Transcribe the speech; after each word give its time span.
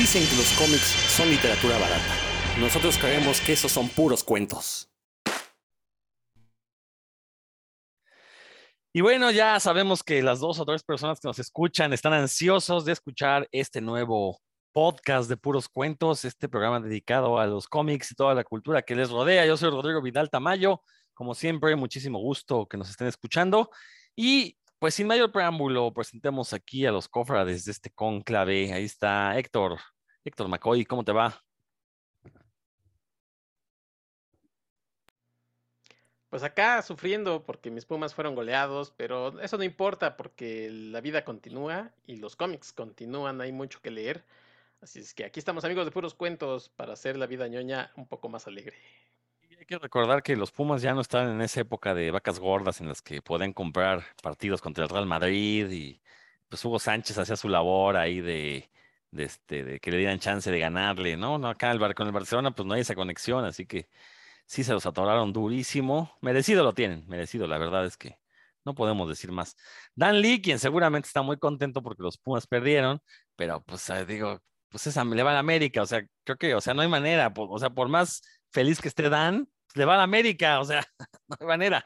Dicen 0.00 0.26
que 0.26 0.36
los 0.36 0.50
cómics 0.52 0.96
son 1.14 1.28
literatura 1.28 1.76
barata. 1.76 2.16
Nosotros 2.58 2.96
creemos 2.96 3.38
que 3.42 3.52
esos 3.52 3.70
son 3.70 3.86
puros 3.90 4.24
cuentos. 4.24 4.88
Y 8.94 9.02
bueno, 9.02 9.30
ya 9.30 9.60
sabemos 9.60 10.02
que 10.02 10.22
las 10.22 10.40
dos 10.40 10.58
o 10.58 10.64
tres 10.64 10.82
personas 10.84 11.20
que 11.20 11.28
nos 11.28 11.38
escuchan 11.38 11.92
están 11.92 12.14
ansiosos 12.14 12.86
de 12.86 12.92
escuchar 12.92 13.46
este 13.52 13.82
nuevo 13.82 14.40
podcast 14.72 15.28
de 15.28 15.36
puros 15.36 15.68
cuentos, 15.68 16.24
este 16.24 16.48
programa 16.48 16.80
dedicado 16.80 17.38
a 17.38 17.46
los 17.46 17.68
cómics 17.68 18.12
y 18.12 18.14
toda 18.14 18.34
la 18.34 18.42
cultura 18.42 18.80
que 18.80 18.96
les 18.96 19.10
rodea. 19.10 19.44
Yo 19.44 19.58
soy 19.58 19.68
Rodrigo 19.68 20.00
Vidal 20.00 20.30
Tamayo. 20.30 20.80
Como 21.12 21.34
siempre, 21.34 21.76
muchísimo 21.76 22.20
gusto 22.20 22.66
que 22.66 22.78
nos 22.78 22.88
estén 22.88 23.06
escuchando. 23.06 23.68
Y 24.16 24.56
pues 24.80 24.94
sin 24.94 25.06
mayor 25.06 25.30
preámbulo, 25.30 25.92
presentemos 25.92 26.54
aquí 26.54 26.86
a 26.86 26.92
los 26.92 27.06
cofrades 27.06 27.66
de 27.66 27.72
este 27.72 27.90
conclave. 27.90 28.72
Ahí 28.72 28.84
está 28.84 29.38
Héctor. 29.38 29.78
Héctor 30.24 30.48
McCoy, 30.48 30.86
¿cómo 30.86 31.04
te 31.04 31.12
va? 31.12 31.44
Pues 36.30 36.42
acá 36.44 36.80
sufriendo 36.80 37.44
porque 37.44 37.70
mis 37.70 37.84
Pumas 37.84 38.14
fueron 38.14 38.34
goleados, 38.34 38.92
pero 38.96 39.38
eso 39.40 39.58
no 39.58 39.64
importa 39.64 40.16
porque 40.16 40.70
la 40.70 41.00
vida 41.02 41.24
continúa 41.24 41.92
y 42.06 42.16
los 42.16 42.34
cómics 42.36 42.72
continúan, 42.72 43.40
hay 43.42 43.52
mucho 43.52 43.80
que 43.82 43.90
leer. 43.90 44.24
Así 44.80 45.00
es 45.00 45.12
que 45.12 45.24
aquí 45.26 45.40
estamos 45.40 45.64
amigos 45.64 45.84
de 45.84 45.90
puros 45.92 46.14
cuentos 46.14 46.70
para 46.70 46.94
hacer 46.94 47.18
la 47.18 47.26
vida 47.26 47.48
ñoña 47.48 47.92
un 47.96 48.06
poco 48.06 48.30
más 48.30 48.46
alegre. 48.46 48.76
Que 49.70 49.78
recordar 49.78 50.24
que 50.24 50.34
los 50.34 50.50
Pumas 50.50 50.82
ya 50.82 50.94
no 50.94 51.00
están 51.00 51.30
en 51.30 51.40
esa 51.42 51.60
época 51.60 51.94
de 51.94 52.10
vacas 52.10 52.40
gordas 52.40 52.80
en 52.80 52.88
las 52.88 53.02
que 53.02 53.22
pueden 53.22 53.52
comprar 53.52 54.04
partidos 54.20 54.60
contra 54.60 54.82
el 54.82 54.90
Real 54.90 55.06
Madrid 55.06 55.70
y 55.70 56.02
pues 56.48 56.64
Hugo 56.64 56.80
Sánchez 56.80 57.16
hacía 57.18 57.36
su 57.36 57.48
labor 57.48 57.96
ahí 57.96 58.20
de, 58.20 58.68
este, 59.12 59.62
de 59.62 59.78
que 59.78 59.92
le 59.92 59.98
dieran 59.98 60.18
chance 60.18 60.50
de 60.50 60.58
ganarle, 60.58 61.16
¿no? 61.16 61.38
no 61.38 61.48
acá 61.48 61.72
con 61.94 62.08
el 62.08 62.12
Barcelona 62.12 62.50
pues 62.50 62.66
no 62.66 62.74
hay 62.74 62.80
esa 62.80 62.96
conexión, 62.96 63.44
así 63.44 63.64
que 63.64 63.88
sí 64.44 64.64
se 64.64 64.72
los 64.72 64.86
atoraron 64.86 65.32
durísimo. 65.32 66.18
Merecido 66.20 66.64
lo 66.64 66.74
tienen, 66.74 67.06
merecido, 67.06 67.46
la 67.46 67.58
verdad 67.58 67.86
es 67.86 67.96
que 67.96 68.18
no 68.64 68.74
podemos 68.74 69.08
decir 69.08 69.30
más. 69.30 69.56
Dan 69.94 70.20
Lee, 70.20 70.42
quien 70.42 70.58
seguramente 70.58 71.06
está 71.06 71.22
muy 71.22 71.38
contento 71.38 71.80
porque 71.80 72.02
los 72.02 72.18
Pumas 72.18 72.48
perdieron, 72.48 73.00
pero 73.36 73.62
pues 73.62 73.88
eh, 73.90 74.04
digo, 74.04 74.42
pues 74.68 74.86
esa 74.88 75.04
le 75.04 75.22
va 75.22 75.30
a 75.30 75.34
la 75.34 75.40
América, 75.40 75.82
o 75.82 75.86
sea, 75.86 76.04
creo 76.24 76.36
que, 76.38 76.54
o 76.56 76.60
sea, 76.60 76.74
no 76.74 76.82
hay 76.82 76.88
manera, 76.88 77.32
o 77.36 77.58
sea, 77.60 77.70
por 77.70 77.88
más 77.88 78.22
feliz 78.50 78.80
que 78.80 78.88
esté 78.88 79.08
Dan, 79.08 79.48
le 79.74 79.84
va 79.84 79.94
a 79.94 79.98
la 79.98 80.02
América, 80.04 80.60
o 80.60 80.64
sea, 80.64 80.82
no 81.28 81.36
hay 81.38 81.46
manera. 81.46 81.84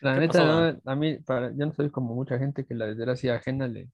La 0.00 0.16
neta, 0.18 0.78
a 0.84 0.94
mí, 0.94 1.18
para, 1.18 1.50
yo 1.50 1.66
no 1.66 1.72
soy 1.72 1.90
como 1.90 2.14
mucha 2.14 2.38
gente 2.38 2.64
que 2.64 2.74
la 2.74 2.86
desgracia 2.86 3.34
ajena 3.34 3.66
le, 3.66 3.90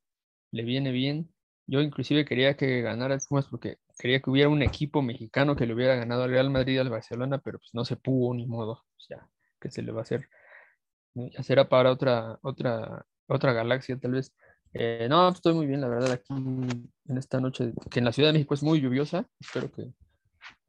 le 0.51 0.63
viene 0.65 0.93
bien. 0.93 1.33
Yo 1.67 1.81
inclusive 1.81 2.25
quería 2.25 2.57
que 2.57 2.83
ganara 2.83 3.15
el 3.15 3.21
Pumas 3.27 3.47
porque 3.47 3.79
quería 3.99 4.21
que 4.21 4.31
hubiera 4.31 4.49
un 4.49 4.63
equipo 4.63 5.01
mexicano 5.01 5.55
que 5.55 5.67
le 5.67 5.75
hubiera 5.75 5.95
ganado 5.95 6.25
al 6.25 6.31
Real 6.31 6.51
Madrid 6.51 6.79
al 6.79 6.91
Barcelona, 6.91 7.39
pero 7.39 7.59
pues 7.59 7.71
no 7.73 7.85
se 7.85 7.97
pudo 7.97 8.35
ni 8.35 8.47
modo. 8.47 8.73
O 8.73 9.01
sea, 9.01 9.29
que 9.61 9.71
se 9.71 9.83
le 9.83 9.93
va 9.93 10.01
a 10.01 10.03
hacer. 10.03 10.29
Ya 11.15 11.43
será 11.43 11.69
para 11.69 11.93
otra, 11.93 12.39
otra, 12.43 13.07
otra 13.27 13.53
galaxia, 13.53 13.99
tal 13.99 14.13
vez. 14.13 14.35
Eh, 14.75 15.07
no, 15.09 15.27
pues, 15.29 15.37
estoy 15.37 15.55
muy 15.55 15.67
bien, 15.67 15.81
la 15.81 15.89
verdad, 15.89 16.11
aquí 16.13 16.33
en 16.33 17.19
esta 17.19 17.41
noche, 17.41 17.73
que 17.91 17.99
en 17.99 18.07
la 18.07 18.13
Ciudad 18.13 18.31
de 18.31 18.35
México 18.35 18.55
es 18.55 18.63
muy 18.63 18.81
lluviosa. 18.81 19.29
Espero 19.39 19.71
que, 19.71 19.93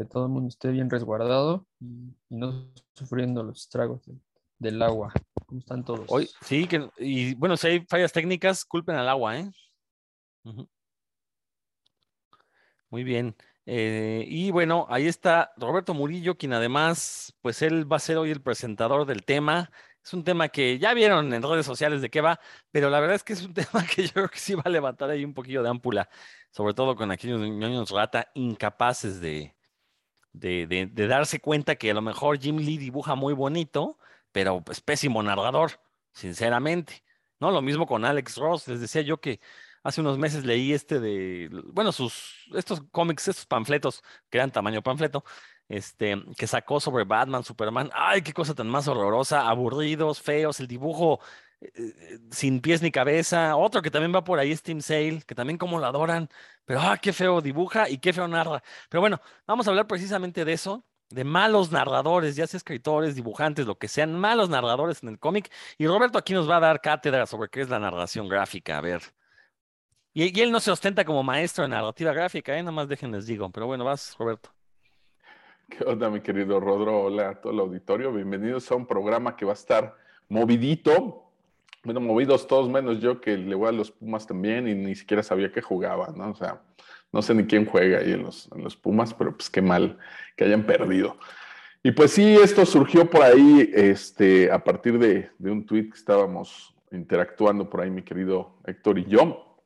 todo 0.09 0.25
el 0.25 0.31
mundo 0.31 0.49
esté 0.49 0.69
bien 0.69 0.89
resguardado 0.89 1.65
y, 1.79 2.13
no 2.29 2.67
sufriendo 2.95 3.43
los 3.43 3.61
estragos 3.61 4.01
del 4.59 4.81
agua. 4.81 5.13
¿Cómo 5.45 5.59
están 5.59 5.83
todos? 5.83 6.05
Hoy, 6.07 6.29
sí, 6.41 6.67
que, 6.67 6.89
y 6.97 7.35
bueno, 7.35 7.57
si 7.57 7.67
hay 7.67 7.85
fallas 7.87 8.11
técnicas, 8.11 8.65
culpen 8.65 8.95
al 8.95 9.09
agua, 9.09 9.39
¿eh? 9.39 9.51
Muy 12.89 13.03
bien. 13.03 13.35
Eh, 13.65 14.25
y 14.27 14.51
bueno, 14.51 14.85
ahí 14.89 15.07
está 15.07 15.53
Roberto 15.57 15.93
Murillo, 15.93 16.37
quien 16.37 16.53
además, 16.53 17.33
pues 17.41 17.61
él 17.61 17.91
va 17.91 17.97
a 17.97 17.99
ser 17.99 18.17
hoy 18.17 18.31
el 18.31 18.41
presentador 18.41 19.05
del 19.05 19.23
tema. 19.23 19.71
Es 20.03 20.13
un 20.13 20.23
tema 20.23 20.49
que 20.49 20.77
ya 20.79 20.93
vieron 20.93 21.33
en 21.33 21.41
redes 21.41 21.65
sociales 21.65 22.01
de 22.01 22.09
qué 22.09 22.19
va, 22.19 22.39
pero 22.71 22.89
la 22.89 22.99
verdad 22.99 23.15
es 23.15 23.23
que 23.23 23.33
es 23.33 23.43
un 23.43 23.53
tema 23.53 23.85
que 23.85 24.05
yo 24.05 24.13
creo 24.13 24.29
que 24.29 24.39
sí 24.39 24.53
va 24.55 24.63
a 24.65 24.69
levantar 24.69 25.09
ahí 25.09 25.23
un 25.23 25.33
poquillo 25.33 25.63
de 25.63 25.69
ámpula, 25.69 26.09
sobre 26.51 26.73
todo 26.73 26.95
con 26.95 27.09
aquellos 27.11 27.39
niños 27.39 27.89
rata 27.89 28.29
incapaces 28.33 29.21
de, 29.21 29.55
de, 30.33 30.91
darse 31.07 31.39
cuenta 31.39 31.75
que 31.75 31.91
a 31.91 31.93
lo 31.93 32.01
mejor 32.01 32.39
Jim 32.39 32.57
Lee 32.57 32.77
dibuja 32.77 33.15
muy 33.15 33.33
bonito, 33.33 33.97
pero 34.31 34.63
es 34.69 34.81
pésimo 34.81 35.23
narrador, 35.23 35.79
sinceramente. 36.11 37.03
¿No? 37.39 37.51
Lo 37.51 37.61
mismo 37.61 37.85
con 37.85 38.05
Alex 38.05 38.37
Ross. 38.37 38.67
Les 38.67 38.79
decía 38.79 39.01
yo 39.01 39.19
que 39.19 39.39
hace 39.83 40.01
unos 40.01 40.17
meses 40.17 40.45
leí 40.45 40.73
este 40.73 40.99
de, 40.99 41.49
bueno, 41.65 41.91
sus, 41.91 42.47
estos 42.53 42.81
cómics, 42.91 43.27
estos 43.27 43.45
panfletos, 43.45 44.03
que 44.29 44.37
eran 44.37 44.51
tamaño 44.51 44.81
panfleto, 44.81 45.23
este, 45.67 46.21
que 46.37 46.47
sacó 46.47 46.79
sobre 46.79 47.03
Batman, 47.03 47.43
Superman. 47.43 47.89
Ay, 47.93 48.21
qué 48.21 48.33
cosa 48.33 48.53
tan 48.55 48.69
más 48.69 48.87
horrorosa, 48.87 49.47
aburridos, 49.49 50.21
feos, 50.21 50.59
el 50.59 50.67
dibujo 50.67 51.19
eh, 51.75 52.19
sin 52.31 52.61
pies 52.61 52.81
ni 52.81 52.91
cabeza. 52.91 53.55
Otro 53.55 53.81
que 53.81 53.91
también 53.91 54.13
va 54.13 54.23
por 54.23 54.39
ahí 54.39 54.51
es 54.51 54.61
Tim 54.63 54.81
Sale, 54.81 55.21
que 55.25 55.35
también 55.35 55.57
como 55.57 55.79
lo 55.79 55.85
adoran, 55.85 56.29
pero 56.65 56.81
ah, 56.81 56.97
qué 57.01 57.13
feo 57.13 57.41
dibuja 57.41 57.89
y 57.89 57.97
qué 57.97 58.13
feo 58.13 58.27
narra. 58.27 58.63
Pero 58.89 59.01
bueno, 59.01 59.21
vamos 59.47 59.67
a 59.67 59.71
hablar 59.71 59.87
precisamente 59.87 60.45
de 60.45 60.53
eso 60.53 60.85
de 61.13 61.23
malos 61.23 61.71
narradores, 61.71 62.35
ya 62.35 62.47
sea 62.47 62.57
escritores, 62.57 63.15
dibujantes, 63.15 63.67
lo 63.67 63.77
que 63.77 63.87
sean, 63.87 64.19
malos 64.19 64.49
narradores 64.49 65.03
en 65.03 65.09
el 65.09 65.19
cómic. 65.19 65.51
Y 65.77 65.87
Roberto 65.87 66.17
aquí 66.17 66.33
nos 66.33 66.49
va 66.49 66.57
a 66.57 66.61
dar 66.61 66.81
cátedra 66.81 67.25
sobre 67.25 67.49
qué 67.49 67.61
es 67.61 67.69
la 67.69 67.79
narración 67.79 68.27
gráfica. 68.27 68.77
A 68.77 68.81
ver. 68.81 69.01
Y, 70.13 70.39
él 70.41 70.51
no 70.51 70.59
se 70.59 70.71
ostenta 70.71 71.05
como 71.05 71.23
maestro 71.23 71.65
en 71.65 71.71
narrativa 71.71 72.13
gráfica, 72.13 72.57
¿eh? 72.57 72.61
Nada 72.61 72.71
más 72.71 72.87
déjenles 72.87 73.25
digo. 73.25 73.49
Pero 73.51 73.67
bueno, 73.67 73.85
vas, 73.85 74.15
Roberto. 74.17 74.49
¿Qué 75.69 75.83
onda, 75.85 76.09
mi 76.09 76.21
querido 76.21 76.59
Rodro? 76.59 77.03
Hola 77.03 77.29
a 77.29 77.41
todo 77.41 77.53
el 77.53 77.59
auditorio. 77.59 78.11
Bienvenidos 78.11 78.71
a 78.71 78.75
un 78.75 78.85
programa 78.85 79.35
que 79.35 79.45
va 79.45 79.51
a 79.51 79.55
estar 79.55 79.95
movidito. 80.29 81.22
Bueno, 81.83 81.99
movidos 81.99 82.47
todos 82.47 82.69
menos 82.69 82.99
yo 82.99 83.19
que 83.19 83.37
le 83.37 83.55
voy 83.55 83.67
a 83.67 83.71
los 83.71 83.91
Pumas 83.91 84.25
también 84.25 84.67
y 84.67 84.73
ni 84.73 84.95
siquiera 84.95 85.21
sabía 85.21 85.51
que 85.51 85.61
jugaba, 85.61 86.13
¿no? 86.15 86.31
O 86.31 86.35
sea, 86.35 86.61
no 87.11 87.21
sé 87.21 87.33
ni 87.33 87.45
quién 87.45 87.65
juega 87.65 87.99
ahí 87.99 88.13
en 88.13 88.23
los, 88.23 88.49
en 88.55 88.63
los 88.63 88.75
Pumas, 88.77 89.13
pero 89.13 89.35
pues 89.35 89.49
qué 89.49 89.61
mal 89.61 89.97
que 90.37 90.45
hayan 90.45 90.65
perdido. 90.65 91.17
Y 91.83 91.91
pues 91.91 92.11
sí, 92.11 92.35
esto 92.35 92.65
surgió 92.65 93.09
por 93.09 93.21
ahí 93.23 93.69
este, 93.73 94.49
a 94.49 94.63
partir 94.63 94.97
de, 94.97 95.29
de 95.37 95.51
un 95.51 95.65
tweet 95.65 95.89
que 95.89 95.97
estábamos 95.97 96.73
interactuando 96.91 97.69
por 97.69 97.81
ahí, 97.81 97.91
mi 97.91 98.03
querido 98.03 98.55
Héctor 98.65 98.99
y 98.99 99.05
yo. 99.05 99.57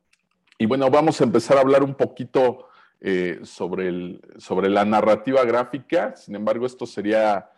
Y 0.58 0.66
bueno, 0.66 0.90
vamos 0.90 1.20
a 1.20 1.24
empezar 1.24 1.56
a 1.56 1.60
hablar 1.60 1.84
un 1.84 1.94
poquito 1.94 2.68
eh, 3.00 3.38
sobre, 3.44 3.86
el, 3.86 4.20
sobre 4.38 4.68
la 4.68 4.84
narrativa 4.84 5.44
gráfica. 5.44 6.16
Sin 6.16 6.34
embargo, 6.34 6.66
esto 6.66 6.84
sería 6.84 7.48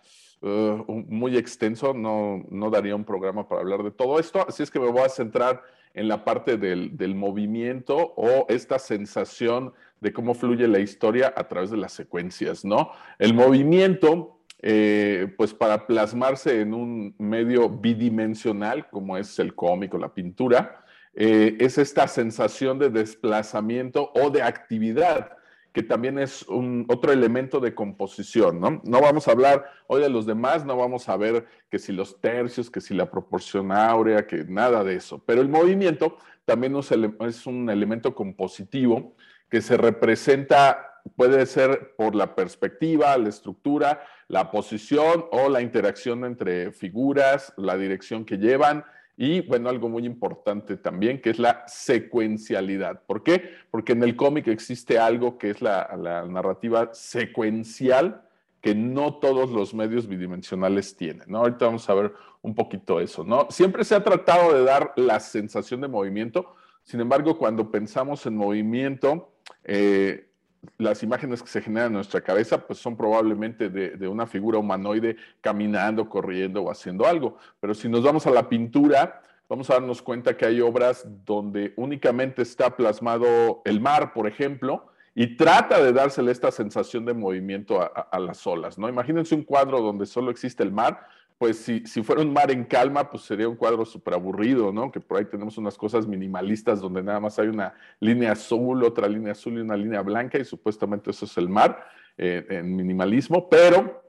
uh, 0.42 0.84
muy 1.08 1.36
extenso, 1.36 1.94
no, 1.94 2.44
no 2.50 2.70
daría 2.70 2.96
un 2.96 3.04
programa 3.04 3.48
para 3.48 3.62
hablar 3.62 3.82
de 3.82 3.90
todo 3.90 4.18
esto. 4.18 4.44
Así 4.46 4.62
es 4.62 4.70
que 4.70 4.80
me 4.80 4.90
voy 4.90 5.02
a 5.02 5.08
centrar 5.08 5.62
en 5.94 6.08
la 6.08 6.24
parte 6.24 6.56
del, 6.56 7.14
movimiento 7.14 7.96
o 8.16 8.46
esta 8.48 8.78
sensación 8.78 9.72
de 10.00 10.12
cómo 10.12 10.34
fluye 10.34 10.68
la 10.68 10.78
historia 10.78 11.32
a 11.36 11.48
través 11.48 11.70
de 11.70 11.76
las 11.76 11.92
secuencias, 11.92 12.64
¿no? 12.64 12.92
El 13.18 13.34
movimiento, 13.34 14.40
eh, 14.62 15.32
pues 15.36 15.52
para 15.52 15.86
plasmarse 15.86 16.60
en 16.60 16.74
un 16.74 17.14
medio 17.18 17.68
bidimensional, 17.68 18.88
como 18.88 19.16
es 19.16 19.38
el 19.38 19.54
cómic 19.54 19.92
o 19.94 19.98
la 19.98 20.14
pintura, 20.14 20.84
eh, 21.14 21.56
es 21.58 21.76
esta 21.76 22.06
sensación 22.06 22.78
de 22.78 22.88
desplazamiento 22.88 24.12
o 24.14 24.30
de 24.30 24.42
actividad 24.42 25.32
que 25.72 25.82
también 25.82 26.18
es 26.18 26.42
un, 26.42 26.86
otro 26.88 27.12
elemento 27.12 27.60
de 27.60 27.74
composición, 27.74 28.60
¿no? 28.60 28.80
No 28.84 29.00
vamos 29.00 29.28
a 29.28 29.32
hablar 29.32 29.66
hoy 29.86 30.02
de 30.02 30.08
los 30.08 30.26
demás, 30.26 30.64
no 30.64 30.76
vamos 30.76 31.08
a 31.08 31.16
ver 31.16 31.46
que 31.70 31.78
si 31.78 31.92
los 31.92 32.20
tercios, 32.20 32.70
que 32.70 32.80
si 32.80 32.94
la 32.94 33.10
proporción 33.10 33.70
áurea, 33.70 34.26
que 34.26 34.44
nada 34.44 34.82
de 34.82 34.96
eso, 34.96 35.22
pero 35.24 35.40
el 35.42 35.48
movimiento 35.48 36.16
también 36.44 36.74
es 36.76 37.46
un 37.46 37.70
elemento 37.70 38.14
compositivo 38.14 39.14
que 39.48 39.60
se 39.60 39.76
representa, 39.76 41.00
puede 41.16 41.46
ser 41.46 41.94
por 41.96 42.14
la 42.14 42.34
perspectiva, 42.34 43.16
la 43.16 43.28
estructura, 43.28 44.02
la 44.28 44.50
posición 44.50 45.26
o 45.30 45.48
la 45.48 45.60
interacción 45.60 46.24
entre 46.24 46.72
figuras, 46.72 47.52
la 47.56 47.76
dirección 47.76 48.24
que 48.24 48.38
llevan, 48.38 48.84
y 49.22 49.42
bueno, 49.42 49.68
algo 49.68 49.90
muy 49.90 50.06
importante 50.06 50.78
también, 50.78 51.20
que 51.20 51.28
es 51.28 51.38
la 51.38 51.62
secuencialidad. 51.66 53.02
¿Por 53.02 53.22
qué? 53.22 53.50
Porque 53.70 53.92
en 53.92 54.02
el 54.02 54.16
cómic 54.16 54.48
existe 54.48 54.98
algo 54.98 55.36
que 55.36 55.50
es 55.50 55.60
la, 55.60 56.24
narrativa 56.26 56.88
secuencial 56.94 58.22
que 58.62 58.74
no 58.74 59.16
todos 59.16 59.50
los 59.50 59.74
medios 59.74 60.06
bidimensionales 60.08 60.96
tienen, 60.96 61.28
¿no? 61.30 61.40
Ahorita 61.40 61.66
vamos 61.66 61.86
a 61.90 61.94
ver 61.94 62.14
un 62.40 62.54
poquito 62.54 62.98
eso, 62.98 63.22
¿no? 63.22 63.46
Siempre 63.50 63.84
se 63.84 63.94
ha 63.94 64.02
tratado 64.02 64.54
de 64.54 64.64
dar 64.64 64.94
la 64.96 65.20
sensación 65.20 65.82
de 65.82 65.88
movimiento, 65.88 66.54
sin 66.82 67.00
embargo, 67.00 67.36
cuando 67.36 67.70
pensamos 67.70 68.24
en 68.24 68.38
movimiento, 68.38 69.34
eh, 69.64 70.29
las 70.78 71.02
imágenes 71.02 71.42
que 71.42 71.48
se 71.48 71.62
generan 71.62 71.88
en 71.88 71.94
nuestra 71.94 72.20
cabeza 72.20 72.66
pues 72.66 72.78
son 72.78 72.96
probablemente 72.96 73.68
de, 73.70 74.08
una 74.08 74.26
figura 74.26 74.58
humanoide 74.58 75.16
caminando, 75.40 76.08
corriendo 76.08 76.62
o 76.62 76.70
haciendo 76.70 77.06
algo. 77.06 77.36
Pero 77.60 77.74
si 77.74 77.88
nos 77.88 78.02
vamos 78.02 78.26
a 78.26 78.30
la 78.30 78.48
pintura, 78.48 79.22
vamos 79.48 79.70
a 79.70 79.74
darnos 79.74 80.02
cuenta 80.02 80.36
que 80.36 80.46
hay 80.46 80.60
obras 80.60 81.06
donde 81.24 81.72
únicamente 81.76 82.42
está 82.42 82.76
plasmado 82.76 83.62
el 83.64 83.80
mar, 83.80 84.12
por 84.12 84.26
ejemplo, 84.26 84.86
y 85.14 85.36
trata 85.36 85.82
de 85.82 85.92
dársele 85.92 86.30
esta 86.30 86.50
sensación 86.50 87.04
de 87.04 87.14
movimiento 87.14 87.80
a, 87.80 88.18
las 88.20 88.46
olas, 88.46 88.78
¿no? 88.78 88.88
Imagínense 88.88 89.34
un 89.34 89.42
cuadro 89.42 89.80
donde 89.80 90.06
solo 90.06 90.30
existe 90.30 90.62
el 90.62 90.72
mar, 90.72 91.06
pues 91.40 91.56
si, 91.56 91.86
si 91.86 92.02
fuera 92.02 92.20
un 92.20 92.34
mar 92.34 92.50
en 92.50 92.64
calma, 92.64 93.10
pues 93.10 93.22
sería 93.22 93.48
un 93.48 93.56
cuadro 93.56 93.86
súper 93.86 94.12
aburrido, 94.12 94.74
¿no? 94.74 94.92
Que 94.92 95.00
por 95.00 95.16
ahí 95.16 95.24
tenemos 95.24 95.56
unas 95.56 95.74
cosas 95.78 96.06
minimalistas 96.06 96.82
donde 96.82 97.02
nada 97.02 97.18
más 97.18 97.38
hay 97.38 97.48
una 97.48 97.72
línea 97.98 98.32
azul, 98.32 98.84
otra 98.84 99.08
línea 99.08 99.32
azul 99.32 99.54
y 99.54 99.62
una 99.62 99.74
línea 99.74 100.02
blanca 100.02 100.36
y 100.36 100.44
supuestamente 100.44 101.12
eso 101.12 101.24
es 101.24 101.34
el 101.38 101.48
mar 101.48 101.82
eh, 102.18 102.44
en 102.50 102.76
minimalismo, 102.76 103.48
pero 103.48 104.02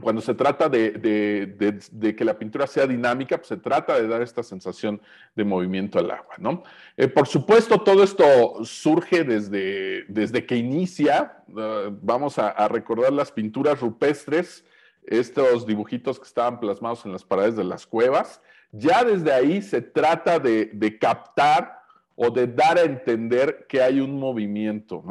cuando 0.00 0.20
se 0.20 0.34
trata 0.34 0.68
de, 0.68 1.54
que 2.18 2.24
la 2.24 2.36
pintura 2.36 2.66
sea 2.66 2.84
dinámica, 2.84 3.36
pues 3.36 3.46
se 3.46 3.58
trata 3.58 3.94
de 3.94 4.08
dar 4.08 4.20
esta 4.20 4.42
sensación 4.42 5.00
de 5.36 5.44
movimiento 5.44 6.00
al 6.00 6.10
agua, 6.10 6.34
¿no? 6.38 6.64
Eh, 6.96 7.06
por 7.06 7.28
supuesto, 7.28 7.80
todo 7.82 8.02
esto 8.02 8.64
surge 8.64 9.22
desde, 9.22 10.02
desde 10.08 10.44
que 10.46 10.56
inicia, 10.56 11.44
uh, 11.46 11.96
vamos 12.02 12.40
a, 12.40 12.66
recordar 12.66 13.12
las 13.12 13.30
pinturas 13.30 13.78
rupestres, 13.78 14.64
estos 15.06 15.66
dibujitos 15.66 16.18
que 16.18 16.26
estaban 16.26 16.60
plasmados 16.60 17.04
en 17.04 17.12
las 17.12 17.24
paredes 17.24 17.56
de 17.56 17.64
las 17.64 17.86
cuevas, 17.86 18.40
ya 18.70 19.04
desde 19.04 19.32
ahí 19.32 19.62
se 19.62 19.82
trata 19.82 20.38
de 20.38 20.98
captar 21.00 21.82
o 22.16 22.30
de 22.30 22.46
dar 22.46 22.78
a 22.78 22.82
entender 22.82 23.66
que 23.68 23.82
hay 23.82 24.00
un 24.00 24.18
movimiento. 24.18 25.02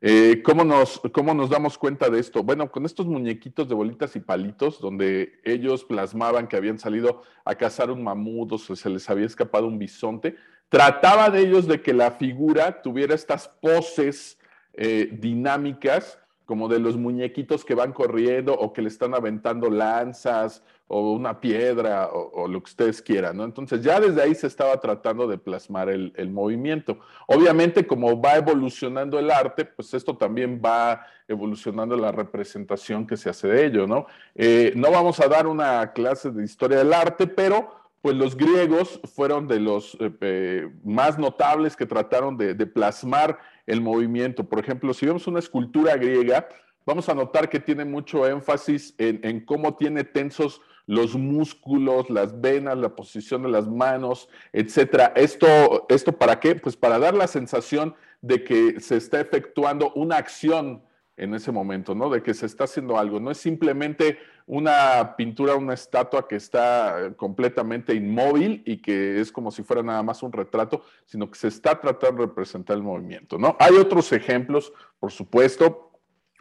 Eh, 0.00 0.42
¿cómo, 0.44 0.64
nos, 0.64 1.00
¿Cómo 1.12 1.34
nos 1.34 1.50
damos 1.50 1.76
cuenta 1.78 2.08
de 2.08 2.20
esto? 2.20 2.42
Bueno, 2.42 2.70
con 2.70 2.84
estos 2.84 3.06
muñequitos 3.06 3.68
de 3.68 3.74
bolitas 3.74 4.14
y 4.16 4.20
palitos, 4.20 4.80
donde 4.80 5.40
ellos 5.44 5.84
plasmaban 5.84 6.46
que 6.46 6.56
habían 6.56 6.78
salido 6.78 7.22
a 7.44 7.54
cazar 7.54 7.90
un 7.90 8.02
mamut 8.02 8.52
o 8.52 8.58
se 8.58 8.90
les 8.90 9.08
había 9.10 9.26
escapado 9.26 9.66
un 9.66 9.78
bisonte, 9.78 10.36
trataban 10.68 11.34
ellos 11.36 11.66
de 11.66 11.80
que 11.80 11.92
la 11.92 12.12
figura 12.12 12.82
tuviera 12.82 13.14
estas 13.14 13.48
poses 13.48 14.38
eh, 14.74 15.08
dinámicas 15.12 16.18
como 16.46 16.68
de 16.68 16.78
los 16.78 16.96
muñequitos 16.96 17.64
que 17.64 17.74
van 17.74 17.92
corriendo 17.92 18.54
o 18.54 18.72
que 18.72 18.80
le 18.80 18.88
están 18.88 19.14
aventando 19.14 19.68
lanzas 19.68 20.62
o 20.88 21.12
una 21.12 21.40
piedra 21.40 22.08
o, 22.12 22.46
lo 22.46 22.62
que 22.62 22.70
ustedes 22.70 23.02
quieran, 23.02 23.36
¿no? 23.36 23.44
Entonces 23.44 23.82
ya 23.82 23.98
desde 23.98 24.22
ahí 24.22 24.36
se 24.36 24.46
estaba 24.46 24.80
tratando 24.80 25.26
de 25.26 25.36
plasmar 25.36 25.88
el, 25.88 26.30
movimiento. 26.30 27.00
Obviamente 27.26 27.84
como 27.84 28.20
va 28.20 28.36
evolucionando 28.36 29.18
el 29.18 29.32
arte, 29.32 29.64
pues 29.64 29.92
esto 29.94 30.16
también 30.16 30.62
va 30.64 31.04
evolucionando 31.26 31.96
la 31.96 32.12
representación 32.12 33.04
que 33.04 33.16
se 33.16 33.28
hace 33.28 33.48
de 33.48 33.66
ello, 33.66 33.88
¿no? 33.88 34.06
Eh, 34.36 34.72
no 34.76 34.92
vamos 34.92 35.18
a 35.18 35.26
dar 35.26 35.48
una 35.48 35.92
clase 35.92 36.30
de 36.30 36.44
historia 36.44 36.78
del 36.78 36.92
arte, 36.92 37.26
pero 37.26 37.68
pues 38.00 38.14
los 38.14 38.36
griegos 38.36 39.00
fueron 39.16 39.48
de 39.48 39.58
los 39.58 39.96
eh, 39.98 40.12
eh, 40.20 40.70
más 40.84 41.18
notables 41.18 41.74
que 41.74 41.86
trataron 41.86 42.36
de, 42.36 42.54
de 42.54 42.66
plasmar 42.66 43.36
el 43.66 43.80
movimiento. 43.80 44.48
Por 44.48 44.58
ejemplo, 44.58 44.94
si 44.94 45.06
vemos 45.06 45.26
una 45.26 45.40
escultura 45.40 45.96
griega, 45.96 46.48
vamos 46.84 47.08
a 47.08 47.14
notar 47.14 47.48
que 47.48 47.60
tiene 47.60 47.84
mucho 47.84 48.26
énfasis 48.26 48.94
en, 48.98 49.44
cómo 49.44 49.76
tiene 49.76 50.04
tensos 50.04 50.60
los 50.86 51.16
músculos, 51.16 52.08
las 52.10 52.40
venas, 52.40 52.78
la 52.78 52.94
posición 52.94 53.42
de 53.42 53.48
las 53.48 53.66
manos, 53.66 54.28
etcétera. 54.52 55.12
Esto, 55.16 55.86
¿Esto 55.88 56.12
para 56.12 56.38
qué? 56.38 56.54
Pues 56.54 56.76
para 56.76 57.00
dar 57.00 57.14
la 57.14 57.26
sensación 57.26 57.96
de 58.22 58.44
que 58.44 58.80
se 58.80 58.96
está 58.96 59.20
efectuando 59.20 59.92
una 59.94 60.16
acción 60.16 60.82
en 61.16 61.34
ese 61.34 61.50
momento, 61.50 61.94
¿no? 61.94 62.08
De 62.08 62.22
que 62.22 62.34
se 62.34 62.46
está 62.46 62.64
haciendo 62.64 62.98
algo. 62.98 63.18
No 63.18 63.30
es 63.30 63.38
simplemente 63.38 64.18
una 64.46 65.16
pintura, 65.16 65.56
una 65.56 65.74
estatua 65.74 66.28
que 66.28 66.36
está 66.36 67.12
completamente 67.16 67.94
inmóvil 67.94 68.62
y 68.64 68.80
que 68.80 69.20
es 69.20 69.32
como 69.32 69.50
si 69.50 69.64
fuera 69.64 69.82
nada 69.82 70.02
más 70.02 70.22
un 70.22 70.32
retrato, 70.32 70.84
sino 71.04 71.28
que 71.30 71.38
se 71.38 71.48
está 71.48 71.80
tratando 71.80 72.22
de 72.22 72.28
representar 72.28 72.76
el 72.76 72.82
movimiento, 72.82 73.38
¿no? 73.38 73.56
Hay 73.58 73.74
otros 73.76 74.12
ejemplos, 74.12 74.72
por 75.00 75.10
supuesto, 75.10 75.90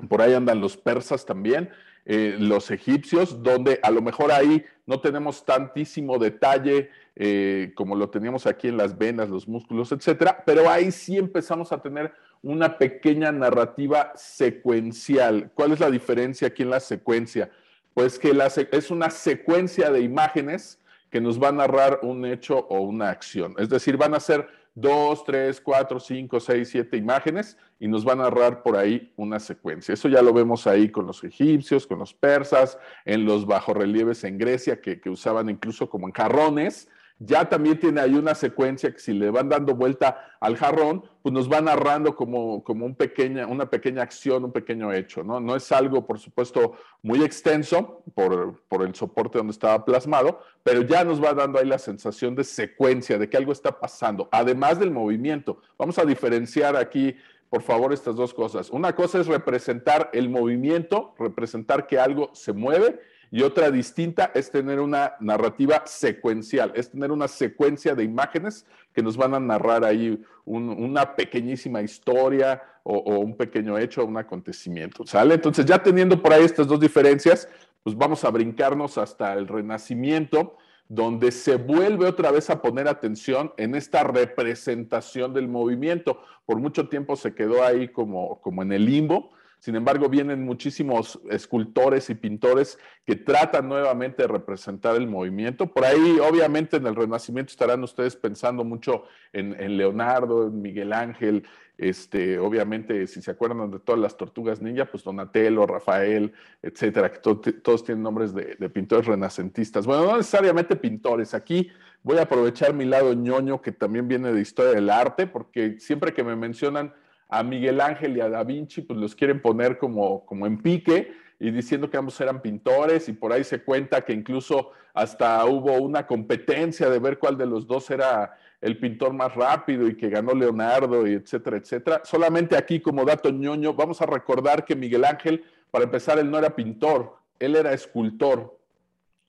por 0.07 0.21
ahí 0.21 0.33
andan 0.33 0.61
los 0.61 0.77
persas 0.77 1.25
también, 1.25 1.69
eh, 2.05 2.35
los 2.39 2.69
egipcios, 2.69 3.41
donde 3.41 3.79
a 3.81 3.89
lo 3.89 4.03
mejor 4.03 4.31
ahí 4.31 4.63
no 4.85 5.01
tenemos 5.01 5.43
tantísimo 5.43 6.19
detalle 6.19 6.91
eh, 7.15 7.71
como 7.75 7.95
lo 7.95 8.09
teníamos 8.09 8.45
aquí 8.45 8.67
en 8.67 8.77
las 8.77 8.95
venas, 8.95 9.29
los 9.29 9.47
músculos, 9.47 9.91
etcétera, 9.91 10.43
pero 10.45 10.69
ahí 10.69 10.91
sí 10.91 11.17
empezamos 11.17 11.71
a 11.71 11.81
tener 11.81 12.13
una 12.43 12.77
pequeña 12.77 13.31
narrativa 13.31 14.11
secuencial. 14.15 15.49
¿Cuál 15.55 15.71
es 15.71 15.79
la 15.79 15.89
diferencia 15.89 16.49
aquí 16.49 16.61
en 16.61 16.69
la 16.69 16.79
secuencia? 16.79 17.49
Pues 17.95 18.19
que 18.19 18.37
es 18.73 18.91
una 18.91 19.09
secuencia 19.09 19.89
de 19.89 20.01
imágenes 20.01 20.81
que 21.09 21.21
nos 21.21 21.41
va 21.41 21.47
a 21.47 21.53
narrar 21.53 22.01
un 22.03 22.25
hecho 22.25 22.67
o 22.69 22.81
una 22.81 23.09
acción. 23.09 23.55
Es 23.57 23.69
decir, 23.69 23.95
van 23.95 24.13
a 24.13 24.19
ser 24.19 24.49
dos, 24.73 25.23
tres, 25.23 25.61
cuatro, 25.61 26.01
cinco, 26.01 26.41
seis, 26.41 26.67
siete 26.69 26.97
imágenes 26.97 27.57
y 27.79 27.87
nos 27.87 28.03
van 28.03 28.19
a 28.19 28.23
narrar 28.23 28.63
por 28.63 28.75
ahí 28.75 29.13
una 29.15 29.39
secuencia. 29.39 29.93
Eso 29.93 30.09
ya 30.09 30.21
lo 30.21 30.33
vemos 30.33 30.67
ahí 30.67 30.89
con 30.89 31.07
los 31.07 31.23
egipcios, 31.23 31.87
con 31.87 31.99
los 31.99 32.13
persas, 32.13 32.77
en 33.05 33.23
los 33.23 33.45
bajorrelieves 33.45 34.25
en 34.25 34.37
Grecia 34.37 34.81
que, 34.81 34.99
que 34.99 35.09
usaban 35.09 35.49
incluso 35.49 35.89
como 35.89 36.07
en 36.07 36.13
jarrones 36.13 36.89
ya 37.19 37.47
también 37.47 37.79
tiene 37.79 38.01
ahí 38.01 38.13
una 38.15 38.35
secuencia 38.35 38.91
que 38.91 38.99
si 38.99 39.13
le 39.13 39.29
van 39.29 39.47
dando 39.47 39.73
vuelta 39.73 40.35
al 40.41 40.57
jarrón, 40.57 41.03
pues 41.21 41.31
nos 41.31 41.51
va 41.51 41.61
narrando 41.61 42.15
como, 42.15 42.63
como 42.63 42.85
un 42.85 42.95
pequeña, 42.95 43.47
una 43.47 43.69
pequeña 43.69 44.03
acción, 44.03 44.43
un 44.43 44.51
pequeño 44.51 44.91
hecho, 44.91 45.23
¿no? 45.23 45.39
No 45.39 45.55
es 45.55 45.71
algo, 45.71 46.05
por 46.05 46.19
supuesto, 46.19 46.73
muy 47.01 47.23
extenso 47.23 48.03
por, 48.13 48.61
por 48.67 48.83
el 48.83 48.93
soporte 48.95 49.37
donde 49.37 49.51
estaba 49.51 49.85
plasmado, 49.85 50.41
pero 50.63 50.81
ya 50.81 51.05
nos 51.05 51.23
va 51.23 51.33
dando 51.33 51.57
ahí 51.59 51.65
la 51.65 51.79
sensación 51.79 52.35
de 52.35 52.43
secuencia, 52.43 53.17
de 53.17 53.29
que 53.29 53.37
algo 53.37 53.53
está 53.53 53.79
pasando, 53.79 54.27
además 54.31 54.79
del 54.79 54.91
movimiento. 54.91 55.61
Vamos 55.77 55.97
a 55.97 56.05
diferenciar 56.05 56.75
aquí 56.75 57.15
por 57.47 57.61
favor, 57.61 57.93
estas 57.93 58.15
dos 58.15 58.33
cosas. 58.33 58.69
Una 58.69 58.95
cosa 58.95 59.19
es 59.19 59.27
representar 59.27 60.09
el 60.11 60.29
movimiento, 60.29 61.15
representar 61.17 61.87
que 61.87 61.97
algo 61.97 62.31
se 62.33 62.51
mueve, 62.51 62.99
y 63.35 63.43
otra 63.43 63.69
distinta 63.69 64.31
es 64.33 64.49
tener 64.49 64.79
una 64.79 65.15
narrativa 65.19 65.83
secuencial, 65.85 66.71
es 66.73 66.89
tener 66.89 67.11
una 67.11 67.27
secuencia 67.27 67.93
de 67.93 68.05
imágenes 68.05 68.65
que 68.93 69.03
nos 69.03 69.17
van 69.17 69.33
a 69.33 69.41
narrar 69.41 69.83
ahí 69.83 70.23
una 70.45 71.17
pequeñísima 71.17 71.81
historia 71.81 72.63
o, 72.83 73.19
un 73.19 73.35
pequeño 73.35 73.77
hecho, 73.77 74.05
un 74.05 74.15
acontecimiento, 74.15 75.05
¿sale? 75.05 75.33
Entonces 75.33 75.65
ya 75.65 75.83
teniendo 75.83 76.21
por 76.21 76.31
ahí 76.31 76.45
estas 76.45 76.65
dos 76.65 76.79
diferencias, 76.79 77.49
pues 77.83 77.93
vamos 77.93 78.23
a 78.23 78.29
brincarnos 78.29 78.97
hasta 78.97 79.33
el 79.33 79.49
Renacimiento, 79.49 80.55
donde 80.87 81.29
se 81.33 81.57
vuelve 81.57 82.07
otra 82.07 82.31
vez 82.31 82.49
a 82.49 82.61
poner 82.61 82.87
atención 82.87 83.51
en 83.57 83.75
esta 83.75 84.05
representación 84.05 85.33
del 85.33 85.49
movimiento. 85.49 86.21
Por 86.45 86.61
mucho 86.61 86.87
tiempo 86.87 87.17
se 87.17 87.35
quedó 87.35 87.65
ahí 87.65 87.89
como, 87.89 88.39
como 88.39 88.61
en 88.61 88.71
el 88.71 88.85
limbo, 88.85 89.33
sin 89.65 89.75
embargo, 89.75 90.09
vienen 90.09 90.45
muchísimos 90.45 91.19
escultores 91.27 92.11
y 92.11 92.13
pintores 92.13 92.77
que 93.03 93.15
tratan 93.15 93.67
nuevamente 93.67 94.21
de 94.21 94.27
representar 94.27 94.95
el 94.95 95.07
movimiento. 95.07 95.65
Por 95.65 95.85
ahí, 95.85 96.19
obviamente, 96.19 96.77
en 96.77 96.85
el 96.85 96.95
Renacimiento 96.95 97.49
estarán 97.49 97.81
ustedes 97.81 98.15
pensando 98.15 98.63
mucho 98.63 99.05
en, 99.33 99.55
Leonardo, 99.75 100.49
en 100.49 100.61
Miguel 100.61 100.93
Ángel, 100.93 101.47
este, 101.79 102.37
obviamente, 102.37 103.07
si 103.07 103.23
se 103.23 103.31
acuerdan 103.31 103.71
de 103.71 103.79
todas 103.79 103.99
las 103.99 104.15
tortugas 104.15 104.61
ninja, 104.61 104.85
pues 104.85 105.03
Donatello, 105.03 105.65
Rafael, 105.65 106.31
etcétera, 106.61 107.11
que 107.11 107.17
todos 107.17 107.83
tienen 107.83 108.03
nombres 108.03 108.35
de, 108.35 108.57
de, 108.59 108.69
pintores 108.69 109.07
renacentistas. 109.07 109.87
Bueno, 109.87 110.05
no 110.05 110.17
necesariamente 110.17 110.75
pintores. 110.75 111.33
Aquí 111.33 111.71
voy 112.03 112.19
a 112.19 112.21
aprovechar 112.21 112.75
mi 112.75 112.85
lado 112.85 113.15
ñoño, 113.15 113.63
que 113.63 113.71
también 113.71 114.07
viene 114.07 114.31
de 114.31 114.41
historia 114.41 114.73
del 114.73 114.91
arte, 114.91 115.25
porque 115.25 115.79
siempre 115.79 116.13
que 116.13 116.23
me 116.23 116.35
mencionan 116.35 116.93
a 117.29 117.43
Miguel 117.43 117.81
Ángel 117.81 118.17
y 118.17 118.21
a 118.21 118.29
Da 118.29 118.43
Vinci, 118.43 118.81
pues 118.81 118.99
los 118.99 119.15
quieren 119.15 119.41
poner 119.41 119.77
como, 119.77 120.25
como 120.25 120.45
en 120.45 120.61
pique 120.61 121.13
y 121.39 121.51
diciendo 121.51 121.89
que 121.89 121.97
ambos 121.97 122.19
eran 122.21 122.41
pintores 122.41 123.09
y 123.09 123.13
por 123.13 123.33
ahí 123.33 123.43
se 123.43 123.63
cuenta 123.63 124.01
que 124.01 124.13
incluso 124.13 124.71
hasta 124.93 125.43
hubo 125.45 125.73
una 125.73 126.07
competencia 126.07 126.89
de 126.89 126.99
ver 126.99 127.19
cuál 127.19 127.37
de 127.37 127.45
los 127.45 127.67
dos 127.67 127.89
era 127.89 128.37
el 128.61 128.79
pintor 128.79 129.13
más 129.13 129.35
rápido 129.35 129.87
y 129.87 129.95
que 129.95 130.09
ganó 130.09 130.33
Leonardo 130.33 131.05
y 131.05 131.13
etcétera, 131.13 131.57
etcétera. 131.57 132.01
Solamente 132.03 132.55
aquí 132.57 132.79
como 132.79 133.03
dato 133.03 133.29
ñoño, 133.29 133.73
vamos 133.73 134.01
a 134.01 134.05
recordar 134.05 134.63
que 134.65 134.75
Miguel 134.75 135.05
Ángel, 135.05 135.43
para 135.69 135.83
empezar, 135.85 136.17
él 136.17 136.31
no 136.31 136.39
era 136.39 136.55
pintor, 136.55 137.15
él 137.39 137.55
era 137.55 137.73
escultor. 137.73 138.54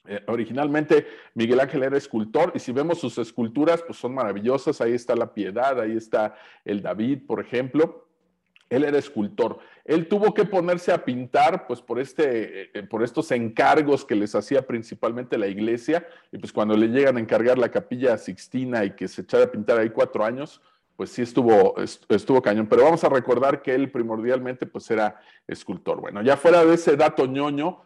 Eh, 0.09 0.23
originalmente 0.27 1.07
Miguel 1.35 1.61
Ángel 1.61 1.83
era 1.83 1.97
escultor 1.97 2.53
y 2.55 2.59
si 2.59 2.73
vemos 2.73 3.01
sus 3.01 3.19
esculturas, 3.19 3.83
pues 3.83 3.99
son 3.99 4.15
maravillosas. 4.15 4.81
Ahí 4.81 4.93
está 4.93 5.15
la 5.15 5.33
Piedad, 5.33 5.81
ahí 5.81 5.97
está 5.97 6.35
el 6.65 6.83
David, 6.83 7.21
por 7.27 7.41
ejemplo. 7.41 8.07
Él 8.69 8.85
era 8.85 8.99
escultor. 8.99 9.59
Él 9.85 10.09
tuvo 10.09 10.35
que 10.35 10.45
ponerse 10.45 10.93
a 10.93 11.05
pintar, 11.05 11.69
pues 11.69 11.81
por, 11.81 12.01
este, 12.01 12.77
eh, 12.77 12.83
por 12.83 13.05
estos 13.05 13.31
encargos 13.31 14.05
que 14.05 14.17
les 14.17 14.35
hacía 14.35 14.67
principalmente 14.67 15.39
la 15.39 15.47
iglesia. 15.47 16.07
Y 16.33 16.39
pues 16.39 16.53
cuando 16.53 16.77
le 16.77 16.89
llegan 16.89 17.17
a 17.17 17.21
encargar 17.21 17.59
la 17.59 17.71
capilla 17.71 18.19
Sixtina 18.19 18.85
y 18.85 18.97
que 18.97 19.07
se 19.07 19.23
echara 19.23 19.45
a 19.45 19.51
pintar 19.53 19.79
ahí 19.79 19.91
cuatro 19.91 20.25
años, 20.25 20.61
pues 20.97 21.11
sí 21.11 21.23
estuvo, 21.23 21.77
estuvo 22.09 22.43
cañón. 22.43 22.67
Pero 22.67 22.83
vamos 22.83 23.05
a 23.05 23.09
recordar 23.09 23.63
que 23.63 23.75
él 23.75 23.91
primordialmente 23.91 24.67
pues 24.67 24.91
era 24.91 25.21
escultor. 25.47 26.01
Bueno, 26.01 26.23
ya 26.23 26.37
fuera 26.37 26.65
de 26.65 26.75
ese 26.75 26.97
dato 26.97 27.27
ñoño, 27.27 27.83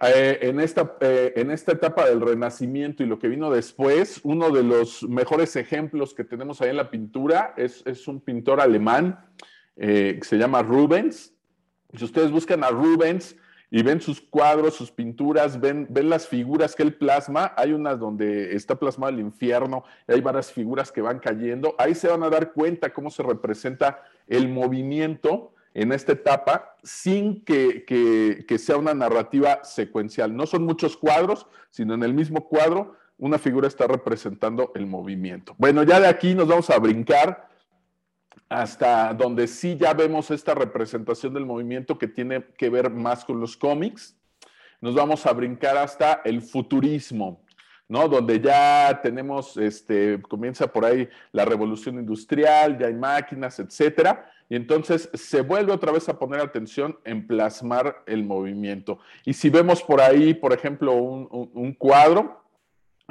eh, 0.00 0.38
en, 0.42 0.58
esta, 0.58 0.96
eh, 1.00 1.34
en 1.36 1.50
esta 1.50 1.72
etapa 1.72 2.08
del 2.08 2.20
Renacimiento 2.20 3.02
y 3.02 3.06
lo 3.06 3.18
que 3.18 3.28
vino 3.28 3.50
después, 3.50 4.20
uno 4.24 4.50
de 4.50 4.62
los 4.62 5.02
mejores 5.04 5.54
ejemplos 5.54 6.14
que 6.14 6.24
tenemos 6.24 6.60
ahí 6.60 6.70
en 6.70 6.76
la 6.76 6.90
pintura 6.90 7.54
es, 7.56 8.08
un 8.08 8.20
pintor 8.20 8.60
alemán, 8.60 9.20
eh, 9.76 10.16
que 10.18 10.26
se 10.26 10.38
llama 10.38 10.62
Rubens. 10.62 11.34
Si 11.94 12.04
ustedes 12.04 12.30
buscan 12.30 12.64
a 12.64 12.70
Rubens 12.70 13.36
y 13.70 13.82
ven 13.82 14.00
sus 14.00 14.20
cuadros, 14.20 14.74
sus 14.74 14.90
pinturas, 14.90 15.60
ven, 15.60 15.86
ven 15.90 16.08
las 16.08 16.26
figuras 16.26 16.74
que 16.74 16.82
él 16.82 16.94
plasma, 16.94 17.52
hay 17.56 17.72
unas 17.72 18.00
donde 18.00 18.56
está 18.56 18.76
plasmado 18.76 19.12
el 19.12 19.20
infierno, 19.20 19.84
y 20.08 20.12
hay 20.14 20.20
varias 20.22 20.50
figuras 20.50 20.90
que 20.90 21.02
van 21.02 21.18
cayendo, 21.18 21.74
ahí 21.78 21.94
se 21.94 22.08
van 22.08 22.22
a 22.22 22.30
dar 22.30 22.52
cuenta 22.52 22.92
cómo 22.92 23.10
se 23.10 23.22
representa 23.22 24.02
el 24.26 24.48
movimiento 24.48 25.54
en 25.74 25.92
esta 25.92 26.12
etapa 26.12 26.76
sin 26.82 27.44
que, 27.44 27.84
sea 28.58 28.76
una 28.76 28.94
narrativa 28.94 29.64
secuencial. 29.64 30.36
No 30.36 30.46
son 30.46 30.64
muchos 30.64 30.96
cuadros, 30.96 31.46
sino 31.70 31.94
en 31.94 32.02
el 32.02 32.14
mismo 32.14 32.48
cuadro 32.48 32.96
una 33.18 33.38
figura 33.38 33.68
está 33.68 33.86
representando 33.86 34.72
el 34.74 34.86
movimiento. 34.86 35.54
Bueno, 35.56 35.84
ya 35.84 36.00
de 36.00 36.08
aquí 36.08 36.34
nos 36.34 36.48
vamos 36.48 36.70
a 36.70 36.78
brincar 36.78 37.48
hasta 38.48 39.14
donde 39.14 39.46
sí 39.46 39.76
ya 39.78 39.94
vemos 39.94 40.30
esta 40.30 40.54
representación 40.54 41.32
del 41.32 41.46
movimiento 41.46 41.96
que 41.98 42.08
tiene 42.08 42.44
que 42.58 42.68
ver 42.68 42.90
más 42.90 43.24
con 43.24 43.40
los 43.40 43.56
cómics. 43.56 44.16
Nos 44.80 44.94
vamos 44.94 45.24
a 45.26 45.32
brincar 45.32 45.76
hasta 45.76 46.20
el 46.24 46.42
futurismo, 46.42 47.44
¿no? 47.88 48.08
Donde 48.08 48.40
ya 48.40 49.00
tenemos, 49.02 49.56
este, 49.56 50.20
comienza 50.22 50.66
por 50.66 50.84
ahí 50.84 51.08
la 51.30 51.44
revolución 51.44 52.00
industrial, 52.00 52.76
ya 52.76 52.88
hay 52.88 52.94
máquinas, 52.94 53.58
etcétera. 53.60 54.28
Y 54.52 54.56
entonces 54.56 55.08
se 55.14 55.40
vuelve 55.40 55.72
otra 55.72 55.92
vez 55.92 56.10
a 56.10 56.18
poner 56.18 56.42
atención 56.42 56.98
en 57.06 57.26
plasmar 57.26 58.02
el 58.04 58.22
movimiento. 58.22 58.98
Y 59.24 59.32
si 59.32 59.48
vemos 59.48 59.82
por 59.82 60.02
ahí, 60.02 60.34
por 60.34 60.52
ejemplo, 60.52 60.92
un, 60.92 61.72
cuadro, 61.72 62.44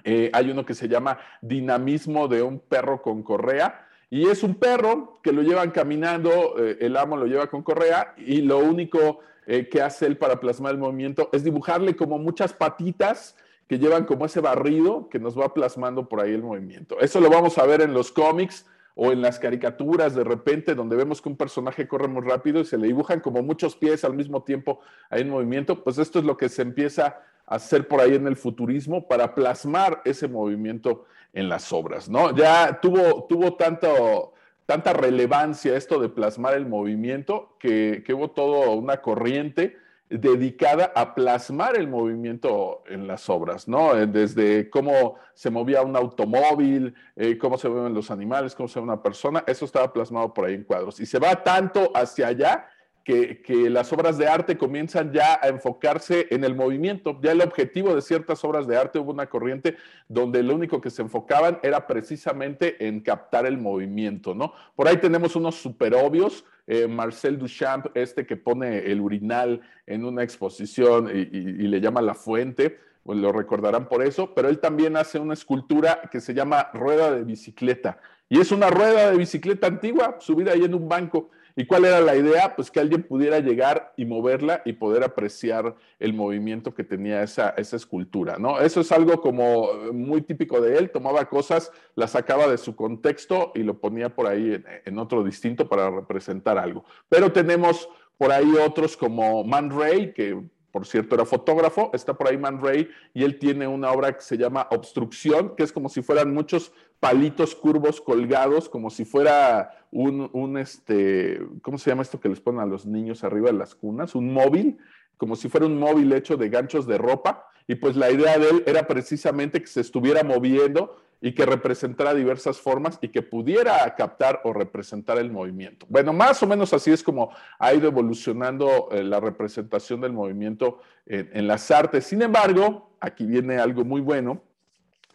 eh, 0.04 0.30
hay 0.34 0.52
uno 0.52 0.64
que 0.64 0.76
se 0.76 0.88
llama 0.88 1.18
Dinamismo 1.42 2.28
de 2.28 2.44
un 2.44 2.60
perro 2.60 3.02
con 3.02 3.24
correa. 3.24 3.88
Y 4.12 4.28
es 4.28 4.44
un 4.44 4.54
perro 4.54 5.20
que 5.24 5.32
lo 5.32 5.42
llevan 5.42 5.72
caminando, 5.72 6.60
eh, 6.60 6.78
el 6.80 6.96
amo 6.96 7.18
lo 7.18 7.26
lleva 7.26 7.48
con 7.48 7.64
correa 7.64 8.14
y 8.18 8.42
lo 8.42 8.60
único 8.60 9.22
eh, 9.48 9.68
que 9.68 9.82
hace 9.82 10.06
él 10.06 10.18
para 10.18 10.40
plasmar 10.40 10.74
el 10.74 10.78
movimiento 10.78 11.30
es 11.34 11.44
dibujarle 11.44 11.96
como 11.96 12.20
muchas 12.20 12.54
patitas 12.54 13.36
que 13.68 13.80
llevan 13.80 14.06
como 14.06 14.28
ese 14.28 14.42
barrido 14.42 15.10
que 15.10 15.18
nos 15.18 15.36
va 15.36 15.56
plasmando 15.56 16.08
por 16.08 16.22
ahí 16.22 16.34
el 16.34 16.44
movimiento. 16.44 17.00
Eso 17.00 17.20
lo 17.20 17.32
vamos 17.32 17.58
a 17.58 17.66
ver 17.66 17.82
en 17.82 17.96
los 17.96 18.12
cómics 18.12 18.68
o 18.96 19.12
en 19.12 19.22
las 19.22 19.40
caricaturas 19.40 20.16
de 20.16 20.24
repente 20.24 20.76
donde 20.76 20.96
vemos 20.96 21.22
que 21.22 21.30
un 21.30 21.38
personaje 21.38 21.88
corre 21.88 22.08
muy 22.08 22.22
rápido 22.22 22.62
y 22.62 22.66
se 22.66 22.78
le 22.78 22.88
dibujan 22.88 23.20
como 23.20 23.42
muchos 23.42 23.76
pies 23.76 24.04
al 24.04 24.14
mismo 24.14 24.44
tiempo 24.44 24.80
en 25.10 25.30
movimiento, 25.30 25.84
pues 25.84 25.98
esto 25.98 26.20
es 26.20 26.26
lo 26.26 26.38
que 26.38 26.50
se 26.50 26.62
empieza 26.62 27.20
a 27.46 27.56
hacer 27.56 27.88
por 27.88 28.02
ahí 28.02 28.16
en 28.16 28.28
el 28.28 28.36
futurismo 28.36 29.08
para 29.08 29.34
plasmar 29.36 30.02
ese 30.06 30.28
movimiento 30.28 31.06
en 31.34 31.50
las 31.50 31.72
obras, 31.72 32.10
¿no? 32.10 32.36
Ya 32.36 32.80
tuvo, 32.82 33.26
tuvo 33.28 33.56
tanta 33.56 34.94
relevancia 34.94 35.76
esto 35.76 36.00
de 36.00 36.10
plasmar 36.10 36.56
el 36.56 36.66
movimiento 36.66 37.56
que, 37.60 38.04
que 38.06 38.14
hubo 38.14 38.32
toda 38.32 38.70
una 38.70 39.02
corriente 39.02 39.78
dedicada 40.18 40.92
a 40.94 41.16
plasmar 41.16 41.78
el 41.78 41.88
movimiento 41.88 42.84
en 42.88 43.08
las 43.08 43.30
obras, 43.30 43.68
¿no? 43.68 43.98
Eh, 43.98 44.08
desde 44.08 44.70
cómo 44.70 45.16
se 45.34 45.50
movía 45.50 45.82
un 45.82 45.96
automóvil, 45.96 46.94
eh, 47.16 47.38
cómo 47.38 47.58
se 47.58 47.70
mueven 47.70 47.94
los 47.94 48.12
animales, 48.12 48.54
cómo 48.54 48.68
se 48.68 48.80
ve 48.80 48.84
una 48.84 49.02
persona, 49.02 49.44
eso 49.48 49.64
estaba 49.64 49.94
plasmado 49.94 50.34
por 50.34 50.46
ahí 50.46 50.56
en 50.56 50.64
cuadros. 50.64 51.00
Y 51.00 51.06
se 51.06 51.18
va 51.18 51.42
tanto 51.44 51.92
hacia 51.96 52.28
allá 52.28 52.68
que, 53.04 53.70
las 53.70 53.92
obras 53.94 54.18
de 54.18 54.28
arte 54.28 54.58
comienzan 54.58 55.12
ya 55.12 55.40
a 55.42 55.48
enfocarse 55.48 56.28
en 56.30 56.44
el 56.44 56.56
movimiento. 56.56 57.20
Ya 57.22 57.32
el 57.32 57.42
objetivo 57.42 57.96
de 57.96 58.02
ciertas 58.02 58.44
obras 58.44 58.68
de 58.68 58.78
arte 58.78 59.00
hubo 59.00 59.12
una 59.12 59.28
corriente 59.28 59.78
donde 60.08 60.44
lo 60.44 60.56
único 60.56 60.82
que 60.82 60.90
se 60.90 61.02
enfocaban 61.02 61.60
era 61.64 61.88
precisamente 61.88 62.88
en 62.88 63.02
captar 63.02 63.46
el 63.46 63.58
movimiento, 63.58 64.36
¿no? 64.36 64.54
Por 64.76 64.88
ahí 64.88 64.98
tenemos 64.98 65.36
unos 65.36 65.56
super 65.56 65.96
obvios. 65.96 66.46
Eh, 66.68 66.88
Marcel 66.88 67.40
Duchamp, 67.40 67.88
este 67.96 68.26
que 68.26 68.38
pone 68.38 68.92
el 68.92 69.02
urinal 69.02 69.62
en 69.88 70.06
una 70.06 70.24
exposición 70.24 71.10
y, 71.10 71.24
le 71.24 71.82
llama 71.82 72.02
la 72.02 72.14
fuente, 72.14 72.78
pues 73.04 73.18
lo 73.18 73.32
recordarán 73.32 73.90
por 73.90 74.04
eso, 74.04 74.34
pero 74.36 74.48
él 74.48 74.60
también 74.60 74.96
hace 74.96 75.18
una 75.18 75.34
escultura 75.34 76.02
que 76.12 76.22
se 76.22 76.34
llama 76.34 76.70
rueda 76.74 77.12
de 77.12 77.24
bicicleta. 77.24 78.00
Y 78.30 78.40
es 78.40 78.52
una 78.52 78.70
rueda 78.70 79.12
de 79.12 79.18
bicicleta 79.18 79.68
antigua, 79.68 80.18
subida 80.20 80.54
ahí 80.54 80.64
en 80.64 80.76
un 80.76 80.88
banco. 80.88 81.32
¿Y 81.56 81.66
cuál 81.66 81.86
era 81.86 82.02
la 82.02 82.16
idea? 82.16 82.56
Pues 82.56 82.72
que 82.72 82.80
alguien 82.80 83.04
pudiera 83.04 83.40
llegar 83.40 83.94
y 83.98 84.06
moverla 84.06 84.62
y 84.66 84.74
poder 84.74 85.04
apreciar 85.04 85.76
el 86.00 86.14
movimiento 86.14 86.74
que 86.74 86.84
tenía 86.84 87.24
esa, 87.24 87.50
escultura, 87.58 88.38
¿no? 88.38 88.60
Eso 88.60 88.82
es 88.82 88.92
algo 88.92 89.22
como 89.22 89.74
muy 89.94 90.22
típico 90.22 90.62
de 90.62 90.78
él, 90.78 90.92
tomaba 90.92 91.26
cosas, 91.30 91.72
las 91.96 92.12
sacaba 92.12 92.48
de 92.48 92.58
su 92.58 92.76
contexto 92.76 93.52
y 93.56 93.64
lo 93.64 93.80
ponía 93.80 94.10
por 94.10 94.28
ahí 94.28 94.62
en, 94.86 95.00
otro 95.00 95.24
distinto 95.24 95.68
para 95.68 95.90
representar 95.90 96.58
algo. 96.58 96.86
Pero 97.10 97.32
tenemos 97.32 97.90
por 98.18 98.32
ahí 98.32 98.54
otros 98.64 98.96
como 98.96 99.44
Man 99.44 99.72
Ray, 99.72 100.14
que 100.14 100.42
por 100.72 100.86
cierto 100.86 101.16
era 101.16 101.26
fotógrafo, 101.26 101.92
está 101.94 102.14
por 102.14 102.30
ahí 102.30 102.38
Man 102.38 102.62
Ray 102.62 102.90
y 103.14 103.24
él 103.24 103.38
tiene 103.40 103.68
una 103.68 103.92
obra 103.92 104.14
que 104.14 104.22
se 104.22 104.38
llama 104.38 104.68
Obstrucción, 104.72 105.56
que 105.56 105.64
es 105.64 105.72
como 105.72 105.90
si 105.90 106.02
fueran 106.02 106.34
muchos 106.34 106.72
palitos 107.02 107.56
curvos 107.56 108.00
colgados, 108.00 108.70
como 108.70 108.92
si 108.92 109.06
fuera 109.06 109.88
un, 109.90 110.30
un, 110.34 110.58
este, 110.60 111.42
¿cómo 111.64 111.80
se 111.80 111.90
llama 111.90 112.04
esto 112.04 112.20
que 112.20 112.30
les 112.30 112.40
ponen 112.40 112.62
a 112.62 112.66
los 112.68 112.86
niños 112.86 113.24
arriba 113.24 113.48
de 113.48 113.58
las 113.58 113.74
cunas? 113.74 114.14
Un 114.14 114.32
móvil, 114.32 114.78
como 115.18 115.36
si 115.36 115.50
fuera 115.50 115.66
un 115.66 115.80
móvil 115.80 116.14
hecho 116.14 116.38
de 116.38 116.48
ganchos 116.48 116.86
de 116.86 117.00
ropa. 117.00 117.48
Y 117.68 117.76
pues 117.76 117.96
la 117.96 118.12
idea 118.12 118.38
de 118.38 118.50
él 118.50 118.64
era 118.68 118.86
precisamente 118.86 119.60
que 119.60 119.68
se 119.68 119.82
estuviera 119.82 120.24
moviendo 120.24 120.96
y 121.20 121.34
que 121.34 121.44
representara 121.44 122.14
diversas 122.14 122.60
formas 122.60 123.00
y 123.02 123.10
que 123.10 123.24
pudiera 123.24 123.96
captar 123.96 124.42
o 124.44 124.54
representar 124.54 125.18
el 125.18 125.32
movimiento. 125.32 125.88
Bueno, 125.90 126.14
más 126.14 126.44
o 126.44 126.48
menos 126.48 126.72
así 126.72 126.92
es 126.92 127.02
como 127.02 127.32
ha 127.58 127.74
ido 127.74 127.88
evolucionando 127.88 128.90
eh, 128.92 129.04
la 129.04 129.20
representación 129.20 130.02
del 130.02 130.14
movimiento 130.14 130.82
en 131.08 131.48
las 131.48 131.72
artes. 131.72 132.06
Sin 132.06 132.22
embargo, 132.22 132.96
aquí 133.00 133.26
viene 133.26 133.58
algo 133.58 133.84
muy 133.84 134.02
bueno, 134.02 134.44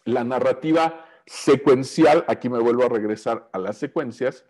la 0.04 0.24
narrativa 0.24 1.05
secuencial, 1.26 2.24
aquí 2.28 2.48
me 2.48 2.58
vuelvo 2.58 2.84
a 2.84 2.88
regresar 2.88 3.48
a 3.52 3.58
las 3.58 3.76
secuencias, 3.78 4.44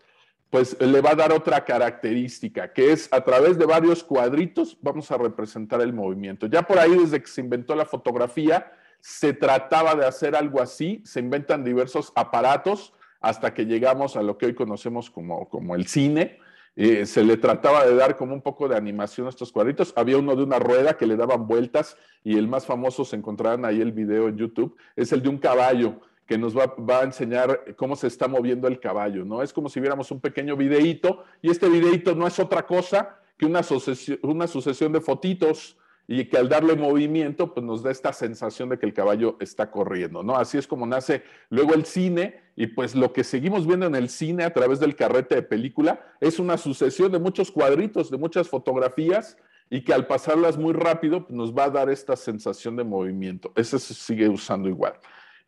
pues 0.50 0.80
le 0.80 1.00
va 1.00 1.10
a 1.10 1.16
dar 1.16 1.32
otra 1.32 1.64
característica, 1.64 2.72
que 2.72 2.92
es 2.92 3.08
a 3.12 3.22
través 3.22 3.58
de 3.58 3.66
varios 3.66 4.04
cuadritos 4.04 4.78
vamos 4.80 5.10
a 5.10 5.18
representar 5.18 5.80
el 5.80 5.92
movimiento. 5.92 6.46
Ya 6.46 6.62
por 6.62 6.78
ahí, 6.78 6.96
desde 6.96 7.20
que 7.20 7.26
se 7.26 7.40
inventó 7.40 7.74
la 7.74 7.84
fotografía, 7.84 8.72
se 9.00 9.32
trataba 9.32 9.94
de 9.94 10.06
hacer 10.06 10.36
algo 10.36 10.60
así, 10.60 11.02
se 11.04 11.20
inventan 11.20 11.64
diversos 11.64 12.12
aparatos 12.14 12.92
hasta 13.20 13.54
que 13.54 13.66
llegamos 13.66 14.16
a 14.16 14.22
lo 14.22 14.38
que 14.38 14.46
hoy 14.46 14.54
conocemos 14.54 15.10
como, 15.10 15.48
como 15.48 15.74
el 15.74 15.86
cine. 15.86 16.38
Eh, 16.76 17.06
se 17.06 17.24
le 17.24 17.38
trataba 17.38 17.86
de 17.86 17.94
dar 17.94 18.16
como 18.16 18.34
un 18.34 18.42
poco 18.42 18.68
de 18.68 18.76
animación 18.76 19.26
a 19.26 19.30
estos 19.30 19.50
cuadritos. 19.50 19.94
Había 19.96 20.18
uno 20.18 20.36
de 20.36 20.42
una 20.42 20.58
rueda 20.58 20.96
que 20.96 21.06
le 21.06 21.16
daban 21.16 21.46
vueltas 21.46 21.96
y 22.22 22.36
el 22.36 22.48
más 22.48 22.66
famoso, 22.66 23.04
se 23.04 23.16
encontraban 23.16 23.64
ahí 23.64 23.80
el 23.80 23.92
video 23.92 24.28
en 24.28 24.36
YouTube, 24.36 24.76
es 24.94 25.10
el 25.12 25.22
de 25.22 25.30
un 25.30 25.38
caballo 25.38 26.00
que 26.26 26.36
nos 26.36 26.56
va, 26.56 26.74
a 27.00 27.04
enseñar 27.04 27.76
cómo 27.76 27.94
se 27.94 28.08
está 28.08 28.26
moviendo 28.26 28.66
el 28.66 28.80
caballo, 28.80 29.24
¿no? 29.24 29.42
Es 29.42 29.52
como 29.52 29.68
si 29.68 29.80
viéramos 29.80 30.10
un 30.10 30.20
pequeño 30.20 30.56
videíto 30.56 31.24
y 31.40 31.50
este 31.50 31.68
videíto 31.68 32.14
no 32.14 32.26
es 32.26 32.38
otra 32.38 32.66
cosa 32.66 33.20
que 33.38 33.46
una 33.46 33.62
sucesión, 33.62 34.92
de 34.92 35.00
fotitos 35.00 35.76
y 36.08 36.24
que 36.26 36.38
al 36.38 36.48
darle 36.48 36.74
movimiento, 36.76 37.52
pues 37.52 37.64
nos 37.64 37.82
da 37.82 37.90
esta 37.90 38.12
sensación 38.12 38.68
de 38.68 38.78
que 38.78 38.86
el 38.86 38.94
caballo 38.94 39.36
está 39.40 39.70
corriendo, 39.70 40.22
¿no? 40.22 40.36
Así 40.36 40.58
es 40.58 40.66
como 40.66 40.86
nace 40.86 41.22
luego 41.50 41.74
el 41.74 41.84
cine 41.84 42.40
y 42.56 42.68
pues 42.68 42.94
lo 42.94 43.12
que 43.12 43.24
seguimos 43.24 43.66
viendo 43.66 43.86
en 43.86 43.94
el 43.94 44.08
cine 44.08 44.44
a 44.44 44.52
través 44.52 44.80
del 44.80 44.96
carrete 44.96 45.36
de 45.36 45.42
película 45.42 46.00
es 46.20 46.38
una 46.38 46.58
sucesión 46.58 47.12
de 47.12 47.18
muchos 47.18 47.50
cuadritos, 47.50 48.10
de 48.10 48.18
muchas 48.18 48.48
fotografías 48.48 49.36
y 49.68 49.82
que 49.82 49.92
al 49.92 50.06
pasarlas 50.06 50.56
muy 50.56 50.72
rápido 50.72 51.26
pues, 51.26 51.34
nos 51.36 51.54
va 51.54 51.64
a 51.64 51.70
dar 51.70 51.90
esta 51.90 52.16
sensación 52.16 52.76
de 52.76 52.84
movimiento. 52.84 53.52
Ese 53.56 53.78
se 53.78 53.94
sigue 53.94 54.28
usando 54.28 54.68
igual. 54.68 54.94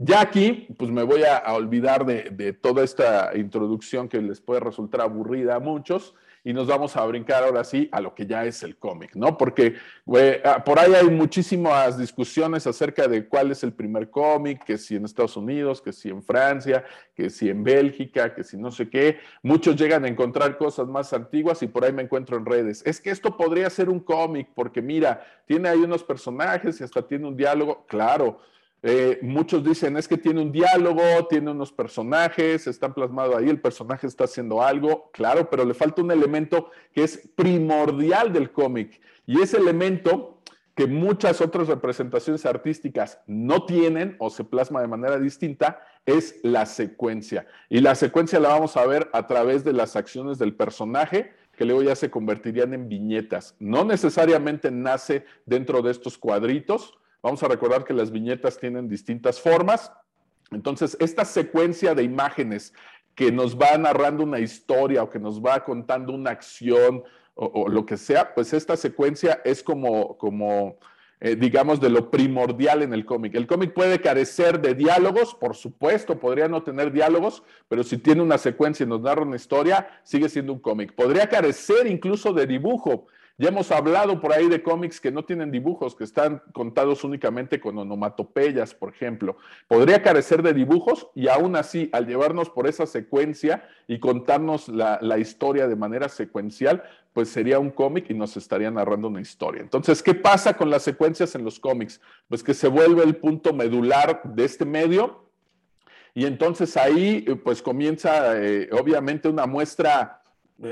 Ya 0.01 0.21
aquí, 0.21 0.69
pues 0.79 0.93
me 0.93 1.03
voy 1.03 1.25
a, 1.25 1.53
olvidar 1.53 2.07
de, 2.07 2.53
toda 2.53 2.85
esta 2.85 3.37
introducción 3.37 4.09
que 4.09 4.23
les 4.23 4.41
puede 4.41 4.61
resultar 4.61 5.01
aburrida 5.01 5.57
a 5.57 5.59
muchos 5.59 6.15
y 6.45 6.53
nos 6.53 6.69
vamos 6.69 6.97
a 6.97 7.05
brincar 7.05 7.43
ahora 7.43 7.65
sí 7.65 7.89
a 7.91 8.01
lo 8.01 8.15
que 8.15 8.25
ya 8.25 8.45
es 8.45 8.63
el 8.63 8.77
cómic, 8.77 9.17
¿no? 9.17 9.37
Porque 9.37 9.75
ah, 10.45 10.63
por 10.65 10.79
ahí 10.79 10.95
hay 10.95 11.09
muchísimas 11.11 11.99
discusiones 11.99 12.65
acerca 12.69 13.09
de 13.09 13.27
cuál 13.27 13.51
es 13.51 13.65
el 13.65 13.73
primer 13.73 14.09
cómic, 14.09 14.63
que 14.65 14.79
si 14.79 14.95
en 14.95 15.05
Estados 15.05 15.37
Unidos, 15.37 15.83
que 15.83 15.93
si 15.93 16.11
en 16.11 16.23
Francia, 16.23 16.85
que 17.17 17.29
si 17.29 17.51
en 17.51 17.65
Bélgica, 17.65 18.33
que 18.33 18.45
si 18.45 18.57
no 18.57 18.71
sé 18.71 18.89
qué. 18.89 19.19
Muchos 19.43 19.75
llegan 19.75 20.05
a 20.05 20.09
encontrar 20.09 20.59
cosas 20.59 20.87
más 20.87 21.13
antiguas 21.13 21.61
y 21.65 21.67
por 21.67 21.85
ahí 21.85 21.93
me 21.93 22.03
encuentro 22.03 22.37
en 22.37 22.47
redes. 22.47 22.85
Es 22.87 23.01
que 23.01 23.11
esto 23.11 23.37
podría 23.37 23.69
ser 23.69 23.89
un 23.89 23.99
cómic 23.99 24.49
porque 24.55 24.81
mira, 24.81 25.27
tiene 25.45 25.69
ahí 25.69 25.81
unos 25.81 26.05
personajes 26.05 26.81
y 26.81 26.85
hasta 26.85 27.05
tiene 27.05 27.27
un 27.27 27.37
diálogo, 27.37 27.85
claro 27.89 28.39
eh, 28.83 29.19
muchos 29.23 29.65
dicen 29.65 29.97
es 29.97 30.07
que 30.07 30.17
tiene 30.17 30.41
un 30.41 30.53
diálogo, 30.53 31.03
tiene 31.29 31.51
unos 31.51 31.73
personajes, 31.73 32.67
está 32.67 32.95
plasmado 32.95 33.37
ahí, 33.37 33.49
el 33.49 33.61
personaje 33.61 34.07
está 34.07 34.25
haciendo 34.25 34.63
algo, 34.63 35.11
claro, 35.13 35.51
pero 35.51 35.65
le 35.65 35.75
falta 35.75 36.03
un 36.03 36.13
elemento 36.13 36.71
que 36.93 37.03
es 37.03 37.29
primordial 37.35 38.33
del 38.33 38.53
cómic 38.53 39.01
y 39.27 39.41
ese 39.41 39.57
elemento 39.57 40.39
que 40.79 40.87
muchas 40.87 41.41
otras 41.41 41.67
representaciones 41.67 42.47
artísticas 42.47 43.19
no 43.27 43.65
tienen 43.67 44.15
o 44.21 44.31
se 44.31 44.45
plasma 44.45 44.81
de 44.81 44.87
manera 44.87 45.19
distinta 45.19 45.81
es 46.07 46.39
la 46.45 46.67
secuencia. 46.67 47.49
Y 47.69 47.81
la 47.81 47.97
secuencia 47.97 48.39
la 48.39 48.51
vamos 48.51 48.77
a 48.77 48.87
ver 48.87 49.11
a 49.13 49.27
través 49.27 49.65
de 49.65 49.73
las 49.73 49.97
acciones 49.97 50.39
del 50.39 50.55
personaje, 50.55 51.33
que 51.57 51.65
luego 51.65 51.83
ya 51.83 51.97
se 51.97 52.11
convertirían 52.11 52.75
en 52.75 52.89
viñetas. 52.89 53.57
No 53.59 53.85
necesariamente 53.85 54.71
nace 54.71 55.25
dentro 55.47 55.83
de 55.83 55.91
estos 55.91 56.17
cuadritos. 56.17 56.97
Vamos 57.23 57.43
a 57.43 57.49
recordar 57.49 57.85
que 57.85 57.95
las 57.95 58.11
viñetas 58.11 58.59
tienen 58.59 58.89
distintas 58.89 59.41
formas. 59.41 59.93
Entonces, 60.51 60.97
esta 61.01 61.25
secuencia 61.25 61.95
de 61.95 62.03
imágenes 62.03 62.73
que 63.15 63.33
nos 63.33 63.59
va 63.59 63.77
narrando 63.77 64.23
una 64.23 64.39
historia 64.39 65.03
o 65.03 65.11
que 65.11 65.19
nos 65.19 65.43
va 65.45 65.65
contando 65.65 66.13
una 66.13 66.31
acción 66.31 67.03
o, 67.35 67.69
lo 67.69 67.87
que 67.87 67.97
sea, 67.97 68.35
pues 68.35 68.53
esta 68.53 68.77
secuencia 68.77 69.41
es 69.45 69.63
como, 69.63 70.19
como 70.19 70.77
eh, 71.21 71.37
digamos, 71.37 71.81
de 71.81 71.89
lo 71.89 72.11
primordial 72.11 72.83
en 72.83 72.93
el 72.93 73.05
cómic. 73.05 73.35
El 73.35 73.47
cómic 73.47 73.73
puede 73.73 74.01
carecer 74.01 74.61
de 74.61 74.75
diálogos, 74.75 75.35
por 75.35 75.57
supuesto, 75.57 76.19
podría 76.19 76.49
no 76.49 76.63
tener 76.63 76.93
diálogos, 76.93 77.43
pero 77.69 77.83
si 77.83 77.99
tiene 77.99 78.23
una 78.23 78.39
secuencia 78.39 78.85
y 78.85 78.89
nos 78.89 79.01
narra 79.01 79.23
una 79.23 79.37
historia, 79.37 80.01
sigue 80.05 80.29
siendo 80.29 80.53
un 80.53 80.61
cómic. 80.61 80.95
Podría 80.95 81.29
carecer 81.29 81.89
incluso 81.89 82.33
de 82.33 82.47
dibujo. 82.47 83.07
Ya 83.41 83.51
hemos 83.51 83.71
hablado 83.71 84.21
por 84.21 84.33
ahí 84.33 84.49
de 84.49 84.65
cómics 84.65 85.01
que 85.01 85.13
no 85.13 85.25
tienen 85.25 85.53
dibujos, 85.53 85.95
que 85.95 86.03
están 86.03 86.43
contados 86.53 87.05
únicamente 87.05 87.61
con 87.61 87.79
onomatopeyas, 87.79 88.75
por 88.75 88.93
ejemplo. 88.93 89.37
Podría 89.69 90.03
carecer 90.03 90.43
de 90.43 90.53
dibujos 90.53 91.07
y 91.15 91.29
aún 91.29 91.55
así, 91.55 91.89
al 91.93 92.09
llevarnos 92.09 92.51
por 92.51 92.67
esa 92.67 92.85
secuencia 92.85 93.69
y 93.87 94.01
contarnos 94.01 94.69
la, 94.69 95.19
historia 95.19 95.69
de 95.69 95.77
manera 95.77 96.09
secuencial, 96.09 96.83
pues 97.13 97.29
sería 97.29 97.61
un 97.61 97.71
cómic 97.71 98.11
y 98.11 98.15
nos 98.15 98.37
estaría 98.37 98.73
narrando 98.73 99.07
una 99.07 99.21
historia. 99.21 99.63
Entonces, 99.63 100.03
¿qué 100.03 100.15
pasa 100.15 100.55
con 100.55 100.69
las 100.69 100.83
secuencias 100.83 101.37
en 101.37 101.45
los 101.45 101.61
cómics? 101.61 102.01
Pues 102.27 102.43
que 102.43 102.55
se 102.55 102.67
vuelve 102.67 103.05
el 103.05 103.17
punto 103.17 103.53
medular 103.53 104.21
de 104.25 104.45
este 104.45 104.65
medio 104.65 105.29
y 106.13 106.27
entonces 106.27 106.77
ahí 106.77 107.21
pues 107.45 107.63
comienza 107.63 108.37
eh, 108.43 108.69
obviamente 108.73 109.29
una 109.29 109.47
muestra 109.47 110.18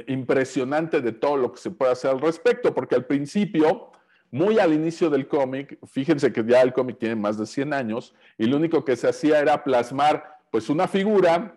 impresionante 0.09 1.00
de 1.00 1.12
todo 1.12 1.37
lo 1.37 1.52
que 1.52 1.61
se 1.61 1.71
puede 1.71 1.93
hacer 1.93 2.11
al 2.11 2.21
respecto, 2.21 2.75
porque 2.75 2.95
al 2.95 3.07
principio, 3.07 3.90
muy 4.31 4.59
al 4.59 4.73
inicio 4.73 5.11
del 5.11 5.28
cómic, 5.28 5.78
fíjense 5.87 6.33
que 6.33 6.45
ya 6.45 6.62
el 6.62 6.73
cómic 6.73 6.99
tiene 6.99 7.16
más 7.16 7.38
de 7.38 7.47
100 7.47 7.73
años, 7.73 8.14
y 8.37 8.47
lo 8.47 8.57
único 8.57 8.85
que 8.85 8.97
se 8.97 9.09
hacía 9.09 9.38
era 9.38 9.62
plasmar 9.62 10.38
pues 10.50 10.69
una 10.69 10.88
figura 10.88 11.57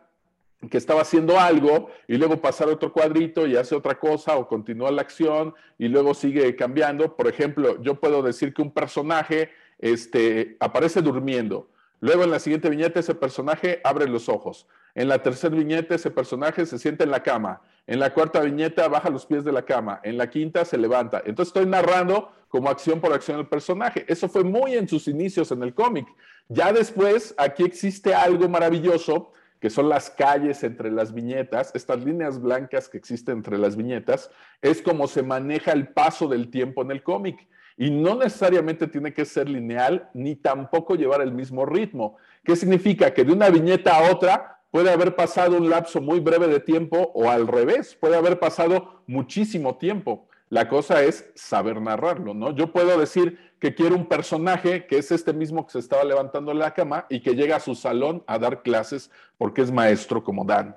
que 0.69 0.77
estaba 0.77 1.01
haciendo 1.01 1.39
algo 1.39 1.89
y 2.07 2.17
luego 2.17 2.41
pasar 2.41 2.67
otro 2.67 2.91
cuadrito 2.91 3.47
y 3.47 3.55
hace 3.55 3.75
otra 3.75 3.97
cosa 3.97 4.35
o 4.35 4.47
continúa 4.47 4.91
la 4.91 5.01
acción 5.01 5.53
y 5.77 5.87
luego 5.87 6.13
sigue 6.13 6.55
cambiando. 6.55 7.15
Por 7.15 7.27
ejemplo, 7.27 7.81
yo 7.81 7.95
puedo 7.95 8.21
decir 8.21 8.53
que 8.53 8.61
un 8.61 8.71
personaje 8.71 9.51
este, 9.77 10.57
aparece 10.59 11.01
durmiendo. 11.01 11.69
Luego 12.01 12.23
en 12.23 12.31
la 12.31 12.39
siguiente 12.39 12.69
viñeta 12.69 12.99
ese 12.99 13.15
personaje 13.15 13.79
abre 13.83 14.07
los 14.07 14.27
ojos. 14.27 14.67
En 14.95 15.07
la 15.07 15.23
tercera 15.23 15.55
viñeta 15.55 15.95
ese 15.95 16.11
personaje 16.11 16.65
se 16.65 16.77
sienta 16.77 17.05
en 17.05 17.11
la 17.11 17.23
cama. 17.23 17.61
En 17.89 17.99
la 17.99 18.13
cuarta 18.13 18.41
viñeta 18.41 18.87
baja 18.87 19.09
los 19.09 19.25
pies 19.25 19.43
de 19.43 19.51
la 19.51 19.63
cama. 19.63 19.99
En 20.03 20.15
la 20.15 20.29
quinta 20.29 20.63
se 20.63 20.77
levanta. 20.77 21.23
Entonces 21.25 21.47
estoy 21.47 21.65
narrando 21.65 22.31
como 22.47 22.69
acción 22.69 23.01
por 23.01 23.11
acción 23.11 23.39
el 23.39 23.47
personaje. 23.47 24.05
Eso 24.07 24.29
fue 24.29 24.43
muy 24.43 24.75
en 24.75 24.87
sus 24.87 25.07
inicios 25.07 25.51
en 25.51 25.63
el 25.63 25.73
cómic. 25.73 26.05
Ya 26.49 26.71
después, 26.71 27.33
aquí 27.35 27.63
existe 27.63 28.13
algo 28.13 28.47
maravilloso, 28.47 29.33
que 29.59 29.71
son 29.71 29.89
las 29.89 30.11
calles 30.11 30.63
entre 30.63 30.91
las 30.91 31.15
viñetas, 31.15 31.71
estas 31.73 32.05
líneas 32.05 32.39
blancas 32.39 32.89
que 32.89 32.99
existen 32.99 33.37
entre 33.37 33.57
las 33.57 33.75
viñetas, 33.75 34.29
es 34.61 34.83
como 34.83 35.07
se 35.07 35.23
maneja 35.23 35.71
el 35.71 35.87
paso 35.87 36.27
del 36.27 36.51
tiempo 36.51 36.83
en 36.83 36.91
el 36.91 37.01
cómic. 37.01 37.47
Y 37.75 37.89
no 37.89 38.13
necesariamente 38.13 38.85
tiene 38.85 39.15
que 39.15 39.25
ser 39.25 39.49
lineal, 39.49 40.11
ni 40.13 40.35
tampoco 40.35 40.93
llevar 40.93 41.21
el 41.21 41.31
mismo 41.31 41.65
ritmo. 41.65 42.17
¿Qué 42.43 42.55
significa? 42.55 43.11
Que 43.15 43.23
de 43.23 43.33
una 43.33 43.49
viñeta 43.49 43.97
a 43.97 44.11
otra 44.11 44.58
puede 44.71 44.91
haber 44.91 45.15
pasado 45.15 45.57
un 45.57 45.69
lapso 45.69 46.01
muy 46.01 46.19
breve 46.19 46.47
de 46.47 46.59
tiempo 46.59 47.11
o 47.13 47.29
al 47.29 47.47
revés, 47.47 47.95
puede 47.95 48.15
haber 48.15 48.39
pasado 48.39 49.03
muchísimo 49.07 49.77
tiempo. 49.77 50.27
La 50.49 50.67
cosa 50.67 51.03
es 51.03 51.29
saber 51.35 51.79
narrarlo, 51.79 52.33
¿no? 52.33 52.55
Yo 52.55 52.71
puedo 52.71 52.97
decir 52.99 53.37
que 53.59 53.75
quiero 53.75 53.95
un 53.95 54.07
personaje 54.07 54.87
que 54.87 54.97
es 54.97 55.11
este 55.11 55.31
mismo 55.31 55.65
que 55.65 55.73
se 55.73 55.79
estaba 55.79 56.03
levantando 56.03 56.53
la 56.53 56.73
cama 56.73 57.05
y 57.09 57.21
que 57.21 57.35
llega 57.35 57.57
a 57.57 57.59
su 57.59 57.75
salón 57.75 58.23
a 58.25 58.39
dar 58.39 58.63
clases 58.63 59.11
porque 59.37 59.61
es 59.61 59.71
maestro 59.71 60.23
como 60.23 60.45
Dan. 60.45 60.75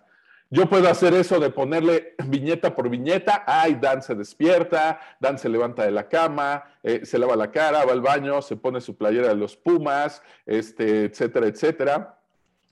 Yo 0.50 0.68
puedo 0.68 0.86
hacer 0.90 1.14
eso 1.14 1.40
de 1.40 1.48
ponerle 1.48 2.14
viñeta 2.26 2.74
por 2.74 2.90
viñeta. 2.90 3.44
Ay, 3.46 3.78
Dan 3.80 4.02
se 4.02 4.14
despierta, 4.14 5.00
Dan 5.18 5.38
se 5.38 5.48
levanta 5.48 5.84
de 5.84 5.90
la 5.90 6.06
cama, 6.06 6.64
eh, 6.82 7.06
se 7.06 7.18
lava 7.18 7.34
la 7.36 7.50
cara, 7.50 7.86
va 7.86 7.92
al 7.92 8.02
baño, 8.02 8.42
se 8.42 8.56
pone 8.56 8.82
su 8.82 8.94
playera 8.94 9.28
de 9.28 9.36
los 9.36 9.56
Pumas, 9.56 10.22
este, 10.44 11.06
etcétera, 11.06 11.46
etcétera. 11.46 12.18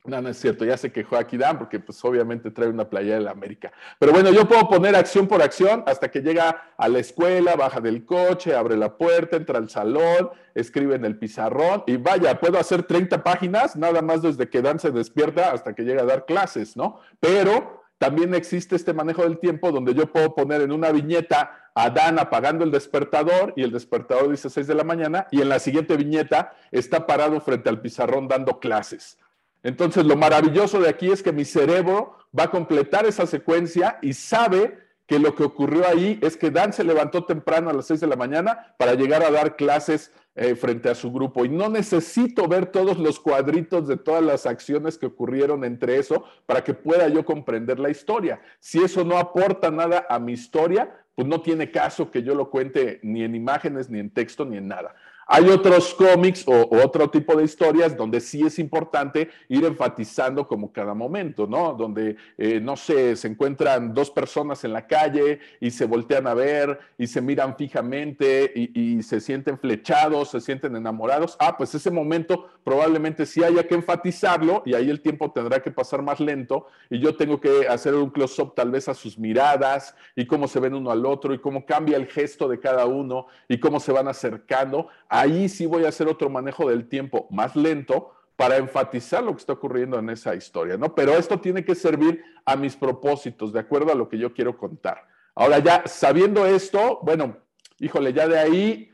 No, 0.05 0.23
no 0.23 0.31
es 0.31 0.39
cierto, 0.39 0.65
ya 0.65 0.79
se 0.79 0.91
quejó 0.91 1.17
aquí 1.17 1.37
Dan 1.37 1.59
porque 1.59 1.79
pues 1.79 2.03
obviamente 2.07 2.51
trae 2.51 2.69
una 2.69 2.89
playa 2.89 3.15
de 3.15 3.21
la 3.21 3.33
América. 3.33 3.71
Pero 3.99 4.13
bueno, 4.13 4.31
yo 4.31 4.49
puedo 4.49 4.67
poner 4.67 4.97
acción 4.97 5.29
por 5.29 5.43
acción 5.43 5.85
hasta 5.87 6.11
que 6.11 6.23
llega 6.23 6.73
a 6.79 6.89
la 6.89 7.01
escuela, 7.01 7.55
baja 7.55 7.81
del 7.81 8.07
coche, 8.07 8.55
abre 8.55 8.79
la 8.79 8.97
puerta, 8.97 9.37
entra 9.37 9.59
al 9.59 9.69
salón, 9.69 10.31
escribe 10.55 10.95
en 10.95 11.05
el 11.05 11.19
pizarrón 11.19 11.85
y 11.87 11.99
vaya, 11.99 12.41
puedo 12.41 12.59
hacer 12.59 12.85
30 12.85 13.23
páginas 13.23 13.77
nada 13.77 14.01
más 14.01 14.23
desde 14.23 14.49
que 14.49 14.63
Dan 14.63 14.79
se 14.79 14.91
despierta 14.91 15.53
hasta 15.53 15.75
que 15.75 15.83
llega 15.83 16.01
a 16.01 16.07
dar 16.07 16.25
clases, 16.25 16.79
¿no? 16.79 17.01
Pero 17.21 17.83
también 17.99 18.33
existe 18.33 18.77
este 18.77 18.95
manejo 18.95 19.25
del 19.25 19.39
tiempo 19.39 19.71
donde 19.71 19.93
yo 19.93 20.11
puedo 20.11 20.35
poner 20.35 20.63
en 20.63 20.73
una 20.73 20.93
viñeta 20.93 21.71
a 21.75 21.91
Dan 21.91 22.19
apagando 22.19 22.65
el 22.65 22.71
despertador 22.71 23.53
y 23.55 23.65
el 23.65 23.71
despertador 23.71 24.31
dice 24.31 24.49
6 24.49 24.67
de 24.67 24.75
la 24.75 24.85
mañana 24.85 25.27
y 25.31 25.43
en 25.43 25.51
la 25.51 25.59
siguiente 25.59 25.95
viñeta 25.99 26.55
está 26.71 27.07
parado 27.07 27.39
frente 27.43 27.69
al 27.69 27.83
pizarrón 27.83 28.29
dando 28.29 28.59
clases. 28.59 29.19
Entonces, 29.63 30.05
lo 30.05 30.17
maravilloso 30.17 30.81
de 30.81 30.89
aquí 30.89 31.11
es 31.11 31.23
que 31.23 31.33
mi 31.33 31.45
cerebro 31.45 32.17
va 32.39 32.45
a 32.45 32.51
completar 32.51 33.07
esa 33.07 33.27
secuencia 33.27 33.99
y 34.03 34.13
sabe 34.13 34.79
que 35.07 35.19
lo 35.19 35.35
que 35.35 35.43
ocurrió 35.43 35.87
ahí 35.89 36.21
es 36.23 36.37
que 36.37 36.53
Dan 36.53 36.73
se 36.73 36.85
levantó 36.85 37.25
temprano 37.25 37.69
a 37.69 37.73
las 37.73 37.87
6 37.87 38.01
de 38.01 38.07
la 38.07 38.15
mañana 38.15 38.75
para 38.79 38.95
llegar 38.95 39.25
a 39.25 39.31
dar 39.31 39.57
clases 39.57 40.13
eh, 40.37 40.55
frente 40.55 40.89
a 40.89 40.95
su 40.95 41.11
grupo. 41.11 41.45
Y 41.45 41.49
no 41.49 41.69
necesito 41.69 42.47
ver 42.47 42.67
todos 42.67 42.97
los 42.97 43.19
cuadritos 43.19 43.89
de 43.89 43.97
todas 43.97 44.23
las 44.23 44.47
acciones 44.47 44.97
que 44.97 45.07
ocurrieron 45.07 45.65
entre 45.65 45.99
eso 45.99 46.25
para 46.47 46.63
que 46.63 46.75
pueda 46.75 47.09
yo 47.09 47.25
comprender 47.25 47.81
la 47.81 47.91
historia. 47.91 48.41
Si 48.61 48.81
eso 48.81 49.05
no 49.05 49.19
aporta 49.19 49.73
nada 49.73 50.07
a 50.09 50.21
mi 50.21 50.33
historia, 50.33 51.05
pues 51.17 51.27
no 51.27 51.43
tiene 51.43 51.73
caso 51.73 52.13
que 52.13 52.23
yo 52.23 52.37
lo 52.37 52.49
cuente 52.49 53.01
ni 53.03 53.25
en 53.25 53.35
imágenes, 53.35 53.91
ni 53.91 53.99
en 53.99 54.11
texto, 54.11 54.45
ni 54.45 54.59
en 54.59 54.69
nada. 54.69 54.95
Hay 55.33 55.49
otros 55.49 55.95
cómics 55.95 56.43
o, 56.45 56.69
otro 56.83 57.09
tipo 57.09 57.37
de 57.37 57.45
historias 57.45 57.97
donde 57.97 58.21
sí 58.21 58.45
es 58.45 58.59
importante 58.59 59.31
ir 59.49 59.65
enfatizando 59.65 60.49
como 60.49 60.73
cada 60.73 60.93
momento, 60.93 61.47
¿no? 61.47 61.73
Donde, 61.73 62.17
eh, 62.37 62.59
no 62.61 62.77
sé, 62.77 63.15
se 63.15 63.29
encuentran 63.29 63.95
dos 63.95 64.11
personas 64.11 64.65
en 64.65 64.73
la 64.73 64.89
calle 64.89 65.39
y 65.61 65.71
se 65.71 65.85
voltean 65.85 66.27
a 66.27 66.35
ver 66.35 66.81
y 66.99 67.07
se 67.07 67.21
miran 67.21 67.57
fijamente 67.57 68.53
y, 68.57 69.01
se 69.05 69.21
sienten 69.21 69.57
flechados, 69.57 70.31
se 70.31 70.41
sienten 70.41 70.75
enamorados. 70.75 71.37
Ah, 71.39 71.57
pues 71.57 71.77
ese 71.77 71.93
momento 71.93 72.49
probablemente 72.65 73.25
sí 73.25 73.45
haya 73.45 73.63
que 73.69 73.77
enfatizarlo 73.77 74.65
y 74.67 74.75
ahí 74.75 74.91
el 74.91 75.01
tiempo 75.01 75.31
tendrá 75.31 75.63
que 75.63 75.71
pasar 75.71 76.03
más 76.03 76.19
lento 76.19 76.67
y 76.91 76.99
yo 76.99 77.17
tengo 77.17 77.41
que 77.41 77.69
hacer 77.69 77.95
un 77.95 78.11
close-up 78.11 78.55
tal 78.57 78.73
vez 78.73 78.89
a 78.89 78.95
sus 78.95 79.17
miradas 79.17 79.95
y 80.17 80.27
cómo 80.27 80.49
se 80.49 80.59
ven 80.59 80.75
uno 80.75 80.91
al 80.91 81.07
otro 81.07 81.33
y 81.33 81.39
cómo 81.39 81.65
cambia 81.65 81.97
el 81.97 82.09
gesto 82.09 82.49
de 82.49 82.59
cada 82.59 82.87
uno 82.87 83.27
y 83.49 83.61
cómo 83.61 83.79
se 83.79 83.93
van 83.93 84.09
acercando 84.09 84.89
ahí 85.21 85.49
sí 85.49 85.67
voy 85.67 85.85
a 85.85 85.89
hacer 85.89 86.09
otro 86.09 86.31
manejo 86.31 86.69
del 86.69 86.89
tiempo 86.89 87.29
más 87.31 87.55
lento 87.55 88.13
para 88.37 88.57
enfatizar 88.57 89.23
lo 89.23 89.33
que 89.33 89.41
está 89.41 89.53
ocurriendo 89.53 89.99
en 89.99 90.09
esa 90.09 90.35
historia, 90.35 90.79
¿no? 90.79 90.95
Pero 90.95 91.13
esto 91.13 91.39
tiene 91.39 91.63
que 91.63 91.75
servir 91.75 92.25
a 92.47 92.57
mis 92.57 92.75
propósitos, 92.75 93.53
de 93.53 93.61
acuerdo 93.61 93.93
a 93.93 93.95
lo 93.95 94.09
que 94.09 94.17
yo 94.17 94.33
quiero 94.33 94.57
contar. 94.57 95.07
Ahora 95.35 95.59
ya 95.59 95.83
sabiendo 95.87 96.47
esto, 96.47 97.01
bueno, 97.03 97.37
híjole, 97.79 98.15
ya 98.15 98.27
de 98.27 98.39
ahí 98.39 98.91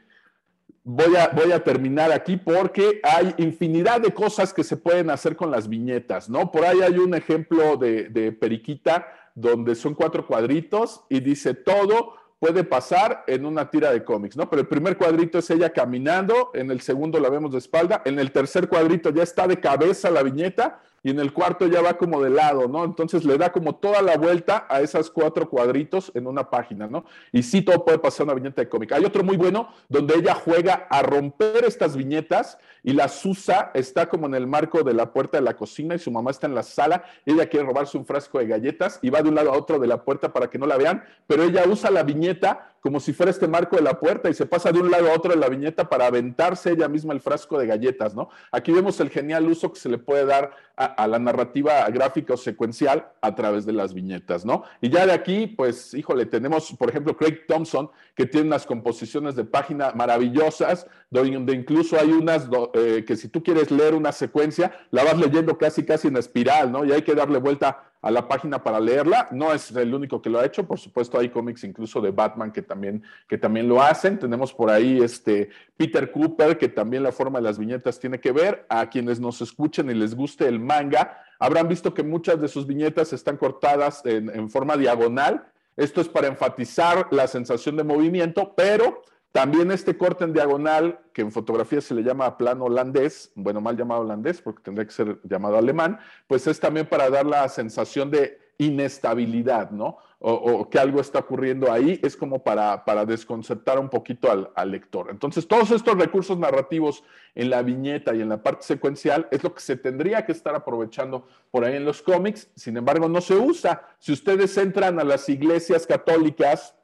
voy 0.83 1.15
a, 1.15 1.29
voy 1.29 1.53
a 1.53 1.63
terminar 1.63 2.11
aquí 2.11 2.37
porque 2.37 3.01
hay 3.05 3.35
infinidad 3.39 4.01
de 4.01 4.13
cosas 4.13 4.53
que 4.53 4.65
se 4.65 4.77
pueden 4.77 5.11
hacer 5.11 5.37
con 5.37 5.53
las 5.53 5.69
viñetas, 5.69 6.29
¿no? 6.29 6.51
Por 6.51 6.65
ahí 6.65 6.81
hay 6.83 6.99
un 6.99 7.15
ejemplo 7.15 7.77
de, 7.77 8.09
de 8.09 8.33
Periquita 8.33 9.07
donde 9.37 9.77
son 9.77 9.95
cuatro 9.95 10.27
cuadritos 10.27 11.05
y 11.09 11.21
dice 11.21 11.55
todo 11.55 12.15
puede 12.39 12.65
pasar 12.65 13.25
en 13.27 13.47
una 13.47 13.71
tira 13.71 13.91
de 13.93 14.05
cómics, 14.05 14.37
¿no? 14.37 14.49
Pero 14.51 14.63
el 14.63 14.69
primer 14.69 14.97
cuadrito 14.97 15.39
es 15.39 15.51
ella 15.51 15.73
caminando, 15.73 16.51
en 16.55 16.71
el 16.71 16.81
segundo 16.81 17.19
la 17.19 17.31
vemos 17.31 17.53
de 17.53 17.59
espalda, 17.59 18.03
en 18.05 18.19
el 18.19 18.31
tercer 18.33 18.69
cuadrito 18.69 19.11
ya 19.11 19.23
está 19.23 19.47
de 19.47 19.59
cabeza 19.59 20.11
la 20.11 20.23
viñeta 20.23 20.81
y 21.07 21.11
en 21.11 21.21
el 21.21 21.33
cuarto 21.33 21.69
ya 21.69 21.83
va 21.83 21.97
como 21.97 22.21
de 22.21 22.31
lado, 22.31 22.67
¿no? 22.67 22.83
Entonces 22.83 23.25
le 23.25 23.39
da 23.39 23.53
como 23.53 23.77
toda 23.77 24.03
la 24.03 24.17
vuelta 24.17 24.67
a 24.69 24.81
esas 24.81 25.09
cuatro 25.09 25.49
cuadritos 25.49 26.11
en 26.17 26.27
una 26.27 26.51
página, 26.51 26.89
¿no? 26.89 27.05
Y 27.31 27.45
sí, 27.45 27.63
todo 27.63 27.85
puede 27.85 28.01
pasar 28.01 28.25
una 28.25 28.35
viñeta 28.35 28.61
de 28.61 28.69
cómic. 28.69 28.91
Hay 28.91 29.05
otro 29.05 29.23
muy 29.23 29.37
bueno 29.37 29.69
donde 29.89 30.17
ella 30.17 30.35
juega 30.35 30.89
a 30.91 31.03
romper 31.03 31.65
estas 31.65 31.97
viñetas 31.97 32.59
y 32.83 32.93
las 32.93 33.25
usa, 33.25 33.71
está 33.75 34.09
como 34.09 34.27
en 34.27 34.35
el 34.35 34.49
marco 34.49 34.83
de 34.83 34.95
la 34.95 35.13
puerta 35.13 35.39
de 35.39 35.45
la 35.45 35.57
cocina 35.57 35.95
y 35.95 36.01
su 36.01 36.11
mamá 36.11 36.33
está 36.33 36.49
en 36.49 36.57
la 36.57 36.65
sala, 36.65 37.05
ella 37.25 37.49
quiere 37.49 37.67
robarse 37.67 37.97
un 37.97 38.05
frasco 38.05 38.41
de 38.41 38.49
galletas 38.49 38.99
y 39.01 39.11
va 39.11 39.23
de 39.23 39.29
un 39.29 39.37
lado 39.37 39.53
a 39.53 39.57
otro 39.57 39.79
de 39.79 39.87
la 39.87 40.03
puerta 40.03 40.33
para 40.33 40.51
que 40.51 40.59
no 40.59 40.67
la 40.67 40.77
vean, 40.77 41.05
pero 41.29 41.45
ella 41.45 41.63
usa 41.69 41.89
la 41.93 42.03
viñeta 42.03 42.73
como 42.87 43.01
si 43.01 43.13
fuera 43.13 43.31
este 43.31 43.49
marco 43.49 43.75
de 43.75 43.83
la 43.83 43.99
puerta 43.99 44.31
y 44.31 44.35
se 44.35 44.47
pasa 44.47 44.71
de 44.71 44.79
un 44.79 44.93
lado 44.93 45.11
a 45.11 45.15
otro 45.15 45.33
de 45.33 45.41
la 45.41 45.49
viñeta 45.49 45.89
para 45.89 46.07
aventarse 46.07 46.71
ella 46.71 46.87
misma 46.87 47.15
el 47.15 47.21
frasco 47.21 47.59
de 47.59 47.67
galletas, 47.67 48.15
¿no? 48.15 48.29
Aquí 48.53 48.71
vemos 48.71 49.01
el 49.01 49.11
genial 49.11 49.45
uso 49.49 49.73
que 49.73 49.81
se 49.81 49.89
le 49.89 49.99
puede 49.99 50.25
dar 50.25 50.53
a, 50.77 50.96
a, 50.97 51.07
la 51.07 51.19
narrativa 51.19 51.89
gráfica 51.91 52.35
o 52.35 52.37
secuencial 52.37 53.09
a 53.21 53.35
través 53.35 53.67
de 53.67 53.73
las 53.73 53.95
viñetas, 53.95 54.45
¿no? 54.45 54.65
Y 54.81 54.89
ya 54.89 55.07
de 55.07 55.13
aquí, 55.13 55.47
pues, 55.47 55.95
híjole, 55.95 56.27
tenemos, 56.27 56.73
por 56.79 56.89
ejemplo, 56.89 57.17
Craig 57.17 57.47
Thompson, 57.47 57.91
que 58.15 58.27
tiene 58.27 58.47
unas 58.47 58.67
composiciones 58.67 59.37
de 59.37 59.45
página 59.45 59.93
maravillosas, 59.93 60.87
donde 61.11 61.55
incluso 61.55 61.99
hay 61.99 62.11
unas 62.13 62.49
eh, 62.75 63.05
que 63.07 63.17
si 63.17 63.29
tú 63.29 63.43
quieres 63.43 63.71
leer 63.71 63.95
una 63.95 64.13
secuencia, 64.13 64.73
la 64.91 65.05
vas 65.05 65.19
leyendo 65.19 65.59
casi, 65.59 65.85
casi 65.85 66.09
en 66.09 66.17
espiral, 66.17 66.73
¿no? 66.73 66.85
Y 66.85 66.93
hay 66.93 67.03
que 67.03 67.15
darle 67.15 67.39
vuelta 67.39 67.85
a 68.07 68.11
la 68.13 68.29
página 68.29 68.63
para 68.63 68.79
leerla. 68.79 69.27
No 69.33 69.53
es 69.53 69.75
el 69.75 69.93
único 69.93 70.23
que 70.23 70.31
lo 70.31 70.39
ha 70.39 70.47
hecho, 70.47 70.65
por 70.65 70.79
supuesto 70.79 71.19
hay 71.19 71.29
cómics 71.29 71.65
incluso 71.65 72.01
de 72.01 72.13
Batman 72.13 72.53
que 72.53 72.63
también, 72.63 73.03
que 73.29 73.37
también 73.37 73.69
lo 73.69 73.83
hacen. 73.83 74.17
Tenemos 74.17 74.53
por 74.53 74.71
ahí 74.71 75.03
este 75.03 75.51
Peter 75.77 76.13
Cooper, 76.13 76.57
que 76.57 76.69
también 76.69 77.03
la 77.03 77.11
forma 77.11 77.41
de 77.41 77.43
las 77.43 77.59
viñetas 77.59 77.99
tiene 77.99 78.21
que 78.21 78.31
ver. 78.31 78.65
A 78.69 78.89
quienes 78.89 79.19
nos 79.19 79.43
escuchen 79.43 79.91
y 79.91 79.95
les 79.95 80.15
guste 80.15 80.47
el 80.47 80.61
manga, 80.61 81.19
habrán 81.41 81.67
visto 81.67 81.93
que 81.93 82.05
muchas 82.05 82.41
de 82.41 82.47
sus 82.47 82.65
viñetas 82.65 83.13
están 83.13 83.37
cortadas 83.37 84.07
en, 84.07 84.31
en 84.31 84.51
forma 84.51 84.77
diagonal. 84.77 85.45
Esto 85.77 86.01
es 86.01 86.09
para 86.09 86.29
enfatizar 86.29 87.09
la 87.11 87.27
sensación 87.27 87.77
de 87.77 87.83
movimiento, 87.83 88.55
pero 88.57 89.03
también 89.37 89.71
este 89.71 89.99
corte 89.99 90.25
en 90.25 90.33
diagonal, 90.33 90.99
que 91.13 91.21
en 91.21 91.31
fotografía 91.31 91.83
se 91.83 91.95
le 91.95 92.03
llama 92.03 92.39
plano 92.39 92.65
holandés, 92.65 93.31
bueno, 93.35 93.61
mal 93.61 93.77
llamado 93.77 94.01
holandés 94.01 94.41
porque 94.41 94.63
tendría 94.63 94.87
que 94.87 94.95
ser 94.95 95.19
llamado 95.25 95.59
alemán, 95.59 95.99
pues 96.27 96.47
es 96.47 96.59
también 96.59 96.87
para 96.87 97.11
dar 97.11 97.27
la 97.27 97.47
sensación 97.51 98.11
de 98.11 98.39
inestabilidad, 98.57 99.73
¿no? 99.73 99.99
O, 100.21 100.71
que 100.71 100.79
algo 100.79 101.03
está 101.03 101.19
ocurriendo 101.19 101.71
ahí, 101.71 102.01
es 102.03 102.17
como 102.17 102.43
para, 102.43 102.83
para 102.87 103.05
desconcertar 103.05 103.79
un 103.79 103.91
poquito 103.91 104.33
al, 104.33 104.51
al, 104.55 104.71
lector. 104.71 105.09
Entonces, 105.11 105.47
todos 105.47 105.71
estos 105.71 105.99
recursos 105.99 106.39
narrativos 106.39 107.05
en 107.35 107.51
la 107.51 107.61
viñeta 107.61 108.15
y 108.15 108.23
en 108.23 108.31
la 108.31 108.43
parte 108.43 108.63
secuencial 108.63 109.29
es 109.31 109.45
lo 109.45 109.53
que 109.53 109.61
se 109.61 109.77
tendría 109.77 110.25
que 110.25 110.33
estar 110.33 110.55
aprovechando 110.55 111.29
por 111.51 111.67
ahí 111.67 111.77
en 111.77 111.85
los 111.85 112.01
cómics, 112.01 112.49
sin 112.57 112.79
embargo, 112.79 113.07
no 113.07 113.21
se 113.21 113.35
usa. 113.35 113.87
Si 113.99 114.13
ustedes 114.13 114.57
entran 114.57 114.99
a 114.99 115.05
las 115.05 115.29
iglesias 115.29 115.87
católicas, 115.87 116.75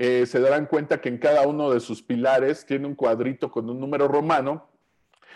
eh, 0.00 0.26
se 0.26 0.38
darán 0.38 0.66
cuenta 0.66 1.00
que 1.00 1.08
en 1.08 1.18
cada 1.18 1.44
uno 1.48 1.72
de 1.72 1.80
sus 1.80 2.00
pilares 2.04 2.64
tiene 2.64 2.86
un 2.86 2.94
cuadrito 2.94 3.50
con 3.50 3.68
un 3.68 3.80
número 3.80 4.06
romano. 4.06 4.68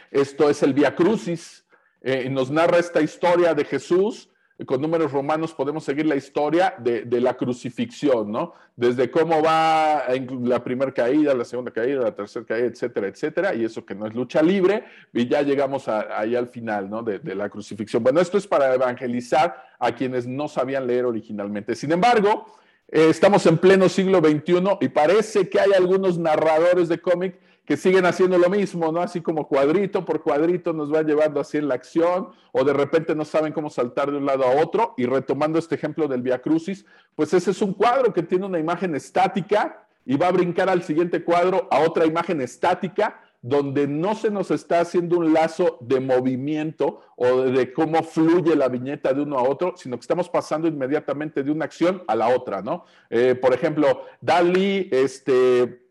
Esto 0.08 0.48
es 0.48 0.62
el 0.62 0.72
Via 0.72 0.94
Crucis. 0.94 1.66
Eh, 2.00 2.30
nos 2.30 2.48
narra 2.48 2.78
esta 2.78 3.00
historia 3.00 3.54
de 3.54 3.64
Jesús. 3.64 4.30
Con 4.64 4.80
números 4.80 5.10
romanos 5.10 5.52
podemos 5.52 5.82
seguir 5.82 6.06
la 6.06 6.14
historia 6.14 6.76
de, 6.78 7.20
la 7.20 7.34
crucifixión, 7.36 8.30
¿no? 8.30 8.52
Desde 8.76 9.10
cómo 9.10 9.42
va 9.42 10.04
la 10.42 10.62
primera 10.62 10.94
caída, 10.94 11.34
la 11.34 11.44
segunda 11.44 11.72
caída, 11.72 12.00
la 12.00 12.14
tercera 12.14 12.46
caída, 12.46 12.66
etcétera, 12.66 13.08
etcétera, 13.08 13.54
y 13.54 13.64
eso 13.64 13.84
que 13.84 13.96
no 13.96 14.06
es 14.06 14.14
lucha 14.14 14.40
libre, 14.40 14.84
y 15.12 15.26
ya 15.26 15.42
llegamos 15.42 15.88
ahí 15.88 16.36
al 16.36 16.46
final, 16.46 16.88
¿no? 16.88 17.02
De, 17.02 17.18
de 17.18 17.34
la 17.34 17.48
crucifixión. 17.48 18.04
Bueno, 18.04 18.20
esto 18.20 18.38
es 18.38 18.46
para 18.46 18.72
evangelizar 18.72 19.64
a 19.80 19.92
quienes 19.92 20.28
no 20.28 20.46
sabían 20.46 20.86
leer 20.86 21.06
originalmente. 21.06 21.74
Sin 21.74 21.90
embargo, 21.90 22.46
eh, 22.92 23.08
estamos 23.08 23.46
en 23.46 23.56
pleno 23.56 23.88
siglo 23.88 24.18
XXI 24.18 24.76
y 24.82 24.88
parece 24.90 25.48
que 25.48 25.58
hay 25.58 25.72
algunos 25.74 26.18
narradores 26.18 26.90
de 26.90 27.00
cómic 27.00 27.40
que 27.64 27.78
siguen 27.78 28.04
haciendo 28.04 28.36
lo 28.36 28.50
mismo, 28.50 28.92
¿no? 28.92 29.00
Así 29.00 29.22
como 29.22 29.48
cuadrito 29.48 30.04
por 30.04 30.22
cuadrito 30.22 30.74
nos 30.74 30.92
va 30.92 31.00
llevando 31.00 31.40
así 31.40 31.56
en 31.56 31.68
la 31.68 31.74
acción, 31.74 32.28
o 32.50 32.64
de 32.64 32.74
repente 32.74 33.14
no 33.14 33.24
saben 33.24 33.54
cómo 33.54 33.70
saltar 33.70 34.10
de 34.10 34.18
un 34.18 34.26
lado 34.26 34.44
a 34.44 34.60
otro. 34.60 34.92
Y 34.98 35.06
retomando 35.06 35.58
este 35.58 35.76
ejemplo 35.76 36.06
del 36.06 36.20
Via 36.20 36.42
Crucis, 36.42 36.84
pues 37.16 37.32
ese 37.32 37.52
es 37.52 37.62
un 37.62 37.72
cuadro 37.72 38.12
que 38.12 38.22
tiene 38.22 38.44
una 38.44 38.58
imagen 38.58 38.94
estática 38.94 39.86
y 40.04 40.18
va 40.18 40.28
a 40.28 40.32
brincar 40.32 40.68
al 40.68 40.82
siguiente 40.82 41.24
cuadro 41.24 41.68
a 41.70 41.80
otra 41.80 42.04
imagen 42.04 42.42
estática 42.42 43.21
donde 43.42 43.88
no 43.88 44.14
se 44.14 44.30
nos 44.30 44.52
está 44.52 44.80
haciendo 44.80 45.18
un 45.18 45.32
lazo 45.32 45.76
de 45.80 45.98
movimiento 45.98 47.00
o 47.16 47.42
de 47.42 47.72
cómo 47.72 48.04
fluye 48.04 48.54
la 48.54 48.68
viñeta 48.68 49.12
de 49.12 49.22
uno 49.22 49.36
a 49.36 49.42
otro, 49.42 49.74
sino 49.76 49.96
que 49.96 50.02
estamos 50.02 50.28
pasando 50.28 50.68
inmediatamente 50.68 51.42
de 51.42 51.50
una 51.50 51.64
acción 51.64 52.04
a 52.06 52.14
la 52.14 52.28
otra, 52.28 52.62
¿no? 52.62 52.84
Eh, 53.10 53.34
por 53.34 53.52
ejemplo, 53.52 54.04
Dali, 54.20 54.88
este, 54.92 55.82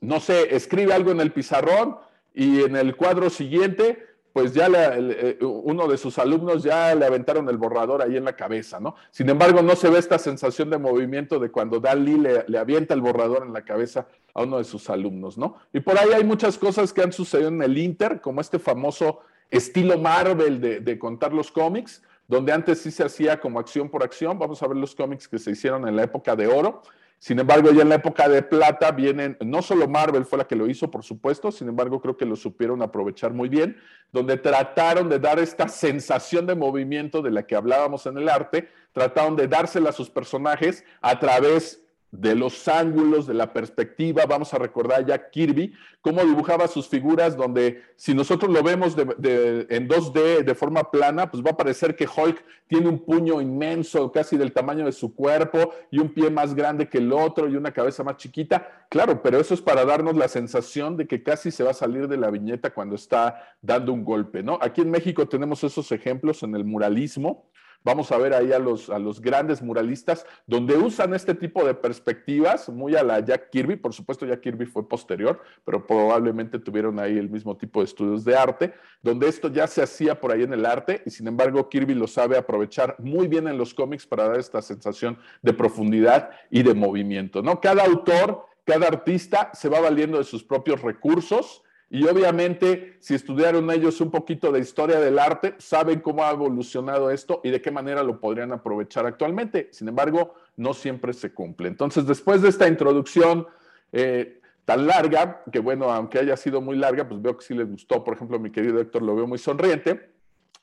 no 0.00 0.20
sé, 0.20 0.56
escribe 0.56 0.94
algo 0.94 1.10
en 1.10 1.20
el 1.20 1.32
pizarrón 1.32 1.98
y 2.32 2.62
en 2.62 2.76
el 2.76 2.96
cuadro 2.96 3.28
siguiente 3.28 4.02
pues 4.36 4.52
ya 4.52 4.68
eh, 4.70 5.38
uno 5.40 5.88
de 5.88 5.96
sus 5.96 6.18
alumnos 6.18 6.62
ya 6.62 6.94
le 6.94 7.06
aventaron 7.06 7.48
el 7.48 7.56
borrador 7.56 8.02
ahí 8.02 8.18
en 8.18 8.24
la 8.26 8.36
cabeza, 8.36 8.78
¿no? 8.78 8.94
Sin 9.10 9.30
embargo, 9.30 9.62
no 9.62 9.74
se 9.76 9.88
ve 9.88 9.98
esta 9.98 10.18
sensación 10.18 10.68
de 10.68 10.76
movimiento 10.76 11.38
de 11.38 11.50
cuando 11.50 11.80
Dalí 11.80 12.18
le, 12.18 12.44
le, 12.46 12.58
avienta 12.58 12.92
el 12.92 13.00
borrador 13.00 13.46
en 13.46 13.54
la 13.54 13.64
cabeza 13.64 14.08
a 14.34 14.42
uno 14.42 14.58
de 14.58 14.64
sus 14.64 14.90
alumnos, 14.90 15.38
¿no? 15.38 15.56
Y 15.72 15.80
por 15.80 15.98
ahí 15.98 16.10
hay 16.14 16.22
muchas 16.22 16.58
cosas 16.58 16.92
que 16.92 17.00
han 17.00 17.14
sucedido 17.14 17.48
en 17.48 17.62
el 17.62 17.78
Inter, 17.78 18.20
como 18.20 18.42
este 18.42 18.58
famoso 18.58 19.20
estilo 19.48 19.96
Marvel 19.96 20.60
de, 20.60 20.80
de 20.80 20.98
contar 20.98 21.32
los 21.32 21.50
cómics, 21.50 22.02
donde 22.28 22.52
antes 22.52 22.82
sí 22.82 22.90
se 22.90 23.04
hacía 23.04 23.40
como 23.40 23.58
acción 23.58 23.88
por 23.88 24.04
acción. 24.04 24.38
Vamos 24.38 24.62
a 24.62 24.66
ver 24.68 24.76
los 24.76 24.94
cómics 24.94 25.28
que 25.28 25.38
se 25.38 25.52
hicieron 25.52 25.88
en 25.88 25.96
la 25.96 26.02
época 26.02 26.36
de 26.36 26.46
oro 26.46 26.82
sin 27.18 27.38
embargo, 27.38 27.70
ya 27.72 27.82
en 27.82 27.88
la 27.88 27.94
época 27.94 28.28
de 28.28 28.42
plata 28.42 28.90
vienen, 28.92 29.36
no 29.40 29.62
solo 29.62 29.88
Marvel 29.88 30.26
fue 30.26 30.38
la 30.38 30.46
que 30.46 30.54
lo 30.54 30.68
hizo, 30.68 30.90
por 30.90 31.02
supuesto, 31.02 31.50
sin 31.50 31.68
embargo, 31.68 32.00
creo 32.00 32.16
que 32.16 32.26
lo 32.26 32.36
supieron 32.36 32.82
aprovechar 32.82 33.32
muy 33.32 33.48
bien, 33.48 33.78
donde 34.12 34.36
trataron 34.36 35.08
de 35.08 35.18
dar 35.18 35.38
esta 35.38 35.68
sensación 35.68 36.46
de 36.46 36.54
movimiento 36.54 37.22
de 37.22 37.30
la 37.30 37.46
que 37.46 37.56
hablábamos 37.56 38.06
en 38.06 38.18
el 38.18 38.28
arte, 38.28 38.68
trataron 38.92 39.34
de 39.34 39.48
dársela 39.48 39.90
a 39.90 39.92
sus 39.92 40.10
personajes 40.10 40.84
a 41.00 41.18
través 41.18 41.82
de 42.10 42.34
los 42.34 42.66
ángulos, 42.68 43.26
de 43.26 43.34
la 43.34 43.52
perspectiva. 43.52 44.24
Vamos 44.26 44.54
a 44.54 44.58
recordar 44.58 45.00
a 45.00 45.06
Jack 45.06 45.30
Kirby, 45.30 45.72
cómo 46.00 46.22
dibujaba 46.22 46.68
sus 46.68 46.88
figuras, 46.88 47.36
donde 47.36 47.82
si 47.96 48.14
nosotros 48.14 48.50
lo 48.50 48.62
vemos 48.62 48.96
en 48.96 49.88
2D 49.88 50.44
de 50.44 50.54
forma 50.54 50.90
plana, 50.90 51.30
pues 51.30 51.42
va 51.44 51.50
a 51.50 51.56
parecer 51.56 51.96
que 51.96 52.06
Hulk 52.06 52.42
tiene 52.68 52.88
un 52.88 53.04
puño 53.04 53.40
inmenso, 53.40 54.10
casi 54.12 54.36
del 54.36 54.52
tamaño 54.52 54.86
de 54.86 54.92
su 54.92 55.14
cuerpo, 55.14 55.74
y 55.90 55.98
un 55.98 56.08
pie 56.14 56.30
más 56.30 56.54
grande 56.54 56.88
que 56.88 56.98
el 56.98 57.12
otro, 57.12 57.48
y 57.48 57.56
una 57.56 57.72
cabeza 57.72 58.02
más 58.02 58.16
chiquita. 58.16 58.86
Claro, 58.88 59.22
pero 59.22 59.38
eso 59.38 59.52
es 59.52 59.60
para 59.60 59.84
darnos 59.84 60.16
la 60.16 60.28
sensación 60.28 60.96
de 60.96 61.06
que 61.06 61.22
casi 61.22 61.50
se 61.50 61.64
va 61.64 61.72
a 61.72 61.74
salir 61.74 62.08
de 62.08 62.16
la 62.16 62.30
viñeta 62.30 62.72
cuando 62.72 62.94
está 62.94 63.56
dando 63.60 63.92
un 63.92 64.04
golpe, 64.04 64.42
¿no? 64.42 64.58
Aquí 64.62 64.80
en 64.80 64.90
México 64.90 65.28
tenemos 65.28 65.62
esos 65.64 65.90
ejemplos 65.92 66.42
en 66.42 66.54
el 66.54 66.64
muralismo 66.64 67.50
Vamos 67.86 68.10
a 68.10 68.18
ver 68.18 68.34
ahí 68.34 68.52
a 68.52 68.58
los, 68.58 68.90
a 68.90 68.98
los 68.98 69.20
grandes 69.20 69.62
muralistas 69.62 70.26
donde 70.44 70.76
usan 70.76 71.14
este 71.14 71.36
tipo 71.36 71.64
de 71.64 71.72
perspectivas, 71.72 72.68
muy 72.68 72.96
a 72.96 73.04
la 73.04 73.20
Jack 73.20 73.50
Kirby. 73.50 73.76
Por 73.76 73.92
supuesto, 73.94 74.26
Jack 74.26 74.40
Kirby 74.40 74.66
fue 74.66 74.88
posterior, 74.88 75.40
pero 75.64 75.86
probablemente 75.86 76.58
tuvieron 76.58 76.98
ahí 76.98 77.16
el 77.16 77.30
mismo 77.30 77.56
tipo 77.56 77.78
de 77.78 77.84
estudios 77.84 78.24
de 78.24 78.34
arte, 78.34 78.74
donde 79.02 79.28
esto 79.28 79.46
ya 79.46 79.68
se 79.68 79.84
hacía 79.84 80.20
por 80.20 80.32
ahí 80.32 80.42
en 80.42 80.52
el 80.52 80.66
arte 80.66 81.04
y 81.06 81.10
sin 81.10 81.28
embargo 81.28 81.68
Kirby 81.68 81.94
lo 81.94 82.08
sabe 82.08 82.36
aprovechar 82.36 82.96
muy 82.98 83.28
bien 83.28 83.46
en 83.46 83.56
los 83.56 83.72
cómics 83.72 84.04
para 84.04 84.30
dar 84.30 84.40
esta 84.40 84.60
sensación 84.62 85.16
de 85.42 85.52
profundidad 85.52 86.30
y 86.50 86.64
de 86.64 86.74
movimiento. 86.74 87.40
¿no? 87.40 87.60
Cada 87.60 87.84
autor, 87.84 88.46
cada 88.64 88.88
artista 88.88 89.52
se 89.54 89.68
va 89.68 89.78
valiendo 89.78 90.18
de 90.18 90.24
sus 90.24 90.42
propios 90.42 90.82
recursos 90.82 91.62
y 91.88 92.04
obviamente, 92.06 92.96
si 93.00 93.14
estudiaron 93.14 93.70
ellos 93.70 94.00
un 94.00 94.10
poquito 94.10 94.50
de 94.50 94.58
historia 94.58 94.98
del 94.98 95.20
arte, 95.20 95.54
saben 95.58 96.00
cómo 96.00 96.24
ha 96.24 96.32
evolucionado 96.32 97.12
esto 97.12 97.40
y 97.44 97.50
de 97.50 97.62
qué 97.62 97.70
manera 97.70 98.02
lo 98.02 98.18
podrían 98.18 98.52
aprovechar 98.52 99.06
actualmente. 99.06 99.68
Sin 99.70 99.86
embargo, 99.86 100.34
no 100.56 100.74
siempre 100.74 101.12
se 101.12 101.32
cumple. 101.32 101.68
Entonces, 101.68 102.04
después 102.04 102.42
de 102.42 102.48
esta 102.48 102.66
introducción 102.66 103.46
eh, 103.92 104.40
tan 104.64 104.88
larga, 104.88 105.44
que 105.52 105.60
bueno, 105.60 105.92
aunque 105.92 106.18
haya 106.18 106.36
sido 106.36 106.60
muy 106.60 106.76
larga, 106.76 107.08
pues 107.08 107.22
veo 107.22 107.36
que 107.36 107.44
sí 107.44 107.54
les 107.54 107.70
gustó. 107.70 108.02
Por 108.02 108.14
ejemplo, 108.14 108.40
mi 108.40 108.50
querido 108.50 108.80
Héctor 108.80 109.02
lo 109.02 109.14
veo 109.14 109.28
muy 109.28 109.38
sonriente. 109.38 110.10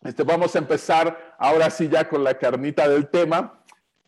Este, 0.03 0.23
vamos 0.23 0.53
a 0.55 0.59
empezar 0.59 1.35
ahora 1.39 1.69
sí 1.69 1.87
ya 1.87 2.09
con 2.09 2.25
la 2.25 2.37
carnita 2.37 2.89
del 2.89 3.07
tema 3.07 3.63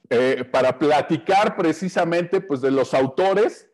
eh, 0.10 0.44
para 0.52 0.78
platicar 0.78 1.56
precisamente 1.56 2.42
pues, 2.42 2.60
de 2.60 2.72
los 2.72 2.94
autores 2.94 3.70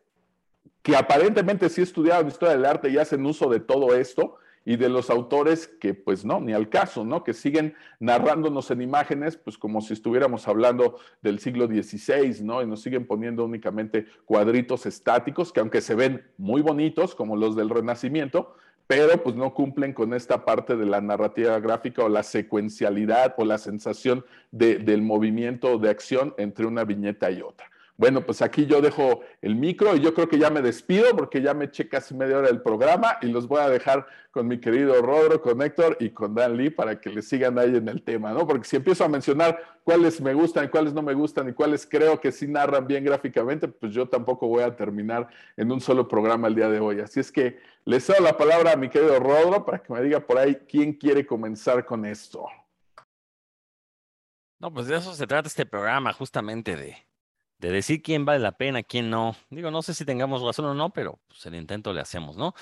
que 0.82 0.96
aparentemente 0.96 1.68
sí 1.68 1.82
estudiaron 1.82 2.28
historia 2.28 2.54
del 2.54 2.64
arte 2.64 2.90
y 2.90 2.98
hacen 2.98 3.24
uso 3.24 3.48
de 3.48 3.60
todo 3.60 3.94
esto, 3.94 4.38
y 4.64 4.76
de 4.76 4.88
los 4.88 5.10
autores 5.10 5.66
que 5.66 5.94
pues 5.94 6.24
no, 6.24 6.40
ni 6.40 6.52
al 6.52 6.68
caso, 6.68 7.04
¿no? 7.04 7.24
Que 7.24 7.34
siguen 7.34 7.74
narrándonos 7.98 8.70
en 8.70 8.82
imágenes, 8.82 9.36
pues 9.36 9.58
como 9.58 9.80
si 9.80 9.92
estuviéramos 9.92 10.46
hablando 10.46 10.98
del 11.20 11.38
siglo 11.38 11.66
XVI, 11.66 12.42
¿no? 12.42 12.62
Y 12.62 12.66
nos 12.66 12.82
siguen 12.82 13.06
poniendo 13.06 13.44
únicamente 13.44 14.06
cuadritos 14.24 14.86
estáticos 14.86 15.52
que 15.52 15.60
aunque 15.60 15.80
se 15.80 15.94
ven 15.94 16.24
muy 16.38 16.62
bonitos, 16.62 17.14
como 17.14 17.36
los 17.36 17.56
del 17.56 17.70
Renacimiento, 17.70 18.54
pero 18.86 19.22
pues 19.22 19.34
no 19.36 19.54
cumplen 19.54 19.92
con 19.92 20.12
esta 20.12 20.44
parte 20.44 20.76
de 20.76 20.86
la 20.86 21.00
narrativa 21.00 21.58
gráfica 21.60 22.04
o 22.04 22.08
la 22.08 22.22
secuencialidad 22.22 23.34
o 23.38 23.44
la 23.44 23.58
sensación 23.58 24.24
del 24.50 25.02
movimiento 25.02 25.78
de 25.78 25.88
acción 25.88 26.34
entre 26.36 26.66
una 26.66 26.84
viñeta 26.84 27.30
y 27.30 27.40
otra. 27.42 27.71
Bueno, 28.02 28.26
pues 28.26 28.42
aquí 28.42 28.66
yo 28.66 28.80
dejo 28.80 29.20
el 29.42 29.54
micro 29.54 29.94
y 29.94 30.00
yo 30.00 30.12
creo 30.12 30.28
que 30.28 30.36
ya 30.36 30.50
me 30.50 30.60
despido 30.60 31.16
porque 31.16 31.40
ya 31.40 31.54
me 31.54 31.66
eché 31.66 31.88
casi 31.88 32.16
media 32.16 32.38
hora 32.38 32.48
del 32.48 32.60
programa 32.60 33.16
y 33.22 33.26
los 33.26 33.46
voy 33.46 33.60
a 33.60 33.68
dejar 33.68 34.08
con 34.32 34.48
mi 34.48 34.58
querido 34.58 35.00
Rodro, 35.00 35.40
con 35.40 35.62
Héctor 35.62 35.98
y 36.00 36.10
con 36.10 36.34
Dan 36.34 36.56
Lee 36.56 36.70
para 36.70 37.00
que 37.00 37.10
le 37.10 37.22
sigan 37.22 37.60
ahí 37.60 37.76
en 37.76 37.86
el 37.86 38.02
tema, 38.02 38.32
¿no? 38.32 38.44
Porque 38.44 38.66
si 38.66 38.74
empiezo 38.74 39.04
a 39.04 39.08
mencionar 39.08 39.56
cuáles 39.84 40.20
me 40.20 40.34
gustan 40.34 40.64
y 40.64 40.68
cuáles 40.68 40.92
no 40.92 41.00
me 41.00 41.14
gustan 41.14 41.48
y 41.48 41.52
cuáles 41.52 41.86
creo 41.86 42.20
que 42.20 42.32
sí 42.32 42.48
narran 42.48 42.88
bien 42.88 43.04
gráficamente, 43.04 43.68
pues 43.68 43.94
yo 43.94 44.08
tampoco 44.08 44.48
voy 44.48 44.64
a 44.64 44.74
terminar 44.74 45.28
en 45.56 45.70
un 45.70 45.80
solo 45.80 46.08
programa 46.08 46.48
el 46.48 46.56
día 46.56 46.68
de 46.68 46.80
hoy. 46.80 46.98
Así 46.98 47.20
es 47.20 47.30
que 47.30 47.60
le 47.84 48.00
cedo 48.00 48.20
la 48.20 48.36
palabra 48.36 48.72
a 48.72 48.76
mi 48.76 48.88
querido 48.88 49.20
Rodro 49.20 49.64
para 49.64 49.80
que 49.80 49.92
me 49.92 50.02
diga 50.02 50.18
por 50.18 50.38
ahí 50.38 50.56
quién 50.68 50.94
quiere 50.94 51.24
comenzar 51.24 51.84
con 51.84 52.04
esto. 52.04 52.48
No, 54.58 54.72
pues 54.72 54.88
de 54.88 54.96
eso 54.96 55.14
se 55.14 55.28
trata 55.28 55.46
este 55.46 55.66
programa, 55.66 56.12
justamente 56.12 56.74
de, 56.74 56.96
de 57.62 57.70
decir 57.70 58.02
quién 58.02 58.24
vale 58.24 58.40
la 58.40 58.52
pena, 58.52 58.82
quién 58.82 59.08
no. 59.08 59.36
Digo, 59.48 59.70
no 59.70 59.82
sé 59.82 59.94
si 59.94 60.04
tengamos 60.04 60.42
razón 60.42 60.64
o 60.64 60.74
no, 60.74 60.90
pero 60.90 61.20
pues 61.28 61.46
el 61.46 61.54
intento 61.54 61.92
le 61.92 62.00
hacemos, 62.00 62.36
¿no? 62.36 62.54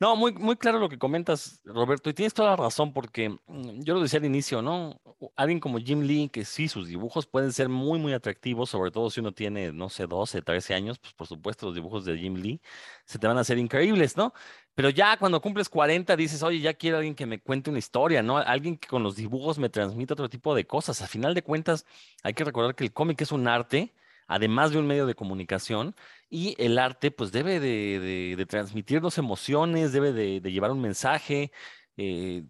No, 0.00 0.16
muy, 0.16 0.32
muy 0.32 0.56
claro 0.56 0.78
lo 0.78 0.88
que 0.88 0.98
comentas, 0.98 1.60
Roberto, 1.64 2.08
y 2.08 2.14
tienes 2.14 2.32
toda 2.32 2.50
la 2.50 2.56
razón, 2.56 2.94
porque 2.94 3.28
mm, 3.28 3.82
yo 3.82 3.94
lo 3.94 4.00
decía 4.00 4.18
al 4.18 4.24
inicio, 4.24 4.62
¿no? 4.62 4.98
Alguien 5.36 5.60
como 5.60 5.78
Jim 5.78 6.00
Lee, 6.02 6.30
que 6.30 6.46
sí, 6.46 6.68
sus 6.68 6.88
dibujos 6.88 7.26
pueden 7.26 7.52
ser 7.52 7.68
muy, 7.68 7.98
muy 7.98 8.14
atractivos, 8.14 8.70
sobre 8.70 8.90
todo 8.90 9.10
si 9.10 9.20
uno 9.20 9.32
tiene, 9.32 9.72
no 9.72 9.90
sé, 9.90 10.06
12, 10.06 10.40
13 10.40 10.74
años, 10.74 10.98
pues 10.98 11.12
por 11.12 11.26
supuesto 11.26 11.66
los 11.66 11.74
dibujos 11.74 12.06
de 12.06 12.16
Jim 12.16 12.36
Lee 12.36 12.60
se 13.04 13.18
te 13.18 13.26
van 13.26 13.36
a 13.36 13.40
hacer 13.40 13.58
increíbles, 13.58 14.16
¿no? 14.16 14.32
Pero 14.74 14.88
ya 14.88 15.18
cuando 15.18 15.40
cumples 15.42 15.68
40 15.68 16.16
dices, 16.16 16.42
oye, 16.42 16.60
ya 16.60 16.72
quiero 16.74 16.96
alguien 16.96 17.14
que 17.14 17.26
me 17.26 17.40
cuente 17.40 17.68
una 17.68 17.78
historia, 17.78 18.22
¿no? 18.22 18.38
Alguien 18.38 18.78
que 18.78 18.88
con 18.88 19.02
los 19.02 19.16
dibujos 19.16 19.58
me 19.58 19.68
transmita 19.68 20.14
otro 20.14 20.28
tipo 20.30 20.54
de 20.54 20.66
cosas. 20.66 21.02
A 21.02 21.06
final 21.06 21.34
de 21.34 21.42
cuentas, 21.42 21.86
hay 22.22 22.34
que 22.34 22.44
recordar 22.44 22.74
que 22.74 22.84
el 22.84 22.92
cómic 22.92 23.20
es 23.20 23.32
un 23.32 23.48
arte 23.48 23.94
además 24.26 24.70
de 24.72 24.78
un 24.78 24.86
medio 24.86 25.06
de 25.06 25.14
comunicación, 25.14 25.94
y 26.28 26.54
el 26.58 26.78
arte 26.78 27.10
pues 27.10 27.32
debe 27.32 27.60
de, 27.60 28.46
transmitirnos 28.48 29.18
emociones, 29.18 29.92
debe 29.92 30.12
de, 30.12 30.40
llevar 30.40 30.70
un 30.72 30.80
mensaje. 30.80 31.52
Eh, 31.96 32.44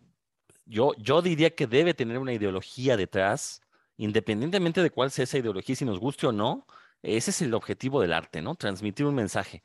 yo, 0.65 0.95
yo 0.99 1.23
diría 1.23 1.55
que 1.55 1.67
debe 1.67 1.95
tener 1.95 2.19
una 2.19 2.33
ideología 2.33 2.97
detrás, 2.97 3.63
independientemente 3.97 4.83
de 4.83 4.91
cuál 4.91 5.11
sea 5.11 5.25
esa 5.25 5.39
ideología, 5.39 5.77
si 5.77 5.85
nos 5.85 5.99
guste 6.01 6.27
o 6.27 6.33
no, 6.33 6.67
ese 7.03 7.31
es 7.31 7.43
el 7.43 7.55
objetivo 7.55 8.01
del 8.01 8.13
arte, 8.13 8.43
¿no? 8.43 8.55
Transmitir 8.57 9.07
un 9.07 9.15
mensaje. 9.15 9.63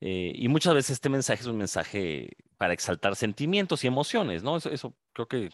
Eh, 0.00 0.32
y 0.34 0.48
muchas 0.48 0.74
veces 0.74 0.92
este 0.92 1.08
mensaje 1.08 1.42
es 1.42 1.46
un 1.46 1.58
mensaje 1.58 2.30
para 2.58 2.72
exaltar 2.72 3.14
sentimientos 3.16 3.84
y 3.84 3.86
emociones, 3.86 4.42
¿no? 4.42 4.56
Eso 4.56 4.96
creo 5.12 5.28
que 5.28 5.50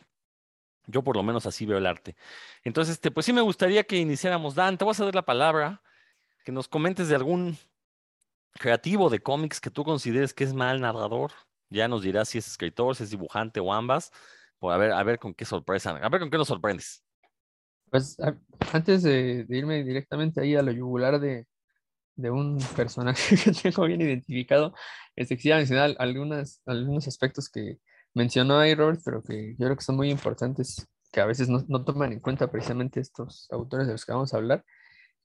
yo 0.88 1.02
por 1.02 1.16
lo 1.16 1.22
menos 1.22 1.46
así 1.46 1.66
veo 1.66 1.78
el 1.78 1.86
arte. 1.86 2.16
Entonces, 2.64 2.94
este, 2.94 3.10
pues 3.10 3.26
sí 3.26 3.32
me 3.32 3.42
gustaría 3.42 3.84
que 3.84 3.96
iniciáramos. 3.96 4.54
Dan, 4.54 4.78
te 4.78 4.84
voy 4.84 4.94
a 4.98 5.04
dar 5.04 5.14
la 5.14 5.24
palabra 5.24 5.82
que 6.44 6.50
nos 6.50 6.66
comentes 6.66 7.08
de 7.08 7.14
algún 7.14 7.56
creativo 8.54 9.10
de 9.10 9.20
cómics 9.20 9.60
que 9.60 9.70
tú 9.70 9.84
consideres 9.84 10.32
que 10.32 10.44
es 10.44 10.54
mal 10.54 10.80
narrador. 10.80 11.32
Ya 11.68 11.86
nos 11.88 12.02
dirás 12.02 12.30
si 12.30 12.38
es 12.38 12.48
escritor, 12.48 12.96
si 12.96 13.04
es 13.04 13.10
dibujante 13.10 13.60
o 13.60 13.72
ambas. 13.72 14.10
Por 14.58 14.72
a 14.72 14.78
ver, 14.78 14.92
a 14.92 15.02
ver 15.02 15.18
con 15.18 15.34
qué 15.34 15.44
sorpresa, 15.44 15.90
a 15.90 16.08
ver 16.08 16.20
con 16.20 16.30
qué 16.30 16.38
nos 16.38 16.48
sorprendes. 16.48 17.04
Pues 17.90 18.16
antes 18.72 19.02
de, 19.02 19.46
irme 19.48 19.84
directamente 19.84 20.40
ahí 20.40 20.56
a 20.56 20.62
lo 20.62 20.72
yugular 20.72 21.20
de, 21.20 21.46
un 22.16 22.58
personaje 22.74 23.36
que 23.44 23.52
tengo 23.52 23.84
bien 23.84 24.00
identificado, 24.00 24.74
este, 25.14 25.36
quisiera 25.36 25.58
mencionar 25.58 25.94
algunos 25.98 27.06
aspectos 27.06 27.48
que 27.50 27.78
mencionó 28.14 28.58
ahí 28.58 28.74
Robert, 28.74 29.00
pero 29.04 29.22
que 29.22 29.52
yo 29.58 29.66
creo 29.66 29.76
que 29.76 29.84
son 29.84 29.96
muy 29.96 30.10
importantes, 30.10 30.86
que 31.12 31.20
a 31.20 31.26
veces 31.26 31.48
no, 31.48 31.64
no 31.68 31.84
toman 31.84 32.12
en 32.12 32.20
cuenta 32.20 32.50
precisamente 32.50 33.00
estos 33.00 33.48
autores 33.50 33.86
de 33.86 33.92
los 33.94 34.04
que 34.04 34.12
vamos 34.12 34.34
a 34.34 34.38
hablar 34.38 34.64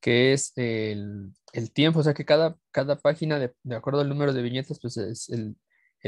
que 0.03 0.33
es 0.33 0.51
el, 0.57 1.33
tiempo, 1.73 1.99
o 1.99 2.03
sea 2.03 2.13
que 2.13 2.25
cada, 2.25 2.57
cada 2.71 2.97
página, 2.97 3.39
de, 3.39 3.53
acuerdo 3.73 4.01
al 4.01 4.09
número 4.09 4.33
de 4.33 4.41
viñetas, 4.41 4.77
pues 4.81 4.97
es 4.97 5.29
el, 5.29 5.55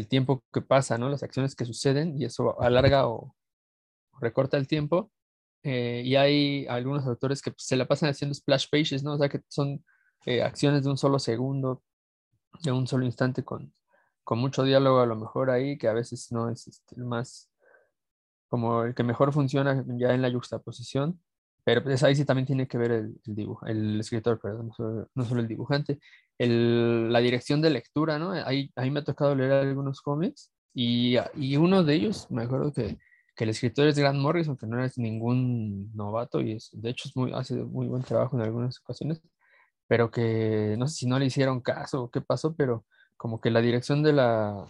tiempo 0.10 0.44
que 0.54 0.62
pasa, 0.62 0.98
¿no? 0.98 1.08
Las 1.08 1.24
acciones 1.24 1.56
que 1.56 1.64
suceden 1.64 2.22
y 2.22 2.26
eso 2.26 2.62
alarga 2.62 3.08
o 3.08 3.34
recorta 4.20 4.58
el 4.58 4.68
tiempo. 4.68 5.14
Eh, 5.64 6.02
y 6.04 6.18
hay 6.18 6.68
algunos 6.68 7.08
autores 7.08 7.42
que 7.42 7.52
pues, 7.52 7.64
se 7.66 7.78
la 7.78 7.88
pasan 7.88 8.10
haciendo 8.10 8.36
splash 8.36 8.66
pages, 8.70 9.02
¿no? 9.02 9.14
O 9.14 9.18
sea 9.18 9.30
que 9.30 9.40
son 9.48 9.82
eh, 10.26 10.44
acciones 10.44 10.84
de 10.84 10.90
un 10.90 10.98
solo 10.98 11.18
segundo, 11.18 11.82
de 12.64 12.74
un 12.74 12.88
solo 12.88 13.06
instante 13.06 13.46
con, 13.46 13.74
con 14.26 14.40
mucho 14.40 14.64
diálogo 14.64 15.00
a 15.00 15.06
lo 15.06 15.16
mejor 15.16 15.50
ahí, 15.52 15.78
que 15.78 15.88
a 15.88 15.94
veces 15.94 16.32
no 16.32 16.50
es 16.50 16.68
este, 16.68 16.98
más, 16.98 17.50
como 18.50 18.84
el 18.84 18.96
que 18.96 19.04
mejor 19.04 19.32
funciona 19.32 19.86
ya 19.88 20.14
en 20.14 20.22
la 20.22 20.32
juxtaposición. 20.32 21.22
Pero 21.64 21.84
pues 21.84 22.04
ahí 22.04 22.16
sí 22.16 22.26
también 22.26 22.46
tiene 22.46 22.68
que 22.68 22.78
ver 22.78 22.92
el, 22.92 23.16
dibujo, 23.26 23.66
el 23.66 24.00
escritor, 24.00 24.40
perdón, 24.40 24.72
no 25.16 25.26
solo, 25.26 25.42
el 25.42 25.48
dibujante. 25.48 26.00
El, 26.38 27.12
la 27.12 27.20
dirección 27.20 27.62
de 27.62 27.72
lectura, 27.72 28.20
¿no? 28.20 28.32
Ahí, 28.32 28.72
ahí 28.76 28.92
me 28.92 29.00
ha 29.00 29.04
tocado 29.04 29.36
leer 29.36 29.52
algunos 29.54 30.02
cómics 30.02 30.52
y, 30.76 31.16
y 31.36 31.58
uno 31.58 31.84
de 31.84 31.96
ellos, 31.96 32.30
me 32.30 32.44
acuerdo 32.44 32.74
que, 32.74 33.00
que, 33.36 33.44
el 33.46 33.50
escritor 33.50 33.88
es 33.88 33.98
Grant 33.98 34.20
Morrison, 34.20 34.58
que 34.58 34.68
no 34.68 34.84
es 34.84 34.98
ningún 34.98 35.92
novato 35.96 36.42
y 36.42 36.54
es, 36.54 36.70
de 36.74 36.90
hecho 36.90 37.08
es 37.10 37.16
muy, 37.16 37.32
hace 37.34 37.56
muy 37.56 37.88
buen 37.88 38.04
trabajo 38.04 38.36
en 38.38 38.44
algunas 38.44 38.80
ocasiones, 38.82 39.22
pero 39.88 40.12
que 40.12 40.76
no 40.78 40.88
sé 40.88 40.96
si 40.98 41.08
no 41.08 41.18
le 41.20 41.26
hicieron 41.28 41.62
caso 41.62 42.04
o 42.04 42.12
qué 42.12 42.22
pasó, 42.22 42.56
pero 42.56 42.86
como 43.18 43.42
que 43.42 43.52
la 43.52 43.62
dirección 43.62 44.04
de 44.04 44.14
la 44.14 44.66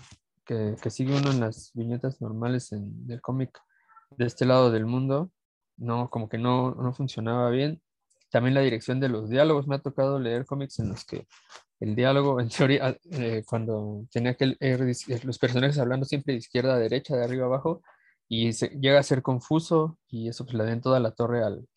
que, 0.45 0.75
que 0.81 0.89
sigue 0.89 1.17
uno 1.17 1.31
en 1.31 1.39
las 1.39 1.71
viñetas 1.73 2.21
normales 2.21 2.71
en, 2.71 3.08
del 3.08 3.21
cómic 3.21 3.60
de 4.12 4.25
este 4.25 4.45
lado 4.45 4.71
del 4.71 4.86
mundo, 4.86 5.31
no, 5.77 6.10
como 6.10 6.29
que 6.29 6.38
no, 6.38 6.75
no 6.75 6.93
funcionaba 6.93 7.49
bien. 7.49 7.81
También 8.31 8.53
la 8.53 8.62
dirección 8.62 8.99
de 8.99 9.10
los 9.10 9.29
diálogos, 9.29 9.67
me 9.67 9.75
ha 9.75 9.79
tocado 9.79 10.19
leer 10.19 10.45
cómics 10.45 10.79
en 10.79 10.89
los 10.89 11.05
que 11.05 11.27
el 11.79 11.95
diálogo, 11.95 12.39
en 12.39 12.49
teoría, 12.49 12.97
eh, 13.12 13.43
cuando 13.47 14.05
tenía 14.12 14.36
que 14.36 14.55
leer 14.60 14.81
los 15.23 15.39
personajes 15.39 15.77
hablando 15.77 16.05
siempre 16.05 16.34
de 16.34 16.39
izquierda 16.39 16.75
a 16.75 16.79
derecha, 16.79 17.15
de 17.15 17.23
arriba 17.23 17.43
a 17.43 17.47
abajo, 17.47 17.81
y 18.27 18.53
se, 18.53 18.69
llega 18.69 18.99
a 18.99 19.03
ser 19.03 19.21
confuso, 19.21 19.97
y 20.08 20.29
eso 20.29 20.45
pues 20.45 20.55
le 20.55 20.63
den 20.63 20.81
toda 20.81 20.99
la 20.99 21.12
torre 21.12 21.43
al, 21.43 21.67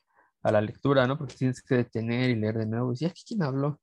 a 0.42 0.52
la 0.52 0.60
lectura, 0.60 1.06
¿no? 1.06 1.18
Porque 1.18 1.34
tienes 1.34 1.62
que 1.62 1.76
detener 1.76 2.30
y 2.30 2.36
leer 2.36 2.58
de 2.58 2.66
nuevo. 2.66 2.92
Y 2.98 3.04
aquí 3.04 3.22
quién 3.26 3.42
habló. 3.42 3.80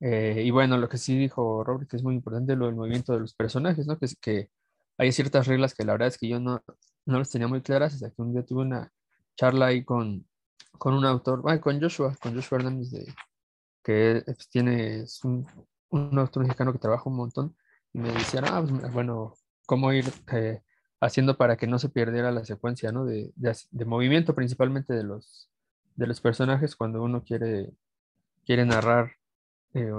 Eh, 0.00 0.42
y 0.44 0.50
bueno, 0.50 0.78
lo 0.78 0.88
que 0.88 0.98
sí 0.98 1.16
dijo 1.18 1.64
Robert, 1.64 1.90
que 1.90 1.96
es 1.96 2.02
muy 2.02 2.14
importante, 2.14 2.56
lo 2.56 2.66
del 2.66 2.76
movimiento 2.76 3.12
de 3.12 3.20
los 3.20 3.34
personajes, 3.34 3.86
¿no? 3.86 3.98
Que, 3.98 4.06
es, 4.06 4.16
que 4.20 4.50
hay 4.98 5.12
ciertas 5.12 5.46
reglas 5.46 5.74
que 5.74 5.84
la 5.84 5.92
verdad 5.92 6.08
es 6.08 6.18
que 6.18 6.28
yo 6.28 6.40
no, 6.40 6.62
no 7.06 7.18
las 7.18 7.30
tenía 7.30 7.48
muy 7.48 7.62
claras 7.62 7.94
hasta 7.94 8.10
que 8.10 8.22
un 8.22 8.32
día 8.32 8.44
tuve 8.44 8.62
una, 8.62 8.92
charla 9.38 9.66
ahí 9.66 9.84
con, 9.84 10.26
con 10.78 10.94
un 10.94 11.04
autor, 11.06 11.42
con 11.60 11.80
Joshua, 11.80 12.14
con 12.20 12.34
Joshua 12.34 12.58
Hernández, 12.58 12.90
de, 12.90 13.14
que 13.84 14.22
pues, 14.26 14.48
tiene, 14.50 15.02
es 15.02 15.24
un, 15.24 15.46
un, 15.90 16.18
autor 16.18 16.42
mexicano 16.42 16.72
que 16.72 16.80
trabaja 16.80 17.08
un 17.08 17.16
montón, 17.16 17.56
y 17.92 18.00
me 18.00 18.12
decían, 18.12 18.44
ah, 18.48 18.64
pues, 18.68 18.92
bueno, 18.92 19.34
cómo 19.64 19.92
ir 19.92 20.06
eh, 20.32 20.60
haciendo 21.00 21.38
para 21.38 21.56
que 21.56 21.68
no 21.68 21.78
se 21.78 21.88
perdiera 21.88 22.32
la 22.32 22.44
secuencia, 22.44 22.90
¿no? 22.90 23.04
De, 23.04 23.32
de, 23.36 23.84
movimiento 23.84 24.34
principalmente 24.34 24.92
de 24.92 25.04
los, 25.04 25.48
de 25.94 26.06
los 26.08 26.20
personajes 26.20 26.74
cuando 26.74 27.02
uno 27.02 27.22
quiere, 27.22 27.72
quiere 28.44 28.66
narrar, 28.66 29.12
eh, 29.74 29.92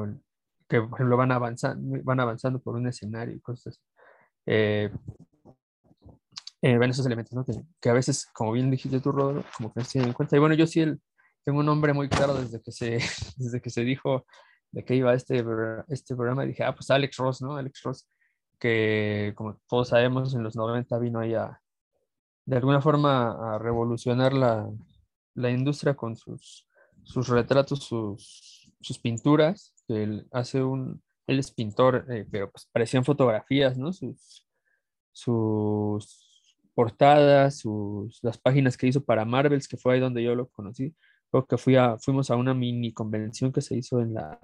que 0.67 0.81
por 0.81 0.97
ejemplo 0.97 1.17
van 1.17 1.31
avanzando, 1.31 1.99
van 2.03 2.19
avanzando 2.19 2.59
por 2.59 2.75
un 2.75 2.87
escenario 2.87 3.35
y 3.35 3.39
cosas. 3.39 3.81
Eh, 4.45 4.91
eh, 6.61 6.77
ven 6.77 6.91
esos 6.91 7.05
elementos, 7.05 7.33
¿no? 7.33 7.45
Que, 7.79 7.89
a 7.89 7.93
veces, 7.93 8.27
como 8.33 8.51
bien 8.51 8.69
dijiste 8.69 8.99
tú, 8.99 9.11
Rodro, 9.11 9.43
como 9.55 9.73
que 9.73 9.79
no 9.79 9.85
se 9.85 9.93
tienen 9.93 10.09
en 10.09 10.13
cuenta. 10.13 10.35
Y 10.35 10.39
bueno, 10.39 10.55
yo 10.55 10.67
sí 10.67 10.85
tengo 11.43 11.59
un 11.59 11.65
nombre 11.65 11.93
muy 11.93 12.09
claro 12.09 12.33
desde 12.33 12.61
que 12.61 12.71
se, 12.71 12.99
desde 13.37 13.61
que 13.61 13.69
se 13.69 13.83
dijo 13.83 14.25
de 14.71 14.83
qué 14.83 14.95
iba 14.95 15.13
este, 15.13 15.43
este 15.87 16.15
programa. 16.15 16.43
Dije, 16.43 16.63
ah, 16.63 16.75
pues 16.75 16.91
Alex 16.91 17.17
Ross, 17.17 17.41
¿no? 17.41 17.55
Alex 17.55 17.81
Ross, 17.83 18.07
que 18.59 19.33
como 19.35 19.59
todos 19.67 19.89
sabemos, 19.89 20.35
en 20.35 20.43
los 20.43 20.55
90 20.55 20.99
vino 20.99 21.19
ahí 21.19 21.33
a, 21.33 21.61
de 22.45 22.57
alguna 22.57 22.81
forma, 22.81 23.55
a 23.55 23.59
revolucionar 23.59 24.33
la, 24.33 24.69
la 25.35 25.49
industria 25.49 25.95
con 25.95 26.17
sus, 26.17 26.67
sus 27.03 27.29
retratos, 27.29 27.85
sus, 27.85 28.58
sus 28.81 28.99
pinturas. 28.99 29.73
Él 29.87 30.27
hace 30.31 30.63
un, 30.63 31.01
él 31.27 31.39
es 31.39 31.51
pintor, 31.51 32.05
eh, 32.09 32.25
pero 32.29 32.51
pues 32.51 32.67
parecían 32.71 33.05
fotografías, 33.05 33.77
¿no? 33.77 33.93
Sus, 33.93 34.47
sus 35.11 36.49
portadas, 36.73 37.59
sus, 37.59 38.19
las 38.23 38.37
páginas 38.37 38.77
que 38.77 38.87
hizo 38.87 39.03
para 39.03 39.25
Marvels, 39.25 39.67
que 39.67 39.77
fue 39.77 39.95
ahí 39.95 39.99
donde 39.99 40.23
yo 40.23 40.35
lo 40.35 40.47
conocí. 40.49 40.95
Creo 41.31 41.45
que 41.45 41.57
fui 41.57 41.75
a, 41.75 41.97
fuimos 41.97 42.31
a 42.31 42.35
una 42.35 42.53
mini 42.53 42.93
convención 42.93 43.51
que 43.51 43.61
se 43.61 43.75
hizo 43.75 44.01
en 44.01 44.13
la, 44.13 44.39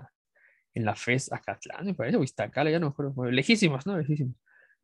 en 0.74 0.86
la 0.86 0.96
FES 0.96 1.32
Acatlán, 1.32 1.86
me 1.86 1.94
parece, 1.96 2.18
o 2.18 2.24
Iztacala, 2.24 2.70
ya 2.70 2.80
no 2.80 2.88
me 2.88 2.92
acuerdo, 2.92 3.26
lejísimos, 3.32 3.86
¿no? 3.88 3.98
Lejísimos. 3.98 4.36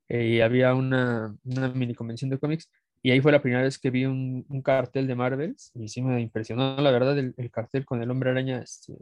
Eh, 0.08 0.28
y 0.28 0.42
había 0.42 0.74
una, 0.74 1.36
una, 1.44 1.70
mini 1.70 1.94
convención 1.94 2.30
de 2.30 2.40
cómics, 2.40 2.70
y 3.02 3.12
ahí 3.12 3.22
fue 3.22 3.32
la 3.32 3.42
primera 3.42 3.64
vez 3.64 3.80
que 3.80 3.90
vi 3.90 4.06
un, 4.06 4.46
cartel 4.64 5.08
de 5.08 5.16
Marvels, 5.16 5.72
y 5.76 5.88
sí 5.88 6.02
me 6.02 6.22
impresionó, 6.22 6.76
la 6.78 6.92
verdad, 6.92 7.18
el, 7.18 7.34
el 7.38 7.52
cartel 7.52 7.86
con 7.86 8.02
el 8.02 8.12
hombre 8.12 8.32
araña 8.32 8.62
este, 8.62 8.96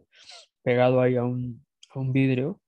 pegado 0.63 1.01
ahí 1.01 1.15
a 1.15 1.23
un, 1.23 1.65
a 1.89 1.99
un 1.99 2.13
vidrio, 2.13 2.61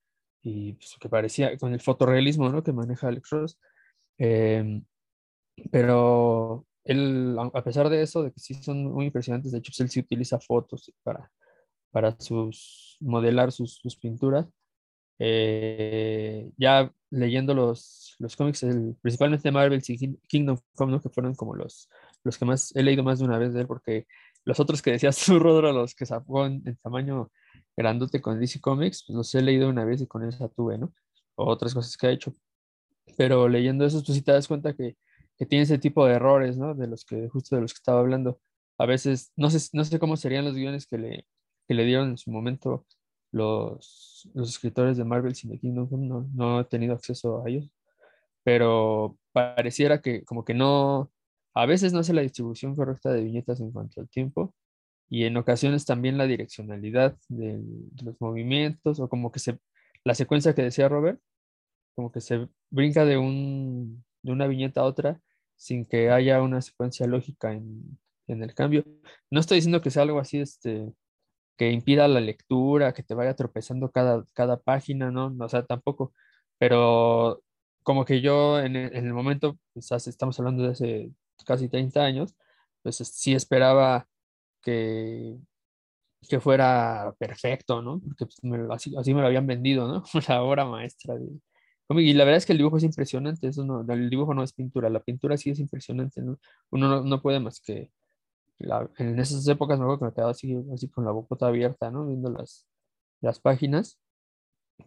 y 0.43 0.73
pues, 0.73 0.95
que 0.99 1.09
parecía, 1.09 1.57
con 1.57 1.73
el 1.73 1.81
fotorrealismo, 1.81 2.49
¿no? 2.49 2.63
Que 2.63 2.73
maneja 2.73 3.07
Alex 3.07 3.29
Ross. 3.29 3.59
Eh, 4.17 4.81
pero 5.71 6.65
él, 6.83 7.37
a 7.53 7.63
pesar 7.63 7.89
de 7.89 8.01
eso, 8.01 8.23
de 8.23 8.31
que 8.31 8.39
sí 8.39 8.55
son 8.55 8.85
muy 8.85 9.05
impresionantes, 9.05 9.51
de 9.51 9.59
hecho, 9.59 9.71
pues, 9.71 9.81
él 9.81 9.89
sí 9.89 9.99
utiliza 9.99 10.39
fotos 10.39 10.91
para, 11.03 11.31
para 11.91 12.15
sus, 12.19 12.97
modelar 13.01 13.51
sus, 13.51 13.75
sus 13.75 13.95
pinturas. 13.97 14.47
Eh, 15.19 16.51
ya 16.57 16.91
leyendo 17.11 17.53
los, 17.53 18.15
los 18.19 18.35
cómics, 18.35 18.63
el, 18.63 18.95
principalmente 19.01 19.51
Marvel 19.51 19.81
y 19.87 20.17
Kingdom 20.27 20.57
Come, 20.75 20.93
¿no? 20.93 21.01
que 21.01 21.09
fueron 21.09 21.35
como 21.35 21.55
los, 21.55 21.89
los 22.23 22.37
que 22.37 22.45
más 22.45 22.75
he 22.75 22.83
leído 22.83 23.03
más 23.03 23.19
de 23.19 23.25
una 23.25 23.37
vez 23.37 23.53
de 23.53 23.61
él, 23.61 23.67
porque 23.67 24.07
los 24.45 24.59
otros 24.59 24.81
que 24.81 24.91
decías 24.91 25.17
tú, 25.25 25.39
Rodro, 25.39 25.71
los 25.71 25.93
que 25.93 26.05
sacó 26.05 26.45
en, 26.45 26.63
tamaño 26.81 27.31
grandote 27.77 28.21
con 28.21 28.39
DC 28.39 28.59
Comics, 28.59 29.03
pues 29.05 29.15
los 29.15 29.35
he 29.35 29.41
leído 29.41 29.69
una 29.69 29.85
vez 29.85 30.01
y 30.01 30.07
con 30.07 30.27
esa 30.27 30.49
tuve, 30.49 30.77
¿no? 30.77 30.93
O 31.35 31.45
otras 31.49 31.73
cosas 31.73 31.95
que 31.97 32.07
ha 32.07 32.11
hecho. 32.11 32.33
Pero 33.17 33.47
leyendo 33.47 33.85
esos, 33.85 34.03
pues 34.05 34.17
sí 34.17 34.23
te 34.23 34.31
das 34.31 34.47
cuenta 34.47 34.73
que 34.73 34.95
que 35.41 35.47
tiene 35.47 35.63
ese 35.63 35.79
tipo 35.79 36.05
de 36.05 36.13
errores, 36.13 36.55
¿no? 36.55 36.75
De 36.75 36.85
los 36.85 37.03
que, 37.03 37.27
justo 37.27 37.55
de 37.55 37.63
los 37.63 37.73
que 37.73 37.79
estaba 37.79 37.99
hablando. 37.99 38.39
a 38.77 38.85
veces, 38.85 39.31
no 39.35 39.49
sé, 39.49 39.69
no 39.73 39.83
sé 39.83 39.97
cómo 39.97 40.15
serían 40.15 40.45
los 40.45 40.53
guiones 40.53 40.85
que 40.85 40.99
le, 40.99 41.25
que 41.67 41.73
le 41.73 41.83
dieron 41.83 42.09
en 42.09 42.17
su 42.19 42.29
momento 42.29 42.85
los, 43.31 44.29
los 44.33 44.49
escritores 44.49 44.97
de 44.97 45.05
Marvel 45.05 45.35
sin 45.35 45.57
Kingdom 45.57 45.87
no, 46.07 46.29
no 46.33 46.59
he 46.61 46.65
tenido 46.65 46.93
acceso 46.93 47.43
a 47.43 47.49
ellos, 47.49 47.69
pero 48.43 49.17
pareciera 49.31 50.01
que 50.01 50.23
como 50.25 50.45
que 50.45 50.53
no, 50.53 51.11
a 51.53 51.65
veces 51.65 51.93
no 51.93 51.99
hace 51.99 52.13
la 52.13 52.21
distribución 52.21 52.75
correcta 52.75 53.11
de 53.11 53.23
viñetas 53.23 53.59
en 53.61 53.71
cuanto 53.71 54.01
al 54.01 54.09
tiempo 54.09 54.53
y 55.09 55.25
en 55.25 55.37
ocasiones 55.37 55.85
también 55.85 56.17
la 56.17 56.27
direccionalidad 56.27 57.17
de, 57.29 57.61
los 58.03 58.19
movimientos 58.21 58.99
o 58.99 59.09
como 59.09 59.31
que 59.31 59.39
se, 59.39 59.59
la 60.05 60.15
secuencia 60.15 60.55
que 60.55 60.63
decía 60.63 60.89
Robert, 60.89 61.19
como 61.95 62.11
que 62.11 62.21
se 62.21 62.47
brinca 62.69 63.05
de, 63.05 63.17
un, 63.17 64.03
de 64.23 64.31
una 64.31 64.47
viñeta 64.47 64.81
a 64.81 64.85
otra 64.85 65.21
sin 65.57 65.85
que 65.85 66.09
haya 66.09 66.41
una 66.41 66.61
secuencia 66.61 67.05
lógica 67.07 67.53
en, 67.53 67.99
en 68.27 68.43
el 68.43 68.53
cambio. 68.55 68.85
No 69.29 69.39
estoy 69.39 69.57
diciendo 69.57 69.81
que 69.81 69.91
sea 69.91 70.03
algo 70.03 70.19
así, 70.19 70.39
este, 70.39 70.91
que 71.61 71.71
impida 71.71 72.07
la 72.07 72.21
lectura, 72.21 72.91
que 72.93 73.03
te 73.03 73.13
vaya 73.13 73.35
tropezando 73.35 73.91
cada, 73.91 74.25
cada 74.33 74.57
página, 74.59 75.11
¿no? 75.11 75.35
O 75.39 75.49
sea, 75.49 75.63
tampoco. 75.63 76.11
Pero 76.57 77.43
como 77.83 78.03
que 78.03 78.19
yo 78.21 78.59
en 78.59 78.75
el, 78.75 78.95
en 78.95 79.05
el 79.05 79.13
momento, 79.13 79.59
quizás 79.73 80.07
estamos 80.07 80.39
hablando 80.39 80.63
de 80.63 80.69
hace 80.71 81.11
casi 81.45 81.69
30 81.69 82.03
años, 82.03 82.35
pues 82.81 82.97
sí 82.97 83.35
esperaba 83.35 84.07
que, 84.63 85.37
que 86.27 86.39
fuera 86.39 87.13
perfecto, 87.19 87.81
¿no? 87.83 88.01
Porque 88.01 88.25
pues, 88.25 88.61
así, 88.71 88.95
así, 88.97 89.13
me 89.13 89.21
lo 89.21 89.27
habían 89.27 89.45
vendido, 89.45 89.87
¿no? 89.87 90.03
La 90.27 90.41
obra 90.43 90.65
maestra 90.65 91.15
de... 91.15 91.29
Y 91.89 92.13
la 92.13 92.23
verdad 92.23 92.37
es 92.39 92.45
que 92.47 92.53
el 92.53 92.57
dibujo 92.57 92.77
es 92.77 92.83
impresionante, 92.83 93.47
eso 93.47 93.65
no, 93.65 93.85
el 93.93 94.09
dibujo 94.09 94.33
no 94.33 94.43
es 94.43 94.53
pintura, 94.53 94.89
la 94.89 95.01
pintura 95.01 95.37
sí 95.37 95.51
es 95.51 95.59
impresionante, 95.59 96.21
¿no? 96.23 96.39
Uno 96.71 96.87
no, 96.87 97.03
no 97.03 97.21
puede 97.21 97.39
más 97.39 97.61
que 97.61 97.91
en 98.97 99.19
esas 99.19 99.47
épocas 99.47 99.77
me 99.79 99.85
acuerdo 99.85 99.99
que 99.99 100.05
me 100.05 100.13
quedaba 100.13 100.31
así, 100.31 100.55
así 100.73 100.89
con 100.89 101.05
la 101.05 101.11
boca 101.11 101.45
abierta, 101.45 101.91
¿no? 101.91 102.07
Viendo 102.07 102.29
las, 102.31 102.67
las 103.21 103.39
páginas, 103.39 103.99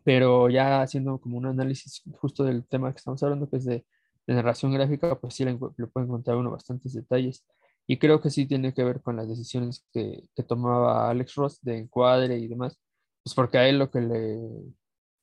pero 0.05 0.49
ya 0.51 0.83
haciendo 0.83 1.21
como 1.21 1.39
un 1.39 1.47
análisis 1.47 2.03
justo 2.19 2.45
del 2.45 2.67
tema 2.67 2.93
que 2.93 2.99
estamos 2.99 3.23
hablando, 3.23 3.49
que 3.49 3.57
es 3.59 3.65
de, 3.65 3.85
narración 4.27 4.73
gráfica, 4.73 5.21
pues 5.21 5.35
sí 5.35 5.45
le, 5.45 5.57
puede 5.57 6.07
encontrar 6.07 6.37
uno 6.39 6.51
bastantes 6.51 6.95
detalles. 6.95 7.45
Y 7.87 7.99
creo 7.99 8.21
que 8.23 8.31
sí 8.31 8.47
tiene 8.47 8.73
que 8.73 8.83
ver 8.85 9.03
con 9.03 9.17
las 9.17 9.29
decisiones 9.29 9.87
que, 9.93 10.23
que 10.35 10.43
tomaba 10.43 11.11
Alex 11.11 11.35
Ross 11.35 11.61
de 11.63 11.79
encuadre 11.79 12.39
y 12.39 12.49
demás, 12.49 12.81
pues 13.23 13.35
porque 13.35 13.59
a 13.59 13.69
él 13.69 13.79
lo 13.79 13.91
que 13.91 14.01
le 14.01 14.41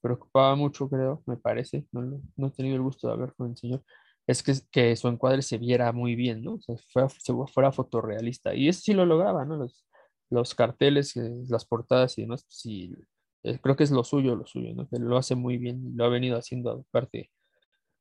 preocupaba 0.02 0.56
mucho, 0.56 0.90
creo, 0.90 1.24
me 1.26 1.38
parece, 1.38 1.88
no, 1.92 2.22
no 2.36 2.48
he 2.48 2.52
tenido 2.52 2.76
el 2.76 2.82
gusto 2.84 3.08
de 3.08 3.14
hablar 3.14 3.34
con 3.36 3.52
el 3.52 3.58
señor, 3.58 3.84
es 4.28 4.44
que, 4.44 4.54
que 4.72 4.96
su 4.96 5.08
encuadre 5.08 5.42
se 5.42 5.58
viera 5.58 5.92
muy 5.92 6.16
bien, 6.16 6.44
¿no? 6.44 6.56
O 6.56 6.62
sea, 6.62 6.76
fuera, 6.92 7.10
fuera 7.48 7.72
fotorrealista. 7.72 8.54
Y 8.56 8.68
eso 8.70 8.82
sí 8.82 8.94
lo 8.94 9.06
lograba, 9.06 9.46
¿no? 9.46 9.58
Los, 9.58 9.86
los 10.30 10.56
carteles, 10.56 11.16
eh, 11.18 11.44
las 11.50 11.66
portadas 11.66 12.18
y 12.18 12.22
demás, 12.22 12.46
sí, 12.48 12.96
eh, 13.44 13.60
creo 13.62 13.76
que 13.76 13.84
es 13.84 13.92
lo 13.92 14.04
suyo, 14.04 14.36
lo 14.36 14.46
suyo, 14.46 14.74
¿no? 14.74 14.88
Que 14.88 15.00
lo 15.00 15.18
hace 15.18 15.36
muy 15.36 15.58
bien, 15.58 15.94
lo 15.96 16.06
ha 16.06 16.10
venido 16.10 16.38
haciendo 16.38 16.72
aparte 16.72 17.32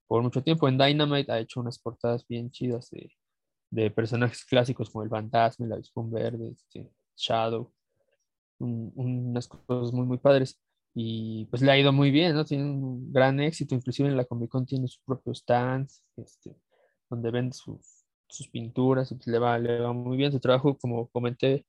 por 0.06 0.22
mucho 0.22 0.42
tiempo. 0.42 0.68
En 0.68 0.78
Dynamite 0.78 1.32
ha 1.32 1.40
hecho 1.40 1.60
unas 1.60 1.78
portadas 1.78 2.26
bien 2.26 2.50
chidas 2.50 2.90
de, 2.90 3.10
de 3.70 3.90
personajes 3.90 4.44
clásicos 4.44 4.90
como 4.90 5.04
el 5.04 5.10
Fantasma, 5.10 5.66
el 5.66 5.72
Avispón 5.72 6.10
Verde, 6.10 6.50
este, 6.52 6.90
Shadow, 7.16 7.72
unas 8.58 9.48
cosas 9.48 9.92
muy, 9.92 10.06
muy 10.06 10.18
padres 10.18 10.60
y 10.94 11.46
pues 11.46 11.62
le 11.62 11.70
ha 11.70 11.78
ido 11.78 11.92
muy 11.92 12.10
bien, 12.10 12.34
¿no? 12.34 12.44
Tiene 12.44 12.64
un 12.64 13.12
gran 13.12 13.40
éxito, 13.40 13.74
inclusive 13.74 14.08
en 14.08 14.16
la 14.16 14.24
Comic 14.24 14.50
Con 14.50 14.66
tiene 14.66 14.88
su 14.88 15.00
propio 15.04 15.32
stand, 15.32 15.88
este, 16.16 16.56
donde 17.08 17.30
vende 17.30 17.54
sus, 17.54 18.04
sus 18.28 18.48
pinturas, 18.48 19.08
pues 19.14 19.26
le 19.26 19.38
va, 19.38 19.58
le 19.58 19.80
va 19.80 19.92
muy 19.92 20.16
bien 20.16 20.32
su 20.32 20.40
trabajo, 20.40 20.76
como 20.78 21.08
comenté, 21.08 21.66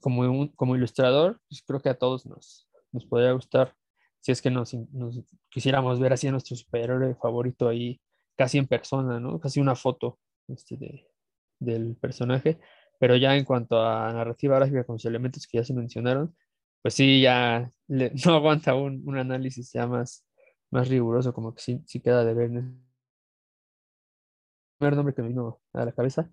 como, 0.00 0.22
un, 0.22 0.48
como 0.48 0.76
ilustrador, 0.76 1.40
pues 1.48 1.62
creo 1.66 1.80
que 1.80 1.88
a 1.88 1.98
todos 1.98 2.26
nos, 2.26 2.68
nos 2.92 3.04
podría 3.06 3.32
gustar, 3.32 3.74
si 4.20 4.30
es 4.32 4.40
que 4.40 4.50
nos, 4.50 4.74
nos 4.92 5.20
quisiéramos 5.50 5.98
ver 5.98 6.12
así 6.12 6.28
a 6.28 6.32
nuestro 6.32 6.56
superhéroe 6.56 7.16
favorito 7.16 7.68
ahí, 7.68 8.00
casi 8.36 8.58
en 8.58 8.66
persona, 8.66 9.18
¿no? 9.18 9.40
Casi 9.40 9.60
una 9.60 9.74
foto 9.74 10.18
este, 10.48 10.76
de, 10.76 11.08
del 11.58 11.96
personaje, 11.96 12.60
pero 12.98 13.16
ya 13.16 13.36
en 13.36 13.44
cuanto 13.44 13.82
a 13.82 14.12
narrativa 14.12 14.56
gráfica 14.56 14.84
con 14.84 14.94
los 14.94 15.04
elementos 15.04 15.46
que 15.46 15.58
ya 15.58 15.64
se 15.64 15.74
mencionaron, 15.74 16.34
pues 16.82 16.94
sí, 16.94 17.22
ya 17.22 17.70
no 17.88 18.34
aguanta 18.34 18.74
un, 18.74 19.02
un, 19.06 19.18
análisis 19.18 19.72
ya 19.72 19.86
más, 19.86 20.24
más 20.70 20.88
riguroso, 20.88 21.32
como 21.32 21.54
que 21.54 21.62
sí, 21.62 21.82
sí 21.86 22.00
queda 22.00 22.24
de 22.24 22.34
ver. 22.34 22.50
El 22.50 22.74
primer 24.78 24.96
nombre 24.96 25.14
que 25.14 25.22
me 25.22 25.28
vino 25.28 25.60
a 25.72 25.84
la 25.84 25.92
cabeza. 25.92 26.28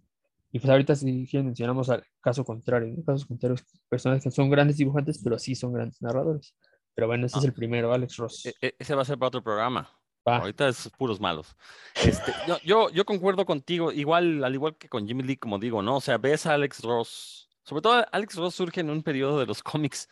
Y 0.51 0.59
pues 0.59 0.71
ahorita 0.71 0.95
sí 0.95 1.29
mencionamos 1.33 1.89
al 1.91 2.03
caso 2.21 2.43
contrario, 2.43 2.91
¿no? 2.97 3.03
casos 3.03 3.25
contrarios, 3.27 3.63
personas 3.87 4.23
que 4.23 4.31
son 4.31 4.49
grandes 4.49 4.77
dibujantes, 4.77 5.21
pero 5.23 5.37
sí 5.37 5.53
son 5.53 5.73
grandes 5.73 6.01
narradores. 6.01 6.55
Pero 6.95 7.05
bueno, 7.05 7.27
ese 7.27 7.37
es 7.37 7.45
el 7.45 7.53
primero, 7.53 7.93
Alex 7.93 8.17
Ross. 8.17 8.45
E, 8.47 8.53
e, 8.59 8.75
ese 8.79 8.95
va 8.95 9.03
a 9.03 9.05
ser 9.05 9.19
para 9.19 9.27
otro 9.27 9.43
programa. 9.43 9.87
Ahorita 10.25 10.67
es 10.67 10.89
puros 10.97 11.19
malos. 11.19 11.55
Este, 12.03 12.33
yo, 12.47 12.57
yo, 12.63 12.89
yo, 12.89 13.05
concuerdo 13.05 13.45
contigo, 13.45 13.91
igual, 13.91 14.43
al 14.43 14.53
igual 14.53 14.75
que 14.77 14.89
con 14.89 15.07
Jimmy 15.07 15.23
Lee, 15.23 15.37
como 15.37 15.59
digo, 15.59 15.81
¿no? 15.81 15.97
O 15.97 16.01
sea, 16.01 16.17
ves 16.17 16.45
a 16.45 16.53
Alex 16.53 16.81
Ross, 16.83 17.49
sobre 17.63 17.81
todo 17.81 18.05
Alex 18.11 18.35
Ross 18.35 18.55
surge 18.55 18.81
en 18.81 18.89
un 18.89 19.03
periodo 19.03 19.39
de 19.39 19.45
los 19.45 19.63
cómics 19.63 20.09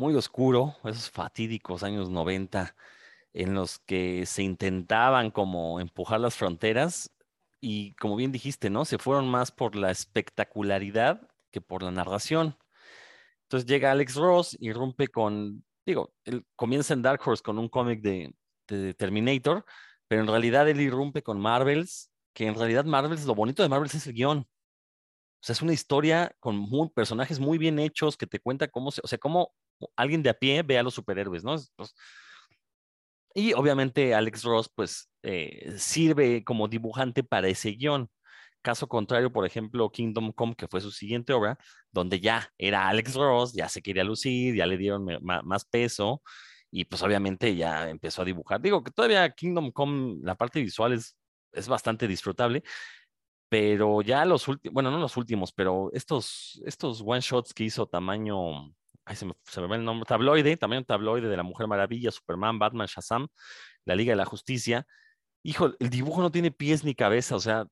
muy 0.00 0.14
oscuro, 0.16 0.76
esos 0.84 1.10
fatídicos 1.10 1.82
años 1.82 2.08
90 2.08 2.74
en 3.34 3.54
los 3.54 3.78
que 3.80 4.24
se 4.26 4.42
intentaban 4.42 5.30
como 5.30 5.78
empujar 5.78 6.20
las 6.20 6.36
fronteras 6.36 7.14
y 7.60 7.94
como 7.96 8.16
bien 8.16 8.32
dijiste, 8.32 8.70
¿no? 8.70 8.84
Se 8.86 8.98
fueron 8.98 9.28
más 9.28 9.52
por 9.52 9.76
la 9.76 9.90
espectacularidad 9.90 11.28
que 11.50 11.60
por 11.60 11.82
la 11.82 11.90
narración. 11.90 12.56
Entonces 13.42 13.68
llega 13.68 13.92
Alex 13.92 14.16
Ross 14.16 14.56
y 14.58 14.72
rompe 14.72 15.08
con, 15.08 15.64
digo, 15.84 16.14
él 16.24 16.46
comienza 16.56 16.94
en 16.94 17.02
Dark 17.02 17.20
Horse 17.24 17.42
con 17.42 17.58
un 17.58 17.68
cómic 17.68 18.00
de, 18.00 18.34
de 18.68 18.94
Terminator, 18.94 19.66
pero 20.08 20.22
en 20.22 20.28
realidad 20.28 20.68
él 20.68 20.80
irrumpe 20.80 21.22
con 21.22 21.38
Marvels, 21.38 22.10
que 22.32 22.46
en 22.46 22.54
realidad 22.54 22.86
Marvels, 22.86 23.26
lo 23.26 23.34
bonito 23.34 23.62
de 23.62 23.68
Marvels 23.68 23.94
es 23.94 24.06
el 24.06 24.14
guion. 24.14 24.38
O 24.38 25.42
sea, 25.42 25.52
es 25.52 25.62
una 25.62 25.74
historia 25.74 26.34
con 26.40 26.90
personajes 26.90 27.38
muy 27.38 27.58
bien 27.58 27.78
hechos 27.78 28.16
que 28.16 28.26
te 28.26 28.40
cuenta 28.40 28.68
cómo 28.68 28.90
se, 28.90 29.02
o 29.04 29.06
sea, 29.06 29.18
cómo 29.18 29.52
alguien 29.96 30.22
de 30.22 30.30
a 30.30 30.34
pie 30.34 30.62
ve 30.62 30.78
a 30.78 30.82
los 30.82 30.94
superhéroes, 30.94 31.44
¿no? 31.44 31.56
Pues, 31.76 31.94
y 33.34 33.52
obviamente 33.52 34.14
Alex 34.14 34.42
Ross, 34.44 34.70
pues, 34.74 35.10
eh, 35.22 35.74
sirve 35.78 36.44
como 36.44 36.68
dibujante 36.68 37.22
para 37.22 37.48
ese 37.48 37.70
guion. 37.72 38.08
Caso 38.62 38.88
contrario, 38.88 39.32
por 39.32 39.46
ejemplo, 39.46 39.90
Kingdom 39.90 40.32
Come, 40.32 40.54
que 40.56 40.68
fue 40.68 40.80
su 40.80 40.90
siguiente 40.90 41.32
obra, 41.32 41.58
donde 41.92 42.20
ya 42.20 42.50
era 42.58 42.88
Alex 42.88 43.14
Ross, 43.14 43.52
ya 43.54 43.68
se 43.68 43.82
quería 43.82 44.04
lucir, 44.04 44.54
ya 44.56 44.66
le 44.66 44.76
dieron 44.76 45.06
más 45.22 45.64
peso 45.64 46.22
y 46.70 46.84
pues 46.84 47.02
obviamente 47.02 47.56
ya 47.56 47.90
empezó 47.90 48.22
a 48.22 48.24
dibujar. 48.24 48.60
Digo 48.60 48.82
que 48.84 48.90
todavía 48.92 49.30
Kingdom 49.30 49.72
Come, 49.72 50.18
la 50.22 50.34
parte 50.36 50.60
visual 50.60 50.92
es, 50.92 51.16
es 51.52 51.68
bastante 51.68 52.06
disfrutable, 52.08 52.62
pero 53.48 54.02
ya 54.02 54.24
los 54.24 54.46
últimos, 54.48 54.74
bueno, 54.74 54.90
no 54.90 54.98
los 54.98 55.16
últimos, 55.16 55.52
pero 55.52 55.90
estos, 55.92 56.60
estos 56.66 57.02
one 57.04 57.20
shots 57.20 57.54
que 57.54 57.64
hizo 57.64 57.86
tamaño 57.86 58.72
se 59.14 59.26
me, 59.26 59.34
se 59.44 59.60
va 59.60 59.76
el 59.76 59.84
nombre, 59.84 60.06
tabloide, 60.06 60.56
también 60.56 60.80
un 60.80 60.84
tabloide 60.84 61.28
de 61.28 61.36
la 61.36 61.42
Mujer 61.42 61.66
Maravilla, 61.66 62.10
Superman, 62.10 62.58
Batman, 62.58 62.86
Shazam, 62.86 63.28
la 63.84 63.94
Liga 63.94 64.12
de 64.12 64.16
la 64.16 64.24
Justicia. 64.24 64.86
Hijo, 65.42 65.72
el 65.78 65.90
dibujo 65.90 66.22
no 66.22 66.30
tiene 66.30 66.50
pies 66.50 66.84
ni 66.84 66.94
cabeza, 66.94 67.36
o 67.36 67.40
sea, 67.40 67.66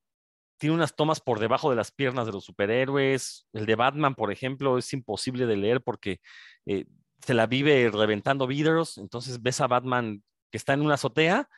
tiene 0.58 0.74
unas 0.74 0.96
tomas 0.96 1.20
por 1.20 1.38
debajo 1.38 1.70
de 1.70 1.76
las 1.76 1.92
piernas 1.92 2.26
de 2.26 2.32
los 2.32 2.44
superhéroes. 2.44 3.46
El 3.52 3.66
de 3.66 3.76
Batman, 3.76 4.14
por 4.14 4.32
ejemplo, 4.32 4.76
es 4.78 4.92
imposible 4.92 5.46
de 5.46 5.56
leer 5.56 5.82
porque 5.82 6.20
eh, 6.66 6.86
se 7.24 7.34
la 7.34 7.46
vive 7.46 7.90
reventando 7.90 8.46
vidrios. 8.46 8.98
Entonces 8.98 9.40
ves 9.40 9.60
a 9.60 9.68
Batman 9.68 10.22
que 10.50 10.58
está 10.58 10.72
en 10.74 10.82
una 10.82 10.94
azotea 10.94 11.48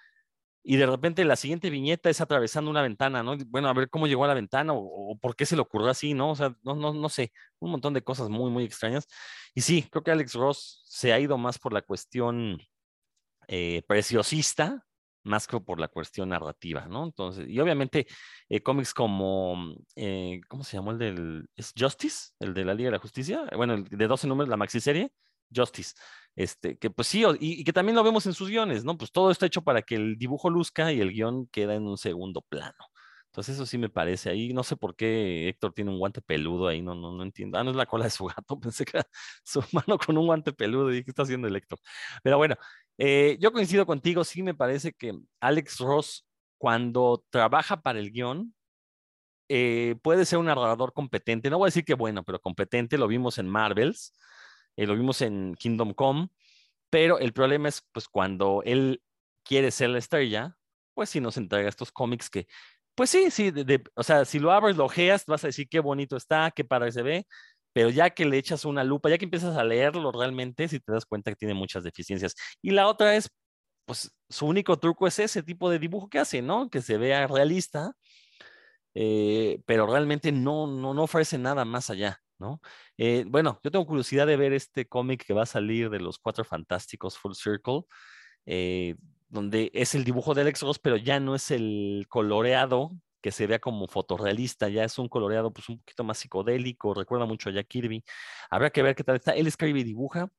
y 0.63 0.77
de 0.77 0.87
repente 0.87 1.25
la 1.25 1.37
siguiente 1.37 1.71
viñeta 1.71 2.11
es 2.11 2.21
atravesando 2.21 2.71
una 2.71 2.83
ventana, 2.83 3.23
¿no? 3.23 3.37
Bueno, 3.47 3.69
a 3.69 3.73
ver 3.73 3.89
cómo 3.89 4.07
llegó 4.07 4.25
a 4.25 4.29
la 4.29 4.35
ventana 4.35 4.73
o, 4.75 5.17
por 5.21 5.35
qué 5.35 5.47
se 5.47 5.57
le 5.57 5.63
ocurrió 5.63 5.89
así, 5.89 6.15
¿no? 6.15 6.31
O 6.31 6.37
sea, 6.37 6.55
no, 6.63 6.75
no, 6.75 6.93
no 6.93 7.09
sé, 7.09 7.33
un 7.59 7.71
montón 7.71 7.95
de 7.95 8.03
cosas 8.03 8.29
muy, 8.29 8.51
muy 8.51 8.65
extrañas. 8.65 9.07
Y 9.55 9.63
sí, 9.63 9.87
creo 9.91 10.03
que 10.03 10.11
Alex 10.11 10.35
Ross 10.35 10.83
se 10.85 11.13
ha 11.13 11.21
ido 11.21 11.39
más 11.39 11.59
por 11.59 11.73
la 11.73 11.83
cuestión 11.83 12.59
eh, 13.49 13.83
preciosista, 13.87 14.85
más 15.25 15.47
que 15.47 15.61
por 15.61 15.81
la 15.81 15.89
cuestión 15.89 16.29
narrativa, 16.31 16.87
¿no? 16.87 17.05
Entonces, 17.05 17.49
y 17.49 17.59
obviamente 17.61 18.07
eh, 18.49 18.63
cómics 18.63 18.95
como, 18.95 19.75
eh, 19.97 20.41
¿cómo 20.49 20.65
se 20.65 20.77
llamó 20.77 20.93
el 20.93 20.99
del, 20.99 21.49
Justice, 21.79 22.31
el 22.39 22.55
de 22.55 22.65
la 22.65 22.75
Liga 22.75 22.89
de 22.89 22.97
la 22.97 22.99
Justicia? 22.99 23.45
Bueno, 23.57 23.75
el 23.75 23.85
de 23.85 24.07
12 24.07 24.29
números, 24.29 24.49
la 24.49 24.57
maxiserie, 24.57 25.13
Justice. 25.55 25.95
Este, 26.37 26.79
que 26.79 26.91
pues 26.91 27.09
sí, 27.09 27.25
y, 27.41 27.65
que 27.65 27.73
también 27.73 27.97
lo 27.97 28.05
vemos 28.05 28.27
en 28.27 28.35
sus 28.35 28.49
guiones, 28.49 28.85
¿no? 28.85 28.97
Pues 28.97 29.13
todo 29.13 29.31
está 29.31 29.47
hecho 29.47 29.63
para 29.63 29.83
que 29.83 29.97
el 29.97 30.17
dibujo 30.17 30.49
luzca 30.51 30.93
y 30.93 31.01
el 31.01 31.13
guion 31.13 31.47
queda 31.49 31.75
en 31.75 31.87
un 31.87 31.99
segundo 31.99 32.43
plano. 32.43 32.77
Entonces 33.27 33.55
eso 33.55 33.67
sí 33.67 33.79
me 33.79 33.89
parece 33.89 34.29
ahí, 34.31 34.53
no 34.53 34.65
sé 34.65 34.77
por 34.77 34.97
qué 34.97 35.49
Héctor 35.49 35.73
tiene 35.73 35.93
un 35.93 35.99
guante 35.99 36.21
peludo 36.21 36.67
ahí, 36.67 36.83
no, 36.83 36.97
no, 36.97 37.13
no 37.13 37.23
entiendo. 37.23 37.59
Ah, 37.59 37.65
no 37.65 37.71
es 37.71 37.77
la 37.77 37.87
cola 37.87 38.05
de 38.05 38.11
su 38.11 38.25
gato, 38.27 38.59
pensé 38.61 38.85
que 38.85 38.99
era 38.99 39.07
su 39.45 39.63
mano 39.73 39.99
con 39.99 40.19
un 40.19 40.27
guante 40.27 40.53
peludo 40.53 40.93
y 40.93 41.05
¿qué 41.05 41.11
está 41.11 41.23
haciendo 41.23 41.47
el 41.47 41.55
Héctor? 41.57 41.79
Pero 42.25 42.39
bueno, 42.39 42.57
eh, 42.99 43.37
yo 43.41 43.53
coincido 43.53 43.87
contigo, 43.87 44.25
sí 44.25 44.43
me 44.43 44.55
parece 44.55 44.93
que 44.93 45.13
Alex 45.41 45.79
Ross, 45.79 46.27
cuando 46.59 47.25
trabaja 47.31 47.81
para 47.83 48.01
el 48.01 48.11
guion, 48.11 48.55
eh, 49.49 49.97
puede 50.03 50.25
ser 50.25 50.39
un 50.39 50.47
narrador 50.47 50.93
competente, 50.93 51.51
no 51.51 51.59
voy 51.59 51.67
a 51.67 51.69
decir 51.69 51.85
que 51.85 51.95
bueno, 51.95 52.25
pero 52.25 52.41
competente, 52.41 52.99
lo 52.99 53.09
vimos 53.09 53.39
en 53.39 53.49
Marvels, 53.49 54.13
eh, 54.81 54.87
lo 54.87 54.95
vimos 54.97 55.21
en 55.21 55.55
Kingdom 55.57 55.93
Come, 55.93 56.31
pero 56.91 57.19
el 57.19 57.35
problema 57.35 57.69
es 57.69 57.83
pues 57.93 58.09
cuando 58.09 58.63
él 58.65 59.03
quiere 59.45 59.71
ser 59.71 59.91
la 59.91 59.99
estrella, 59.99 60.57
pues 60.95 61.11
si 61.11 61.21
nos 61.21 61.37
entrega 61.37 61.69
estos 61.69 61.93
cómics 61.93 62.31
que, 62.31 62.47
pues 62.95 63.11
sí, 63.11 63.31
sí, 63.31 63.53
o 63.95 64.03
sea, 64.03 64.25
si 64.25 64.39
lo 64.39 64.53
abres, 64.53 64.77
lo 64.79 64.87
ojeas, 64.87 65.27
vas 65.27 65.45
a 65.45 65.49
decir 65.49 65.69
qué 65.69 65.81
bonito 65.81 66.17
está, 66.17 66.51
qué 66.57 66.65
padre 66.65 66.93
se 66.93 67.03
ve, 67.03 67.27
pero 67.75 67.91
ya 67.91 68.11
que 68.11 68.25
le 68.25 68.39
echas 68.39 68.65
una 68.65 68.83
lupa, 68.83 69.11
ya 69.11 69.19
que 69.19 69.27
empiezas 69.27 69.57
a 69.59 69.65
leerlo 69.65 70.13
realmente, 70.13 70.67
si 70.69 70.81
te 70.81 70.93
das 70.93 71.05
cuenta 71.05 71.31
que 71.31 71.37
tiene 71.37 71.55
muchas 71.55 71.85
deficiencias. 71.85 72.35
Y 72.63 72.71
la 72.71 72.89
otra 72.89 73.17
es, 73.17 73.29
pues 73.85 74.11
su 74.31 74.47
único 74.47 74.79
truco 74.79 75.07
es 75.07 75.19
ese 75.19 75.43
tipo 75.43 75.71
de 75.71 75.79
dibujo 75.79 76.09
que 76.09 76.21
hace, 76.21 76.41
¿no? 76.43 76.71
Que 76.71 76.81
se 76.83 76.97
vea 76.99 77.27
realista, 77.27 77.93
eh, 78.95 79.61
pero 79.67 79.87
realmente 79.87 80.33
no, 80.33 80.67
no, 80.67 80.95
no 80.95 81.03
ofrece 81.03 81.39
nada 81.39 81.65
más 81.67 81.91
allá, 81.91 82.21
¿no? 82.41 82.61
Eh, 82.97 83.25
bueno, 83.29 83.61
yo 83.63 83.71
tengo 83.71 83.87
curiosidad 83.87 84.27
de 84.27 84.37
ver 84.37 84.53
este 84.53 84.89
cómic 84.89 85.25
que 85.25 85.35
va 85.35 85.43
a 85.43 85.47
salir 85.47 85.91
de 85.91 86.01
los 86.01 86.19
Cuatro 86.19 86.45
Fantásticos 86.45 87.19
Full 87.19 87.35
Circle, 87.35 87.83
eh, 88.47 88.97
donde 89.29 89.71
es 89.75 89.95
el 89.95 90.05
dibujo 90.05 90.35
de 90.35 90.43
Alex 90.43 90.63
Ross, 90.63 90.79
pero 90.79 90.97
ya 90.97 91.21
no 91.21 91.35
es 91.35 91.51
el 91.51 92.07
coloreado 92.09 92.93
que 93.21 93.33
se 93.33 93.47
vea 93.47 93.59
como 93.59 93.87
fotorrealista, 93.87 94.69
ya 94.69 94.85
es 94.85 94.99
un 94.99 95.09
coloreado 95.09 95.53
pues 95.53 95.69
un 95.69 95.79
poquito 95.79 96.05
más 96.05 96.19
psicodélico, 96.19 96.95
recuerda 96.95 97.27
mucho 97.27 97.51
a 97.51 97.53
Jack 97.53 97.69
Kirby. 97.69 98.05
Habrá 98.51 98.71
que 98.71 98.83
ver 98.83 98.95
qué 98.95 99.05
tal 99.05 99.17
está. 99.17 99.33
Él 99.33 99.47
escribe 99.47 99.81
y 99.81 99.85
dibuja, 99.85 100.31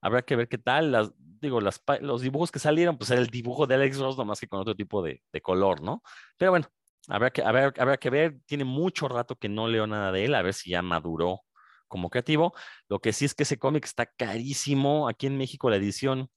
habrá 0.00 0.22
que 0.22 0.36
ver 0.36 0.48
qué 0.48 0.58
tal. 0.58 0.92
Las, 0.92 1.10
digo, 1.16 1.60
las, 1.60 1.82
los 2.00 2.20
dibujos 2.22 2.52
que 2.52 2.58
salieron, 2.58 2.98
pues 2.98 3.10
era 3.10 3.20
el 3.20 3.28
dibujo 3.28 3.66
de 3.66 3.74
Alex 3.76 3.98
Ross, 3.98 4.18
nomás 4.18 4.40
que 4.40 4.48
con 4.48 4.60
otro 4.60 4.74
tipo 4.74 5.02
de, 5.02 5.22
de 5.32 5.40
color, 5.40 5.80
¿no? 5.82 6.02
Pero 6.36 6.52
bueno, 6.52 6.66
Habrá 7.08 7.30
que, 7.30 7.42
habrá, 7.42 7.96
que 7.98 8.10
ver, 8.10 8.38
tiene 8.46 8.64
mucho 8.64 9.08
rato 9.08 9.36
que 9.36 9.48
no 9.48 9.68
leo 9.68 9.86
nada 9.86 10.12
de 10.12 10.24
él, 10.24 10.34
a 10.34 10.42
ver 10.42 10.54
si 10.54 10.70
ya 10.70 10.82
maduró 10.82 11.42
como 11.88 12.10
creativo. 12.10 12.54
Lo 12.88 13.00
que 13.00 13.12
sí 13.12 13.24
es 13.24 13.34
que 13.34 13.44
ese 13.44 13.58
cómic 13.58 13.84
está 13.84 14.06
carísimo. 14.06 15.08
Aquí 15.08 15.26
en 15.26 15.38
México 15.38 15.70
la 15.70 15.76
edición 15.76 16.30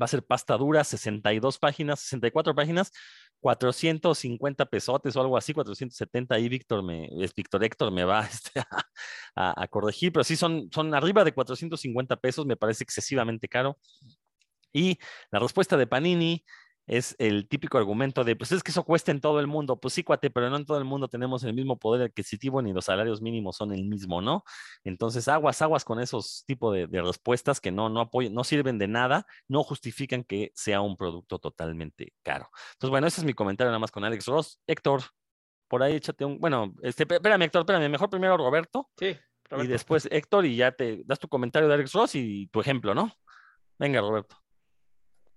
va 0.00 0.06
a 0.06 0.08
ser 0.08 0.24
pasta 0.24 0.56
dura, 0.56 0.84
62 0.84 1.58
páginas, 1.58 2.00
64 2.00 2.54
páginas, 2.54 2.92
450 3.40 4.66
pesotes 4.66 5.16
o 5.16 5.20
algo 5.20 5.36
así, 5.36 5.52
470. 5.52 6.34
Ahí 6.34 6.48
Víctor 6.48 6.82
me, 6.82 7.08
Víctor 7.36 7.64
Héctor 7.64 7.92
me 7.92 8.04
va 8.04 8.20
este, 8.26 8.60
a, 9.36 9.62
a, 9.62 9.68
corregir, 9.68 10.12
pero 10.12 10.24
sí 10.24 10.36
son, 10.36 10.70
son 10.72 10.94
arriba 10.94 11.24
de 11.24 11.32
450 11.32 12.16
pesos, 12.16 12.46
me 12.46 12.56
parece 12.56 12.84
excesivamente 12.84 13.48
caro. 13.48 13.78
Y 14.72 14.98
la 15.30 15.40
respuesta 15.40 15.76
de 15.76 15.86
Panini 15.86 16.44
es 16.90 17.14
el 17.20 17.46
típico 17.46 17.78
argumento 17.78 18.24
de, 18.24 18.34
pues 18.34 18.50
es 18.50 18.64
que 18.64 18.72
eso 18.72 18.82
cuesta 18.82 19.12
en 19.12 19.20
todo 19.20 19.38
el 19.38 19.46
mundo. 19.46 19.78
Pues 19.78 19.94
sí, 19.94 20.02
cuate, 20.02 20.28
pero 20.28 20.50
no 20.50 20.56
en 20.56 20.66
todo 20.66 20.76
el 20.76 20.84
mundo 20.84 21.06
tenemos 21.06 21.44
el 21.44 21.54
mismo 21.54 21.78
poder 21.78 22.02
adquisitivo 22.08 22.60
ni 22.62 22.72
los 22.72 22.86
salarios 22.86 23.22
mínimos 23.22 23.56
son 23.56 23.72
el 23.72 23.84
mismo, 23.84 24.20
¿no? 24.20 24.42
Entonces, 24.82 25.28
aguas, 25.28 25.62
aguas 25.62 25.84
con 25.84 26.00
esos 26.00 26.42
tipos 26.48 26.74
de, 26.74 26.88
respuestas 27.00 27.60
que 27.60 27.70
no, 27.70 27.88
no, 27.88 28.00
apoyan, 28.00 28.34
no 28.34 28.42
sirven 28.42 28.78
de 28.78 28.88
nada, 28.88 29.24
no 29.46 29.62
justifican 29.62 30.24
que 30.24 30.50
sea 30.56 30.80
un 30.80 30.96
producto 30.96 31.38
totalmente 31.38 32.12
caro. 32.24 32.50
Entonces, 32.72 32.90
bueno, 32.90 33.06
ese 33.06 33.20
es 33.20 33.24
mi 33.24 33.34
comentario 33.34 33.70
nada 33.70 33.78
más 33.78 33.92
con 33.92 34.02
Alex 34.02 34.26
Ross. 34.26 34.60
Héctor, 34.66 35.02
por 35.68 35.84
ahí 35.84 35.94
échate 35.94 36.24
un, 36.24 36.40
bueno, 36.40 36.74
este, 36.82 37.04
espérame, 37.04 37.42
Héctor, 37.42 37.60
espérame, 37.60 37.88
mejor 37.88 38.10
primero 38.10 38.36
Roberto. 38.36 38.90
Sí. 38.98 39.16
Y 39.62 39.66
después 39.68 40.08
Héctor 40.10 40.44
y 40.44 40.56
ya 40.56 40.72
te 40.72 41.02
das 41.04 41.20
tu 41.20 41.28
comentario 41.28 41.68
de 41.68 41.74
Alex 41.74 41.92
Ross 41.92 42.16
y 42.16 42.48
tu 42.48 42.60
ejemplo, 42.60 42.96
¿no? 42.96 43.12
Venga, 43.78 44.00
Roberto. 44.00 44.40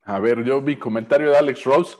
A 0.05 0.19
ver, 0.19 0.43
yo 0.43 0.61
mi 0.61 0.75
comentario 0.75 1.29
de 1.29 1.37
Alex 1.37 1.63
Rose, 1.63 1.97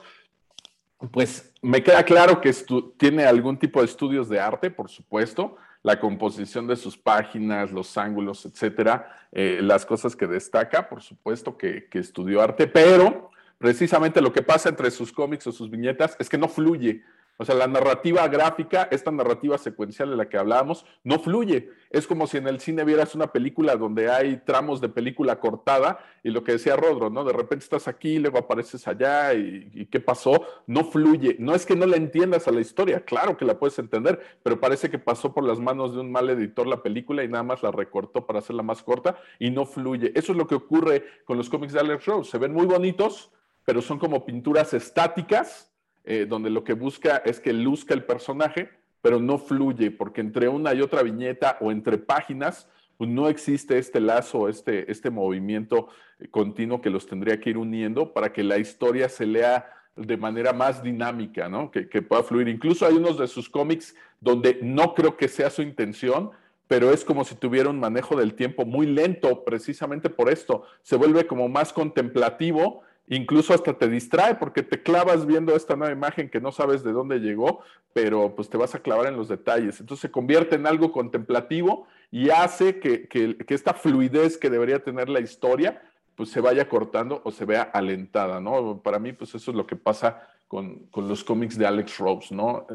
pues 1.10 1.52
me 1.62 1.82
queda 1.82 2.02
claro 2.04 2.40
que 2.40 2.52
tiene 2.96 3.24
algún 3.24 3.58
tipo 3.58 3.80
de 3.80 3.86
estudios 3.86 4.28
de 4.28 4.40
arte, 4.40 4.70
por 4.70 4.90
supuesto, 4.90 5.56
la 5.82 6.00
composición 6.00 6.66
de 6.66 6.76
sus 6.76 6.96
páginas, 6.96 7.70
los 7.70 7.96
ángulos, 7.98 8.46
etcétera, 8.46 9.28
eh, 9.32 9.60
las 9.62 9.84
cosas 9.84 10.16
que 10.16 10.26
destaca, 10.26 10.88
por 10.88 11.02
supuesto 11.02 11.56
que, 11.56 11.88
que 11.88 11.98
estudió 11.98 12.40
arte, 12.40 12.66
pero 12.66 13.30
precisamente 13.58 14.20
lo 14.20 14.32
que 14.32 14.42
pasa 14.42 14.68
entre 14.68 14.90
sus 14.90 15.12
cómics 15.12 15.46
o 15.46 15.52
sus 15.52 15.70
viñetas 15.70 16.16
es 16.18 16.28
que 16.28 16.38
no 16.38 16.48
fluye. 16.48 17.02
O 17.36 17.44
sea, 17.44 17.56
la 17.56 17.66
narrativa 17.66 18.26
gráfica, 18.28 18.88
esta 18.92 19.10
narrativa 19.10 19.58
secuencial 19.58 20.10
de 20.10 20.16
la 20.16 20.28
que 20.28 20.38
hablábamos, 20.38 20.86
no 21.02 21.18
fluye. 21.18 21.68
Es 21.90 22.06
como 22.06 22.28
si 22.28 22.36
en 22.36 22.46
el 22.46 22.60
cine 22.60 22.84
vieras 22.84 23.16
una 23.16 23.32
película 23.32 23.74
donde 23.74 24.08
hay 24.08 24.36
tramos 24.44 24.80
de 24.80 24.88
película 24.88 25.40
cortada 25.40 25.98
y 26.22 26.30
lo 26.30 26.44
que 26.44 26.52
decía 26.52 26.76
Rodro, 26.76 27.10
¿no? 27.10 27.24
De 27.24 27.32
repente 27.32 27.64
estás 27.64 27.88
aquí, 27.88 28.20
luego 28.20 28.38
apareces 28.38 28.86
allá 28.86 29.34
y, 29.34 29.86
¿qué 29.86 29.98
pasó? 29.98 30.46
No 30.68 30.84
fluye. 30.84 31.36
No 31.40 31.56
es 31.56 31.66
que 31.66 31.74
no 31.74 31.86
la 31.86 31.96
entiendas 31.96 32.46
a 32.46 32.52
la 32.52 32.60
historia, 32.60 33.04
claro 33.04 33.36
que 33.36 33.44
la 33.44 33.58
puedes 33.58 33.78
entender, 33.80 34.20
pero 34.44 34.60
parece 34.60 34.88
que 34.88 35.00
pasó 35.00 35.34
por 35.34 35.42
las 35.42 35.58
manos 35.58 35.92
de 35.92 36.00
un 36.00 36.12
mal 36.12 36.30
editor 36.30 36.68
la 36.68 36.82
película 36.82 37.24
y 37.24 37.28
nada 37.28 37.42
más 37.42 37.64
la 37.64 37.72
recortó 37.72 38.26
para 38.26 38.38
hacerla 38.38 38.62
más 38.62 38.84
corta 38.84 39.18
y 39.40 39.50
no 39.50 39.66
fluye. 39.66 40.12
Eso 40.14 40.32
es 40.32 40.38
lo 40.38 40.46
que 40.46 40.54
ocurre 40.54 41.04
con 41.24 41.36
los 41.36 41.50
cómics 41.50 41.72
de 41.72 41.80
Alex 41.80 42.06
Rose. 42.06 42.30
Se 42.30 42.38
ven 42.38 42.52
muy 42.52 42.66
bonitos, 42.66 43.32
pero 43.64 43.82
son 43.82 43.98
como 43.98 44.24
pinturas 44.24 44.72
estáticas 44.72 45.73
eh, 46.04 46.26
donde 46.28 46.50
lo 46.50 46.64
que 46.64 46.74
busca 46.74 47.18
es 47.18 47.40
que 47.40 47.52
luzca 47.52 47.94
el 47.94 48.04
personaje, 48.04 48.70
pero 49.00 49.20
no 49.20 49.38
fluye, 49.38 49.90
porque 49.90 50.20
entre 50.20 50.48
una 50.48 50.74
y 50.74 50.80
otra 50.80 51.02
viñeta 51.02 51.58
o 51.60 51.70
entre 51.70 51.98
páginas, 51.98 52.68
pues 52.96 53.10
no 53.10 53.28
existe 53.28 53.78
este 53.78 54.00
lazo, 54.00 54.48
este, 54.48 54.90
este 54.90 55.10
movimiento 55.10 55.88
continuo 56.30 56.80
que 56.80 56.90
los 56.90 57.06
tendría 57.06 57.40
que 57.40 57.50
ir 57.50 57.58
uniendo 57.58 58.12
para 58.12 58.32
que 58.32 58.44
la 58.44 58.58
historia 58.58 59.08
se 59.08 59.26
lea 59.26 59.68
de 59.96 60.16
manera 60.16 60.52
más 60.52 60.82
dinámica, 60.82 61.48
¿no? 61.48 61.70
Que, 61.70 61.88
que 61.88 62.02
pueda 62.02 62.22
fluir. 62.22 62.48
Incluso 62.48 62.86
hay 62.86 62.94
unos 62.94 63.18
de 63.18 63.28
sus 63.28 63.48
cómics 63.48 63.94
donde 64.20 64.58
no 64.62 64.94
creo 64.94 65.16
que 65.16 65.28
sea 65.28 65.50
su 65.50 65.62
intención, 65.62 66.30
pero 66.66 66.90
es 66.92 67.04
como 67.04 67.24
si 67.24 67.34
tuviera 67.34 67.68
un 67.68 67.78
manejo 67.78 68.16
del 68.16 68.34
tiempo 68.34 68.64
muy 68.64 68.86
lento, 68.86 69.44
precisamente 69.44 70.08
por 70.08 70.30
esto. 70.30 70.64
Se 70.82 70.96
vuelve 70.96 71.26
como 71.26 71.48
más 71.48 71.72
contemplativo 71.72 72.82
incluso 73.08 73.52
hasta 73.52 73.74
te 73.74 73.88
distrae 73.88 74.34
porque 74.34 74.62
te 74.62 74.82
clavas 74.82 75.26
viendo 75.26 75.54
esta 75.54 75.76
nueva 75.76 75.92
imagen 75.92 76.30
que 76.30 76.40
no 76.40 76.52
sabes 76.52 76.82
de 76.82 76.92
dónde 76.92 77.18
llegó, 77.18 77.60
pero 77.92 78.34
pues 78.34 78.48
te 78.48 78.56
vas 78.56 78.74
a 78.74 78.80
clavar 78.80 79.06
en 79.06 79.16
los 79.16 79.28
detalles. 79.28 79.80
Entonces 79.80 80.02
se 80.02 80.10
convierte 80.10 80.56
en 80.56 80.66
algo 80.66 80.92
contemplativo 80.92 81.86
y 82.10 82.30
hace 82.30 82.78
que, 82.78 83.08
esta 83.48 83.74
fluidez 83.74 84.38
que 84.38 84.50
debería 84.50 84.82
tener 84.82 85.08
la 85.08 85.20
historia 85.20 85.82
pues 86.16 86.30
se 86.30 86.40
vaya 86.40 86.68
cortando 86.68 87.20
o 87.24 87.32
se 87.32 87.44
vea 87.44 87.62
alentada, 87.62 88.40
¿no? 88.40 88.80
Para 88.82 89.00
mí 89.00 89.12
pues 89.12 89.34
eso 89.34 89.50
es 89.50 89.56
lo 89.56 89.66
que 89.66 89.74
pasa 89.74 90.28
con, 90.46 90.88
los 90.94 91.24
cómics 91.24 91.58
de 91.58 91.66
Alex 91.66 91.98
Rose, 91.98 92.32
¿no? 92.32 92.66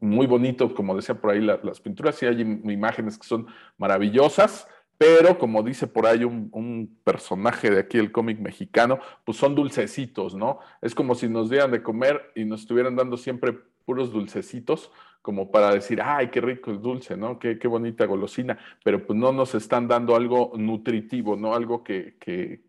Muy 0.00 0.26
bonito, 0.26 0.74
como 0.74 0.96
decía 0.96 1.14
por 1.14 1.32
ahí, 1.32 1.40
las 1.40 1.80
pinturas, 1.80 2.22
y 2.22 2.26
hay 2.26 2.40
imágenes 2.40 3.18
que 3.18 3.26
son 3.26 3.46
maravillosas, 3.76 4.66
pero 4.98 5.38
como 5.38 5.62
dice 5.62 5.86
por 5.86 6.06
ahí 6.06 6.24
un, 6.24 6.98
personaje 7.04 7.70
de 7.70 7.80
aquí 7.80 7.98
del 7.98 8.12
cómic 8.12 8.38
mexicano, 8.40 8.98
pues 9.24 9.38
son 9.38 9.54
dulcecitos, 9.54 10.34
¿no? 10.34 10.58
Es 10.80 10.94
como 10.94 11.14
si 11.14 11.28
nos 11.28 11.50
dieran 11.50 11.70
de 11.70 11.82
comer 11.82 12.32
y 12.34 12.44
nos 12.44 12.62
estuvieran 12.62 12.96
dando 12.96 13.16
siempre 13.16 13.56
puros 13.84 14.10
dulcecitos, 14.12 14.90
como 15.22 15.50
para 15.50 15.72
decir, 15.72 16.00
ay, 16.02 16.28
qué 16.28 16.40
rico 16.40 16.70
es 16.72 16.80
dulce, 16.80 17.16
¿no? 17.16 17.38
Qué, 17.38 17.58
qué 17.58 17.68
bonita 17.68 18.06
golosina, 18.06 18.58
pero 18.84 19.04
pues 19.06 19.18
no 19.18 19.32
nos 19.32 19.54
están 19.54 19.88
dando 19.88 20.16
algo 20.16 20.52
nutritivo, 20.56 21.36
¿no? 21.36 21.54
Algo 21.54 21.82
que, 21.82 22.16
que, 22.18 22.62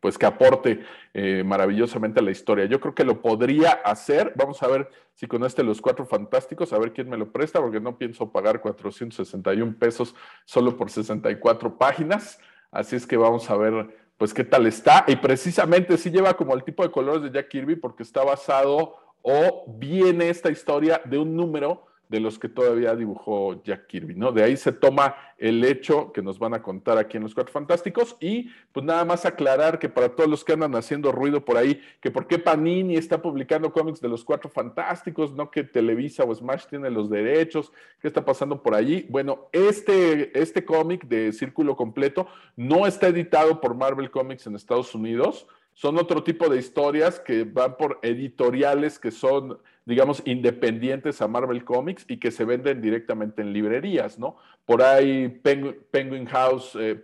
pues 0.00 0.18
que 0.18 0.26
aporte 0.26 0.80
eh, 1.14 1.42
maravillosamente 1.44 2.20
a 2.20 2.22
la 2.22 2.30
historia. 2.30 2.66
Yo 2.66 2.80
creo 2.80 2.94
que 2.94 3.04
lo 3.04 3.20
podría 3.20 3.72
hacer. 3.84 4.32
Vamos 4.36 4.62
a 4.62 4.68
ver 4.68 4.88
si 5.18 5.26
con 5.26 5.42
este 5.42 5.64
Los 5.64 5.80
Cuatro 5.80 6.06
Fantásticos, 6.06 6.72
a 6.72 6.78
ver 6.78 6.92
quién 6.92 7.10
me 7.10 7.16
lo 7.16 7.32
presta, 7.32 7.60
porque 7.60 7.80
no 7.80 7.98
pienso 7.98 8.30
pagar 8.30 8.60
461 8.60 9.76
pesos 9.76 10.14
solo 10.44 10.76
por 10.76 10.90
64 10.90 11.76
páginas. 11.76 12.38
Así 12.70 12.94
es 12.94 13.04
que 13.04 13.16
vamos 13.16 13.50
a 13.50 13.56
ver 13.56 13.96
pues 14.16 14.32
qué 14.32 14.44
tal 14.44 14.68
está. 14.68 15.04
Y 15.08 15.16
precisamente 15.16 15.96
sí 15.96 16.12
lleva 16.12 16.34
como 16.34 16.54
el 16.54 16.62
tipo 16.62 16.84
de 16.84 16.92
colores 16.92 17.20
de 17.20 17.32
Jack 17.32 17.48
Kirby 17.48 17.74
porque 17.74 18.04
está 18.04 18.22
basado 18.22 18.94
o 19.22 19.64
viene 19.66 20.30
esta 20.30 20.52
historia 20.52 21.02
de 21.04 21.18
un 21.18 21.34
número 21.34 21.86
de 22.08 22.20
los 22.20 22.38
que 22.38 22.48
todavía 22.48 22.94
dibujó 22.94 23.62
Jack 23.62 23.86
Kirby, 23.86 24.14
¿no? 24.14 24.32
De 24.32 24.42
ahí 24.42 24.56
se 24.56 24.72
toma 24.72 25.14
el 25.36 25.62
hecho 25.64 26.12
que 26.12 26.22
nos 26.22 26.38
van 26.38 26.54
a 26.54 26.62
contar 26.62 26.98
aquí 26.98 27.16
en 27.16 27.22
Los 27.22 27.34
Cuatro 27.34 27.52
Fantásticos 27.52 28.16
y 28.18 28.50
pues 28.72 28.84
nada 28.84 29.04
más 29.04 29.26
aclarar 29.26 29.78
que 29.78 29.88
para 29.88 30.08
todos 30.08 30.28
los 30.28 30.44
que 30.44 30.54
andan 30.54 30.74
haciendo 30.74 31.12
ruido 31.12 31.44
por 31.44 31.56
ahí, 31.56 31.80
que 32.00 32.10
por 32.10 32.26
qué 32.26 32.38
Panini 32.38 32.96
está 32.96 33.20
publicando 33.20 33.72
cómics 33.72 34.00
de 34.00 34.08
Los 34.08 34.24
Cuatro 34.24 34.48
Fantásticos, 34.48 35.32
no 35.32 35.50
que 35.50 35.64
Televisa 35.64 36.24
o 36.24 36.34
Smash 36.34 36.66
tiene 36.66 36.90
los 36.90 37.10
derechos, 37.10 37.72
¿qué 38.00 38.08
está 38.08 38.24
pasando 38.24 38.62
por 38.62 38.74
allí? 38.74 39.06
Bueno, 39.08 39.48
este, 39.52 40.38
este 40.38 40.64
cómic 40.64 41.06
de 41.06 41.32
Círculo 41.32 41.76
Completo 41.76 42.26
no 42.56 42.86
está 42.86 43.08
editado 43.08 43.60
por 43.60 43.74
Marvel 43.74 44.10
Comics 44.10 44.46
en 44.46 44.56
Estados 44.56 44.94
Unidos, 44.94 45.46
son 45.78 45.96
otro 45.96 46.24
tipo 46.24 46.48
de 46.48 46.58
historias 46.58 47.20
que 47.20 47.44
van 47.44 47.76
por 47.76 48.00
editoriales 48.02 48.98
que 48.98 49.12
son, 49.12 49.60
digamos, 49.84 50.20
independientes 50.24 51.22
a 51.22 51.28
Marvel 51.28 51.64
Comics 51.64 52.04
y 52.08 52.16
que 52.16 52.32
se 52.32 52.44
venden 52.44 52.82
directamente 52.82 53.42
en 53.42 53.52
librerías, 53.52 54.18
¿no? 54.18 54.36
Por 54.66 54.82
ahí 54.82 55.28
Penguin, 55.28 56.26
House, 56.26 56.74
eh, 56.74 57.00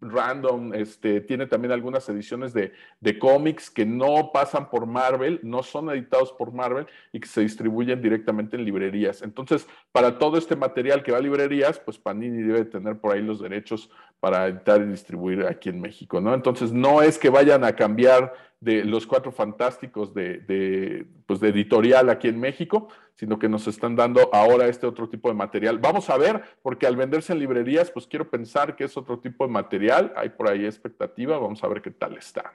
random, 0.00 0.74
este, 0.74 1.20
tiene 1.20 1.46
también 1.46 1.72
algunas 1.72 2.08
ediciones 2.08 2.52
de, 2.52 2.72
de 3.00 3.18
cómics 3.18 3.70
que 3.70 3.84
no 3.84 4.30
pasan 4.32 4.70
por 4.70 4.86
Marvel, 4.86 5.40
no 5.42 5.62
son 5.62 5.90
editados 5.90 6.32
por 6.32 6.52
Marvel 6.52 6.86
y 7.12 7.20
que 7.20 7.28
se 7.28 7.42
distribuyen 7.42 8.00
directamente 8.00 8.56
en 8.56 8.64
librerías. 8.64 9.22
Entonces, 9.22 9.66
para 9.92 10.18
todo 10.18 10.38
este 10.38 10.56
material 10.56 11.02
que 11.02 11.12
va 11.12 11.18
a 11.18 11.22
librerías, 11.22 11.78
pues 11.78 11.98
Panini 11.98 12.42
debe 12.42 12.64
tener 12.64 12.98
por 12.98 13.12
ahí 13.12 13.22
los 13.22 13.40
derechos 13.40 13.90
para 14.20 14.46
editar 14.48 14.80
y 14.82 14.86
distribuir 14.86 15.46
aquí 15.46 15.68
en 15.68 15.80
México, 15.80 16.20
¿no? 16.20 16.34
Entonces, 16.34 16.72
no 16.72 17.02
es 17.02 17.18
que 17.18 17.30
vayan 17.30 17.64
a 17.64 17.74
cambiar 17.74 18.32
de 18.60 18.84
los 18.84 19.06
cuatro 19.06 19.32
fantásticos 19.32 20.12
de, 20.12 21.06
pues 21.26 21.40
de 21.40 21.48
editorial 21.48 22.10
aquí 22.10 22.28
en 22.28 22.38
México, 22.38 22.88
sino 23.20 23.38
que 23.38 23.50
nos 23.50 23.66
están 23.66 23.94
dando 23.96 24.30
ahora 24.32 24.66
este 24.66 24.86
otro 24.86 25.06
tipo 25.06 25.28
de 25.28 25.34
material. 25.34 25.78
Vamos 25.78 26.08
a 26.08 26.16
ver, 26.16 26.42
porque 26.62 26.86
al 26.86 26.96
venderse 26.96 27.34
en 27.34 27.38
librerías, 27.38 27.90
pues 27.90 28.06
quiero 28.06 28.30
pensar 28.30 28.74
que 28.74 28.84
es 28.84 28.96
otro 28.96 29.20
tipo 29.20 29.46
de 29.46 29.52
material, 29.52 30.10
hay 30.16 30.30
por 30.30 30.48
ahí 30.48 30.64
expectativa, 30.64 31.36
vamos 31.36 31.62
a 31.62 31.68
ver 31.68 31.82
qué 31.82 31.90
tal 31.90 32.16
está. 32.16 32.54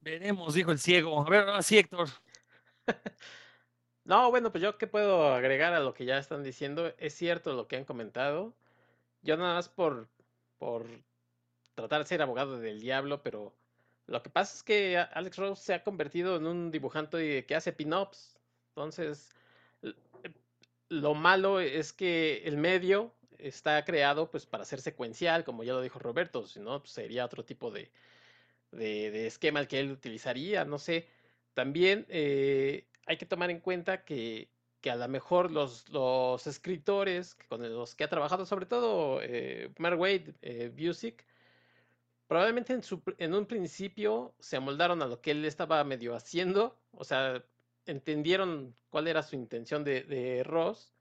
Veremos, 0.00 0.52
dijo 0.52 0.72
el 0.72 0.78
ciego. 0.78 1.26
A 1.26 1.30
ver, 1.30 1.62
sí, 1.62 1.78
Héctor. 1.78 2.08
no, 4.04 4.30
bueno, 4.30 4.52
pues 4.52 4.62
yo 4.62 4.76
qué 4.76 4.86
puedo 4.86 5.32
agregar 5.32 5.72
a 5.72 5.80
lo 5.80 5.94
que 5.94 6.04
ya 6.04 6.18
están 6.18 6.42
diciendo. 6.42 6.92
Es 6.98 7.14
cierto 7.14 7.54
lo 7.54 7.66
que 7.66 7.76
han 7.76 7.86
comentado. 7.86 8.54
Yo 9.22 9.38
nada 9.38 9.54
más 9.54 9.70
por, 9.70 10.10
por 10.58 10.84
tratar 11.74 12.00
de 12.00 12.08
ser 12.08 12.20
abogado 12.20 12.58
del 12.58 12.78
diablo, 12.78 13.22
pero 13.22 13.54
lo 14.06 14.22
que 14.22 14.30
pasa 14.30 14.56
es 14.56 14.62
que 14.62 14.98
Alex 14.98 15.36
Rose 15.36 15.62
se 15.62 15.74
ha 15.74 15.82
convertido 15.82 16.36
en 16.36 16.46
un 16.46 16.70
dibujante 16.70 17.44
que 17.46 17.54
hace 17.54 17.72
pin-ups. 17.72 18.38
Entonces, 18.70 19.30
eh, 19.82 19.94
lo 20.88 21.14
malo 21.14 21.60
es 21.60 21.92
que 21.92 22.42
el 22.44 22.56
medio 22.56 23.12
está 23.38 23.84
creado 23.84 24.30
pues 24.30 24.46
para 24.46 24.64
ser 24.64 24.80
secuencial, 24.80 25.44
como 25.44 25.64
ya 25.64 25.72
lo 25.72 25.82
dijo 25.82 25.98
Roberto, 25.98 26.46
si 26.46 26.60
pues, 26.60 26.90
sería 26.90 27.24
otro 27.24 27.44
tipo 27.44 27.70
de, 27.70 27.90
de, 28.72 29.26
esquema 29.26 29.60
el 29.60 29.68
que 29.68 29.80
él 29.80 29.90
utilizaría, 29.92 30.64
no 30.64 30.78
sé. 30.78 31.08
También 31.54 32.06
eh, 32.08 32.86
hay 33.06 33.16
que 33.18 33.26
tomar 33.26 33.50
en 33.50 33.60
cuenta 33.60 34.04
que 34.04 34.48
que 34.86 34.90
a 34.92 34.94
lo 34.96 35.08
mejor 35.08 35.50
los, 35.50 35.88
los 35.88 36.46
escritores 36.46 37.36
con 37.48 37.60
los 37.74 37.96
que 37.96 38.04
ha 38.04 38.08
trabajado, 38.08 38.46
sobre 38.46 38.66
todo 38.66 39.20
eh, 39.20 39.68
Mark 39.78 39.98
Wade, 39.98 40.34
eh, 40.42 40.70
probablemente 42.26 42.72
en, 42.72 42.82
su, 42.82 43.02
un 43.18 43.46
principio 43.46 44.34
se 44.40 44.56
amoldaron 44.56 45.02
a 45.02 45.06
lo 45.06 45.20
que 45.20 45.32
él 45.32 45.44
estaba 45.44 45.82
medio 45.84 46.14
haciendo, 46.14 46.78
o 46.92 47.04
sea, 47.04 47.44
entendieron 47.86 48.74
cuál 48.90 49.08
era 49.08 49.22
su 49.22 49.36
intención 49.36 49.84
de, 49.84 50.02
de 50.02 50.42
Ross 50.44 50.92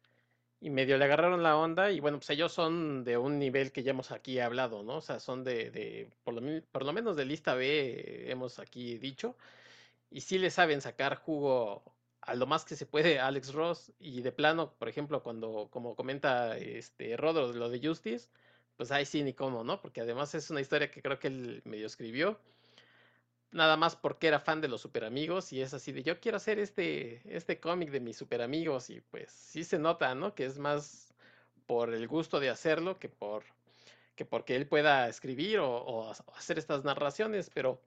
y 0.60 0.70
medio 0.70 0.98
le 0.98 1.06
agarraron 1.06 1.44
la 1.44 1.58
onda 1.58 1.92
y 1.92 2.00
bueno, 2.00 2.18
pues 2.20 2.30
ellos 2.32 2.52
son 2.54 3.04
de 3.04 3.18
un 3.18 3.40
nivel 3.40 3.72
que 3.72 3.84
ya 3.84 3.92
hemos 3.92 4.12
aquí 4.12 4.40
hablado, 4.40 4.84
¿no? 4.84 4.98
O 4.98 5.02
sea, 5.02 5.20
son 5.20 5.44
de, 5.44 5.70
de 5.72 6.10
por, 6.24 6.34
lo, 6.34 6.62
por 6.72 6.86
lo 6.86 6.94
menos 6.94 7.16
de 7.16 7.26
lista 7.26 7.56
B, 7.56 8.32
hemos 8.32 8.60
aquí 8.60 8.98
dicho, 8.98 9.38
y 10.10 10.22
sí 10.22 10.38
le 10.38 10.50
saben 10.52 10.82
sacar 10.82 11.16
jugo 11.18 11.84
a 12.22 12.36
lo 12.36 12.48
más 12.48 12.66
que 12.66 12.76
se 12.76 12.86
puede 12.86 13.20
Alex 13.20 13.54
Ross 13.54 13.92
y 14.00 14.22
de 14.22 14.32
plano, 14.32 14.74
por 14.80 14.90
ejemplo, 14.90 15.22
cuando, 15.24 15.70
como 15.72 15.96
comenta 15.96 16.58
este 16.58 17.18
Rodro, 17.18 17.54
lo 17.54 17.70
de 17.70 17.86
Justice, 17.86 18.30
pues 18.78 18.92
ahí 18.92 19.06
sí 19.06 19.24
ni 19.24 19.34
cómo, 19.34 19.64
¿no? 19.64 19.82
Porque 19.82 20.02
además 20.02 20.36
es 20.36 20.50
una 20.50 20.62
historia 20.62 20.92
que 20.92 21.02
creo 21.02 21.20
que 21.20 21.28
él 21.28 21.62
medio 21.66 21.88
escribió, 21.88 22.40
nada 23.52 23.78
más 23.78 23.96
porque 23.96 24.28
era 24.28 24.40
fan 24.40 24.62
de 24.62 24.68
los 24.68 24.82
super 24.82 25.06
amigos 25.06 25.54
y 25.54 25.62
es 25.62 25.74
así 25.74 25.92
de 25.92 26.04
yo 26.04 26.20
quiero 26.20 26.38
hacer 26.38 26.60
este, 26.60 27.22
este 27.26 27.60
cómic 27.60 27.90
de 27.92 28.02
mis 28.02 28.18
super 28.18 28.42
amigos 28.42 28.90
y 28.90 29.02
pues 29.02 29.32
sí 29.32 29.64
se 29.64 29.80
nota, 29.80 30.14
¿no? 30.16 30.36
Que 30.36 30.46
es 30.46 30.60
más 30.60 31.14
por 31.66 31.94
el 31.94 32.08
gusto 32.08 32.40
de 32.40 32.50
hacerlo 32.50 33.00
que 33.00 33.10
por 33.10 33.44
que 34.16 34.26
porque 34.26 34.56
él 34.56 34.68
pueda 34.68 35.10
escribir 35.10 35.60
o, 35.60 35.70
o 35.70 36.12
hacer 36.36 36.58
estas 36.58 36.84
narraciones, 36.86 37.50
pero 37.54 37.82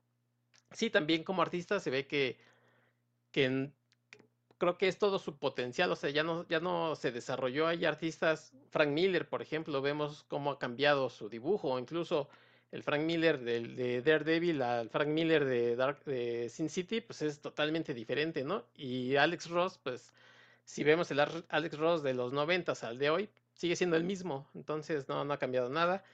sí 0.72 0.90
también 0.90 1.24
como 1.24 1.42
artista 1.42 1.80
se 1.80 1.90
ve 1.90 2.06
que, 2.06 2.38
que 3.32 3.70
creo 4.58 4.76
que 4.78 4.88
es 4.88 4.98
todo 4.98 5.18
su 5.18 5.38
potencial, 5.38 5.90
o 5.92 5.96
sea, 5.96 6.10
ya 6.10 6.22
no, 6.24 6.46
ya 6.48 6.60
no 6.60 6.96
se 6.96 7.12
desarrolló. 7.12 7.66
Hay 7.68 7.84
artistas, 7.84 8.52
Frank 8.70 8.90
Miller, 8.90 9.28
por 9.28 9.42
ejemplo, 9.42 9.80
vemos 9.82 10.24
cómo 10.28 10.50
ha 10.52 10.58
cambiado 10.58 11.10
su 11.10 11.28
dibujo, 11.28 11.78
incluso 11.78 12.28
el 12.70 12.82
Frank 12.82 13.02
Miller 13.02 13.38
de, 13.40 13.60
de 13.60 14.02
Daredevil 14.02 14.60
al 14.62 14.90
Frank 14.90 15.08
Miller 15.08 15.44
de, 15.44 15.76
Dark, 15.76 16.04
de 16.04 16.48
Sin 16.50 16.68
City, 16.68 17.00
pues 17.00 17.22
es 17.22 17.40
totalmente 17.40 17.94
diferente, 17.94 18.44
¿no? 18.44 18.64
Y 18.76 19.16
Alex 19.16 19.48
Ross, 19.48 19.78
pues 19.82 20.12
si 20.64 20.84
vemos 20.84 21.10
el 21.10 21.20
Alex 21.20 21.78
Ross 21.78 22.02
de 22.02 22.14
los 22.14 22.32
90 22.32 22.72
al 22.82 22.98
de 22.98 23.10
hoy, 23.10 23.30
sigue 23.54 23.76
siendo 23.76 23.96
el 23.96 24.04
mismo, 24.04 24.46
entonces 24.54 25.08
no, 25.08 25.24
no 25.24 25.32
ha 25.32 25.38
cambiado 25.38 25.70
nada. 25.70 26.04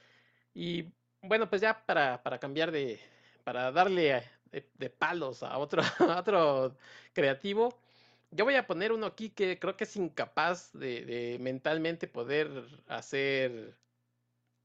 Y 0.53 0.93
bueno, 1.21 1.49
pues 1.49 1.61
ya 1.61 1.85
para, 1.85 2.23
para 2.23 2.39
cambiar 2.39 2.71
de, 2.71 2.99
para 3.43 3.71
darle 3.71 4.23
de, 4.51 4.89
palos 4.89 5.43
a 5.43 5.57
otro, 5.57 5.81
a 5.99 6.19
otro 6.19 6.75
creativo, 7.13 7.77
yo 8.35 8.45
voy 8.45 8.55
a 8.55 8.67
poner 8.67 8.91
uno 8.91 9.05
aquí 9.05 9.29
que 9.29 9.59
creo 9.59 9.77
que 9.77 9.85
es 9.85 9.95
incapaz 9.95 10.71
de, 10.73 11.37
mentalmente 11.39 12.07
poder 12.07 12.49
hacer 12.87 13.77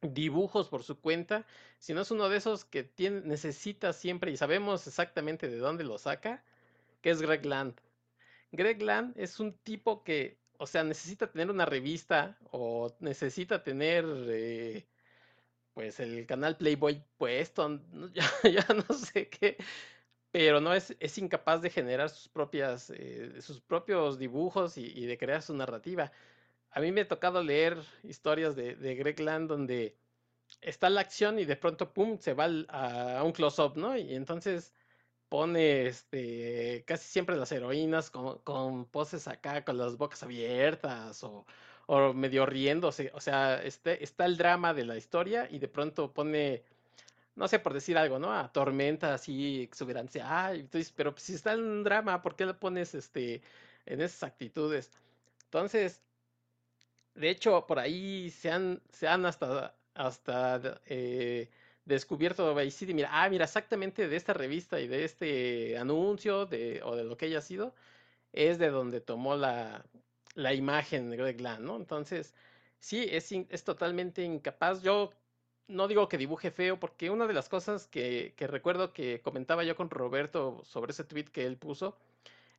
dibujos 0.03 0.69
por 0.69 0.83
su 0.83 1.01
cuenta, 1.01 1.47
Si 1.79 1.95
no 1.95 2.03
es 2.03 2.11
uno 2.11 2.29
de 2.29 2.39
esos 2.39 2.65
que 2.65 2.91
necesita 3.25 3.93
siempre 3.93 4.33
y 4.33 4.37
sabemos 4.37 4.87
exactamente 4.87 5.49
de 5.49 5.59
dónde 5.59 5.85
lo 5.85 5.99
saca, 5.99 6.43
que 7.03 7.11
es 7.11 7.23
Greg 7.23 7.47
Land. 7.47 7.81
Greg 8.53 8.83
Land 8.83 9.15
es 9.19 9.41
un 9.41 9.53
tipo 9.59 10.03
que, 10.05 10.39
o 10.59 10.67
sea, 10.67 10.85
necesita 10.85 11.31
tener 11.31 11.51
una 11.51 11.67
revista 11.67 12.39
o 12.51 12.95
necesita 13.01 13.63
tener, 13.63 14.05
eh, 14.29 14.87
pues, 15.75 16.01
el 16.01 16.27
canal 16.27 16.57
Playboy 16.57 17.03
puesto, 17.19 17.81
ya 18.45 18.67
no 18.75 18.95
sé 18.95 19.29
qué, 19.29 19.57
pero 20.31 20.61
no 20.61 20.75
es, 20.75 20.97
es 21.01 21.19
incapaz 21.19 21.63
de 21.63 21.71
generar 21.71 22.11
sus 22.11 22.29
propias, 22.29 22.91
eh, 22.91 23.41
sus 23.41 23.61
propios 23.61 24.19
dibujos 24.19 24.77
y, 24.79 25.07
de 25.07 25.19
crear 25.19 25.43
su 25.43 25.55
narrativa. 25.55 26.13
A 26.71 26.81
mí 26.81 26.93
me 26.93 27.03
ha 27.03 27.09
tocado 27.09 27.43
leer 27.43 27.79
historias 28.05 28.55
de, 28.57 28.77
de 28.77 28.95
Greg 28.95 29.21
Land 29.21 29.49
donde 29.49 29.97
está 30.61 30.91
la 30.91 31.01
acción 31.01 31.39
y 31.39 31.45
de 31.45 31.57
pronto, 31.57 31.93
pum, 31.93 32.19
se 32.19 32.35
va 32.35 32.47
a, 32.69 33.23
un 33.25 33.33
close-up, 33.33 33.77
¿no? 33.77 33.97
Y 33.97 34.15
entonces 34.15 34.73
pone 35.29 35.87
este, 35.87 36.85
casi 36.87 37.09
siempre 37.09 37.37
las 37.37 37.53
heroínas 37.53 38.11
con, 38.11 38.39
con, 38.41 38.87
poses 38.87 39.29
acá, 39.29 39.65
con 39.65 39.79
las 39.79 39.97
bocas 39.97 40.23
abiertas 40.23 41.23
o, 41.25 41.47
o 41.87 42.13
medio 42.15 42.47
riéndose. 42.47 43.11
O 43.15 43.21
sea, 43.21 43.63
este, 43.63 44.03
está 44.05 44.27
el 44.27 44.37
drama 44.37 44.75
de 44.75 44.85
la 44.85 44.97
historia 44.97 45.49
y 45.51 45.59
de 45.59 45.69
pronto 45.69 46.13
pone 46.13 46.65
no 47.41 47.49
sé, 47.49 47.59
por 47.59 47.73
decir 47.73 47.97
algo, 47.97 48.19
¿no? 48.19 48.35
A 48.35 48.53
tormenta 48.53 49.15
así 49.15 49.63
exuberante. 49.63 50.21
Ay, 50.23 50.61
entonces, 50.61 50.93
pero 50.95 51.15
si 51.17 51.35
está 51.35 51.55
en 51.55 51.63
un 51.63 51.83
drama, 51.85 52.21
¿por 52.23 52.37
qué 52.37 52.45
lo 52.45 52.59
pones 52.61 52.95
este, 52.95 53.43
en 53.87 54.03
esas 54.03 54.25
actitudes? 54.25 54.91
Entonces, 55.45 56.03
de 57.15 57.31
hecho, 57.31 57.67
por 57.67 57.79
ahí 57.79 58.29
se 58.31 58.51
han, 58.51 58.83
se 58.91 59.09
han 59.09 59.25
hasta, 59.25 59.75
hasta 59.95 60.81
eh, 60.87 61.49
descubierto 61.87 62.55
Vice 62.55 62.93
Mira, 62.95 63.09
ah, 63.11 63.29
mira, 63.31 63.45
exactamente 63.47 64.07
de 64.09 64.17
esta 64.17 64.35
revista 64.35 64.79
y 64.81 64.87
de 64.87 65.05
este 65.05 65.79
anuncio 65.79 66.45
de, 66.47 66.83
o 66.85 66.95
de 66.95 67.05
lo 67.05 67.17
que 67.17 67.27
haya 67.27 67.41
sido, 67.41 67.75
es 68.33 68.59
de 68.59 68.71
donde 68.71 69.01
tomó 69.01 69.37
la, 69.37 69.85
la 70.35 70.55
imagen 70.55 71.11
de 71.11 71.17
Greg 71.17 71.41
Land, 71.41 71.65
¿no? 71.67 71.77
Entonces, 71.77 72.35
sí, 72.81 73.07
es, 73.11 73.33
es 73.33 73.65
totalmente 73.65 74.25
incapaz. 74.25 74.83
Yo 74.83 75.13
no 75.71 75.89
digo 75.89 76.09
que 76.09 76.19
dibuje 76.19 76.51
feo, 76.51 76.79
porque 76.79 77.11
una 77.11 77.27
de 77.27 77.35
las 77.35 77.49
cosas 77.49 77.87
que, 77.87 78.35
recuerdo 78.39 78.93
que 78.93 79.21
comentaba 79.21 79.65
yo 79.65 79.77
con 79.77 79.91
Roberto 79.91 80.63
sobre 80.65 80.93
ese 80.93 81.05
tweet 81.05 81.27
que 81.27 81.47
él 81.47 81.57
puso, 81.57 81.97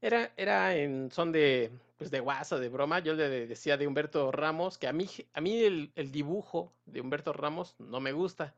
era, 0.02 0.32
era 0.38 0.76
en 0.76 1.12
son 1.12 1.32
de, 1.32 1.72
pues 1.98 2.12
de 2.12 2.20
guasa, 2.20 2.58
de 2.60 2.70
broma. 2.70 3.00
Yo 3.00 3.14
le 3.14 3.48
decía 3.48 3.78
de 3.78 3.88
Humberto 3.88 4.32
Ramos 4.32 4.78
que 4.78 4.88
a 4.88 4.94
mí, 4.94 5.08
a 5.34 5.42
mí 5.42 5.64
el, 5.64 6.12
dibujo 6.12 6.74
de 6.86 7.02
Humberto 7.02 7.34
Ramos 7.34 7.76
no 7.80 8.00
me 8.00 8.14
gusta. 8.14 8.56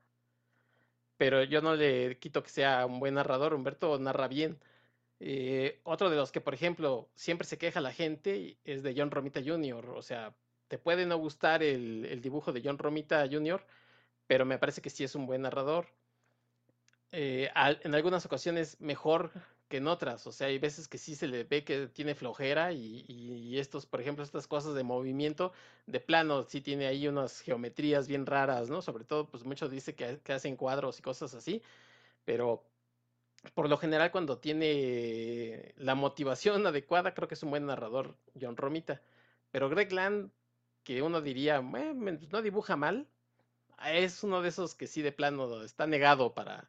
Pero 1.18 1.44
yo 1.44 1.62
no 1.62 1.76
le 1.76 2.18
quito 2.20 2.44
que 2.44 2.50
sea 2.50 2.86
un 2.86 3.00
buen 3.00 3.16
narrador. 3.16 3.54
Humberto 3.54 4.00
narra 4.00 4.28
bien. 4.28 4.60
Eh, 5.20 5.80
otro 5.84 6.10
de 6.10 6.18
los 6.18 6.32
que, 6.32 6.42
por 6.42 6.54
ejemplo, 6.54 7.10
siempre 7.16 7.48
se 7.48 7.58
queja 7.58 7.82
la 7.82 7.94
gente 7.94 8.58
es 8.66 8.84
de 8.84 8.94
John 8.98 9.12
Romita 9.12 9.42
Jr. 9.44 9.90
O 9.90 10.02
sea, 10.02 10.34
te 10.68 10.78
puede 10.78 11.06
no 11.06 11.18
gustar 11.18 11.64
el, 11.64 12.06
el 12.06 12.22
dibujo 12.22 12.52
de 12.54 12.62
John 12.64 12.78
Romita 12.78 13.28
Jr., 13.30 13.64
pero 14.28 14.46
me 14.46 14.58
parece 14.58 14.82
que 14.82 14.90
sí 14.90 15.04
es 15.04 15.16
un 15.16 15.26
buen 15.26 15.42
narrador. 15.42 15.88
Eh, 17.12 17.52
en 17.56 17.94
algunas 17.96 18.26
ocasiones 18.26 18.80
mejor 18.82 19.32
que 19.70 19.78
en 19.78 19.88
otras, 19.88 20.26
o 20.28 20.32
sea, 20.32 20.48
hay 20.48 20.60
veces 20.60 20.88
que 20.88 20.98
sí 20.98 21.16
se 21.16 21.28
le 21.28 21.44
ve 21.44 21.64
que 21.64 21.88
tiene 21.88 22.16
flojera 22.16 22.74
y, 22.74 23.58
estos, 23.58 23.86
por 23.86 24.02
ejemplo, 24.02 24.24
estas 24.24 24.48
cosas 24.48 24.76
de 24.76 24.84
movimiento, 24.84 25.54
de 25.88 26.00
plano, 26.00 26.44
sí 26.44 26.62
tiene 26.62 26.88
ahí 26.88 27.08
unas 27.08 27.42
geometrías 27.42 28.08
bien 28.08 28.26
raras, 28.26 28.70
¿no? 28.70 28.82
Sobre 28.82 29.04
todo, 29.04 29.28
pues 29.28 29.44
muchos 29.46 29.72
dicen 29.72 29.96
que, 29.96 30.20
que 30.24 30.34
hacen 30.34 30.56
cuadros 30.58 31.00
y 31.00 31.02
cosas 31.02 31.34
así, 31.34 31.62
pero 32.26 32.64
por 33.54 33.70
lo 33.70 33.78
general 33.78 34.12
cuando 34.12 34.40
tiene 34.40 35.74
la 35.78 35.96
motivación 35.96 36.66
adecuada, 36.68 37.14
creo 37.14 37.28
que 37.28 37.36
es 37.36 37.44
un 37.44 37.52
buen 37.52 37.66
narrador 37.66 38.16
John 38.40 38.58
Romita. 38.58 39.02
Pero 39.52 39.70
Greg 39.70 39.92
Land 39.92 40.32
que 40.84 41.02
uno 41.02 41.22
diría, 41.22 41.62
no 41.62 42.42
dibuja 42.42 42.76
mal, 42.76 43.08
es 43.88 44.24
uno 44.24 44.42
de 44.42 44.50
esos 44.50 44.76
que 44.76 44.88
sí 44.88 45.02
de 45.02 45.12
plano 45.12 45.64
está 45.64 45.88
negado 45.88 46.34
para, 46.34 46.68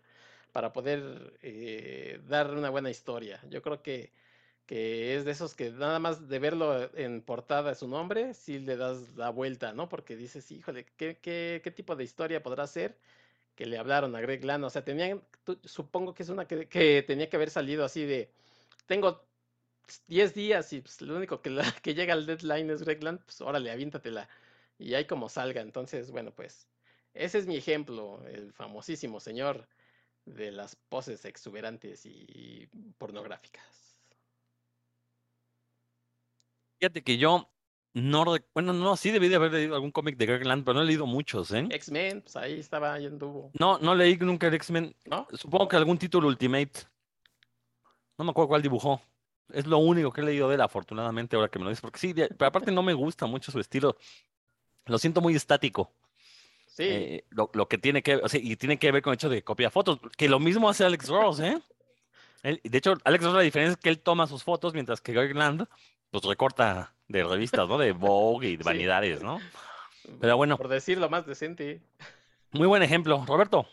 para 0.52 0.72
poder 0.72 1.34
eh, 1.42 2.20
dar 2.28 2.50
una 2.52 2.70
buena 2.70 2.90
historia. 2.90 3.40
Yo 3.50 3.62
creo 3.62 3.82
que, 3.82 4.12
que, 4.66 5.16
es 5.16 5.24
de 5.24 5.32
esos 5.32 5.54
que 5.54 5.70
nada 5.70 5.98
más 5.98 6.28
de 6.28 6.38
verlo 6.38 6.90
en 6.96 7.22
portada 7.22 7.74
su 7.74 7.88
nombre, 7.88 8.34
sí 8.34 8.58
le 8.58 8.76
das 8.76 9.16
la 9.16 9.30
vuelta, 9.30 9.72
¿no? 9.72 9.88
Porque 9.88 10.16
dices, 10.16 10.50
híjole, 10.50 10.86
¿qué, 10.96 11.18
qué, 11.20 11.60
qué 11.62 11.70
tipo 11.70 11.96
de 11.96 12.04
historia 12.04 12.42
podrá 12.42 12.66
ser? 12.66 12.96
que 13.54 13.66
le 13.66 13.78
hablaron 13.78 14.14
a 14.16 14.20
Greg 14.20 14.44
Land. 14.44 14.64
O 14.64 14.70
sea, 14.70 14.84
tenían, 14.84 15.22
supongo 15.64 16.14
que 16.14 16.22
es 16.22 16.28
una 16.28 16.46
que, 16.46 16.68
que, 16.68 17.02
tenía 17.02 17.28
que 17.28 17.36
haber 17.36 17.50
salido 17.50 17.84
así 17.84 18.04
de, 18.04 18.30
tengo 18.86 19.24
10 20.08 20.34
días 20.34 20.72
y 20.72 20.80
pues, 20.80 21.00
lo 21.02 21.16
único 21.16 21.40
que, 21.42 21.56
que 21.82 21.94
llega 21.94 22.14
al 22.14 22.26
deadline 22.26 22.70
es 22.70 22.82
Greg 22.82 23.02
Land, 23.02 23.20
pues 23.24 23.40
órale, 23.40 23.70
avíntatela. 23.70 24.28
Y 24.78 24.94
ahí 24.94 25.06
como 25.06 25.28
salga. 25.28 25.60
Entonces, 25.60 26.10
bueno, 26.10 26.32
pues 26.32 26.68
ese 27.14 27.38
es 27.38 27.46
mi 27.46 27.56
ejemplo, 27.56 28.22
el 28.26 28.52
famosísimo 28.52 29.20
señor 29.20 29.68
de 30.24 30.52
las 30.52 30.76
poses 30.76 31.24
exuberantes 31.24 32.04
y 32.06 32.68
pornográficas. 32.98 33.98
Fíjate 36.78 37.02
que 37.02 37.16
yo 37.16 37.50
no, 37.94 38.24
bueno, 38.52 38.72
no, 38.72 38.96
sí 38.96 39.12
debí 39.12 39.28
de 39.28 39.36
haber 39.36 39.52
leído 39.52 39.76
algún 39.76 39.92
cómic 39.92 40.16
de 40.16 40.26
Greg 40.26 40.44
Land, 40.44 40.64
pero 40.64 40.74
no 40.74 40.82
he 40.82 40.84
leído 40.84 41.06
muchos, 41.06 41.52
¿eh? 41.52 41.66
X-Men, 41.70 42.22
pues 42.22 42.34
ahí 42.34 42.58
estaba, 42.58 42.92
ahí 42.92 43.06
anduvo. 43.06 43.52
No, 43.58 43.78
no 43.78 43.94
leí 43.94 44.16
nunca 44.16 44.48
el 44.48 44.54
X-Men. 44.54 44.94
¿No? 45.06 45.28
Supongo 45.32 45.68
que 45.68 45.76
algún 45.76 45.96
título 45.96 46.26
Ultimate. 46.26 46.72
No 48.18 48.24
me 48.24 48.32
acuerdo 48.32 48.48
cuál 48.48 48.62
dibujó. 48.62 49.00
Es 49.48 49.66
lo 49.66 49.78
único 49.78 50.12
que 50.12 50.22
he 50.22 50.24
leído 50.24 50.48
de 50.48 50.56
él, 50.56 50.60
afortunadamente, 50.60 51.36
ahora 51.36 51.48
que 51.48 51.60
me 51.60 51.64
lo 51.64 51.70
dices. 51.70 51.82
Porque 51.82 52.00
sí, 52.00 52.12
pero 52.12 52.46
aparte 52.46 52.72
no 52.72 52.82
me 52.82 52.94
gusta 52.94 53.26
mucho 53.26 53.52
su 53.52 53.60
estilo. 53.60 53.96
Lo 54.86 54.98
siento 54.98 55.20
muy 55.20 55.36
estático. 55.36 55.92
Sí. 56.74 56.82
Eh, 56.82 57.24
lo, 57.30 57.50
lo, 57.54 57.68
que 57.68 57.78
tiene 57.78 58.02
que, 58.02 58.16
o 58.16 58.28
sea, 58.28 58.40
y 58.42 58.56
tiene 58.56 58.78
que 58.78 58.90
ver 58.90 59.00
con 59.00 59.12
el 59.12 59.14
hecho 59.14 59.28
de 59.28 59.44
copiar 59.44 59.70
fotos, 59.70 60.00
que 60.16 60.28
lo 60.28 60.40
mismo 60.40 60.68
hace 60.68 60.84
Alex 60.84 61.08
Ross, 61.08 61.38
¿eh? 61.38 61.60
de 62.42 62.78
hecho, 62.78 62.94
Alex 63.04 63.24
Ross 63.24 63.34
la 63.34 63.40
diferencia 63.40 63.72
es 63.72 63.78
que 63.78 63.88
él 63.88 64.00
toma 64.00 64.26
sus 64.26 64.42
fotos 64.42 64.74
mientras 64.74 65.00
que 65.00 65.12
Greg 65.12 65.34
Land 65.34 65.66
pues 66.10 66.24
recorta 66.24 66.92
de 67.08 67.22
revistas, 67.22 67.68
¿no? 67.68 67.78
De 67.78 67.92
Vogue 67.92 68.48
y 68.48 68.56
de 68.56 68.64
vanidades, 68.64 69.22
¿no? 69.22 69.40
Pero 70.20 70.36
bueno. 70.36 70.56
Por 70.56 70.68
decirlo 70.68 71.08
más 71.08 71.26
decente. 71.26 71.80
Muy 72.50 72.66
buen 72.66 72.82
ejemplo. 72.82 73.24
Roberto. 73.26 73.66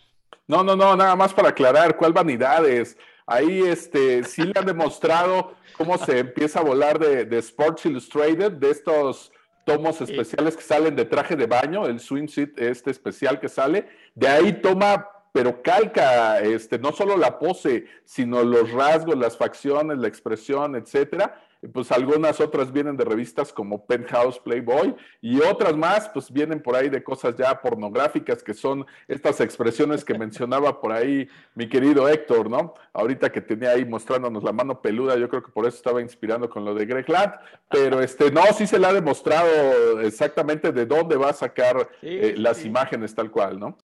No, 0.48 0.64
no, 0.64 0.76
no, 0.76 0.96
nada 0.96 1.16
más 1.16 1.34
para 1.34 1.50
aclarar, 1.50 1.98
¿cuál 1.98 2.14
vanidades? 2.14 2.98
Ahí 3.26 3.62
este, 3.62 4.24
sí 4.24 4.44
le 4.44 4.54
han 4.56 4.66
demostrado 4.66 5.56
cómo 5.78 5.98
se 5.98 6.20
empieza 6.20 6.60
a 6.60 6.64
volar 6.64 7.00
de, 7.00 7.26
de 7.26 7.38
Sports 7.40 7.86
Illustrated, 7.86 8.54
de 8.54 8.70
estos 8.70 9.32
tomos 9.66 10.02
especiales 10.02 10.56
que 10.56 10.64
salen 10.64 10.96
de 10.96 11.06
traje 11.06 11.36
de 11.36 11.46
baño, 11.46 11.86
el 11.86 12.00
swimsuit 12.00 12.60
este 12.60 12.92
especial 12.92 13.40
que 13.40 13.50
sale, 13.50 13.88
de 14.16 14.28
ahí 14.28 14.54
toma, 14.62 15.08
pero 15.32 15.62
calca, 15.62 16.40
este, 16.40 16.78
no 16.80 16.92
solo 16.92 17.18
la 17.18 17.40
pose, 17.40 17.86
sino 18.04 18.44
los 18.44 18.72
rasgos, 18.72 19.18
las 19.18 19.38
facciones, 19.38 19.98
la 19.98 20.08
expresión, 20.08 20.76
etcétera, 20.76 21.42
pues 21.74 21.92
algunas 21.92 22.40
otras 22.40 22.72
vienen 22.72 22.98
de 22.98 23.06
revistas 23.06 23.54
como 23.54 23.86
Penthouse, 23.86 24.40
Playboy 24.40 24.96
y 25.22 25.40
otras 25.42 25.78
más 25.78 26.10
pues 26.10 26.32
vienen 26.32 26.62
por 26.62 26.76
ahí 26.76 26.90
de 26.90 27.04
cosas 27.04 27.36
ya 27.38 27.62
pornográficas 27.62 28.42
que 28.42 28.54
son 28.54 28.86
estas 29.08 29.40
expresiones 29.42 30.04
que 30.04 30.18
mencionaba 30.18 30.82
por 30.82 30.92
ahí 30.92 31.28
mi 31.54 31.70
querido 31.70 32.08
Héctor, 32.08 32.50
¿no? 32.50 32.74
Ahorita 32.94 33.32
que 33.32 33.42
tenía 33.42 33.72
ahí 33.72 33.86
mostrándonos 33.86 34.44
la 34.44 34.52
mano 34.52 34.82
peluda, 34.82 35.18
yo 35.18 35.30
creo 35.30 35.44
que 35.44 35.52
por 35.52 35.68
eso 35.68 35.78
estaba 35.78 36.02
inspirando 36.02 36.50
con 36.50 36.66
lo 36.66 36.74
de 36.74 36.86
Greg 36.86 37.08
Land, 37.08 37.34
pero 37.70 38.02
este, 38.02 38.32
no, 38.32 38.44
sí 38.54 38.66
se 38.66 38.80
le 38.80 38.88
ha 38.88 38.94
demostrado 38.94 40.02
exactamente 40.02 40.72
de 40.72 40.86
dónde 40.86 41.16
va 41.16 41.30
a 41.30 41.34
sacar 41.34 41.90
eh, 42.02 42.34
las 42.38 42.66
imágenes 42.66 43.14
tal 43.14 43.30
cual, 43.30 43.60
¿no? 43.60 43.78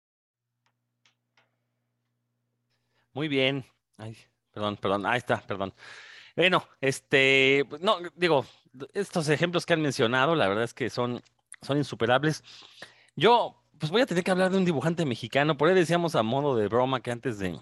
Muy 3.12 3.28
bien. 3.28 3.64
Ay, 3.96 4.16
perdón, 4.52 4.76
perdón, 4.76 5.06
ahí 5.06 5.18
está, 5.18 5.40
perdón. 5.46 5.72
Bueno, 6.36 6.66
este, 6.80 7.64
pues, 7.68 7.80
no, 7.82 7.98
digo, 8.16 8.44
estos 8.92 9.28
ejemplos 9.28 9.66
que 9.66 9.72
han 9.74 9.82
mencionado, 9.82 10.34
la 10.34 10.48
verdad 10.48 10.64
es 10.64 10.74
que 10.74 10.90
son, 10.90 11.22
son 11.62 11.78
insuperables. 11.78 12.42
Yo, 13.16 13.62
pues 13.78 13.92
voy 13.92 14.02
a 14.02 14.06
tener 14.06 14.24
que 14.24 14.30
hablar 14.30 14.50
de 14.50 14.58
un 14.58 14.64
dibujante 14.64 15.04
mexicano, 15.04 15.56
por 15.56 15.68
ahí 15.68 15.74
decíamos 15.74 16.14
a 16.16 16.22
modo 16.22 16.56
de 16.56 16.68
broma 16.68 17.00
que 17.00 17.12
antes 17.12 17.38
de, 17.38 17.58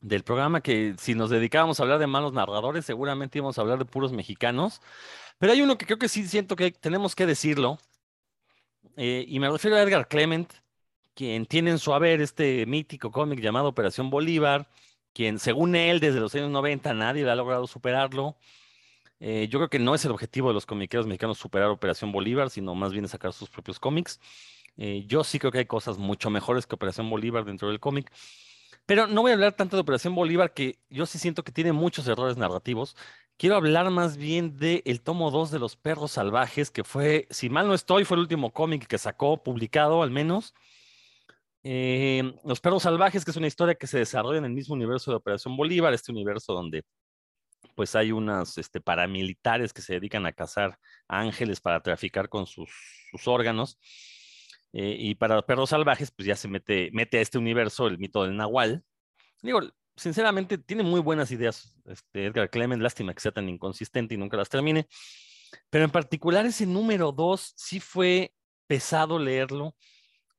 del 0.00 0.22
programa 0.22 0.60
que 0.60 0.94
si 0.98 1.14
nos 1.14 1.30
dedicábamos 1.30 1.80
a 1.80 1.82
hablar 1.84 1.98
de 1.98 2.06
malos 2.06 2.32
narradores, 2.32 2.84
seguramente 2.84 3.38
íbamos 3.38 3.58
a 3.58 3.62
hablar 3.62 3.78
de 3.78 3.84
puros 3.84 4.12
mexicanos, 4.12 4.80
pero 5.38 5.52
hay 5.52 5.62
uno 5.62 5.78
que 5.78 5.86
creo 5.86 5.98
que 5.98 6.08
sí 6.08 6.26
siento 6.28 6.54
que 6.56 6.70
tenemos 6.70 7.16
que 7.16 7.26
decirlo, 7.26 7.78
eh, 8.96 9.24
y 9.26 9.40
me 9.40 9.50
refiero 9.50 9.76
a 9.76 9.82
Edgar 9.82 10.06
Clement, 10.06 10.52
quien 11.14 11.46
tiene 11.46 11.70
en 11.70 11.78
su 11.78 11.94
haber 11.94 12.20
este 12.20 12.64
mítico 12.66 13.10
cómic 13.10 13.40
llamado 13.40 13.68
Operación 13.68 14.10
Bolívar, 14.10 14.68
quien 15.12 15.38
según 15.38 15.74
él 15.76 16.00
desde 16.00 16.20
los 16.20 16.34
años 16.34 16.50
90 16.50 16.94
nadie 16.94 17.28
ha 17.28 17.34
logrado 17.34 17.66
superarlo. 17.66 18.36
Eh, 19.20 19.48
yo 19.50 19.58
creo 19.60 19.70
que 19.70 19.78
no 19.78 19.94
es 19.94 20.04
el 20.04 20.10
objetivo 20.10 20.48
de 20.48 20.54
los 20.54 20.66
comiqueros 20.66 21.06
mexicanos 21.06 21.38
superar 21.38 21.68
Operación 21.68 22.10
Bolívar, 22.10 22.50
sino 22.50 22.74
más 22.74 22.92
bien 22.92 23.06
sacar 23.08 23.32
sus 23.32 23.48
propios 23.50 23.78
cómics. 23.78 24.20
Eh, 24.76 25.04
yo 25.06 25.22
sí 25.22 25.38
creo 25.38 25.52
que 25.52 25.58
hay 25.58 25.66
cosas 25.66 25.98
mucho 25.98 26.30
mejores 26.30 26.66
que 26.66 26.74
Operación 26.74 27.08
Bolívar 27.08 27.44
dentro 27.44 27.68
del 27.68 27.78
cómic. 27.78 28.10
Pero 28.86 29.06
no 29.06 29.22
voy 29.22 29.30
a 29.30 29.34
hablar 29.34 29.52
tanto 29.52 29.76
de 29.76 29.82
Operación 29.82 30.14
Bolívar, 30.14 30.52
que 30.54 30.78
yo 30.90 31.06
sí 31.06 31.18
siento 31.18 31.44
que 31.44 31.52
tiene 31.52 31.72
muchos 31.72 32.08
errores 32.08 32.36
narrativos. 32.36 32.96
Quiero 33.36 33.56
hablar 33.56 33.90
más 33.90 34.16
bien 34.16 34.56
del 34.56 34.82
el 34.84 35.00
tomo 35.00 35.30
2 35.30 35.50
de 35.50 35.58
Los 35.58 35.76
Perros 35.76 36.12
Salvajes, 36.12 36.70
que 36.70 36.84
fue, 36.84 37.26
si 37.30 37.48
mal 37.48 37.68
no 37.68 37.74
estoy, 37.74 38.04
fue 38.04 38.16
el 38.16 38.22
último 38.22 38.52
cómic 38.52 38.86
que 38.86 38.98
sacó, 38.98 39.42
publicado 39.42 40.02
al 40.02 40.10
menos. 40.10 40.54
Eh, 41.64 42.34
Los 42.44 42.60
perros 42.60 42.82
salvajes, 42.82 43.24
que 43.24 43.30
es 43.30 43.36
una 43.36 43.46
historia 43.46 43.74
que 43.74 43.86
se 43.86 43.98
desarrolla 43.98 44.38
en 44.38 44.44
el 44.44 44.52
mismo 44.52 44.74
universo 44.74 45.10
de 45.10 45.18
Operación 45.18 45.56
Bolívar, 45.56 45.94
este 45.94 46.12
universo 46.12 46.52
donde 46.52 46.84
pues 47.74 47.94
hay 47.94 48.12
unos 48.12 48.58
este, 48.58 48.80
paramilitares 48.80 49.72
que 49.72 49.82
se 49.82 49.94
dedican 49.94 50.26
a 50.26 50.32
cazar 50.32 50.78
ángeles 51.08 51.60
para 51.60 51.80
traficar 51.80 52.28
con 52.28 52.46
sus, 52.46 52.70
órganos. 53.26 53.78
Eh, 54.72 54.96
y 54.98 55.14
para 55.14 55.42
perros 55.42 55.70
salvajes, 55.70 56.10
pues 56.10 56.26
ya 56.26 56.36
se 56.36 56.48
mete, 56.48 56.90
mete 56.92 57.18
a 57.18 57.20
este 57.20 57.38
universo 57.38 57.86
el 57.86 57.98
mito 57.98 58.24
del 58.24 58.36
Nahual. 58.36 58.82
Digo, 59.42 59.60
sinceramente, 59.96 60.58
tiene 60.58 60.82
muy 60.82 61.00
buenas 61.00 61.30
ideas 61.30 61.78
este 61.84 62.26
Edgar 62.26 62.50
Clement, 62.50 62.82
lástima 62.82 63.14
que 63.14 63.20
sea 63.20 63.32
tan 63.32 63.48
inconsistente 63.48 64.14
y 64.14 64.18
nunca 64.18 64.36
las 64.36 64.48
termine. 64.48 64.86
Pero 65.70 65.84
en 65.84 65.90
particular 65.90 66.46
ese 66.46 66.66
número 66.66 67.12
dos 67.12 67.52
sí 67.56 67.80
fue 67.80 68.34
pesado 68.66 69.18
leerlo 69.18 69.74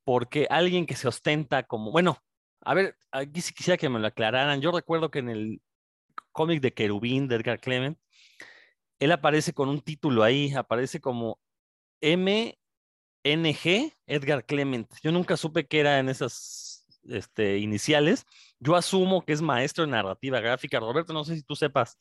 porque 0.03 0.47
alguien 0.49 0.85
que 0.85 0.95
se 0.95 1.07
ostenta 1.07 1.63
como, 1.63 1.91
bueno, 1.91 2.17
a 2.61 2.73
ver, 2.73 2.95
aquí 3.11 3.41
sí 3.41 3.53
quisiera 3.53 3.77
que 3.77 3.89
me 3.89 3.99
lo 3.99 4.07
aclararan. 4.07 4.61
Yo 4.61 4.71
recuerdo 4.71 5.11
que 5.11 5.19
en 5.19 5.29
el 5.29 5.61
cómic 6.31 6.61
de 6.61 6.73
Querubín 6.73 7.27
de 7.27 7.35
Edgar 7.35 7.59
Clement, 7.59 7.97
él 8.99 9.11
aparece 9.11 9.53
con 9.53 9.69
un 9.69 9.81
título 9.81 10.23
ahí, 10.23 10.53
aparece 10.53 11.01
como 11.01 11.39
MNG 12.01 12.55
Edgar 14.07 14.45
Clement. 14.45 14.89
Yo 15.01 15.11
nunca 15.11 15.37
supe 15.37 15.67
que 15.67 15.79
era 15.79 15.99
en 15.99 16.09
esas 16.09 16.85
este, 17.03 17.57
iniciales. 17.57 18.25
Yo 18.59 18.75
asumo 18.75 19.25
que 19.25 19.33
es 19.33 19.41
maestro 19.41 19.85
de 19.85 19.91
narrativa 19.91 20.39
gráfica. 20.39 20.79
Roberto, 20.79 21.13
no 21.13 21.23
sé 21.23 21.35
si 21.35 21.43
tú 21.43 21.55
sepas. 21.55 21.97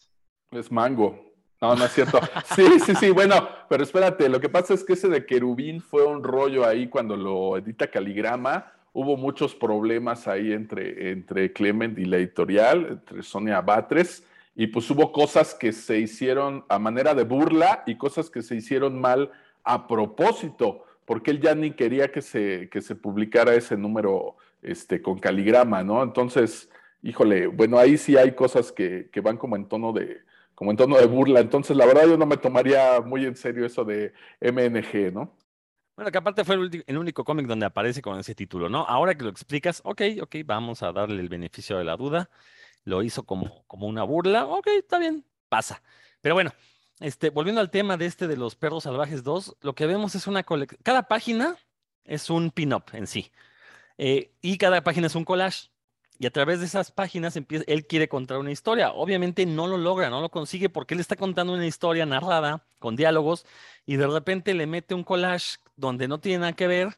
Es 0.51 0.71
Mango. 0.71 1.32
No, 1.63 1.77
no 1.77 1.85
es 1.85 1.93
cierto. 1.93 2.19
Sí, 2.57 2.81
sí, 2.81 2.95
sí, 2.97 3.11
bueno, 3.11 3.49
pero 3.69 3.85
espérate, 3.85 4.29
lo 4.29 4.41
que 4.41 4.49
pasa 4.49 4.75
es 4.75 4.83
que 4.83 4.95
ese 4.95 5.09
de 5.09 5.25
querubín 5.25 5.81
fue 5.81 6.05
un 6.05 6.25
rollo 6.25 6.67
ahí 6.67 6.89
cuando 6.89 7.17
lo 7.17 7.57
edita 7.57 7.87
Caligrama. 7.87 8.73
Hubo 8.93 9.17
muchos 9.17 9.55
problemas 9.55 10.27
ahí 10.27 10.53
entre, 10.53 11.13
entre 11.13 11.53
Clement 11.53 11.97
y 12.01 12.05
la 12.05 12.17
editorial, 12.17 12.87
entre 12.91 13.23
Sonia 13.23 13.61
Batres, 13.61 14.25
y 14.57 14.67
pues 14.67 14.91
hubo 14.91 15.13
cosas 15.13 15.55
que 15.55 15.73
se 15.73 15.99
hicieron 15.99 16.65
a 16.69 16.81
manera 16.81 17.15
de 17.15 17.23
burla 17.23 17.85
y 17.87 17.97
cosas 17.97 18.29
que 18.29 18.43
se 18.43 18.57
hicieron 18.57 19.01
mal 19.01 19.31
a 19.63 19.87
propósito, 19.87 20.85
porque 21.07 21.31
él 21.31 21.41
ya 21.41 21.55
ni 21.55 21.71
quería 21.71 22.11
que 22.11 22.23
se, 22.23 22.69
que 22.71 22.83
se 22.83 22.97
publicara 22.97 23.55
ese 23.55 23.77
número 23.77 24.37
este, 24.63 25.01
con 25.01 25.19
caligrama, 25.21 25.85
¿no? 25.85 26.03
Entonces, 26.03 26.69
híjole, 27.03 27.47
bueno, 27.47 27.79
ahí 27.79 27.97
sí 27.97 28.17
hay 28.17 28.33
cosas 28.33 28.73
que, 28.73 29.09
que 29.13 29.21
van 29.21 29.37
como 29.37 29.55
en 29.57 29.67
tono 29.67 29.93
de, 29.93 30.23
como 30.63 30.71
en 30.71 30.77
tono 30.77 30.97
de 30.97 31.07
burla. 31.07 31.41
Entonces, 31.41 31.77
la 31.77 31.85
verdad, 31.87 32.07
yo 32.07 32.17
no 32.17 32.25
me 32.25 32.37
tomaría 32.37 33.01
muy 33.01 33.27
en 33.27 33.35
serio 33.35 33.67
eso 33.67 33.85
de 33.85 34.13
MNG, 34.41 35.13
¿no? 35.13 35.37
Bueno, 35.97 36.13
que 36.13 36.19
aparte 36.19 36.45
fue 36.45 36.55
el, 36.87 36.99
único 36.99 37.25
cómic 37.25 37.49
donde 37.49 37.67
aparece 37.67 38.01
con 38.01 38.17
ese 38.21 38.37
título, 38.37 38.69
¿no? 38.69 38.85
Ahora 38.85 39.17
que 39.17 39.25
lo 39.25 39.31
explicas, 39.31 39.81
ok, 39.85 40.03
ok, 40.23 40.37
vamos 40.45 40.85
a 40.85 40.93
darle 40.93 41.21
el 41.21 41.29
beneficio 41.29 41.79
de 41.79 41.83
la 41.83 41.97
duda. 41.97 42.31
Lo 42.85 43.03
hizo 43.03 43.25
como, 43.25 43.65
como 43.67 43.89
una 43.89 44.05
burla, 44.05 44.47
ok, 44.47 44.69
está 44.69 45.01
bien, 45.01 45.25
pasa. 45.49 45.83
Pero 46.21 46.37
bueno, 46.37 46.53
este, 47.01 47.31
volviendo 47.31 47.61
al 47.61 47.73
tema 47.73 47.97
de 47.97 48.07
este 48.07 48.29
de 48.29 48.37
los 48.37 48.55
perros 48.55 48.85
salvajes 48.85 49.25
2, 49.25 49.57
lo 49.63 49.75
que 49.75 49.87
vemos 49.87 50.15
es 50.15 50.29
una 50.29 50.45
colección. 50.45 50.79
Cada 50.85 51.09
página 51.09 51.57
es 52.05 52.31
un 52.31 52.53
pin-up 52.53 52.85
en 52.93 53.09
sí. 53.09 53.33
Eh, 53.99 54.33
y 54.41 54.59
cada 54.59 54.85
página 54.85 55.09
es 55.09 55.17
un 55.17 55.25
collage. 55.25 55.72
Y 56.23 56.27
a 56.27 56.31
través 56.31 56.61
de 56.61 56.67
esas 56.67 56.93
páginas 56.93 57.35
empieza, 57.35 57.65
él 57.67 57.85
quiere 57.85 58.09
contar 58.09 58.39
una 58.39 58.53
historia. 58.53 58.93
Obviamente 58.93 59.45
no 59.45 59.67
lo 59.67 59.77
logra, 59.77 60.09
no 60.09 60.21
lo 60.21 60.31
consigue 60.31 60.69
porque 60.69 60.95
él 60.95 61.01
está 61.01 61.17
contando 61.17 61.53
una 61.53 61.67
historia 61.67 62.07
narrada 62.07 62.65
con 62.79 62.95
diálogos 62.95 63.45
y 63.87 63.97
de 63.97 64.07
repente 64.07 64.55
le 64.55 64.69
mete 64.69 64.95
un 64.95 65.03
collage 65.03 65.57
donde 65.75 66.07
no 66.07 66.21
tiene 66.21 66.39
nada 66.39 66.53
que 66.53 66.69
ver. 66.69 66.97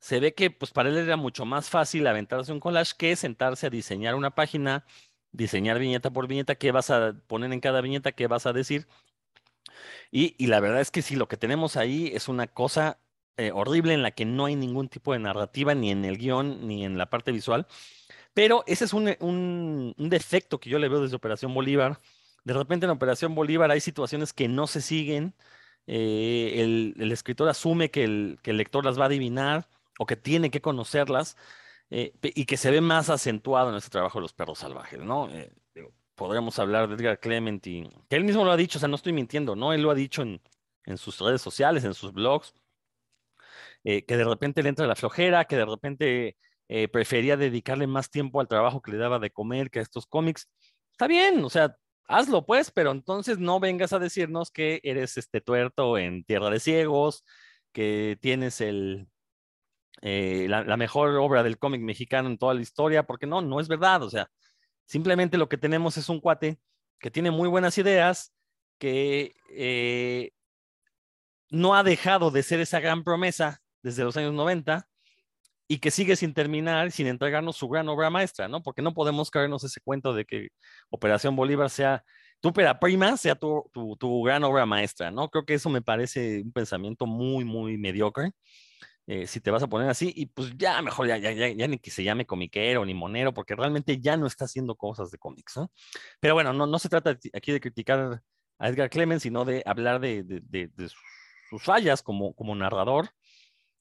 Se 0.00 0.18
ve 0.18 0.34
que 0.34 0.50
pues 0.50 0.72
para 0.72 0.88
él 0.88 0.96
era 0.96 1.16
mucho 1.16 1.44
más 1.44 1.70
fácil 1.70 2.04
aventarse 2.08 2.50
un 2.50 2.58
collage 2.58 2.94
que 2.98 3.14
sentarse 3.14 3.68
a 3.68 3.70
diseñar 3.70 4.16
una 4.16 4.34
página, 4.34 4.84
diseñar 5.30 5.78
viñeta 5.78 6.10
por 6.10 6.26
viñeta, 6.26 6.56
qué 6.56 6.72
vas 6.72 6.90
a 6.90 7.14
poner 7.28 7.52
en 7.52 7.60
cada 7.60 7.80
viñeta, 7.80 8.10
qué 8.10 8.26
vas 8.26 8.44
a 8.46 8.52
decir. 8.52 8.88
Y, 10.10 10.48
la 10.48 10.58
verdad 10.58 10.80
es 10.80 10.90
que 10.90 11.02
sí, 11.02 11.14
lo 11.14 11.28
que 11.28 11.36
tenemos 11.36 11.76
ahí 11.76 12.10
es 12.12 12.26
una 12.26 12.48
cosa 12.48 12.98
eh, 13.36 13.52
horrible 13.52 13.94
en 13.94 14.02
la 14.02 14.10
que 14.10 14.24
no 14.24 14.46
hay 14.46 14.56
ningún 14.56 14.88
tipo 14.88 15.12
de 15.12 15.20
narrativa, 15.20 15.76
ni 15.76 15.92
en 15.92 16.04
el 16.04 16.18
guion, 16.18 16.66
ni 16.66 16.84
en 16.84 16.98
la 16.98 17.08
parte 17.08 17.30
visual. 17.30 17.68
Pero 18.34 18.64
ese 18.66 18.84
es 18.84 18.92
un, 18.92 19.16
un, 19.20 19.94
defecto 20.10 20.58
que 20.60 20.70
yo 20.70 20.78
le 20.78 20.88
veo 20.88 21.00
desde 21.02 21.16
Operación 21.16 21.54
Bolívar. 21.54 22.00
De 22.44 22.54
repente 22.54 22.86
en 22.86 22.90
Operación 22.90 23.34
Bolívar 23.34 23.70
hay 23.70 23.80
situaciones 23.80 24.32
que 24.32 24.48
no 24.48 24.66
se 24.66 24.80
siguen. 24.80 25.34
Eh, 25.86 26.54
el, 26.62 26.94
el, 26.98 27.12
escritor 27.12 27.48
asume 27.48 27.90
que 27.90 28.04
el, 28.04 28.38
que 28.42 28.50
el, 28.50 28.56
lector 28.58 28.84
las 28.84 28.98
va 28.98 29.04
a 29.04 29.06
adivinar 29.06 29.68
o 29.98 30.06
que 30.06 30.16
tiene 30.16 30.50
que 30.50 30.60
conocerlas 30.60 31.36
eh, 31.90 32.12
y 32.22 32.46
que 32.46 32.56
se 32.56 32.70
ve 32.70 32.80
más 32.80 33.10
acentuado 33.10 33.70
en 33.70 33.76
este 33.76 33.90
trabajo 33.90 34.18
de 34.18 34.22
los 34.22 34.32
perros 34.32 34.58
salvajes, 34.58 35.00
¿no? 35.00 35.28
Eh, 35.30 35.52
podríamos 36.14 36.58
hablar 36.58 36.88
de 36.88 36.94
Edgar 36.94 37.20
Clement 37.20 37.66
y 37.66 37.88
que 38.08 38.16
él 38.16 38.24
mismo 38.24 38.44
lo 38.44 38.52
ha 38.52 38.56
dicho, 38.56 38.78
o 38.78 38.80
sea, 38.80 38.88
no 38.88 38.96
estoy 38.96 39.12
mintiendo, 39.12 39.56
¿no? 39.56 39.72
Él 39.72 39.82
lo 39.82 39.90
ha 39.90 39.94
dicho 39.94 40.22
en, 40.22 40.40
en 40.84 40.98
sus 40.98 41.20
redes 41.20 41.42
sociales, 41.42 41.84
en 41.84 41.94
sus 41.94 42.12
blogs, 42.12 42.54
eh, 43.84 44.04
que 44.04 44.16
de 44.16 44.24
repente 44.24 44.62
le 44.62 44.70
entra 44.70 44.86
la 44.86 44.96
flojera, 44.96 45.44
que 45.44 45.56
de 45.56 45.66
repente 45.66 46.36
eh, 46.68 46.88
prefería 46.88 47.36
dedicarle 47.36 47.86
más 47.86 48.10
tiempo 48.10 48.40
al 48.40 48.48
trabajo 48.48 48.80
que 48.80 48.92
le 48.92 48.98
daba 48.98 49.18
de 49.18 49.30
comer 49.30 49.70
que 49.70 49.80
a 49.80 49.82
estos 49.82 50.06
cómics. 50.06 50.48
Está 50.92 51.06
bien, 51.06 51.44
o 51.44 51.50
sea, 51.50 51.76
hazlo 52.06 52.46
pues, 52.46 52.70
pero 52.70 52.90
entonces 52.90 53.38
no 53.38 53.60
vengas 53.60 53.92
a 53.92 53.98
decirnos 53.98 54.50
que 54.50 54.80
eres 54.82 55.16
este 55.16 55.40
tuerto 55.40 55.98
en 55.98 56.24
Tierra 56.24 56.50
de 56.50 56.60
Ciegos, 56.60 57.24
que 57.72 58.18
tienes 58.20 58.60
el, 58.60 59.08
eh, 60.02 60.46
la, 60.48 60.76
mejor 60.76 61.16
obra 61.16 61.42
del 61.42 61.58
cómic 61.58 61.82
mexicano 61.82 62.28
en 62.28 62.38
toda 62.38 62.54
la 62.54 62.62
historia, 62.62 63.04
porque 63.04 63.26
no, 63.26 63.42
no 63.42 63.60
es 63.60 63.68
verdad, 63.68 64.02
o 64.02 64.10
sea, 64.10 64.30
simplemente 64.86 65.38
lo 65.38 65.48
que 65.48 65.58
tenemos 65.58 65.96
es 65.96 66.08
un 66.08 66.20
cuate 66.20 66.58
que 66.98 67.10
tiene 67.10 67.30
muy 67.30 67.48
buenas 67.48 67.76
ideas, 67.78 68.32
que 68.78 69.34
eh, 69.50 70.32
no 71.50 71.74
ha 71.74 71.82
dejado 71.82 72.30
de 72.30 72.42
ser 72.42 72.60
esa 72.60 72.80
gran 72.80 73.04
promesa 73.04 73.62
desde 73.82 74.04
los 74.04 74.16
años 74.16 74.32
90 74.34 74.88
y 75.66 75.78
que 75.78 75.90
sigue 75.90 76.16
sin 76.16 76.34
terminar, 76.34 76.90
sin 76.92 77.06
entregarnos 77.06 77.56
su 77.56 77.68
gran 77.68 77.88
obra 77.88 78.10
maestra, 78.10 78.48
¿no? 78.48 78.62
Porque 78.62 78.82
no 78.82 78.94
podemos 78.94 79.30
caernos 79.30 79.64
ese 79.64 79.80
cuento 79.80 80.12
de 80.12 80.24
que 80.24 80.48
Operación 80.90 81.36
Bolívar 81.36 81.70
sea 81.70 82.04
tu 82.40 82.50
ópera 82.50 82.78
prima, 82.78 83.16
sea 83.16 83.34
tu, 83.34 83.70
tu, 83.72 83.96
tu, 83.96 84.22
gran 84.22 84.44
obra 84.44 84.66
maestra, 84.66 85.10
¿no? 85.10 85.30
Creo 85.30 85.44
que 85.46 85.54
eso 85.54 85.70
me 85.70 85.82
parece 85.82 86.42
un 86.42 86.52
pensamiento 86.52 87.06
muy, 87.06 87.44
muy 87.44 87.78
mediocre. 87.78 88.32
Eh, 89.06 89.26
si 89.26 89.40
te 89.40 89.50
vas 89.50 89.62
a 89.62 89.68
poner 89.68 89.88
así, 89.90 90.12
y 90.16 90.26
pues 90.26 90.56
ya 90.56 90.80
mejor 90.82 91.06
ya, 91.06 91.18
ya, 91.18 91.30
ya, 91.32 91.48
ya, 91.48 91.68
ni 91.68 91.78
que 91.78 91.90
se 91.90 92.04
llame 92.04 92.26
comiquero 92.26 92.84
ni 92.86 92.94
monero, 92.94 93.34
porque 93.34 93.54
realmente 93.54 94.00
ya 94.00 94.16
no 94.16 94.26
está 94.26 94.46
haciendo 94.46 94.76
cosas 94.76 95.10
de 95.10 95.18
cómics, 95.18 95.56
¿no? 95.56 95.70
Pero 96.20 96.34
bueno, 96.34 96.52
no, 96.54 96.66
no 96.66 96.78
se 96.78 96.88
trata 96.88 97.18
aquí 97.34 97.52
de 97.52 97.60
criticar 97.60 98.22
a 98.58 98.68
Edgar 98.68 98.90
Clemens, 98.90 99.22
sino 99.22 99.44
de 99.44 99.62
hablar 99.66 100.00
de, 100.00 100.22
de, 100.22 100.40
de, 100.44 100.68
de 100.68 100.88
sus 101.50 101.62
fallas 101.62 102.02
como, 102.02 102.34
como 102.34 102.54
narrador 102.54 103.10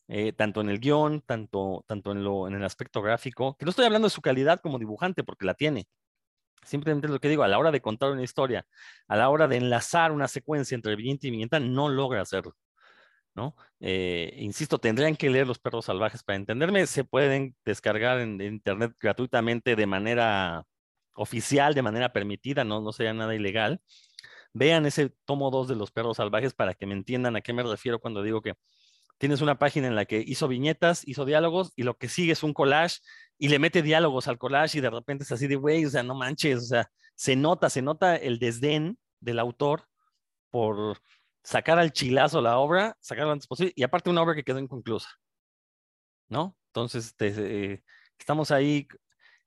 eh, 0.08 0.34
tanto 0.34 0.62
en 0.62 0.70
el 0.70 0.80
guion, 0.80 1.22
tanto, 1.22 1.86
tanto 1.88 2.12
en, 2.12 2.24
lo, 2.24 2.48
en 2.48 2.56
el 2.56 2.64
aspecto 2.64 3.02
gráfico, 3.02 3.56
que 3.58 3.66
no 3.66 3.70
estoy 3.72 3.86
hablando 3.86 4.08
de 4.08 4.14
su 4.14 4.22
calidad 4.22 4.62
como 4.62 4.80
dibujante, 4.80 5.24
porque 5.24 5.46
la 5.46 5.54
tiene. 5.56 5.88
Simplemente 6.64 7.08
lo 7.08 7.20
que 7.20 7.30
digo, 7.30 7.44
a 7.44 7.48
la 7.48 7.60
hora 7.60 7.72
de 7.72 7.82
contar 7.82 8.12
una 8.12 8.24
historia, 8.24 8.66
a 9.08 9.18
la 9.18 9.30
hora 9.30 9.48
de 9.48 9.58
enlazar 9.58 10.12
una 10.12 10.28
secuencia 10.28 10.76
entre 10.76 10.96
viñeta 10.96 11.28
y 11.28 11.32
viñeta, 11.32 11.60
no 11.60 11.90
logra 11.90 12.22
hacerlo. 12.22 12.56
¿no? 13.36 13.56
Eh, 13.80 14.36
insisto, 14.40 14.80
tendrían 14.80 15.16
que 15.16 15.30
leer 15.30 15.48
Los 15.48 15.60
Perros 15.60 15.86
Salvajes 15.86 16.24
para 16.24 16.38
entenderme. 16.38 16.86
Se 16.88 17.04
pueden 17.04 17.56
descargar 17.66 18.20
en, 18.20 18.40
en, 18.42 18.54
internet 18.56 18.94
gratuitamente 19.00 19.76
de 19.76 19.86
manera 19.88 20.66
oficial, 21.16 21.74
de 21.74 21.82
manera 21.82 22.14
permitida, 22.14 22.64
no, 22.64 22.82
no 22.82 22.92
sería 22.92 23.14
nada 23.14 23.36
ilegal. 23.36 23.82
Vean 24.54 24.86
ese 24.86 25.10
tomo 25.26 25.52
2 25.52 25.68
de 25.70 25.76
Los 25.76 25.92
Perros 25.92 26.18
Salvajes 26.18 26.54
para 26.54 26.74
que 26.76 26.86
me 26.86 26.94
entiendan 26.94 27.36
a 27.36 27.42
qué 27.42 27.54
me 27.54 27.64
refiero 27.64 28.00
cuando 28.00 28.24
digo 28.24 28.42
que 28.42 28.54
tienes 29.18 29.42
una 29.42 29.58
página 29.58 29.88
en 29.88 29.96
la 29.96 30.06
que 30.06 30.24
hizo 30.26 30.48
viñetas, 30.48 31.08
hizo 31.08 31.26
diálogos 31.26 31.72
y 31.76 31.84
lo 31.84 31.98
que 31.98 32.10
sigue 32.10 32.34
es 32.34 32.44
un 32.44 32.54
collage 32.54 33.00
y 33.38 33.50
le 33.50 33.60
mete 33.60 33.82
diálogos 33.82 34.28
al 34.28 34.38
collage 34.38 34.78
y 34.78 34.82
de 34.82 34.90
repente 34.90 35.24
es 35.24 35.32
así 35.32 35.48
de, 35.48 35.56
güey, 35.56 35.86
o 35.86 35.90
sea, 35.90 36.04
no 36.04 36.16
manches, 36.16 36.58
o 36.58 36.66
sea, 36.66 36.92
se 37.16 37.36
nota, 37.36 37.70
se 37.70 37.82
nota 37.82 38.16
el 38.16 38.40
desdén 38.40 38.98
del 39.20 39.40
autor 39.40 39.88
por 40.50 41.02
sacar 41.44 41.80
al 41.80 41.92
chilazo 41.94 42.42
la 42.42 42.58
obra, 42.58 42.98
sacarlo 43.00 43.32
antes 43.32 43.48
posible 43.48 43.74
y 43.76 43.84
aparte 43.84 44.10
una 44.10 44.22
obra 44.22 44.36
que 44.36 44.44
quedó 44.44 44.60
inconclusa, 44.60 45.10
¿no? 46.30 46.58
Entonces, 46.68 47.08
este, 47.08 47.74
eh, 47.74 47.84
estamos 48.18 48.52
ahí, 48.52 48.88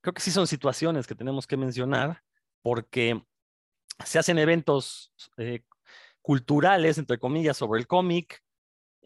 creo 0.01 0.14
que 0.14 0.23
sí 0.23 0.31
son 0.31 0.47
situaciones 0.47 1.07
que 1.07 1.14
tenemos 1.14 1.47
que 1.47 1.57
mencionar 1.57 2.23
porque 2.62 3.23
se 4.05 4.19
hacen 4.19 4.39
eventos 4.39 5.12
eh, 5.39 5.64
culturales, 6.21 6.99
entre 6.99 7.19
comillas, 7.19 7.57
sobre 7.57 7.81
el 7.81 7.87
cómic, 7.87 8.43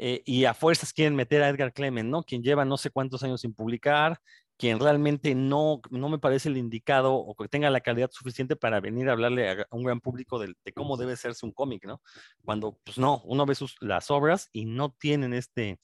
eh, 0.03 0.23
y 0.25 0.47
a 0.47 0.55
fuerzas 0.55 0.95
quieren 0.95 1.15
meter 1.15 1.43
a 1.43 1.51
Edgar 1.51 1.75
Clement, 1.75 2.09
¿no? 2.09 2.23
Quien 2.23 2.43
lleva 2.43 2.65
no 2.65 2.79
sé 2.79 2.89
cuántos 2.89 3.23
años 3.23 3.43
sin 3.43 3.53
publicar, 3.53 4.19
quien 4.57 4.81
realmente 4.81 5.35
no, 5.35 5.83
no 5.91 6.09
me 6.09 6.19
parece 6.19 6.49
el 6.49 6.57
indicado 6.57 7.13
o 7.13 7.35
que 7.35 7.49
tenga 7.49 7.69
la 7.69 7.83
calidad 7.83 8.11
suficiente 8.11 8.57
para 8.57 8.81
venir 8.81 9.11
a 9.11 9.13
hablarle 9.13 9.51
a, 9.51 9.67
un 9.73 9.85
gran 9.85 10.01
público 10.01 10.39
de, 10.39 10.55
de 10.65 10.73
cómo 10.73 10.97
debe 10.97 11.17
serse 11.17 11.45
un 11.45 11.53
cómic, 11.53 11.85
¿no? 11.85 12.01
Cuando, 12.47 12.79
pues 12.83 12.97
no, 12.97 13.21
uno 13.27 13.45
ve 13.45 13.55
sus, 13.55 13.77
las 13.81 14.11
obras 14.11 14.49
y 14.55 14.65
no 14.65 14.91
tienen 14.91 15.35
este, 15.35 15.79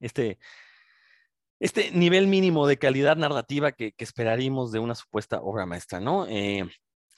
este, 0.00 0.38
este 1.58 1.92
nivel 1.92 2.26
mínimo 2.26 2.66
de 2.66 2.76
calidad 2.76 3.16
narrativa 3.16 3.72
que, 3.72 3.92
que 3.92 4.04
esperaríamos 4.04 4.70
de 4.70 4.80
una 4.80 4.94
supuesta 4.94 5.40
obra 5.40 5.64
maestra, 5.64 5.98
¿no? 5.98 6.26
Eh, 6.26 6.68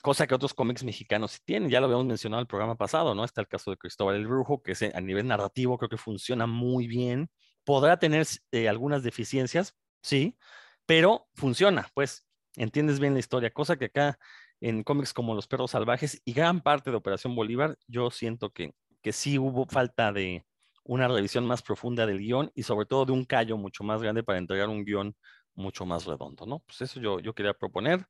cosa 0.05 0.27
que 0.27 0.35
otros 0.35 0.53
cómics 0.53 0.83
mexicanos 0.83 1.31
sí 1.31 1.39
tienen, 1.43 1.67
ya 1.67 1.79
lo 1.79 1.87
habíamos 1.87 2.05
mencionado 2.05 2.39
en 2.39 2.43
el 2.43 2.47
programa 2.47 2.75
pasado, 2.75 3.15
¿no? 3.15 3.23
Está 3.23 3.41
el 3.41 3.47
caso 3.47 3.71
de 3.71 3.77
Cristóbal 3.77 4.15
el 4.15 4.27
Brujo, 4.27 4.61
que 4.61 4.73
a 4.93 5.01
nivel 5.01 5.25
narrativo 5.25 5.79
creo 5.79 5.89
que 5.89 5.97
funciona 5.97 6.45
muy 6.45 6.85
bien, 6.85 7.27
podrá 7.63 7.97
tener 7.97 8.27
eh, 8.51 8.69
algunas 8.69 9.01
deficiencias, 9.01 9.75
sí, 10.03 10.37
pero 10.85 11.27
funciona, 11.33 11.87
pues, 11.95 12.27
entiendes 12.55 12.99
bien 12.99 13.13
la 13.13 13.19
historia, 13.19 13.49
cosa 13.49 13.77
que 13.77 13.85
acá 13.85 14.19
en 14.61 14.83
cómics 14.83 15.11
como 15.11 15.33
Los 15.33 15.47
Perros 15.47 15.71
Salvajes 15.71 16.21
y 16.23 16.33
gran 16.33 16.61
parte 16.61 16.91
de 16.91 16.97
Operación 16.97 17.35
Bolívar, 17.35 17.75
yo 17.87 18.11
siento 18.11 18.51
que, 18.51 18.75
que 19.01 19.11
sí 19.11 19.39
hubo 19.39 19.65
falta 19.65 20.13
de 20.13 20.45
una 20.83 21.07
revisión 21.07 21.47
más 21.47 21.63
profunda 21.63 22.05
del 22.05 22.19
guion 22.19 22.51
y 22.53 22.61
sobre 22.61 22.85
todo 22.85 23.05
de 23.05 23.11
un 23.11 23.25
callo 23.25 23.57
mucho 23.57 23.83
más 23.83 24.03
grande 24.03 24.21
para 24.21 24.37
entregar 24.37 24.69
un 24.69 24.85
guion 24.85 25.15
mucho 25.55 25.83
más 25.83 26.05
redondo, 26.05 26.45
¿no? 26.45 26.59
Pues 26.59 26.81
eso 26.81 26.99
yo, 26.99 27.19
yo 27.19 27.33
quería 27.33 27.55
proponer. 27.55 28.05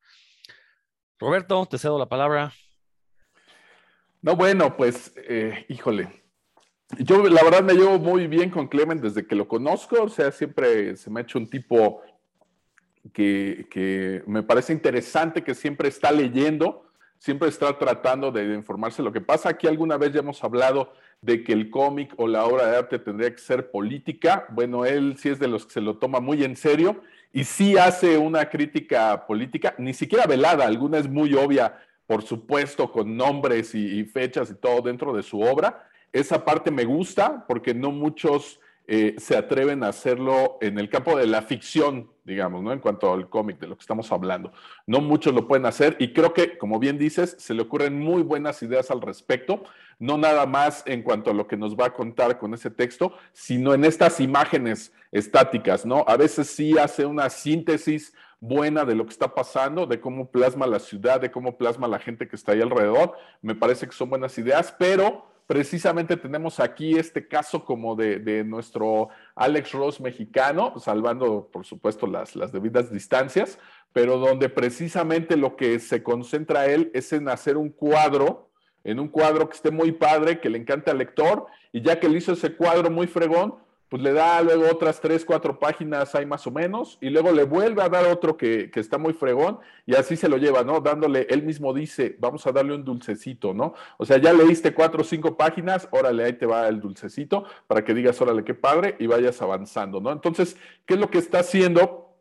Roberto, 1.19 1.65
te 1.65 1.77
cedo 1.77 1.97
la 1.97 2.07
palabra. 2.07 2.51
No, 4.21 4.35
bueno, 4.35 4.75
pues, 4.75 5.13
eh, 5.15 5.65
híjole. 5.69 6.23
Yo 6.99 7.23
la 7.27 7.43
verdad 7.43 7.63
me 7.63 7.73
llevo 7.73 7.97
muy 7.97 8.27
bien 8.27 8.49
con 8.49 8.67
Clement 8.67 9.01
desde 9.01 9.25
que 9.25 9.35
lo 9.35 9.47
conozco, 9.47 10.03
o 10.03 10.09
sea, 10.09 10.31
siempre 10.31 10.95
se 10.97 11.09
me 11.09 11.19
ha 11.19 11.23
hecho 11.23 11.39
un 11.39 11.49
tipo 11.49 12.01
que, 13.11 13.67
que 13.71 14.23
me 14.27 14.43
parece 14.43 14.71
interesante, 14.73 15.43
que 15.43 15.55
siempre 15.55 15.87
está 15.89 16.11
leyendo, 16.11 16.85
siempre 17.17 17.49
está 17.49 17.77
tratando 17.77 18.31
de, 18.31 18.53
informarse 18.53 19.01
lo 19.01 19.11
que 19.11 19.21
pasa. 19.21 19.49
Aquí 19.49 19.67
alguna 19.67 19.97
vez 19.97 20.13
ya 20.13 20.19
hemos 20.19 20.43
hablado 20.43 20.93
de 21.21 21.43
que 21.43 21.53
el 21.53 21.69
cómic 21.69 22.13
o 22.17 22.27
la 22.27 22.45
obra 22.45 22.67
de 22.67 22.77
arte 22.77 22.99
tendría 22.99 23.31
que 23.31 23.39
ser 23.39 23.71
política. 23.71 24.45
Bueno, 24.49 24.85
él 24.85 25.15
sí 25.17 25.29
es 25.29 25.39
de 25.39 25.47
los 25.47 25.65
que 25.65 25.73
se 25.73 25.81
lo 25.81 25.97
toma 25.97 26.19
muy 26.19 26.43
en 26.43 26.55
serio 26.55 27.01
y 27.35 27.43
sí 27.43 27.77
hace 27.77 28.17
una 28.17 28.49
crítica 28.49 29.27
política, 29.27 29.75
ni 29.77 29.93
siquiera 29.93 30.25
velada, 30.25 30.65
alguna 30.65 30.99
es 30.99 31.09
muy 31.09 31.33
obvia, 31.33 31.77
por 32.07 32.23
supuesto, 32.23 32.89
con 32.89 33.17
nombres 33.17 33.75
y, 33.75 34.05
fechas 34.05 34.49
y 34.51 34.55
todo 34.55 34.81
dentro 34.81 35.13
de 35.13 35.21
su 35.21 35.41
obra. 35.41 35.85
Esa 36.13 36.45
parte 36.45 36.71
me 36.71 36.85
gusta 36.85 37.43
porque 37.45 37.73
no 37.73 37.91
muchos 37.91 38.61
eh, 38.87 39.15
se 39.17 39.35
atreven 39.35 39.83
a 39.83 39.89
hacerlo 39.89 40.57
en 40.61 40.79
el 40.79 40.87
campo 40.87 41.17
de 41.17 41.27
la 41.27 41.41
ficción, 41.41 42.09
digamos, 42.23 42.63
¿no? 42.63 42.71
En 42.71 42.79
cuanto 42.79 43.11
al 43.11 43.27
cómic 43.27 43.59
de 43.59 43.67
lo 43.67 43.75
que 43.75 43.81
estamos 43.81 44.13
hablando. 44.13 44.53
No 44.87 45.01
muchos 45.01 45.33
lo 45.33 45.45
pueden 45.45 45.65
hacer 45.65 45.97
y 45.99 46.13
creo 46.13 46.33
que, 46.33 46.57
como 46.57 46.79
bien 46.79 46.97
dices, 46.97 47.35
se 47.37 47.53
le 47.53 47.63
ocurren 47.63 47.99
muy 47.99 48.21
buenas 48.21 48.63
ideas 48.63 48.91
al 48.91 49.01
respecto, 49.01 49.61
no 49.99 50.17
nada 50.17 50.45
más 50.45 50.83
en 50.85 51.01
cuanto 51.03 51.31
a 51.31 51.33
lo 51.33 51.47
que 51.47 51.57
nos 51.57 51.75
va 51.75 51.87
a 51.87 51.93
contar 51.93 52.37
con 52.37 52.53
ese 52.53 52.69
texto, 52.69 53.13
sino 53.33 53.73
en 53.73 53.85
estas 53.85 54.19
imágenes 54.19 54.93
estáticas, 55.11 55.85
¿no? 55.85 56.03
A 56.07 56.17
veces 56.17 56.47
sí 56.47 56.77
hace 56.77 57.05
una 57.05 57.29
síntesis 57.29 58.13
buena 58.39 58.85
de 58.85 58.95
lo 58.95 59.05
que 59.05 59.11
está 59.11 59.33
pasando, 59.33 59.85
de 59.85 59.99
cómo 59.99 60.29
plasma 60.29 60.67
la 60.67 60.79
ciudad, 60.79 61.21
de 61.21 61.31
cómo 61.31 61.57
plasma 61.57 61.87
la 61.87 61.99
gente 61.99 62.27
que 62.27 62.35
está 62.35 62.51
ahí 62.51 62.61
alrededor. 62.61 63.13
Me 63.41 63.55
parece 63.55 63.87
que 63.87 63.93
son 63.93 64.09
buenas 64.09 64.37
ideas, 64.37 64.75
pero 64.77 65.25
precisamente 65.47 66.17
tenemos 66.17 66.59
aquí 66.59 66.97
este 66.97 67.27
caso 67.27 67.63
como 67.63 67.95
de, 67.95 68.19
de, 68.19 68.43
nuestro 68.43 69.09
Alex 69.35 69.71
Ross 69.73 70.01
mexicano, 70.01 70.73
salvando 70.79 71.49
por 71.51 71.65
supuesto 71.65 72.07
las, 72.07 72.35
las 72.35 72.51
debidas 72.51 72.91
distancias, 72.91 73.59
pero 73.93 74.17
donde 74.17 74.49
precisamente 74.49 75.37
lo 75.37 75.55
que 75.55 75.79
se 75.79 76.03
concentra 76.03 76.65
él 76.65 76.91
es 76.93 77.13
en 77.13 77.29
hacer 77.29 77.57
un 77.57 77.69
cuadro 77.69 78.49
en 78.85 78.99
un 78.99 79.09
cuadro 79.09 79.49
que 79.49 79.55
esté 79.55 79.71
muy 79.71 79.91
padre, 79.91 80.39
que 80.39 80.49
le 80.49 80.59
encante 80.59 80.91
al 80.91 80.99
lector, 80.99 81.47
y 81.73 81.81
ya 81.81 81.99
que 81.99 82.07
le 82.07 82.19
hizo 82.19 82.31
ese 82.31 82.53
cuadro 82.55 82.89
muy 82.89 83.07
fregón, 83.07 83.55
pues 83.89 84.01
le 84.01 84.13
da 84.13 84.41
luego 84.41 84.65
otras 84.69 84.99
tres, 84.99 85.23
cuatro 85.25 85.59
páginas 85.59 86.15
hay 86.15 86.25
más 86.25 86.45
o 86.47 86.51
menos, 86.51 86.97
y 87.01 87.09
luego 87.09 87.31
le 87.31 87.43
vuelve 87.43 87.81
a 87.81 87.89
dar 87.89 88.05
otro 88.05 88.37
que, 88.37 88.69
está 88.75 88.97
muy 88.97 89.13
fregón, 89.13 89.59
y 89.85 89.95
así 89.95 90.15
se 90.15 90.29
lo 90.29 90.37
lleva, 90.37 90.63
¿no? 90.63 90.81
Dándole, 90.81 91.27
él 91.29 91.43
mismo 91.43 91.73
dice, 91.73 92.15
vamos 92.19 92.45
a 92.45 92.51
darle 92.51 92.75
un 92.75 92.83
dulcecito, 92.83 93.53
¿no? 93.53 93.73
O 93.97 94.05
sea, 94.05 94.17
ya 94.17 94.33
leíste 94.33 94.73
cuatro 94.73 95.01
o 95.01 95.03
cinco 95.03 95.35
páginas, 95.35 95.87
órale, 95.91 96.23
ahí 96.23 96.33
te 96.33 96.45
va 96.45 96.67
el 96.67 96.79
dulcecito, 96.79 97.45
para 97.67 97.83
que 97.83 97.93
digas, 97.93 98.19
órale, 98.21 98.43
qué 98.43 98.53
padre, 98.53 98.95
y 98.99 99.07
vayas 99.07 99.41
avanzando, 99.41 99.99
¿no? 99.99 100.11
Entonces, 100.11 100.57
¿qué 100.85 100.93
es 100.93 100.99
lo 100.99 101.09
que 101.09 101.17
está 101.17 101.39
haciendo? 101.39 102.15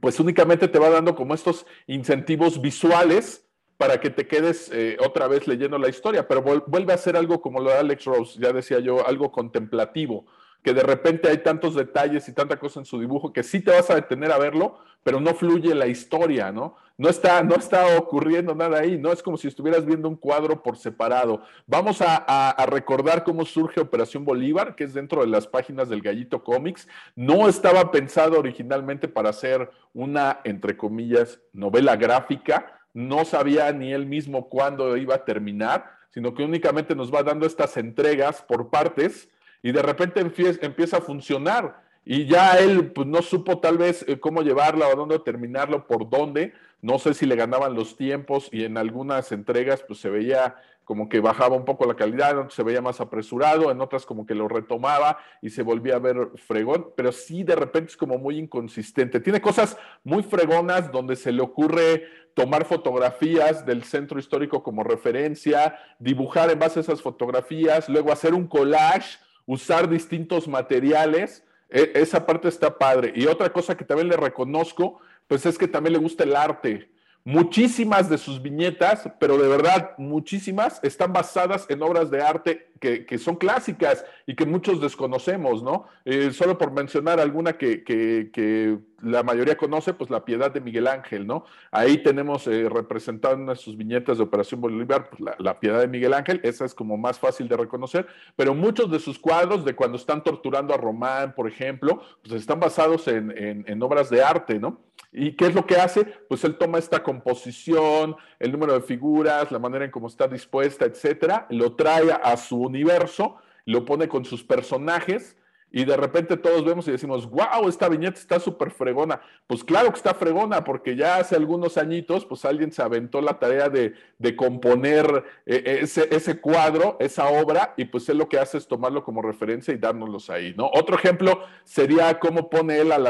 Pues 0.00 0.20
únicamente 0.20 0.68
te 0.68 0.78
va 0.78 0.90
dando 0.90 1.14
como 1.14 1.34
estos 1.34 1.66
incentivos 1.86 2.60
visuales, 2.60 3.46
para 3.80 3.98
que 3.98 4.10
te 4.10 4.26
quedes 4.26 4.70
eh, 4.74 4.98
otra 5.00 5.26
vez 5.26 5.48
leyendo 5.48 5.78
la 5.78 5.88
historia, 5.88 6.28
pero 6.28 6.42
vuelve 6.42 6.92
a 6.92 6.98
ser 6.98 7.16
algo 7.16 7.40
como 7.40 7.60
lo 7.60 7.70
de 7.70 7.78
Alex 7.78 8.04
Rose, 8.04 8.38
ya 8.38 8.52
decía 8.52 8.78
yo, 8.78 9.06
algo 9.06 9.32
contemplativo 9.32 10.26
que 10.62 10.74
de 10.74 10.82
repente 10.82 11.28
hay 11.30 11.38
tantos 11.38 11.74
detalles 11.74 12.28
y 12.28 12.34
tanta 12.34 12.58
cosa 12.58 12.80
en 12.80 12.84
su 12.84 13.00
dibujo 13.00 13.32
que 13.32 13.42
sí 13.42 13.60
te 13.60 13.70
vas 13.70 13.88
a 13.90 13.94
detener 13.94 14.30
a 14.30 14.38
verlo, 14.38 14.78
pero 15.02 15.18
no 15.20 15.34
fluye 15.34 15.74
la 15.74 15.86
historia, 15.86 16.52
¿no? 16.52 16.76
No 16.98 17.08
está, 17.08 17.42
no 17.42 17.54
está 17.54 17.96
ocurriendo 17.96 18.54
nada 18.54 18.80
ahí, 18.80 18.98
¿no? 18.98 19.10
Es 19.10 19.22
como 19.22 19.38
si 19.38 19.48
estuvieras 19.48 19.86
viendo 19.86 20.06
un 20.06 20.16
cuadro 20.16 20.62
por 20.62 20.76
separado. 20.76 21.42
Vamos 21.66 22.02
a, 22.02 22.54
recordar 22.66 23.24
cómo 23.24 23.46
surge 23.46 23.80
Operación 23.80 24.26
Bolívar, 24.26 24.76
que 24.76 24.84
es 24.84 24.92
dentro 24.92 25.22
de 25.22 25.28
las 25.28 25.46
páginas 25.46 25.88
del 25.88 26.02
Gallito 26.02 26.44
Comics. 26.44 26.86
No 27.16 27.48
estaba 27.48 27.90
pensado 27.90 28.38
originalmente 28.38 29.08
para 29.08 29.30
hacer 29.30 29.70
una, 29.94 30.40
entre 30.44 30.76
comillas, 30.76 31.40
novela 31.54 31.96
gráfica. 31.96 32.79
No 32.92 33.24
sabía 33.24 33.72
ni 33.72 33.92
él 33.92 34.06
mismo 34.06 34.48
cuándo 34.48 34.96
iba 34.96 35.14
a 35.14 35.24
terminar, 35.24 35.90
sino 36.10 36.34
que 36.34 36.42
únicamente 36.42 36.94
nos 36.94 37.12
va 37.14 37.22
dando 37.22 37.46
estas 37.46 37.76
entregas 37.76 38.42
por 38.42 38.70
partes 38.70 39.28
y 39.62 39.72
de 39.72 39.82
repente 39.82 40.20
empieza 40.20 40.96
a 40.96 41.00
funcionar 41.00 41.89
y 42.04 42.26
ya 42.26 42.58
él 42.58 42.92
pues, 42.92 43.06
no 43.06 43.22
supo 43.22 43.58
tal 43.58 43.78
vez 43.78 44.04
eh, 44.08 44.18
cómo 44.18 44.42
llevarla 44.42 44.88
o 44.88 44.96
dónde 44.96 45.18
terminarlo, 45.18 45.86
por 45.86 46.08
dónde, 46.08 46.52
no 46.82 46.98
sé 46.98 47.14
si 47.14 47.26
le 47.26 47.36
ganaban 47.36 47.74
los 47.74 47.96
tiempos 47.96 48.48
y 48.52 48.64
en 48.64 48.76
algunas 48.78 49.32
entregas 49.32 49.82
pues 49.86 50.00
se 50.00 50.08
veía 50.08 50.56
como 50.84 51.08
que 51.08 51.20
bajaba 51.20 51.54
un 51.54 51.64
poco 51.64 51.86
la 51.86 51.94
calidad, 51.94 52.48
se 52.48 52.64
veía 52.64 52.82
más 52.82 53.00
apresurado, 53.00 53.70
en 53.70 53.80
otras 53.80 54.04
como 54.04 54.26
que 54.26 54.34
lo 54.34 54.48
retomaba 54.48 55.18
y 55.40 55.50
se 55.50 55.62
volvía 55.62 55.96
a 55.96 56.00
ver 56.00 56.30
fregón, 56.34 56.88
pero 56.96 57.12
sí 57.12 57.44
de 57.44 57.54
repente 57.54 57.90
es 57.90 57.96
como 57.96 58.18
muy 58.18 58.38
inconsistente. 58.38 59.20
Tiene 59.20 59.40
cosas 59.40 59.76
muy 60.02 60.24
fregonas 60.24 60.90
donde 60.90 61.14
se 61.14 61.30
le 61.30 61.42
ocurre 61.42 62.06
tomar 62.34 62.64
fotografías 62.64 63.64
del 63.64 63.84
centro 63.84 64.18
histórico 64.18 64.64
como 64.64 64.82
referencia, 64.82 65.78
dibujar 66.00 66.50
en 66.50 66.58
base 66.58 66.80
a 66.80 66.82
esas 66.82 67.02
fotografías, 67.02 67.88
luego 67.88 68.10
hacer 68.10 68.34
un 68.34 68.48
collage 68.48 69.18
usar 69.50 69.88
distintos 69.88 70.46
materiales, 70.46 71.44
esa 71.70 72.26
parte 72.26 72.48
está 72.48 72.76
padre. 72.76 73.12
Y 73.14 73.26
otra 73.26 73.52
cosa 73.52 73.76
que 73.76 73.84
también 73.84 74.08
le 74.08 74.16
reconozco, 74.16 75.00
pues 75.26 75.46
es 75.46 75.56
que 75.56 75.68
también 75.68 75.92
le 75.94 75.98
gusta 75.98 76.24
el 76.24 76.34
arte. 76.34 76.90
Muchísimas 77.24 78.08
de 78.08 78.16
sus 78.16 78.40
viñetas, 78.40 79.10
pero 79.20 79.36
de 79.36 79.46
verdad 79.46 79.92
muchísimas, 79.98 80.82
están 80.82 81.12
basadas 81.12 81.66
en 81.68 81.82
obras 81.82 82.10
de 82.10 82.22
arte 82.22 82.70
que, 82.80 83.18
son 83.18 83.36
clásicas 83.36 84.04
y 84.26 84.34
que 84.34 84.46
muchos 84.46 84.80
desconocemos, 84.80 85.62
¿no? 85.62 85.86
Eh, 86.06 86.32
solo 86.32 86.56
por 86.56 86.72
mencionar 86.72 87.20
alguna 87.20 87.58
que, 87.58 88.78
la 89.02 89.22
mayoría 89.22 89.56
conoce, 89.56 89.92
pues 89.94 90.10
La 90.10 90.24
Piedad 90.24 90.50
de 90.50 90.60
Miguel 90.60 90.86
Ángel, 90.86 91.26
¿no? 91.26 91.44
Ahí 91.70 92.02
tenemos 92.02 92.46
eh, 92.46 92.68
en 92.68 93.56
sus 93.56 93.76
viñetas 93.76 94.18
de 94.18 94.24
Operación 94.24 94.60
Bolívar 94.62 95.10
pues, 95.10 95.36
la, 95.38 95.60
Piedad 95.60 95.80
de 95.80 95.88
Miguel 95.88 96.14
Ángel, 96.14 96.40
esa 96.42 96.64
es 96.64 96.74
como 96.74 96.96
más 96.96 97.18
fácil 97.18 97.48
de 97.48 97.56
reconocer, 97.56 98.06
pero 98.34 98.54
muchos 98.54 98.90
de 98.90 98.98
sus 98.98 99.18
cuadros 99.18 99.64
de 99.64 99.76
cuando 99.76 99.98
están 99.98 100.22
torturando 100.22 100.72
a 100.72 100.78
Román, 100.78 101.34
por 101.34 101.48
ejemplo, 101.48 102.02
pues 102.22 102.34
están 102.40 102.60
basados 102.60 103.08
en, 103.08 103.30
en 103.36 103.82
obras 103.82 104.08
de 104.08 104.22
arte, 104.22 104.58
¿no? 104.58 104.80
¿Y 105.12 105.32
qué 105.32 105.46
es 105.46 105.54
lo 105.54 105.66
que 105.66 105.76
hace? 105.76 106.04
Pues 106.28 106.44
él 106.44 106.56
toma 106.56 106.78
esta 106.78 107.02
composición, 107.02 108.16
el 108.38 108.52
número 108.52 108.74
de 108.74 108.80
figuras, 108.80 109.50
la 109.50 109.58
manera 109.58 109.84
en 109.84 109.90
cómo 109.90 110.06
está 110.06 110.28
dispuesta, 110.28 110.84
etcétera, 110.84 111.46
lo 111.50 111.74
trae 111.74 112.12
a 112.12 112.36
su 112.36 112.60
universo, 112.60 113.36
lo 113.64 113.84
pone 113.84 114.08
con 114.08 114.24
sus 114.24 114.44
personajes 114.44 115.36
y 115.72 115.84
de 115.84 115.96
repente 115.96 116.36
todos 116.36 116.64
vemos 116.64 116.88
y 116.88 116.90
decimos, 116.90 117.30
wow, 117.30 117.68
esta 117.68 117.88
viñeta 117.88 118.18
está 118.18 118.40
súper 118.40 118.72
fregona. 118.72 119.20
Pues 119.46 119.62
claro 119.62 119.90
que 119.90 119.96
está 119.96 120.14
fregona, 120.14 120.64
porque 120.64 120.96
ya 120.96 121.16
hace 121.16 121.36
algunos 121.36 121.76
añitos, 121.76 122.26
pues 122.26 122.44
alguien 122.44 122.72
se 122.72 122.82
aventó 122.82 123.20
la 123.20 123.38
tarea 123.38 123.68
de, 123.68 123.94
componer 124.36 125.24
eh, 125.46 125.80
ese, 125.82 126.08
ese, 126.14 126.40
cuadro, 126.40 126.96
esa 126.98 127.28
obra, 127.28 127.74
y 127.76 127.84
pues 127.84 128.08
él 128.08 128.18
lo 128.18 128.28
que 128.28 128.38
hace 128.38 128.58
es 128.58 128.66
tomarlo 128.66 129.04
como 129.04 129.22
referencia 129.22 129.72
y 129.72 129.78
dárnoslos 129.78 130.28
ahí, 130.30 130.54
¿no? 130.56 130.70
Otro 130.72 130.96
ejemplo 130.96 131.40
sería 131.64 132.18
cómo 132.18 132.50
pone 132.50 132.78
él 132.78 132.92
al 132.92 133.06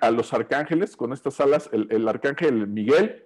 a 0.00 0.10
los 0.10 0.32
arcángeles 0.32 0.96
con 0.96 1.12
estas 1.12 1.40
alas, 1.40 1.68
el, 1.72 1.88
el 1.90 2.06
arcángel 2.06 2.66
Miguel, 2.66 3.24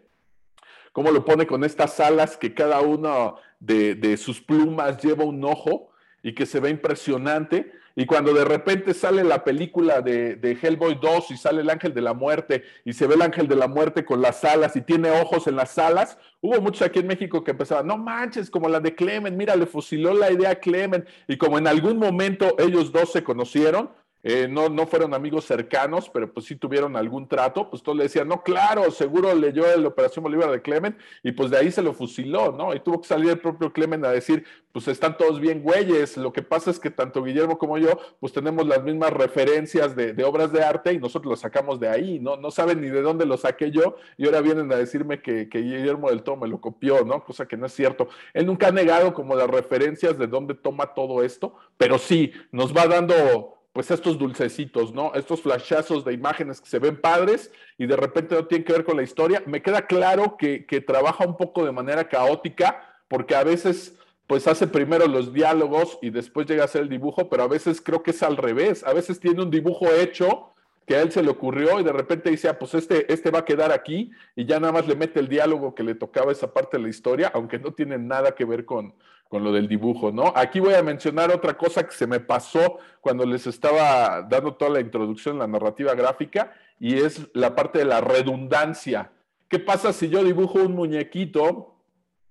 cómo 0.93 1.11
lo 1.11 1.25
pone 1.25 1.47
con 1.47 1.65
estas 1.65 2.01
alas 2.01 2.37
que 2.37 2.55
cada 2.55 2.81
uno 2.81 3.37
de, 3.61 3.95
de 3.95 4.17
sus 4.17 4.41
plumas 4.41 5.03
lleva 5.03 5.25
un 5.25 5.45
ojo 5.45 5.91
y 6.23 6.35
que 6.35 6.47
se 6.47 6.61
ve 6.61 6.71
impresionante 6.71 7.73
y 7.99 8.07
cuando 8.07 8.33
de 8.33 8.45
repente 8.45 8.95
sale 8.95 9.25
la 9.25 9.43
película 9.43 10.01
de, 10.01 10.57
Hellboy 10.63 11.01
2 11.03 11.33
y 11.33 11.37
sale 11.37 11.63
el 11.63 11.69
ángel 11.69 11.93
de 11.93 12.01
la 12.01 12.15
muerte 12.15 12.63
y 12.85 12.93
se 12.93 13.09
ve 13.09 13.17
el 13.17 13.23
ángel 13.23 13.49
de 13.49 13.57
la 13.57 13.67
muerte 13.67 14.05
con 14.05 14.23
las 14.23 14.45
alas 14.45 14.77
y 14.77 14.83
tiene 14.83 15.11
ojos 15.11 15.49
en 15.49 15.57
las 15.57 15.77
alas, 15.79 16.17
hubo 16.41 16.61
muchos 16.61 16.83
aquí 16.83 17.01
en 17.01 17.09
México 17.09 17.43
que 17.43 17.51
empezaban, 17.51 17.89
no 17.89 17.99
manches, 17.99 18.51
como 18.51 18.69
la 18.69 18.79
de 18.79 18.95
Clement, 18.95 19.37
mira, 19.37 19.57
le 19.57 19.67
fusiló 19.67 20.15
la 20.15 20.31
idea 20.31 20.51
a 20.51 20.55
Clement. 20.61 21.09
Y 21.27 21.39
como 21.39 21.59
en 21.59 21.67
algún 21.67 21.99
momento 21.99 22.55
ellos 22.61 22.93
dos 22.93 23.11
se 23.11 23.25
conocieron, 23.25 23.91
eh, 24.31 24.47
no, 24.47 24.69
no 24.69 24.87
fueron 24.87 25.15
amigos 25.15 25.47
cercanos, 25.47 26.11
pero 26.11 26.31
pues 26.31 26.45
sí 26.45 26.55
tuvieron 26.55 26.97
algún 26.97 27.27
trato, 27.27 27.71
pues 27.71 27.83
todos 27.83 27.97
le 27.97 28.05
decían, 28.05 28.29
no, 28.29 28.43
claro, 28.43 28.91
seguro 28.91 29.35
leyó 29.35 29.65
la 29.75 29.89
Operación 29.89 30.23
Bolívar 30.23 30.51
de 30.51 30.61
Clement 30.61 30.99
y 31.23 31.33
pues 31.33 31.51
de 31.51 31.57
ahí 31.57 31.73
se 31.73 31.81
lo 31.81 31.95
fusiló, 31.95 32.53
¿no? 32.53 32.75
Y 32.75 32.81
tuvo 32.81 33.01
que 33.01 33.09
salir 33.09 33.31
el 33.31 33.39
propio 33.39 33.73
Clement 33.73 34.05
a 34.05 34.11
decir, 34.11 34.45
pues 34.71 34.87
están 34.87 35.17
todos 35.17 35.41
bien 35.41 35.63
güeyes, 35.63 36.19
lo 36.19 36.31
que 36.31 36.43
pasa 36.43 36.71
es 36.71 36.79
que 36.79 36.91
tanto 36.91 37.25
Guillermo 37.25 37.57
como 37.57 37.79
yo, 37.79 37.99
pues 38.21 38.35
tenemos 38.35 38.67
las 38.67 38.83
mismas 38.83 39.15
referencias 39.15 39.97
de, 39.97 40.23
obras 40.25 40.53
de 40.53 40.63
arte 40.63 40.93
y 40.93 40.99
nosotros 40.99 41.31
lo 41.31 41.37
sacamos 41.37 41.81
de 41.81 41.89
ahí, 41.89 42.21
¿no? 42.21 42.37
No 42.37 42.51
saben 42.51 42.83
ni 42.83 42.89
de 42.91 43.01
dónde 43.01 43.25
lo 43.25 43.39
saqué 43.39 43.71
yo 43.71 43.97
y 44.19 44.27
ahora 44.27 44.43
vienen 44.43 44.71
a 44.71 44.77
decirme 44.77 45.23
que, 45.23 45.49
que 45.49 45.61
Guillermo 45.61 46.11
del 46.11 46.23
Toro 46.23 46.37
me 46.37 46.49
lo 46.49 46.61
copió, 46.61 47.03
¿no? 47.03 47.25
Cosa 47.25 47.49
que 47.49 47.57
no 47.57 47.65
es 47.65 47.73
cierto. 47.73 48.11
Él 48.35 48.45
nunca 48.45 48.69
ha 48.69 48.73
negado 48.73 49.15
como 49.15 49.35
las 49.35 49.49
referencias 49.49 50.19
de 50.19 50.27
dónde 50.27 50.53
toma 50.53 50.93
todo 50.93 51.23
esto, 51.23 51.55
pero 51.79 51.97
sí, 51.97 52.33
nos 52.53 52.77
va 52.77 52.87
dando 52.87 53.58
pues 53.79 53.93
estos 53.93 54.19
dulcecitos, 54.19 54.93
¿no? 54.93 55.15
Estos 55.15 55.43
flashazos 55.43 56.05
de 56.05 56.13
imágenes 56.13 56.61
que 56.61 56.69
se 56.69 56.81
ven 56.81 57.01
padres 57.01 57.53
y 57.79 57.87
de 57.87 57.95
repente 57.95 58.35
no 58.35 58.45
tienen 58.45 58.65
que 58.65 58.73
ver 58.73 58.83
con 58.83 58.97
la 58.97 59.05
historia. 59.05 59.41
Me 59.47 59.63
queda 59.63 59.87
claro 59.87 60.37
que, 60.37 60.67
trabaja 60.85 61.25
un 61.25 61.37
poco 61.37 61.65
de 61.65 61.71
manera 61.71 62.09
caótica 62.09 62.83
porque 63.07 63.37
a 63.37 63.45
veces 63.45 63.95
pues 64.27 64.49
hace 64.49 64.67
primero 64.67 65.07
los 65.07 65.33
diálogos 65.33 65.97
y 66.03 66.11
después 66.11 66.49
llega 66.49 66.63
a 66.63 66.65
hacer 66.65 66.83
el 66.83 66.89
dibujo, 66.89 67.31
pero 67.31 67.45
a 67.45 67.47
veces 67.47 67.81
creo 67.81 68.03
que 68.03 68.11
es 68.11 68.21
al 68.25 68.37
revés. 68.37 68.83
A 68.83 68.93
veces 68.93 69.21
tiene 69.21 69.45
un 69.45 69.51
dibujo 69.53 69.87
hecho 69.93 70.51
que 70.85 70.97
a 70.97 71.03
él 71.03 71.13
se 71.13 71.23
le 71.23 71.31
ocurrió 71.31 71.79
y 71.79 71.85
de 71.85 71.93
repente 71.93 72.31
dice, 72.31 72.49
ah, 72.49 72.59
pues 72.59 72.75
este, 72.75 73.13
este 73.13 73.31
va 73.31 73.39
a 73.39 73.45
quedar 73.45 73.71
aquí 73.71 74.11
y 74.35 74.45
ya 74.45 74.59
nada 74.59 74.73
más 74.73 74.89
le 74.89 74.97
mete 74.97 75.21
el 75.21 75.29
diálogo 75.29 75.77
que 75.77 75.85
le 75.85 75.95
tocaba 75.95 76.33
esa 76.33 76.53
parte 76.53 76.79
de 76.79 76.83
la 76.83 76.89
historia, 76.89 77.31
aunque 77.33 77.61
no 77.61 77.73
tiene 77.75 77.97
nada 77.97 78.35
que 78.35 78.45
ver 78.45 78.65
con, 78.65 78.93
con 79.29 79.45
lo 79.45 79.53
del 79.53 79.69
dibujo, 79.69 80.11
¿no? 80.11 80.33
Aquí 80.35 80.59
voy 80.59 80.75
a 80.75 80.83
mencionar 80.83 81.31
otra 81.31 81.57
cosa 81.57 81.87
que 81.87 81.93
se 81.93 82.07
me 82.07 82.19
pasó 82.19 82.79
cuando 83.01 83.27
les 83.27 83.47
estaba 83.47 84.23
dando 84.23 84.55
toda 84.55 84.71
la 84.73 84.81
introducción 84.81 85.39
la 85.39 85.47
narrativa 85.47 85.95
gráfica 85.95 86.53
y 86.81 86.95
es 86.95 87.29
la 87.35 87.55
parte 87.55 87.81
de 87.81 87.85
la 87.85 88.01
redundancia. 88.01 89.11
¿Qué 89.49 89.59
pasa 89.59 89.93
si 89.93 90.09
yo 90.09 90.25
dibujo 90.25 90.59
un 90.59 90.75
muñequito 90.75 91.75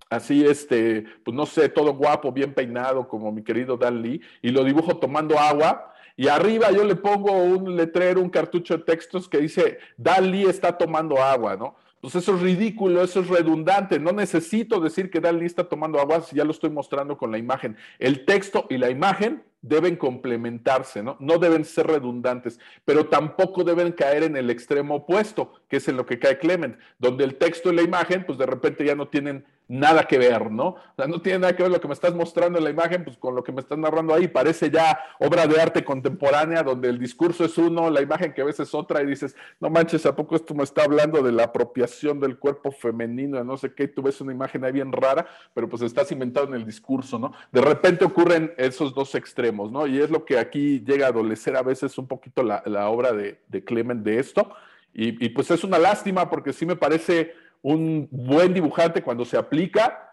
así, 0.10 0.46
este, 0.46 1.06
pues 1.24 1.36
no 1.36 1.46
sé, 1.46 1.70
todo 1.70 1.94
guapo, 1.94 2.32
bien 2.32 2.54
peinado, 2.54 3.08
como 3.08 3.32
mi 3.32 3.44
querido 3.44 3.78
Dan 3.78 4.02
Lee, 4.02 4.22
y 4.42 4.50
lo 4.50 4.64
dibujo 4.64 4.98
tomando 4.98 5.38
agua? 5.38 5.94
Y 6.16 6.28
arriba 6.30 6.72
yo 6.72 6.84
le 6.84 6.96
pongo 6.96 7.32
un 7.32 7.76
letrero, 7.76 8.22
un 8.22 8.30
cartucho 8.30 8.78
de 8.78 8.84
textos 8.84 9.30
que 9.30 9.38
dice, 9.38 9.78
Dan 9.98 10.34
está 10.34 10.76
tomando 10.76 11.22
agua, 11.22 11.56
¿no? 11.56 11.76
Pues 12.02 12.16
eso 12.16 12.36
es 12.36 12.42
ridículo, 12.42 13.02
eso 13.02 13.22
es 13.22 13.28
redundante. 13.28 14.00
No 14.00 14.12
necesito 14.12 14.80
decir 14.80 15.10
que 15.10 15.20
Dan 15.20 15.40
Lee 15.40 15.46
está 15.46 15.68
tomando 15.68 16.00
agua 16.00 16.22
si 16.22 16.36
ya 16.36 16.44
lo 16.44 16.52
estoy 16.52 16.70
mostrando 16.70 17.18
con 17.18 17.32
la 17.32 17.38
imagen. 17.38 17.76
El 17.98 18.26
texto 18.26 18.68
y 18.70 18.78
la 18.78 18.90
imagen 18.90 19.44
deben 19.62 19.96
complementarse, 19.96 21.02
¿no? 21.02 21.18
No 21.20 21.40
deben 21.40 21.66
ser 21.66 21.88
redundantes, 21.88 22.60
pero 22.86 23.08
tampoco 23.08 23.64
deben 23.64 23.92
caer 23.92 24.24
en 24.24 24.38
el 24.38 24.50
extremo 24.50 24.96
opuesto, 24.96 25.54
que 25.68 25.78
es 25.78 25.88
en 25.88 25.98
lo 25.98 26.06
que 26.06 26.20
cae 26.20 26.38
Clement, 26.38 26.78
donde 27.00 27.24
el 27.24 27.36
texto 27.36 27.72
y 27.72 27.76
la 27.76 27.82
imagen, 27.82 28.26
pues 28.26 28.38
de 28.38 28.46
repente 28.46 28.86
ya 28.86 28.96
no 28.96 29.08
tienen 29.08 29.46
nada 29.68 30.06
que 30.06 30.18
ver, 30.18 30.52
¿no? 30.52 30.68
O 30.68 30.94
sea, 30.96 31.08
no 31.08 31.22
tiene 31.22 31.40
nada 31.40 31.56
que 31.56 31.64
ver 31.64 31.72
lo 31.72 31.82
que 31.82 31.88
me 31.88 31.94
estás 31.94 32.14
mostrando 32.14 32.58
en 32.58 32.64
la 32.64 32.70
imagen, 32.70 33.04
pues 33.04 33.18
con 33.18 33.36
lo 33.36 33.44
que 33.44 33.52
me 33.52 33.62
estás 33.62 33.78
narrando 33.78 34.14
ahí. 34.14 34.28
Parece 34.28 34.70
ya 34.70 35.00
obra 35.20 35.46
de 35.46 35.62
arte 35.62 35.84
contemporánea, 35.84 36.64
donde 36.64 36.90
el 36.90 37.00
discurso 37.00 37.46
es 37.46 37.58
uno, 37.58 37.90
la 37.90 38.02
imagen 38.02 38.34
que 38.34 38.44
ves 38.44 38.60
es 38.60 38.74
otra, 38.74 39.02
y 39.02 39.06
dices, 39.06 39.36
no 39.60 39.70
manches, 39.70 40.06
¿a 40.06 40.16
poco 40.16 40.36
esto 40.36 40.54
me 40.54 40.64
está 40.64 40.84
hablando 40.84 41.22
de 41.22 41.32
la 41.32 41.46
apropiación 41.46 42.20
del 42.20 42.38
cuerpo 42.38 42.72
femenino, 42.72 43.38
de 43.38 43.44
no 43.44 43.58
sé 43.58 43.74
qué? 43.74 43.84
Y 43.84 43.88
tú 43.90 44.02
ves 44.02 44.22
una 44.22 44.32
imagen 44.32 44.64
ahí 44.64 44.72
bien 44.72 44.92
rara, 44.92 45.28
pero 45.54 45.68
pues 45.68 45.82
estás 45.82 46.12
inventado 46.12 46.48
en 46.48 46.54
el 46.54 46.66
discurso, 46.66 47.20
¿no? 47.20 47.34
De 47.52 47.62
repente 47.62 48.06
ocurren 48.06 48.54
esos 48.58 48.94
dos 48.94 49.16
extremos, 49.16 49.72
¿no? 49.72 49.86
Y 49.88 50.00
es 50.00 50.10
lo 50.10 50.24
que 50.24 50.40
aquí 50.40 50.80
llega 50.86 51.08
a 51.08 51.10
adolecer 51.10 51.56
a 51.56 51.62
veces 51.62 51.98
un 51.98 52.08
poquito 52.08 52.44
la, 52.44 52.90
obra 52.90 53.12
de, 53.12 53.38
Clement 53.66 54.04
de 54.04 54.20
esto. 54.20 54.50
Y, 54.94 55.24
y 55.24 55.30
pues 55.30 55.52
es 55.52 55.64
una 55.64 55.78
lástima 55.78 56.30
porque 56.30 56.54
sí 56.54 56.66
me 56.66 56.76
parece 56.76 57.34
un 57.62 58.08
buen 58.12 58.54
dibujante 58.54 59.02
cuando 59.02 59.26
se 59.26 59.38
aplica 59.38 60.08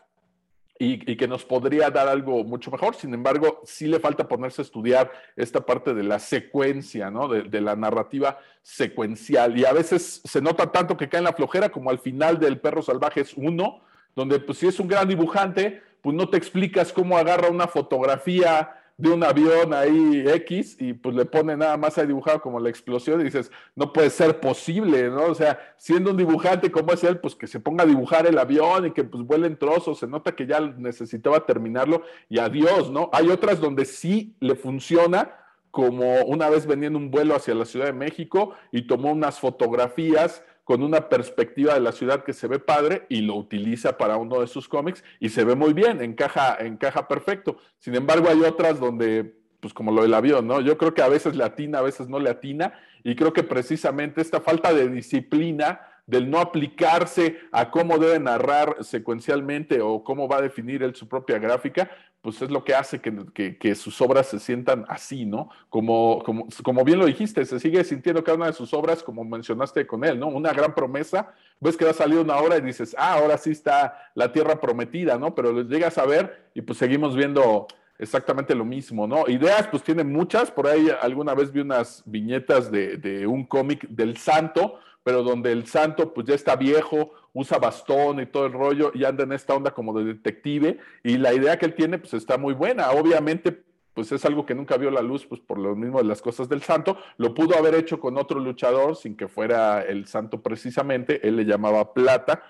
y, 0.79 1.17
que 1.17 1.29
nos 1.29 1.45
podría 1.45 1.91
dar 1.91 2.09
algo 2.09 2.43
mucho 2.45 2.71
mejor. 2.71 2.95
Sin 2.97 3.15
embargo, 3.15 3.61
sí 3.65 3.87
le 3.87 4.01
falta 4.01 4.27
ponerse 4.27 4.63
a 4.63 4.65
estudiar 4.65 5.11
esta 5.37 5.65
parte 5.65 5.95
de 5.95 6.03
la 6.03 6.19
secuencia, 6.19 7.11
¿no? 7.11 7.29
De, 7.29 7.61
la 7.61 7.77
narrativa 7.77 8.39
secuencial. 8.63 9.57
Y 9.57 9.65
a 9.65 9.73
veces 9.73 10.21
se 10.25 10.43
nota 10.43 10.73
tanto 10.73 10.97
que 10.97 11.09
cae 11.09 11.19
en 11.19 11.25
la 11.25 11.33
flojera 11.33 11.71
como 11.71 11.91
al 11.91 12.01
final 12.01 12.39
del 12.39 12.61
Perro 12.61 12.83
Salvaje 12.83 13.21
es 13.21 13.35
uno, 13.35 13.83
donde 14.17 14.41
pues 14.41 14.59
si 14.59 14.67
es 14.67 14.81
un 14.81 14.89
gran 14.89 15.09
dibujante, 15.09 15.83
pues 16.03 16.15
no 16.15 16.29
te 16.29 16.37
explicas 16.37 16.93
cómo 16.93 17.17
agarra 17.17 17.49
una 17.49 17.69
fotografía 17.69 18.84
de 18.97 19.11
un 19.11 19.25
avión 19.25 19.75
ahí 19.75 20.25
X 20.27 20.77
y 20.81 20.93
pues 20.93 21.17
le 21.17 21.25
pone 21.25 21.57
nada 21.57 21.77
más 21.77 21.99
ahí 21.99 22.07
dibujado 22.07 22.41
como 22.41 22.61
la 22.61 22.69
explosión 22.69 23.21
y 23.21 23.25
dices, 23.25 23.51
no 23.75 23.93
puede 23.93 24.09
ser 24.09 24.39
posible, 24.39 25.11
¿no? 25.11 25.27
O 25.27 25.35
sea, 25.35 25.59
siendo 25.77 26.13
un 26.13 26.17
dibujante 26.17 26.71
como 26.71 26.93
es 26.93 27.03
él, 27.03 27.19
pues 27.19 27.35
que 27.35 27.47
se 27.47 27.59
ponga 27.59 27.83
a 27.83 27.87
dibujar 27.87 28.27
el 28.27 28.39
avión 28.39 28.87
y 28.87 28.91
que 28.93 29.03
pues 29.03 29.25
vuelen 29.25 29.59
trozos, 29.59 29.99
se 29.99 30.07
nota 30.07 30.37
que 30.37 30.47
ya 30.47 30.61
necesitaba 30.61 31.45
terminarlo 31.45 32.03
y 32.29 32.39
adiós, 32.39 32.91
¿no? 32.91 33.11
Hay 33.13 33.29
otras 33.29 33.61
donde 33.61 33.85
sí 33.85 34.37
le 34.39 34.55
funciona, 34.55 35.41
como 35.73 36.23
una 36.27 36.49
vez 36.49 36.67
venía 36.67 36.87
en 36.87 36.95
un 36.95 37.11
vuelo 37.11 37.35
hacia 37.35 37.53
la 37.53 37.65
Ciudad 37.65 37.87
de 37.87 37.93
México 37.93 38.55
y 38.71 38.87
tomó 38.87 39.11
unas 39.11 39.41
fotografías 39.41 40.45
con 40.65 40.83
una 40.83 41.09
perspectiva 41.09 41.75
de 41.75 41.81
la 41.81 41.93
ciudad 41.93 42.25
que 42.25 42.33
se 42.33 42.49
ve 42.49 42.59
padre 42.59 43.07
y 43.09 43.21
lo 43.21 43.37
utiliza 43.37 43.99
para 43.99 44.17
uno 44.17 44.41
de 44.41 44.47
sus 44.47 44.67
cómics 44.67 45.05
y 45.21 45.29
se 45.29 45.45
ve 45.45 45.55
muy 45.55 45.75
bien, 45.75 46.01
encaja, 46.01 46.57
encaja 46.59 47.07
perfecto. 47.07 47.59
Sin 47.79 47.95
embargo, 47.95 48.29
hay 48.31 48.41
otras 48.41 48.81
donde, 48.81 49.37
pues 49.61 49.75
como 49.75 49.93
lo 49.93 50.03
del 50.03 50.15
avión, 50.15 50.47
¿no? 50.47 50.61
Yo 50.61 50.79
creo 50.79 50.95
que 50.95 51.03
a 51.03 51.09
veces 51.09 51.37
le 51.37 51.45
atina, 51.45 51.79
a 51.79 51.83
veces 51.83 52.09
no 52.09 52.19
le 52.19 52.31
atina 52.31 52.73
y 53.03 53.15
creo 53.15 53.33
que 53.35 53.43
precisamente 53.43 54.23
esta 54.23 54.41
falta 54.41 54.73
de 54.73 54.89
disciplina 54.89 55.81
del 56.07 56.31
no 56.31 56.39
aplicarse 56.39 57.39
a 57.53 57.71
cómo 57.71 57.99
debe 57.99 58.19
narrar 58.19 58.77
secuencialmente 58.81 59.81
o 59.81 60.05
cómo 60.05 60.29
va 60.29 60.39
a 60.39 60.43
definir 60.43 60.83
él 60.83 60.95
su 60.95 61.09
propia 61.09 61.39
gráfica, 61.39 61.91
pues 62.25 62.41
es 62.41 62.51
lo 62.51 62.65
que 62.65 62.75
hace 62.75 63.03
que, 63.03 63.75
sus 63.75 64.01
obras 64.01 64.29
se 64.29 64.39
sientan 64.41 64.87
así, 64.89 65.27
¿no? 65.27 65.51
Como, 65.69 66.23
como, 66.25 66.49
como, 66.63 66.83
bien 66.83 66.99
lo 66.99 67.05
dijiste, 67.05 67.45
se 67.45 67.61
sigue 67.61 67.85
sintiendo 67.85 68.25
cada 68.25 68.39
una 68.39 68.47
de 68.47 68.55
sus 68.55 68.73
obras, 68.73 69.03
como 69.03 69.23
mencionaste 69.25 69.87
con 69.87 70.03
él, 70.07 70.19
¿no? 70.19 70.29
Una 70.29 70.55
gran 70.55 70.75
promesa, 70.75 71.35
ves 71.61 71.77
que 71.77 71.85
va 71.85 71.91
a 71.91 71.95
salir 71.95 72.19
una 72.19 72.39
obra 72.39 72.57
y 72.57 72.63
dices, 72.63 72.97
ah, 72.99 73.13
ahora 73.13 73.37
sí 73.37 73.51
está 73.51 74.11
la 74.15 74.33
tierra 74.33 74.59
prometida, 74.59 75.19
¿no? 75.19 75.35
Pero 75.35 75.61
llegas 75.65 75.99
a 75.99 76.07
ver 76.07 76.49
y 76.55 76.63
pues 76.63 76.79
seguimos 76.79 77.15
viendo 77.15 77.67
exactamente 77.99 78.55
lo 78.55 78.65
mismo, 78.65 79.07
¿no? 79.07 79.29
Ideas, 79.29 79.69
pues 79.69 79.83
tiene 79.83 80.03
muchas, 80.03 80.51
por 80.51 80.67
ahí 80.67 80.89
alguna 81.03 81.35
vez 81.35 81.53
vi 81.53 81.61
unas 81.61 82.03
viñetas 82.07 82.71
de, 82.71 82.97
de 82.97 83.27
un 83.27 83.45
cómic 83.45 83.87
del 83.91 84.17
santo, 84.17 84.79
pero 85.05 85.23
donde 85.23 85.53
el 85.53 85.67
santo 85.67 86.13
pues 86.13 86.27
ya 86.27 86.35
está 86.35 86.57
viejo, 86.57 87.13
usa 87.35 87.59
bastón 87.59 88.21
y 88.21 88.27
todo 88.27 88.47
el 88.47 88.53
rollo 88.53 88.91
y 88.95 89.05
anda 89.05 89.23
en 89.23 89.33
esta 89.33 89.55
onda 89.55 89.73
como 89.73 89.97
de 89.97 90.05
detective 90.05 90.79
y 91.05 91.19
la 91.19 91.35
idea 91.35 91.59
que 91.59 91.67
él 91.67 91.75
tiene 91.75 91.99
pues 91.99 92.15
está 92.15 92.39
muy 92.39 92.55
buena. 92.55 92.91
Obviamente 92.91 93.63
pues 93.93 94.11
es 94.11 94.25
algo 94.25 94.45
que 94.47 94.55
nunca 94.55 94.77
vio 94.79 94.91
la 94.91 95.03
luz 95.03 95.27
pues 95.27 95.41
por 95.41 95.59
lo 95.59 95.77
mismo 95.77 95.99
de 95.99 96.09
las 96.09 96.23
cosas 96.23 96.49
del 96.49 96.63
santo. 96.63 96.97
Lo 97.19 97.35
pudo 97.35 97.57
haber 97.57 97.75
hecho 97.75 98.01
con 98.01 98.17
otro 98.17 98.41
luchador 98.41 98.97
sin 98.97 99.15
que 99.15 99.29
fuera 99.29 99.83
el 99.83 100.07
santo 100.07 100.43
precisamente, 100.43 101.27
él 101.29 101.37
le 101.37 101.45
llamaba 101.45 101.93
Plata, 101.93 102.43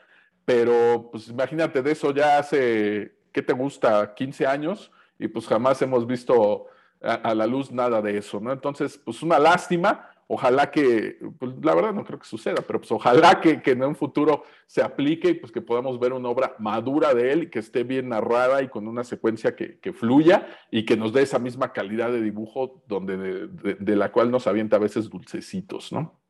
pero 0.44 1.08
pues 1.10 1.28
imagínate 1.28 1.82
de 1.82 1.90
eso 1.90 2.14
ya 2.14 2.38
hace, 2.38 3.16
¿qué 3.32 3.42
te 3.42 3.52
gusta? 3.52 4.14
15 4.14 4.46
años 4.46 4.92
y 5.18 5.26
pues 5.26 5.48
jamás 5.48 5.82
hemos 5.82 6.06
visto 6.06 6.68
a, 7.02 7.14
a 7.14 7.34
la 7.34 7.48
luz 7.48 7.72
nada 7.72 8.00
de 8.00 8.16
eso, 8.16 8.38
¿no? 8.38 8.52
Entonces 8.52 8.96
pues 9.04 9.22
una 9.24 9.40
lástima 9.40 10.13
ojalá 10.28 10.70
que, 10.70 11.18
pues, 11.38 11.52
la 11.62 11.74
verdad 11.74 11.92
no 11.92 12.04
creo 12.04 12.18
que 12.18 12.26
suceda, 12.26 12.62
pero 12.66 12.80
pues 12.80 12.92
ojalá 12.92 13.40
que, 13.40 13.60
en 13.64 13.82
un 13.82 13.96
futuro 13.96 14.44
se 14.66 14.82
aplique 14.82 15.28
y 15.28 15.34
pues 15.34 15.52
que 15.52 15.60
podamos 15.60 15.98
ver 15.98 16.12
una 16.12 16.28
obra 16.28 16.56
madura 16.58 17.14
de 17.14 17.32
él 17.32 17.42
y 17.44 17.50
que 17.50 17.58
esté 17.58 17.84
bien 17.84 18.08
narrada 18.08 18.62
y 18.62 18.68
con 18.68 18.88
una 18.88 19.04
secuencia 19.04 19.54
que, 19.54 19.92
fluya 19.92 20.46
y 20.70 20.84
que 20.84 20.96
nos 20.96 21.12
dé 21.12 21.22
esa 21.22 21.38
misma 21.38 21.72
calidad 21.72 22.10
de 22.10 22.20
dibujo 22.20 22.82
donde 22.86 23.48
de, 23.48 23.96
la 23.96 24.10
cual 24.10 24.30
nos 24.30 24.46
avienta 24.46 24.76
a 24.76 24.80
veces 24.80 25.08
dulcecitos, 25.08 25.92
¿no? 25.92 26.20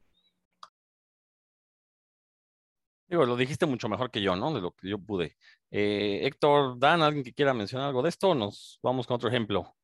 Digo, 3.06 3.24
lo 3.26 3.36
dijiste 3.36 3.66
mucho 3.66 3.88
mejor 3.88 4.10
que 4.10 4.22
yo, 4.22 4.34
¿no? 4.34 4.52
De 4.52 4.60
lo 4.60 4.72
que 4.72 4.88
yo 4.88 4.98
pude. 4.98 5.36
Eh, 5.70 6.20
Héctor, 6.24 6.78
Dan, 6.78 7.02
¿alguien 7.02 7.24
que 7.24 7.34
quiera 7.34 7.54
mencionar 7.54 7.88
algo 7.88 8.02
de 8.02 8.08
esto? 8.08 8.34
Nos 8.34 8.80
vamos 8.82 9.06
con 9.06 9.16
otro 9.16 9.28
ejemplo. 9.28 9.74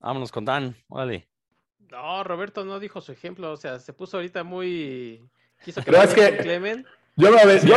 Vámonos 0.00 0.30
con 0.32 0.44
Dan, 0.44 0.76
vale. 0.88 1.28
No, 1.90 2.24
Roberto 2.24 2.64
no 2.64 2.78
dijo 2.80 3.00
su 3.00 3.12
ejemplo, 3.12 3.52
o 3.52 3.56
sea, 3.56 3.78
se 3.78 3.92
puso 3.92 4.18
ahorita 4.18 4.44
muy... 4.44 5.28
Quiso 5.64 5.82
que 5.82 5.90
es 5.90 6.14
que 6.14 6.36
Clemen. 6.38 6.86
Yo, 7.16 7.30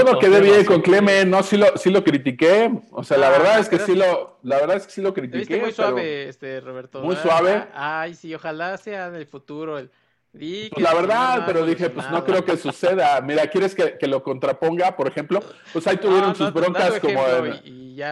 no 0.04 0.20
quedé 0.20 0.40
bien 0.40 0.66
con 0.66 0.82
Clemen, 0.82 1.30
no, 1.30 1.42
sí 1.42 1.58
lo, 1.58 1.76
sí 1.76 1.90
lo 1.90 2.04
critiqué, 2.04 2.72
o 2.92 3.04
sea, 3.04 3.18
la 3.18 3.30
ah, 3.30 3.32
verdad 3.32 3.60
es 3.60 3.70
que 3.70 3.80
sí 3.80 3.96
lo, 3.96 4.38
la 4.44 4.60
verdad 4.60 4.78
es 4.78 4.86
que 4.86 4.92
sí 4.92 5.02
lo 5.02 5.16
critiqué. 5.16 5.60
muy 5.60 5.72
suave, 5.72 6.30
este, 6.30 6.62
Roberto. 6.62 7.02
Muy 7.02 7.16
suave. 7.16 7.66
Ay, 7.74 8.14
sí, 8.14 8.36
ojalá 8.36 8.78
sea 8.78 9.08
en 9.08 9.16
el 9.16 9.26
futuro 9.26 9.80
el... 9.80 9.90
Pues 10.32 10.72
la 10.78 10.94
verdad, 10.94 11.44
pero 11.46 11.66
dije, 11.66 11.90
pues 11.90 12.10
no 12.10 12.24
creo 12.24 12.46
que 12.46 12.56
suceda. 12.56 13.20
Mira, 13.20 13.48
¿quieres 13.48 13.76
que, 13.76 14.08
lo 14.08 14.24
contraponga, 14.24 14.96
por 14.96 15.08
ejemplo? 15.08 15.44
Pues 15.74 15.86
ahí 15.88 15.98
tuvieron 15.98 16.36
sus 16.36 16.54
broncas 16.54 17.02
como, 17.02 17.22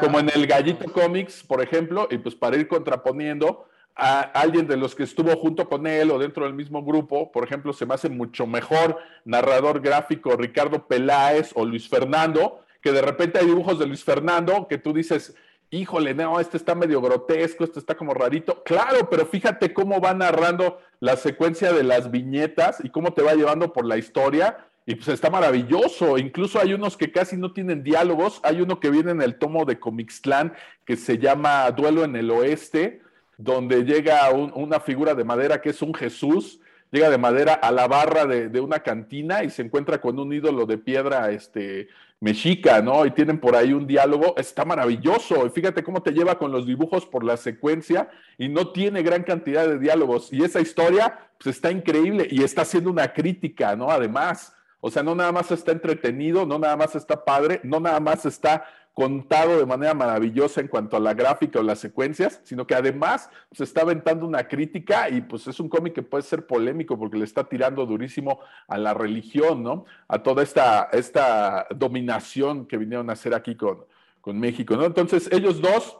como 0.02 0.20
en 0.20 0.30
el 0.36 0.46
Gallito 0.46 0.92
Comics, 0.92 1.44
por 1.44 1.62
ejemplo, 1.62 2.10
y 2.12 2.18
pues 2.18 2.36
para 2.36 2.58
ir 2.58 2.68
contraponiendo, 2.68 3.69
a 4.00 4.22
alguien 4.22 4.66
de 4.66 4.78
los 4.78 4.96
que 4.96 5.04
estuvo 5.04 5.36
junto 5.36 5.68
con 5.68 5.86
él 5.86 6.10
o 6.10 6.18
dentro 6.18 6.46
del 6.46 6.54
mismo 6.54 6.84
grupo, 6.84 7.32
por 7.32 7.44
ejemplo, 7.44 7.74
se 7.74 7.86
me 7.86 7.96
hace 7.96 8.10
mucho 8.10 8.48
mejor 8.48 8.98
narrador 9.26 9.82
gráfico 9.82 10.38
Ricardo 10.38 10.88
Peláez 10.88 11.52
o 11.54 11.66
Luis 11.66 11.90
Fernando, 11.90 12.64
que 12.82 12.94
de 12.94 13.02
repente 13.02 13.40
hay 13.40 13.46
dibujos 13.46 13.78
de 13.78 13.88
Luis 13.88 14.06
Fernando 14.06 14.68
que 14.70 14.78
tú 14.78 14.94
dices, 14.94 15.36
híjole, 15.70 16.14
no, 16.14 16.40
este 16.40 16.56
está 16.56 16.76
medio 16.76 17.02
grotesco, 17.02 17.66
este 17.66 17.80
está 17.80 17.96
como 17.96 18.14
rarito. 18.14 18.64
Claro, 18.64 19.10
pero 19.10 19.26
fíjate 19.26 19.74
cómo 19.74 20.00
va 20.00 20.14
narrando 20.14 20.80
la 21.02 21.18
secuencia 21.18 21.74
de 21.74 21.84
las 21.84 22.10
viñetas 22.10 22.80
y 22.84 22.90
cómo 22.90 23.14
te 23.14 23.22
va 23.22 23.34
llevando 23.34 23.74
por 23.74 23.86
la 23.86 23.98
historia. 23.98 24.66
Y 24.86 24.96
pues 24.96 25.10
está 25.10 25.30
maravilloso. 25.30 26.18
Incluso 26.18 26.60
hay 26.60 26.74
unos 26.74 26.96
que 26.96 27.12
casi 27.12 27.36
no 27.36 27.52
tienen 27.52 27.84
diálogos. 27.84 28.40
Hay 28.44 28.62
uno 28.62 28.80
que 28.80 28.90
viene 28.90 29.12
en 29.12 29.22
el 29.22 29.38
tomo 29.38 29.66
de 29.66 29.78
Comixclan 29.78 30.54
que 30.86 30.96
se 30.96 31.20
llama 31.20 31.70
Duelo 31.72 32.06
en 32.06 32.16
el 32.16 32.32
Oeste 32.32 33.02
donde 33.40 33.86
llega 33.86 34.30
una 34.32 34.82
figura 34.82 35.16
de 35.16 35.24
madera 35.24 35.62
que 35.62 35.70
es 35.70 35.82
un 35.82 35.94
Jesús, 35.94 36.60
llega 36.92 37.10
de 37.10 37.18
madera 37.18 37.54
a 37.54 37.72
la 37.72 37.88
barra 37.88 38.26
de, 38.26 38.60
una 38.60 38.80
cantina 38.80 39.46
y 39.46 39.50
se 39.50 39.62
encuentra 39.62 40.02
con 40.02 40.20
un 40.20 40.34
ídolo 40.34 40.66
de 40.66 40.78
piedra 40.78 41.32
este, 41.32 41.88
mexica, 42.20 42.82
¿no? 42.82 43.06
Y 43.06 43.12
tienen 43.12 43.40
por 43.40 43.56
ahí 43.56 43.72
un 43.72 43.88
diálogo, 43.88 44.36
está 44.36 44.66
maravilloso. 44.66 45.46
Y 45.46 45.52
fíjate 45.52 45.84
cómo 45.84 46.04
te 46.04 46.12
lleva 46.12 46.38
con 46.38 46.52
los 46.52 46.68
dibujos 46.68 47.06
por 47.06 47.24
la 47.24 47.38
secuencia 47.38 48.10
y 48.38 48.50
no 48.50 48.74
tiene 48.74 49.04
gran 49.04 49.24
cantidad 49.24 49.66
de 49.66 49.80
diálogos. 49.80 50.34
Y 50.34 50.44
esa 50.44 50.60
historia, 50.60 51.18
pues 51.42 51.56
está 51.56 51.72
increíble 51.72 52.28
y 52.30 52.44
está 52.44 52.64
haciendo 52.64 52.92
una 52.92 53.14
crítica, 53.14 53.74
¿no? 53.78 53.90
Además. 53.90 54.54
O 54.82 54.90
sea, 54.90 55.04
no 55.04 55.14
nada 55.14 55.34
más 55.34 55.52
está 55.52 55.74
entretenido, 55.74 56.46
no 56.46 56.58
nada 56.58 56.78
más 56.78 56.96
está 56.96 57.26
padre, 57.26 57.60
no 57.64 57.82
nada 57.82 58.00
más 58.00 58.26
está 58.26 58.66
contado 59.00 59.58
de 59.58 59.66
manera 59.66 59.94
maravillosa 59.94 60.60
en 60.60 60.68
cuanto 60.68 60.98
a 60.98 61.00
la 61.00 61.14
gráfica 61.14 61.62
o 61.62 61.64
las 61.64 61.80
secuencias, 61.80 62.42
sino 62.44 62.68
que 62.68 62.76
además 62.76 63.30
se 63.50 63.64
está 63.64 63.84
aventando 63.84 64.28
una 64.28 64.46
crítica 64.46 65.10
y 65.10 65.22
pues 65.22 65.48
es 65.48 65.58
un 65.62 65.70
cómic 65.70 65.94
que 65.94 66.04
puede 66.04 66.22
ser 66.24 66.46
polémico 66.46 67.00
porque 67.00 67.18
le 67.18 67.24
está 67.24 67.46
tirando 67.46 67.86
durísimo 67.86 68.42
a 68.68 68.78
la 68.78 68.94
religión, 68.94 69.64
¿no? 69.64 69.86
A 70.10 70.22
toda 70.22 70.44
esta, 70.44 70.90
esta 70.92 71.66
dominación 71.74 72.66
que 72.66 72.76
vinieron 72.76 73.10
a 73.10 73.14
hacer 73.14 73.34
aquí 73.34 73.56
con, 73.56 73.86
con 74.20 74.38
México, 74.38 74.76
¿no? 74.76 74.84
Entonces, 74.84 75.30
ellos 75.32 75.62
dos, 75.62 75.98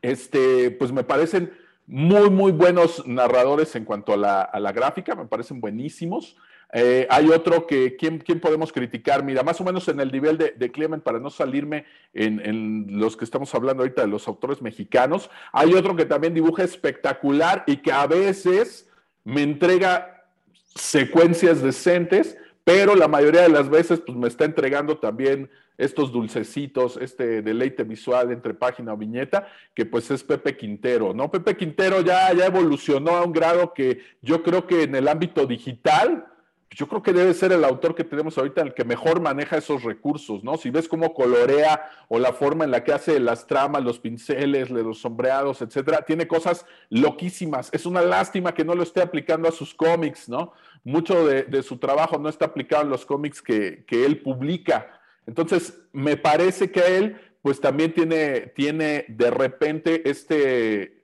este, 0.00 0.70
pues 0.70 0.92
me 0.92 1.02
parecen 1.02 1.52
muy, 1.88 2.30
muy 2.30 2.52
buenos 2.52 3.04
narradores 3.04 3.74
en 3.74 3.84
cuanto 3.84 4.12
a 4.12 4.60
la 4.60 4.72
gráfica, 4.72 5.16
me 5.16 5.26
parecen 5.26 5.60
buenísimos. 5.60 6.36
Eh, 6.74 7.06
hay 7.10 7.28
otro 7.28 7.66
que, 7.66 7.96
¿quién, 7.96 8.18
¿quién, 8.18 8.40
podemos 8.40 8.72
criticar? 8.72 9.22
Mira, 9.22 9.42
más 9.42 9.60
o 9.60 9.64
menos 9.64 9.86
en 9.88 10.00
el 10.00 10.10
nivel 10.10 10.38
de, 10.38 10.52
de 10.52 10.72
Clement, 10.72 11.02
para 11.02 11.18
no 11.18 11.28
salirme 11.28 11.84
en, 12.14 12.98
los 12.98 13.14
que 13.16 13.24
estamos 13.26 13.54
hablando 13.54 13.82
ahorita 13.82 14.02
de 14.02 14.08
los 14.08 14.26
autores 14.26 14.62
mexicanos, 14.62 15.30
hay 15.52 15.74
otro 15.74 15.94
que 15.94 16.06
también 16.06 16.32
dibuja 16.32 16.64
espectacular 16.64 17.62
y 17.66 17.76
que 17.76 17.92
a 17.92 18.06
veces 18.06 18.88
me 19.22 19.42
entrega 19.42 20.24
secuencias 20.74 21.60
decentes, 21.60 22.38
pero 22.64 22.96
la 22.96 23.08
mayoría 23.08 23.42
de 23.42 23.50
las 23.50 23.68
veces 23.68 24.00
pues 24.00 24.16
me 24.16 24.28
está 24.28 24.46
entregando 24.46 24.96
también 24.96 25.50
estos 25.76 26.10
dulcecitos, 26.10 26.96
este 26.96 27.42
deleite 27.42 27.84
visual 27.84 28.30
entre 28.30 28.54
página 28.54 28.94
o 28.94 28.96
viñeta, 28.96 29.48
que 29.74 29.84
pues 29.84 30.10
es 30.10 30.22
Pepe 30.22 30.56
Quintero, 30.56 31.12
¿no? 31.12 31.30
Pepe 31.30 31.56
Quintero 31.56 32.00
ya, 32.00 32.32
ya 32.32 32.46
evolucionó 32.46 33.16
a 33.16 33.24
un 33.24 33.32
grado 33.32 33.74
que 33.74 34.00
yo 34.22 34.42
creo 34.42 34.66
que 34.66 34.84
en 34.84 34.94
el 34.94 35.08
ámbito 35.08 35.46
digital, 35.46 36.26
yo 36.74 36.88
creo 36.88 37.02
que 37.02 37.12
debe 37.12 37.34
ser 37.34 37.52
el 37.52 37.64
autor 37.64 37.94
que 37.94 38.04
tenemos 38.04 38.38
ahorita 38.38 38.62
el 38.62 38.74
que 38.74 38.84
mejor 38.84 39.20
maneja 39.20 39.58
esos 39.58 39.82
recursos, 39.82 40.42
¿no? 40.42 40.56
Si 40.56 40.70
ves 40.70 40.88
cómo 40.88 41.12
colorea 41.12 41.90
o 42.08 42.18
la 42.18 42.32
forma 42.32 42.64
en 42.64 42.70
la 42.70 42.82
que 42.82 42.92
hace 42.92 43.20
las 43.20 43.46
tramas, 43.46 43.84
los 43.84 43.98
pinceles, 43.98 44.70
los 44.70 44.98
sombreados, 44.98 45.60
etcétera, 45.60 46.02
tiene 46.02 46.26
cosas 46.26 46.64
loquísimas. 46.88 47.68
Es 47.72 47.84
una 47.84 48.02
lástima 48.02 48.54
que 48.54 48.64
no 48.64 48.74
lo 48.74 48.82
esté 48.82 49.02
aplicando 49.02 49.48
a 49.48 49.52
sus 49.52 49.74
cómics, 49.74 50.28
¿no? 50.28 50.52
Mucho 50.84 51.26
de, 51.26 51.62
su 51.62 51.76
trabajo 51.76 52.18
no 52.18 52.28
está 52.28 52.46
aplicado 52.46 52.82
en 52.82 52.90
los 52.90 53.04
cómics 53.04 53.42
que, 53.42 53.84
que 53.86 54.04
él 54.04 54.20
publica. 54.20 55.00
Entonces, 55.26 55.78
me 55.92 56.16
parece 56.16 56.70
que 56.70 56.96
él, 56.96 57.20
pues 57.42 57.60
también 57.60 57.92
tiene, 57.92 58.52
tiene 58.54 59.04
de 59.08 59.30
repente 59.30 60.08
este, 60.08 61.01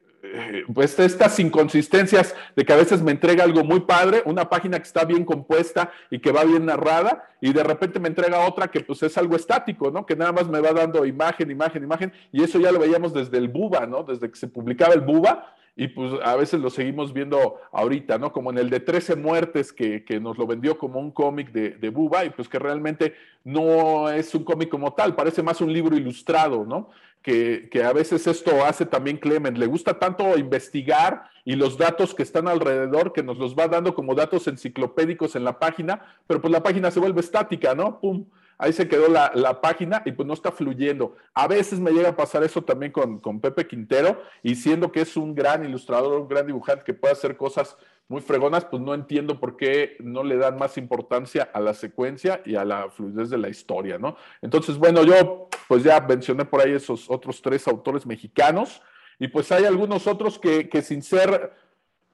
pues 0.75 0.99
estas 0.99 1.39
inconsistencias 1.39 2.35
de 2.57 2.65
que 2.65 2.73
a 2.73 2.77
veces 2.77 3.03
me 3.03 3.13
entrega 3.13 3.45
algo 3.45 3.65
muy 3.65 3.81
padre, 3.81 4.23
una 4.25 4.49
página 4.49 4.79
que 4.79 4.85
está 4.85 5.05
bien 5.05 5.25
compuesta 5.25 5.91
y 6.11 6.19
que 6.19 6.33
va 6.33 6.45
bien 6.45 6.67
narrada, 6.67 7.25
y 7.41 7.53
de 7.53 7.63
repente 7.63 8.01
me 8.01 8.09
entrega 8.09 8.47
otra 8.47 8.69
que 8.69 8.81
pues 8.81 9.03
es 9.03 9.17
algo 9.17 9.37
estático, 9.37 9.91
¿no? 9.91 10.05
Que 10.05 10.17
nada 10.17 10.33
más 10.33 10.49
me 10.49 10.61
va 10.61 10.73
dando 10.73 11.05
imagen, 11.05 11.51
imagen, 11.51 11.85
imagen, 11.85 12.13
y 12.33 12.43
eso 12.43 12.59
ya 12.59 12.73
lo 12.73 12.81
veíamos 12.81 13.15
desde 13.15 13.39
el 13.39 13.49
Buba, 13.49 13.87
¿no? 13.87 14.03
Desde 14.03 14.31
que 14.31 14.37
se 14.37 14.49
publicaba 14.49 14.95
el 14.95 15.03
Buba, 15.03 15.55
y 15.79 15.87
pues 15.87 16.13
a 16.25 16.35
veces 16.35 16.59
lo 16.59 16.71
seguimos 16.71 17.13
viendo 17.13 17.61
ahorita, 17.71 18.19
¿no? 18.19 18.33
Como 18.33 18.51
en 18.51 18.59
el 18.59 18.69
de 18.69 18.81
13 18.81 19.15
muertes 19.15 19.73
que, 19.73 20.03
nos 20.21 20.37
lo 20.37 20.45
vendió 20.45 20.77
como 20.77 20.99
un 20.99 21.13
cómic 21.13 21.53
de, 21.53 21.71
de, 21.71 21.89
Buba 21.91 22.25
y 22.25 22.31
pues 22.31 22.49
que 22.49 22.59
realmente 22.59 23.15
no 23.45 24.11
es 24.11 24.35
un 24.35 24.43
cómic 24.43 24.71
como 24.71 24.93
tal, 24.95 25.15
parece 25.15 25.41
más 25.41 25.61
un 25.61 25.73
libro 25.73 25.97
ilustrado, 25.97 26.65
¿no? 26.67 26.91
Que, 27.23 27.69
que, 27.71 27.85
a 27.85 27.93
veces 27.93 28.27
esto 28.27 28.65
hace 28.65 28.87
también 28.87 29.19
Clement, 29.19 29.57
le 29.57 29.67
gusta 29.67 30.01
tanto 30.01 30.37
investigar 30.37 31.31
y 31.45 31.55
los 31.55 31.79
datos 31.79 32.13
que 32.13 32.25
están 32.25 32.49
alrededor, 32.49 33.13
que 33.13 33.23
nos 33.23 33.39
los 33.39 33.55
va 33.55 33.69
dando 33.69 33.95
como 33.95 34.17
datos 34.17 34.49
enciclopédicos 34.49 35.37
en 35.37 35.45
la 35.45 35.61
página, 35.61 36.03
pero 36.27 36.41
pues 36.41 36.51
la 36.51 36.63
página 36.63 36.91
se 36.91 36.99
vuelve 36.99 37.21
estática, 37.21 37.77
¿no? 37.77 38.01
¡Pum! 38.01 38.25
Ahí 38.59 38.73
se 38.73 38.89
quedó 38.89 39.09
la, 39.09 39.61
página 39.61 40.03
y 40.05 40.13
pues 40.13 40.27
no 40.27 40.35
está 40.35 40.51
fluyendo. 40.53 41.17
A 41.33 41.47
veces 41.47 41.81
me 41.81 41.93
llega 41.93 42.11
a 42.11 42.17
pasar 42.17 42.43
eso 42.43 42.63
también 42.63 42.93
con, 42.93 43.41
Pepe 43.41 43.67
Quintero 43.67 44.21
y 44.43 44.57
siendo 44.57 44.93
que 44.93 45.01
es 45.01 45.17
un 45.17 45.35
gran 45.35 45.65
ilustrador, 45.65 46.21
un 46.21 46.29
gran 46.29 46.47
dibujante 46.47 46.85
que 46.85 46.95
puede 46.95 47.13
hacer 47.13 47.37
cosas 47.37 47.77
muy 48.09 48.21
fregonas, 48.21 48.65
pues 48.65 48.83
no 48.83 48.95
entiendo 48.95 49.39
por 49.39 49.57
qué 49.57 49.97
no 50.01 50.25
le 50.25 50.37
dan 50.37 50.57
más 50.57 50.79
importancia 50.79 51.51
a 51.53 51.61
la 51.61 51.75
secuencia 51.75 52.41
y 52.45 52.57
a 52.57 52.65
la 52.65 52.91
fluidez 52.91 53.29
de 53.31 53.39
la 53.39 53.51
historia, 53.51 53.99
¿no? 53.99 54.17
Entonces, 54.41 54.79
bueno, 54.79 55.05
yo 55.05 55.49
pues 55.69 55.85
ya 55.85 56.01
mencioné 56.01 56.47
por 56.47 56.63
ahí 56.63 56.73
esos 56.73 57.11
otros 57.11 57.43
tres 57.43 57.69
autores 57.69 58.07
mexicanos 58.07 58.83
y 59.19 59.29
pues 59.29 59.53
hay 59.53 59.67
algunos 59.67 60.07
otros 60.07 60.39
que, 60.39 60.71
que 60.71 60.81
sin 60.81 61.03
ser 61.03 61.53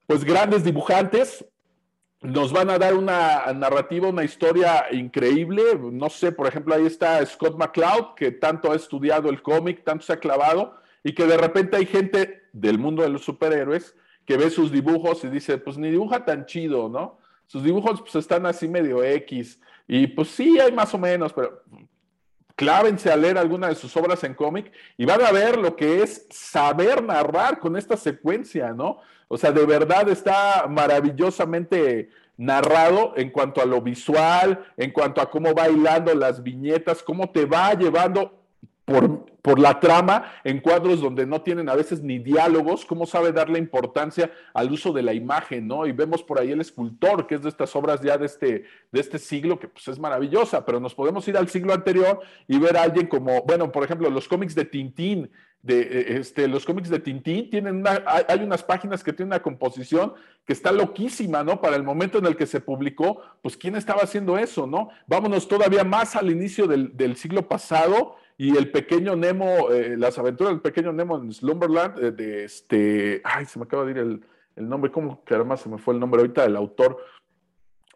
pues 0.06 0.24
grandes 0.24 0.64
dibujantes, 0.64 1.44
nos 2.24 2.52
van 2.52 2.70
a 2.70 2.78
dar 2.78 2.94
una 2.94 3.52
narrativa, 3.52 4.08
una 4.08 4.24
historia 4.24 4.86
increíble. 4.90 5.62
No 5.78 6.08
sé, 6.08 6.32
por 6.32 6.46
ejemplo, 6.46 6.74
ahí 6.74 6.86
está 6.86 7.24
Scott 7.26 7.56
McCloud, 7.56 8.14
que 8.16 8.30
tanto 8.30 8.72
ha 8.72 8.76
estudiado 8.76 9.28
el 9.28 9.42
cómic, 9.42 9.84
tanto 9.84 10.06
se 10.06 10.14
ha 10.14 10.18
clavado, 10.18 10.74
y 11.02 11.14
que 11.14 11.26
de 11.26 11.36
repente 11.36 11.76
hay 11.76 11.86
gente 11.86 12.44
del 12.52 12.78
mundo 12.78 13.02
de 13.02 13.10
los 13.10 13.24
superhéroes 13.24 13.94
que 14.24 14.38
ve 14.38 14.48
sus 14.48 14.72
dibujos 14.72 15.22
y 15.24 15.28
dice, 15.28 15.58
pues 15.58 15.76
ni 15.76 15.90
dibuja 15.90 16.24
tan 16.24 16.46
chido, 16.46 16.88
¿no? 16.88 17.18
Sus 17.46 17.62
dibujos 17.62 18.00
pues 18.00 18.14
están 18.14 18.46
así 18.46 18.68
medio 18.68 19.04
X, 19.04 19.60
y 19.86 20.06
pues 20.06 20.28
sí, 20.28 20.58
hay 20.58 20.72
más 20.72 20.94
o 20.94 20.98
menos, 20.98 21.32
pero 21.34 21.62
clávense 22.56 23.10
a 23.10 23.16
leer 23.16 23.36
alguna 23.36 23.68
de 23.68 23.74
sus 23.74 23.94
obras 23.96 24.24
en 24.24 24.32
cómic 24.32 24.72
y 24.96 25.04
van 25.04 25.22
a 25.22 25.32
ver 25.32 25.58
lo 25.58 25.76
que 25.76 26.02
es 26.02 26.26
saber 26.30 27.02
narrar 27.02 27.58
con 27.58 27.76
esta 27.76 27.96
secuencia, 27.96 28.72
¿no? 28.72 29.00
O 29.28 29.36
sea, 29.36 29.52
de 29.52 29.64
verdad 29.66 30.08
está 30.08 30.66
maravillosamente 30.68 32.10
narrado 32.36 33.14
en 33.16 33.30
cuanto 33.30 33.60
a 33.60 33.66
lo 33.66 33.80
visual, 33.80 34.64
en 34.76 34.90
cuanto 34.90 35.20
a 35.20 35.30
cómo 35.30 35.54
va 35.54 35.68
hilando 35.68 36.14
las 36.14 36.42
viñetas, 36.42 37.02
cómo 37.02 37.30
te 37.30 37.46
va 37.46 37.74
llevando 37.74 38.40
por, 38.84 39.24
por, 39.40 39.58
la 39.58 39.80
trama 39.80 40.32
en 40.44 40.60
cuadros 40.60 41.00
donde 41.00 41.24
no 41.24 41.40
tienen 41.40 41.70
a 41.70 41.74
veces 41.74 42.02
ni 42.02 42.18
diálogos, 42.18 42.84
cómo 42.84 43.06
sabe 43.06 43.32
darle 43.32 43.58
importancia 43.58 44.30
al 44.52 44.70
uso 44.70 44.92
de 44.92 45.02
la 45.02 45.14
imagen, 45.14 45.66
¿no? 45.66 45.86
Y 45.86 45.92
vemos 45.92 46.22
por 46.22 46.38
ahí 46.38 46.52
el 46.52 46.60
escultor, 46.60 47.26
que 47.26 47.36
es 47.36 47.42
de 47.42 47.48
estas 47.48 47.74
obras 47.76 48.02
ya 48.02 48.18
de 48.18 48.26
este, 48.26 48.64
de 48.92 49.00
este 49.00 49.18
siglo, 49.18 49.58
que 49.58 49.68
pues 49.68 49.88
es 49.88 49.98
maravillosa, 49.98 50.66
pero 50.66 50.80
nos 50.80 50.94
podemos 50.94 51.26
ir 51.28 51.38
al 51.38 51.48
siglo 51.48 51.72
anterior 51.72 52.20
y 52.46 52.58
ver 52.58 52.76
a 52.76 52.82
alguien 52.82 53.06
como, 53.06 53.42
bueno, 53.44 53.72
por 53.72 53.84
ejemplo, 53.84 54.10
los 54.10 54.28
cómics 54.28 54.54
de 54.54 54.66
Tintín, 54.66 55.30
de 55.64 55.80
eh, 55.80 56.18
este, 56.18 56.46
los 56.46 56.66
cómics 56.66 56.90
de 56.90 57.00
Tintín 57.00 57.48
tienen 57.48 57.76
una, 57.76 58.04
hay, 58.28 58.40
unas 58.40 58.62
páginas 58.62 59.02
que 59.02 59.14
tienen 59.14 59.28
una 59.28 59.40
composición 59.40 60.12
que 60.44 60.52
está 60.52 60.70
loquísima, 60.72 61.42
¿no? 61.42 61.62
Para 61.62 61.76
el 61.76 61.82
momento 61.82 62.18
en 62.18 62.26
el 62.26 62.36
que 62.36 62.44
se 62.44 62.60
publicó, 62.60 63.22
pues 63.40 63.56
quién 63.56 63.74
estaba 63.74 64.02
haciendo 64.02 64.36
eso, 64.36 64.66
¿no? 64.66 64.90
Vámonos 65.06 65.48
todavía 65.48 65.82
más 65.82 66.16
al 66.16 66.30
inicio 66.30 66.66
del, 66.66 66.94
del 66.94 67.16
siglo 67.16 67.48
pasado 67.48 68.16
y 68.36 68.54
el 68.54 68.70
pequeño 68.70 69.16
Nemo, 69.16 69.70
eh, 69.70 69.96
las 69.96 70.18
aventuras 70.18 70.52
del 70.52 70.60
pequeño 70.60 70.92
Nemo 70.92 71.16
en 71.16 71.32
Slumberland, 71.32 71.98
eh, 71.98 72.12
de 72.12 72.44
este, 72.44 73.22
ay, 73.24 73.46
se 73.46 73.58
me 73.58 73.64
acaba 73.64 73.86
de 73.86 73.92
ir 73.92 73.98
el, 73.98 74.22
el 74.56 74.68
nombre, 74.68 74.90
¿cómo 74.90 75.24
que 75.24 75.34
además 75.34 75.60
se 75.60 75.70
me 75.70 75.78
fue 75.78 75.94
el 75.94 76.00
nombre 76.00 76.20
ahorita 76.20 76.42
del 76.42 76.56
autor? 76.56 76.98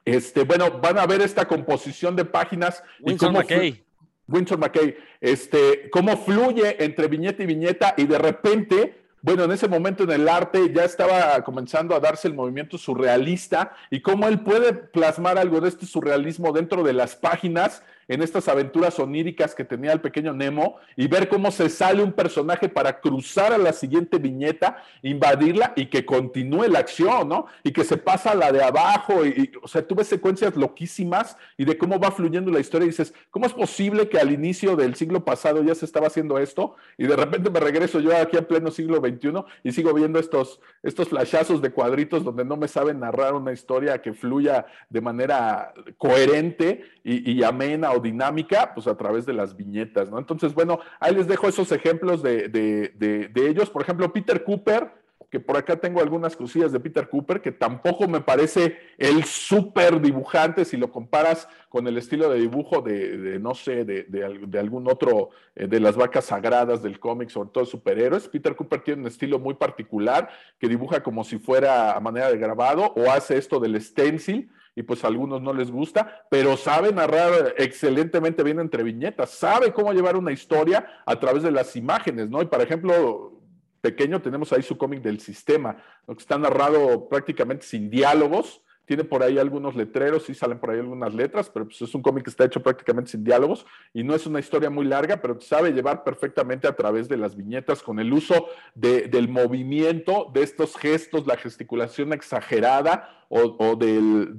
Este, 0.07 0.45
bueno, 0.45 0.81
van 0.81 0.97
a 0.99 1.07
ver 1.07 1.21
esta 1.21 1.47
composición 1.47 2.17
de 2.17 2.25
páginas. 2.25 2.83
Winston 3.01 3.35
McKay. 3.35 3.85
Winston 4.29 4.61
McKay, 4.61 4.97
este, 5.21 5.89
cómo 5.91 6.17
fluye 6.17 6.83
entre 6.85 7.09
viñeta 7.09 7.43
y 7.43 7.47
viñeta 7.47 7.95
y 7.97 8.07
de 8.07 8.19
repente, 8.19 9.01
bueno, 9.23 9.45
en 9.45 9.53
ese 9.53 9.69
momento 9.69 10.05
en 10.05 10.11
el 10.11 10.29
arte 10.29 10.71
ya 10.73 10.85
estaba 10.85 11.43
comenzando 11.43 11.95
a 11.95 12.01
darse 12.01 12.29
el 12.29 12.35
movimiento 12.35 12.79
surrealista 12.79 13.73
y 13.91 14.01
cómo 14.01 14.29
él 14.29 14.41
puede 14.41 14.75
plasmar 14.75 15.39
algo 15.39 15.61
de 15.61 15.69
este 15.69 15.87
surrealismo 15.87 16.53
dentro 16.53 16.83
de 16.83 16.93
las 16.93 17.17
páginas 17.17 17.83
en 18.09 18.23
estas 18.23 18.49
aventuras 18.49 18.99
oníricas 18.99 19.55
que 19.55 19.65
tenía 19.65 19.93
el 19.93 20.01
pequeño 20.01 20.33
Nemo 20.33 20.77
y 20.97 21.07
ver 21.07 21.29
cómo 21.29 21.51
se 21.51 21.69
sale 21.69 22.03
un 22.03 22.13
personaje 22.13 22.69
para 22.69 23.01
cruzar 23.01 23.53
a 23.53 23.59
la 23.59 23.73
siguiente 23.73 24.19
viñeta, 24.19 24.83
invadirla 25.03 25.75
y 25.77 25.87
que 25.87 26.07
continúe 26.07 26.69
la 26.69 26.79
acción, 26.79 27.29
¿no? 27.29 27.47
Y 27.63 27.73
que 27.73 27.85
se 27.85 27.99
pasa 27.99 28.31
a 28.31 28.35
la 28.35 28.51
de 28.51 28.63
abajo, 28.63 29.25
y, 29.27 29.53
o 29.63 29.69
sea, 29.69 29.87
tú 29.87 29.95
ves 29.95 30.09
secuencias 30.09 30.57
loquísimas 30.57 31.37
y 31.57 31.67
de 31.67 31.77
cómo 31.77 32.01
va 32.01 32.11
fluyendo 32.11 32.51
la 32.51 32.61
historia 32.61 32.87
y 32.87 32.91
dices, 32.91 33.13
¿cómo 33.31 33.47
es 33.47 33.53
posible 33.53 34.09
que 34.09 34.19
al 34.19 34.33
inicio 34.33 34.75
del 34.75 34.95
siglo 34.95 35.25
pasado 35.25 35.63
ya 35.63 35.75
se 35.75 35.85
estaba 35.85 36.07
haciendo 36.07 36.39
esto? 36.39 36.77
Y 36.97 37.07
de 37.07 37.17
repente 37.17 37.51
me 37.51 37.61
regreso 37.61 38.01
yo 38.01 38.17
aquí 38.17 38.39
en 38.39 38.47
pleno 38.47 38.71
siglo 38.71 38.97
XXI 38.99 39.45
y 39.65 39.73
sigo 39.73 39.93
viendo 39.93 40.19
estos, 40.19 40.61
estos 40.83 41.09
flashazos 41.09 41.61
de 41.61 41.71
cuadritos 41.71 42.25
donde 42.25 42.45
no 42.45 42.57
me 42.57 42.69
saben 42.69 43.01
narrar 43.01 43.35
una 43.35 43.53
historia 43.53 44.01
que 44.01 44.15
fluya 44.15 44.67
de 44.89 45.01
manera 45.01 45.75
coherente 45.99 46.85
y, 47.05 47.33
y 47.33 47.43
amena 47.43 47.93
dinámica, 48.01 48.73
pues 48.75 48.87
a 48.87 48.97
través 48.97 49.27
de 49.27 49.33
las 49.33 49.57
viñetas, 49.57 50.11
¿no? 50.11 50.19
Entonces, 50.19 50.55
bueno, 50.55 50.81
ahí 51.01 51.15
les 51.15 51.27
dejo 51.27 51.49
esos 51.49 51.73
ejemplos 51.73 52.23
de, 52.23 52.49
de, 52.49 53.49
ellos. 53.49 53.71
Por 53.71 53.83
ejemplo, 53.83 54.13
Peter 54.13 54.45
Cooper, 54.45 54.93
que 55.31 55.41
por 55.41 55.57
acá 55.57 55.77
tengo 55.77 56.01
algunas 56.01 56.37
cosillas 56.37 56.73
de 56.73 56.81
Peter 56.81 57.09
Cooper, 57.09 57.41
que 57.41 57.53
tampoco 57.53 58.09
me 58.09 58.21
parece 58.21 58.77
el 58.97 59.25
súper 59.25 60.01
dibujante 60.01 60.65
si 60.65 60.77
lo 60.77 60.91
comparas 60.91 61.49
con 61.69 61.87
el 61.87 61.99
estilo 61.99 62.31
de 62.31 62.41
dibujo 62.41 62.81
de, 62.81 63.39
no 63.39 63.55
sé, 63.55 63.85
de, 63.85 64.59
algún 64.59 64.89
otro 64.91 65.31
eh, 65.55 65.67
de 65.67 65.81
las 65.81 65.97
vacas 65.97 66.27
sagradas 66.27 66.83
del 66.83 66.99
cómic, 66.99 67.29
sobre 67.29 67.51
todo 67.51 67.67
superhéroes. 67.67 68.29
Peter 68.29 68.57
Cooper 68.57 68.81
tiene 68.81 69.03
un 69.03 69.09
estilo 69.09 69.39
muy 69.39 69.55
particular 69.55 70.31
que 70.59 70.69
dibuja 70.69 71.03
como 71.03 71.25
si 71.25 71.39
fuera 71.39 71.93
a 71.93 72.01
manera 72.01 72.31
de 72.31 72.39
grabado 72.39 72.93
o 72.97 73.11
hace 73.11 73.37
esto 73.37 73.61
del 73.61 73.81
stencil 73.81 74.51
y 74.79 74.85
pues 74.85 75.03
a 75.03 75.09
algunos 75.09 75.43
no 75.43 75.53
les 75.53 75.73
gusta, 75.73 76.25
pero 76.31 76.57
sabe 76.57 76.93
narrar 76.93 77.53
excelentemente 77.59 78.45
bien 78.45 78.61
entre 78.61 78.85
viñetas, 78.85 79.31
sabe 79.31 79.73
cómo 79.73 79.93
llevar 79.93 80.17
una 80.17 80.31
historia 80.31 81.03
a 81.05 81.19
través 81.19 81.43
de 81.43 81.51
las 81.51 81.75
imágenes, 81.75 82.31
¿no? 82.31 82.41
Y 82.43 82.47
por 82.47 82.61
ejemplo, 82.61 83.43
pequeño 83.81 84.23
tenemos 84.23 84.53
ahí 84.53 84.63
su 84.63 84.79
cómic 84.79 85.03
del 85.03 85.19
sistema, 85.19 85.79
que 86.07 86.13
está 86.13 86.39
narrado 86.39 87.09
prácticamente 87.09 87.67
sin 87.67 87.91
diálogos, 87.91 88.63
tiene 88.85 89.03
por 89.03 89.25
ahí 89.25 89.37
algunos 89.37 89.75
letreros, 89.75 90.23
sí 90.23 90.33
salen 90.33 90.61
por 90.61 90.71
ahí 90.71 90.79
algunas 90.79 91.13
letras, 91.13 91.51
pero 91.51 91.67
pues 91.67 91.83
es 91.83 91.93
un 91.93 92.01
cómic 92.01 92.23
que 92.23 92.31
está 92.31 92.45
hecho 92.45 92.63
prácticamente 92.63 93.11
sin 93.11 93.25
diálogos 93.25 93.67
y 93.93 94.05
no 94.05 94.15
es 94.15 94.27
una 94.27 94.39
historia 94.39 94.71
muy 94.71 94.87
larga, 94.87 95.21
pero 95.21 95.41
sabe 95.41 95.73
llevar 95.73 96.05
perfectamente 96.05 96.69
a 96.69 96.77
través 96.77 97.09
de 97.09 97.17
las 97.17 97.35
viñetas 97.35 97.83
con 97.83 97.99
el 97.99 98.13
uso 98.13 98.47
del 98.77 99.29
movimiento, 99.29 100.31
de 100.33 100.45
estos 100.45 100.77
gestos, 100.77 101.27
la 101.27 101.37
gesticulación 101.37 102.13
exagerada 102.13 103.18
o, 103.29 103.77
del, 103.77 104.39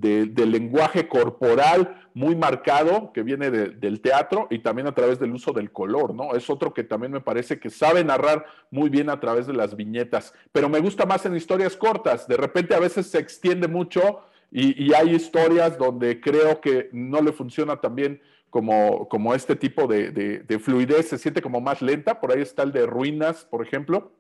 lenguaje 0.52 1.08
corporal 1.08 2.10
muy 2.14 2.36
marcado 2.36 3.14
que 3.14 3.22
viene 3.22 3.52
del 3.52 4.02
teatro 4.02 4.48
y 4.50 4.60
también 4.60 4.88
a 4.88 4.96
través 4.96 5.20
del 5.20 5.32
uso 5.32 5.54
del 5.54 5.72
color, 5.72 6.16
¿no? 6.16 6.36
Es 6.36 6.50
otro 6.50 6.74
que 6.74 6.84
también 6.84 7.12
me 7.12 7.22
parece 7.22 7.60
que 7.60 7.70
sabe 7.70 8.04
narrar 8.04 8.46
muy 8.72 8.90
bien 8.90 9.10
a 9.10 9.20
través 9.20 9.46
de 9.46 9.54
las 9.54 9.76
viñetas, 9.76 10.34
pero 10.52 10.70
me 10.70 10.80
gusta 10.80 11.06
más 11.06 11.26
en 11.26 11.36
historias 11.36 11.76
cortas, 11.76 12.28
de 12.28 12.38
repente 12.38 12.74
a 12.74 12.80
veces 12.80 13.08
se 13.08 13.20
extiende 13.20 13.68
mucho 13.68 14.22
Y, 14.52 14.94
hay 14.94 15.14
historias 15.14 15.78
donde 15.78 16.20
creo 16.20 16.60
que 16.60 16.90
no 16.92 17.22
le 17.22 17.32
funciona 17.32 17.80
también 17.80 18.20
como, 18.50 19.08
como 19.08 19.36
este 19.36 19.56
tipo 19.56 19.86
de, 19.86 20.12
de, 20.12 20.60
fluidez, 20.60 21.10
se 21.10 21.20
siente 21.20 21.40
como 21.40 21.62
más 21.62 21.84
lenta. 21.84 22.20
Por 22.20 22.32
ahí 22.32 22.42
está 22.42 22.64
el 22.64 22.72
de 22.72 22.88
Ruinas, 22.88 23.46
por 23.46 23.62
ejemplo. 23.62 24.12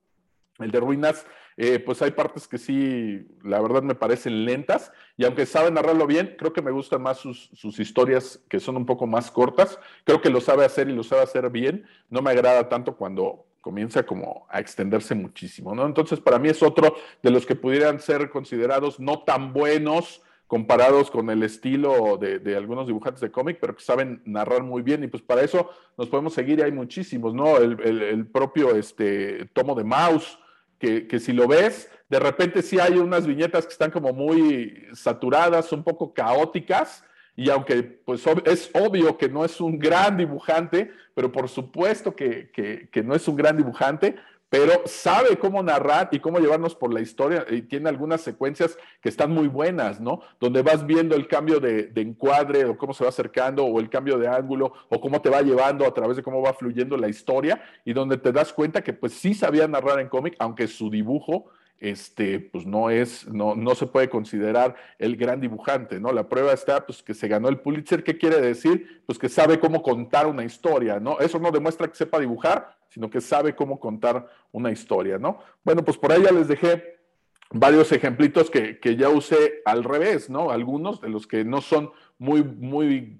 El 0.59 0.69
de 0.69 0.79
Ruinas, 0.79 1.25
eh, 1.61 1.77
pues 1.77 2.01
hay 2.01 2.11
partes 2.11 2.47
que 2.47 2.57
sí, 2.57 3.27
la 3.43 3.59
verdad 3.59 3.83
me 3.83 3.93
parecen 3.93 4.45
lentas. 4.45 4.93
Y 5.17 5.25
aunque 5.25 5.45
sabe 5.45 5.69
narrarlo 5.69 6.07
bien, 6.07 6.37
creo 6.39 6.53
que 6.53 6.61
me 6.61 6.71
gustan 6.71 7.01
más 7.01 7.17
sus, 7.17 7.49
sus 7.53 7.77
historias 7.81 8.39
que 8.47 8.61
son 8.61 8.77
un 8.77 8.85
poco 8.85 9.05
más 9.05 9.29
cortas. 9.29 9.77
Creo 10.05 10.21
que 10.21 10.29
lo 10.29 10.39
sabe 10.39 10.63
hacer 10.63 10.87
y 10.87 10.93
lo 10.93 11.03
sabe 11.03 11.23
hacer 11.23 11.49
bien. 11.49 11.85
No 12.09 12.21
me 12.21 12.31
agrada 12.31 12.69
tanto 12.69 12.95
cuando 12.95 13.45
comienza 13.59 14.05
como 14.05 14.47
a 14.49 14.61
extenderse 14.61 15.15
muchísimo, 15.15 15.75
¿no? 15.75 15.85
Entonces, 15.85 16.21
para 16.21 16.39
mí 16.39 16.47
es 16.47 16.63
otro 16.63 16.95
de 17.21 17.29
los 17.29 17.45
que 17.45 17.55
pudieran 17.55 17.99
ser 17.99 18.29
considerados 18.29 18.97
no 18.97 19.23
tan 19.23 19.51
buenos 19.51 20.21
comparados 20.47 21.11
con 21.11 21.29
el 21.29 21.43
estilo 21.43 22.17
de, 22.17 22.55
algunos 22.55 22.87
dibujantes 22.87 23.19
de 23.19 23.31
cómic, 23.31 23.57
pero 23.59 23.75
que 23.75 23.83
saben 23.83 24.21
narrar 24.23 24.63
muy 24.63 24.81
bien, 24.81 25.03
y 25.03 25.07
pues 25.07 25.21
para 25.21 25.41
eso 25.41 25.69
nos 25.97 26.07
podemos 26.07 26.33
seguir, 26.33 26.59
y 26.59 26.61
hay 26.61 26.71
muchísimos, 26.71 27.33
¿no? 27.33 27.57
El, 27.57 28.25
propio 28.27 28.75
este, 28.75 29.45
tomo 29.53 29.75
de 29.75 29.83
Mouse, 29.83 30.39
que, 30.79 31.07
que, 31.07 31.19
si 31.19 31.33
lo 31.33 31.47
ves, 31.47 31.89
de 32.09 32.19
repente 32.19 32.61
sí 32.61 32.79
hay 32.79 32.93
unas 32.93 33.27
viñetas 33.27 33.65
que 33.65 33.73
están 33.73 33.91
como 33.91 34.13
muy 34.13 34.87
saturadas, 34.93 35.71
un 35.71 35.83
poco 35.83 36.13
caóticas, 36.13 37.03
y 37.39 37.49
aunque 37.49 37.83
pues 37.83 38.25
es 38.43 38.69
obvio 38.73 39.17
que 39.17 39.29
no 39.29 39.45
es 39.45 39.61
un 39.61 39.79
gran 39.79 40.17
dibujante, 40.17 40.91
pero 41.13 41.31
por 41.31 41.47
supuesto 41.47 42.13
que, 42.13 42.89
no 43.05 43.15
es 43.15 43.27
un 43.29 43.37
gran 43.37 43.55
dibujante, 43.55 44.17
pero 44.49 44.81
sabe 44.85 45.37
cómo 45.37 45.61
narrar 45.61 46.09
y 46.11 46.19
cómo 46.19 46.39
llevarnos 46.39 46.75
por 46.75 46.93
la 46.93 47.01
historia 47.01 47.45
y 47.49 47.61
tiene 47.61 47.87
algunas 47.87 48.21
secuencias 48.21 48.77
que 48.99 49.09
están 49.09 49.31
muy 49.31 49.47
buenas, 49.47 50.01
¿no? 50.01 50.21
Donde 50.39 50.63
vas 50.63 50.85
viendo 50.85 51.15
el 51.15 51.27
cambio 51.27 51.59
de, 51.59 51.91
encuadre 51.95 52.65
o 52.65 52.77
cómo 52.77 52.93
se 52.93 53.03
va 53.03 53.09
acercando 53.09 53.65
o 53.65 53.79
el 53.79 53.89
cambio 53.89 54.17
de 54.17 54.27
ángulo 54.27 54.73
o 54.89 54.99
cómo 54.99 55.21
te 55.21 55.29
va 55.29 55.41
llevando 55.41 55.85
a 55.85 55.93
través 55.93 56.17
de 56.17 56.23
cómo 56.23 56.41
va 56.41 56.53
fluyendo 56.53 56.97
la 56.97 57.09
historia 57.09 57.61
y 57.85 57.93
donde 57.93 58.17
te 58.17 58.31
das 58.31 58.51
cuenta 58.51 58.81
que 58.81 58.93
pues 58.93 59.13
sí 59.13 59.33
sabía 59.33 59.67
narrar 59.67 59.99
en 59.99 60.07
cómic, 60.07 60.35
aunque 60.39 60.67
su 60.67 60.89
dibujo 60.89 61.51
este, 61.79 62.39
pues 62.39 62.65
no 62.65 62.89
es, 62.89 63.27
no, 63.27 63.55
no 63.55 63.75
se 63.75 63.87
puede 63.87 64.09
considerar 64.09 64.75
el 64.97 65.15
gran 65.15 65.39
dibujante, 65.39 65.99
¿no? 65.99 66.11
La 66.11 66.27
prueba 66.27 66.53
está, 66.53 66.85
pues, 66.85 67.01
que 67.01 67.13
se 67.13 67.27
ganó 67.27 67.47
el 67.47 67.59
Pulitzer. 67.59 68.03
¿Qué 68.03 68.17
quiere 68.17 68.41
decir? 68.41 69.01
Pues 69.05 69.17
que 69.17 69.29
sabe 69.29 69.59
cómo 69.59 69.81
contar 69.81 70.27
una 70.27 70.43
historia, 70.43 70.99
¿no? 70.99 71.19
Eso 71.19 71.39
no 71.39 71.51
demuestra 71.51 71.87
que 71.87 71.95
sepa 71.95 72.19
dibujar, 72.19 72.78
sino 72.89 73.09
que 73.09 73.21
sabe 73.21 73.55
cómo 73.55 73.79
contar 73.79 74.29
una 74.51 74.71
historia, 74.71 75.17
¿no? 75.17 75.39
Bueno, 75.63 75.83
pues 75.83 75.97
por 75.97 76.11
ahí 76.11 76.23
ya 76.23 76.31
les 76.31 76.47
dejé 76.47 76.99
varios 77.51 77.91
ejemplitos 77.91 78.49
que, 78.49 78.79
ya 78.97 79.09
usé 79.09 79.61
al 79.65 79.83
revés, 79.83 80.29
¿no? 80.29 80.51
Algunos 80.51 81.01
de 81.01 81.09
los 81.09 81.27
que 81.27 81.43
no 81.43 81.61
son 81.61 81.91
muy, 82.17 82.43
muy 82.43 83.19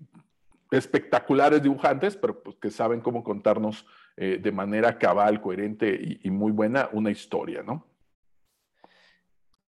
espectaculares 0.72 1.64
dibujantes, 1.64 2.16
pero 2.16 2.44
pues 2.44 2.58
que 2.58 2.70
saben 2.70 3.02
cómo 3.02 3.24
contarnos 3.24 3.86
eh, 4.18 4.40
de 4.42 4.52
manera 4.52 4.98
cabal, 4.98 5.42
coherente 5.42 6.20
y, 6.24 6.30
muy 6.30 6.52
buena 6.52 6.90
una 6.92 7.10
historia, 7.10 7.64
¿no? 7.64 7.86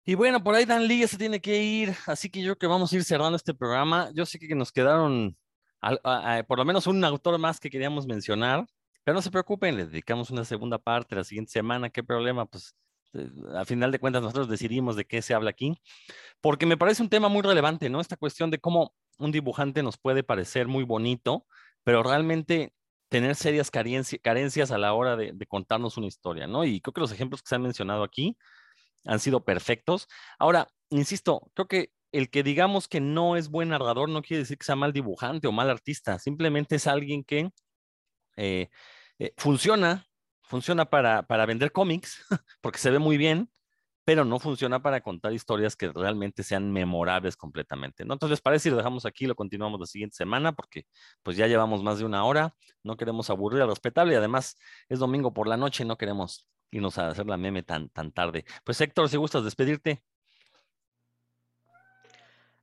Y 0.04 0.14
bueno, 0.14 0.42
por 0.42 0.54
ahí 0.54 0.64
Dan 0.64 0.88
Lee 0.88 1.06
se 1.06 1.16
tiene 1.16 1.40
que 1.40 1.62
ir, 1.62 1.94
así 2.06 2.28
que 2.28 2.40
yo 2.40 2.46
creo 2.46 2.58
que 2.58 2.66
vamos 2.66 2.92
a 2.92 2.96
ir 2.96 3.04
cerrando 3.04 3.36
este 3.36 3.54
programa. 3.54 4.10
Yo 4.12 4.26
sé 4.26 4.38
que 4.38 4.54
nos 4.54 4.72
quedaron 4.72 5.36
por 6.46 6.58
lo 6.58 6.64
menos 6.64 6.86
un 6.86 7.02
autor 7.04 7.38
más 7.38 7.58
que 7.58 7.70
queríamos 7.70 8.06
mencionar, 8.06 8.66
pero 9.04 9.14
no 9.14 9.22
se 9.22 9.30
preocupen, 9.30 9.76
le 9.76 9.86
dedicamos 9.86 10.30
una 10.30 10.44
segunda 10.44 10.78
parte 10.78 11.16
la 11.16 11.24
siguiente 11.24 11.52
semana. 11.52 11.90
¿Qué 11.90 12.02
problema? 12.02 12.46
Pues 12.46 12.74
eh, 13.14 13.28
al 13.54 13.66
final 13.66 13.92
de 13.92 13.98
cuentas 13.98 14.22
nosotros 14.22 14.48
decidimos 14.48 14.96
de 14.96 15.04
qué 15.06 15.22
se 15.22 15.34
habla 15.34 15.50
aquí, 15.50 15.80
porque 16.40 16.66
me 16.66 16.76
parece 16.76 17.02
un 17.02 17.08
tema 17.08 17.28
muy 17.28 17.42
relevante, 17.42 17.90
¿no? 17.90 18.00
Esta 18.00 18.16
cuestión 18.16 18.50
de 18.50 18.58
cómo 18.58 18.94
un 19.18 19.32
dibujante 19.32 19.82
nos 19.82 19.98
puede 19.98 20.22
parecer 20.22 20.68
muy 20.68 20.84
bonito, 20.84 21.46
pero 21.84 22.02
realmente 22.02 22.72
tener 23.08 23.34
serias 23.34 23.70
carencias 23.70 24.70
a 24.70 24.78
la 24.78 24.92
hora 24.94 25.16
de, 25.16 25.32
de 25.34 25.46
contarnos 25.46 25.96
una 25.96 26.06
historia, 26.06 26.46
¿no? 26.46 26.64
Y 26.64 26.80
creo 26.80 26.92
que 26.94 27.00
los 27.00 27.12
ejemplos 27.12 27.42
que 27.42 27.48
se 27.48 27.56
han 27.56 27.62
mencionado 27.62 28.04
aquí 28.04 28.36
han 29.04 29.20
sido 29.20 29.44
perfectos. 29.44 30.08
Ahora, 30.38 30.68
insisto, 30.90 31.50
creo 31.54 31.68
que 31.68 31.92
el 32.12 32.30
que 32.30 32.42
digamos 32.42 32.88
que 32.88 33.00
no 33.00 33.36
es 33.36 33.48
buen 33.50 33.70
narrador 33.70 34.08
no 34.08 34.22
quiere 34.22 34.40
decir 34.40 34.58
que 34.58 34.64
sea 34.64 34.76
mal 34.76 34.92
dibujante 34.92 35.48
o 35.48 35.52
mal 35.52 35.70
artista, 35.70 36.18
simplemente 36.18 36.76
es 36.76 36.86
alguien 36.86 37.24
que 37.24 37.50
eh, 38.36 38.68
eh, 39.18 39.32
funciona, 39.36 40.06
funciona 40.42 40.86
para, 40.86 41.22
para 41.24 41.46
vender 41.46 41.72
cómics, 41.72 42.24
porque 42.60 42.78
se 42.78 42.90
ve 42.90 42.98
muy 42.98 43.16
bien, 43.16 43.50
pero 44.04 44.24
no 44.24 44.38
funciona 44.38 44.82
para 44.82 45.00
contar 45.02 45.32
historias 45.32 45.76
que 45.76 45.88
realmente 45.92 46.42
sean 46.42 46.72
memorables 46.72 47.36
completamente. 47.36 48.04
¿no? 48.04 48.14
Entonces, 48.14 48.32
¿les 48.32 48.40
parece 48.40 48.64
si 48.64 48.70
lo 48.70 48.76
dejamos 48.76 49.06
aquí 49.06 49.26
lo 49.26 49.34
continuamos 49.36 49.78
la 49.78 49.86
siguiente 49.86 50.16
semana? 50.16 50.52
Porque 50.52 50.86
pues 51.22 51.36
ya 51.36 51.46
llevamos 51.46 51.82
más 51.82 51.98
de 51.98 52.04
una 52.04 52.24
hora, 52.24 52.54
no 52.82 52.96
queremos 52.96 53.30
aburrir 53.30 53.62
al 53.62 53.68
respetable 53.68 54.14
y 54.14 54.16
además 54.16 54.56
es 54.88 54.98
domingo 54.98 55.32
por 55.32 55.46
la 55.46 55.56
noche, 55.56 55.84
no 55.84 55.96
queremos 55.96 56.48
irnos 56.72 56.98
a 56.98 57.08
hacer 57.08 57.26
la 57.26 57.36
meme 57.36 57.62
tan, 57.62 57.88
tan 57.90 58.12
tarde. 58.12 58.44
Pues 58.64 58.80
Héctor, 58.80 59.08
si 59.08 59.16
gustas 59.16 59.44
despedirte. 59.44 60.02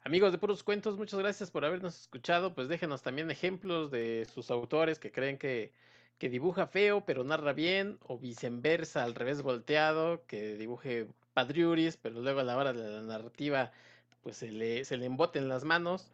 Amigos 0.08 0.32
de 0.32 0.38
Puros 0.38 0.64
Cuentos, 0.64 0.96
muchas 0.96 1.20
gracias 1.20 1.52
por 1.52 1.66
habernos 1.66 2.00
escuchado. 2.00 2.56
Pues 2.56 2.70
déjenos 2.70 3.02
también 3.02 3.30
ejemplos 3.30 3.92
de 3.92 4.26
sus 4.34 4.52
autores 4.52 5.00
que 5.00 5.12
creen 5.12 5.38
que, 5.38 5.74
que 6.18 6.30
dibuja 6.30 6.66
feo 6.66 7.04
pero 7.06 7.26
narra 7.26 7.52
bien, 7.52 8.00
o 8.08 8.18
viceversa, 8.18 9.04
al 9.04 9.16
revés 9.16 9.42
volteado, 9.42 10.26
que 10.26 10.56
dibuje 10.56 11.10
padriuris, 11.34 11.98
pero 11.98 12.22
luego 12.22 12.40
a 12.40 12.46
la 12.46 12.56
hora 12.56 12.72
de 12.72 12.90
la 12.90 13.02
narrativa 13.02 13.74
pues 14.24 14.38
se 14.38 14.50
le, 14.50 14.86
se 14.86 14.96
le 14.96 15.08
emboten 15.08 15.50
las 15.50 15.66
manos. 15.66 16.10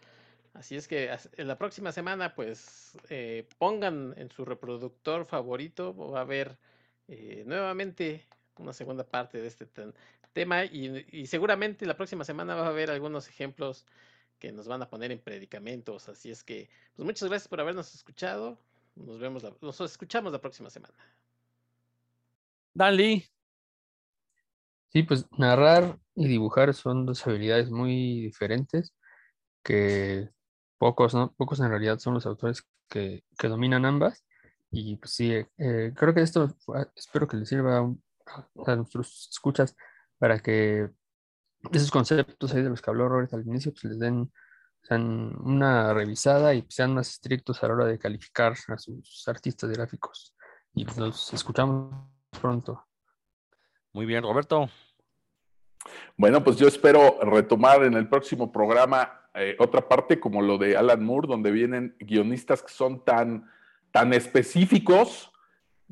Así 0.56 0.76
es 0.76 0.88
que 0.88 1.16
en 1.38 1.48
la 1.48 1.60
próxima 1.60 1.92
semana 1.92 2.34
pues 2.34 2.98
eh, 3.12 3.48
pongan 3.60 4.16
en 4.18 4.32
su 4.32 4.44
reproductor 4.44 5.24
favorito, 5.26 5.96
va 5.96 6.18
a 6.18 6.22
haber 6.22 6.58
eh, 7.10 7.44
nuevamente 7.46 8.26
una 8.58 8.74
segunda 8.74 9.04
parte 9.04 9.40
de 9.40 9.48
este 9.48 9.68
tema 10.34 10.66
y, 10.66 11.26
seguramente 11.28 11.86
la 11.86 11.96
próxima 11.96 12.24
semana 12.24 12.56
va 12.56 12.66
a 12.66 12.70
haber 12.70 12.92
algunos 12.92 13.28
ejemplos 13.28 13.86
que 14.40 14.52
nos 14.52 14.68
van 14.68 14.82
a 14.82 14.90
poner 14.90 15.12
en 15.12 15.20
predicamentos. 15.20 16.10
Así 16.10 16.32
es 16.32 16.44
que, 16.44 16.70
pues 16.96 17.06
muchas 17.06 17.30
gracias 17.30 17.48
por 17.48 17.62
habernos 17.62 17.94
escuchado. 17.94 18.60
Nos 18.96 19.20
vemos, 19.20 19.46
nos 19.62 19.82
escuchamos 19.82 20.34
la 20.34 20.42
próxima 20.42 20.70
semana. 20.70 20.96
Dali. 22.74 23.26
Sí, 24.90 25.04
pues 25.04 25.26
narrar 25.38 25.98
y 26.16 26.28
dibujar 26.28 26.74
son 26.74 27.06
dos 27.06 27.26
habilidades 27.26 27.72
muy 27.72 28.22
diferentes 28.22 28.94
que 29.64 30.30
pocos, 30.78 31.14
¿no? 31.16 31.34
Pocos 31.34 31.60
en 31.62 31.70
realidad 31.70 32.00
son 32.00 32.14
los 32.14 32.26
autores 32.26 32.64
que, 32.90 33.24
que 33.38 33.48
dominan 33.48 33.86
ambas. 33.86 34.24
Y 34.76 34.98
pues 34.98 35.14
sí, 35.14 35.32
eh, 35.32 35.94
creo 35.96 36.14
que 36.16 36.22
esto 36.22 36.56
espero 36.96 37.28
que 37.28 37.38
les 37.38 37.48
sirva 37.48 37.78
a, 38.66 38.76
nuestros 38.76 39.30
escuchas 39.32 39.76
para 40.24 40.40
que 40.40 40.90
esos 41.74 41.92
conceptos 41.92 42.54
ahí 42.54 42.64
de 42.64 42.70
los 42.70 42.82
que 42.82 42.90
habló 42.90 43.10
Robert 43.10 43.34
al 43.34 43.46
inicio, 43.46 43.74
pues 43.74 43.84
les 43.84 44.00
den 44.00 44.32
una 44.90 45.94
revisada 45.94 46.54
y 46.54 46.66
sean 46.70 46.94
más 46.94 47.10
estrictos 47.10 47.62
a 47.62 47.68
la 47.68 47.74
hora 47.74 47.86
de 47.88 48.00
calificar 48.00 48.54
a 48.70 48.78
sus 48.78 49.28
artistas 49.28 49.70
gráficos. 49.72 50.34
Y 50.76 50.86
pues 50.86 50.98
nos 50.98 51.34
escuchamos 51.34 51.94
pronto. 52.40 52.86
Muy 53.92 54.06
bien, 54.06 54.24
Roberto. 54.24 54.70
Bueno, 56.16 56.42
pues 56.42 56.56
yo 56.56 56.70
espero 56.70 57.20
retomar 57.24 57.84
en 57.84 57.96
el 57.96 58.08
próximo 58.08 58.50
programa 58.50 59.28
eh, 59.34 59.58
otra 59.60 59.90
parte 59.90 60.22
como 60.22 60.42
lo 60.42 60.58
de 60.58 60.78
Alan 60.78 61.04
Moore, 61.04 61.28
donde 61.28 61.52
vienen 61.52 61.98
guionistas 62.00 62.64
que 62.64 62.72
son 62.72 63.04
tan 63.04 63.52
tan 63.92 64.14
específicos 64.14 65.33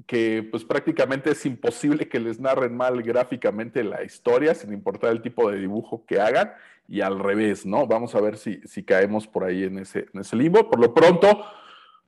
que 0.07 0.47
pues 0.49 0.63
prácticamente 0.63 1.31
es 1.31 1.45
imposible 1.45 2.07
que 2.07 2.19
les 2.19 2.39
narren 2.39 2.75
mal 2.75 3.01
gráficamente 3.01 3.83
la 3.83 4.03
historia 4.03 4.55
sin 4.55 4.73
importar 4.73 5.11
el 5.11 5.21
tipo 5.21 5.49
de 5.49 5.59
dibujo 5.59 6.05
que 6.05 6.19
hagan 6.19 6.53
y 6.87 7.01
al 7.01 7.19
revés, 7.19 7.65
¿no? 7.65 7.87
Vamos 7.87 8.15
a 8.15 8.21
ver 8.21 8.37
si, 8.37 8.61
si 8.65 8.83
caemos 8.83 9.27
por 9.27 9.43
ahí 9.43 9.63
en 9.63 9.79
ese, 9.79 10.07
en 10.13 10.21
ese 10.21 10.35
limbo. 10.35 10.69
Por 10.69 10.79
lo 10.79 10.93
pronto, 10.93 11.45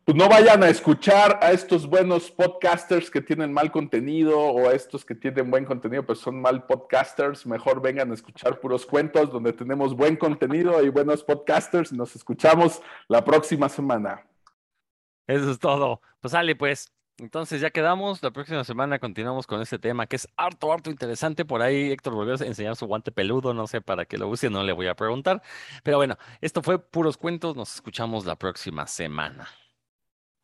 pues 0.03 0.17
no 0.17 0.27
vayan 0.27 0.61
a 0.63 0.67
escuchar 0.67 1.39
a 1.41 1.51
estos 1.51 1.87
buenos 1.87 2.29
podcasters 2.29 3.09
que 3.09 3.21
tienen 3.21 3.53
mal 3.53 3.71
contenido 3.71 4.37
o 4.37 4.67
a 4.67 4.73
estos 4.73 5.05
que 5.05 5.15
tienen 5.15 5.49
buen 5.49 5.63
contenido, 5.63 6.05
pues 6.05 6.19
son 6.19 6.41
mal 6.41 6.65
podcasters. 6.65 7.45
Mejor 7.45 7.81
vengan 7.81 8.11
a 8.11 8.13
escuchar 8.13 8.59
puros 8.59 8.85
cuentos 8.85 9.31
donde 9.31 9.53
tenemos 9.53 9.95
buen 9.95 10.17
contenido 10.17 10.83
y 10.83 10.89
buenos 10.89 11.23
podcasters. 11.23 11.93
Nos 11.93 12.15
escuchamos 12.17 12.81
la 13.07 13.23
próxima 13.23 13.69
semana. 13.69 14.25
Eso 15.25 15.49
es 15.49 15.59
todo. 15.59 16.01
Pues 16.19 16.33
sale, 16.33 16.57
pues. 16.57 16.91
Entonces 17.19 17.61
ya 17.61 17.69
quedamos. 17.69 18.23
La 18.23 18.31
próxima 18.31 18.63
semana 18.63 18.99
continuamos 18.99 19.45
con 19.47 19.61
este 19.61 19.77
tema 19.79 20.07
que 20.07 20.15
es 20.15 20.27
harto, 20.35 20.73
harto 20.73 20.89
interesante. 20.89 21.45
Por 21.45 21.61
ahí 21.61 21.91
Héctor 21.91 22.13
volvió 22.13 22.33
a 22.33 22.45
enseñar 22.45 22.75
su 22.75 22.87
guante 22.87 23.11
peludo. 23.11 23.53
No 23.53 23.67
sé 23.67 23.81
para 23.81 24.05
qué 24.05 24.17
lo 24.17 24.27
use, 24.27 24.49
no 24.49 24.63
le 24.63 24.73
voy 24.73 24.87
a 24.87 24.95
preguntar. 24.95 25.41
Pero 25.83 25.97
bueno, 25.97 26.17
esto 26.41 26.61
fue 26.61 26.79
puros 26.79 27.17
cuentos. 27.17 27.55
Nos 27.55 27.75
escuchamos 27.75 28.25
la 28.25 28.35
próxima 28.35 28.87
semana. 28.87 29.47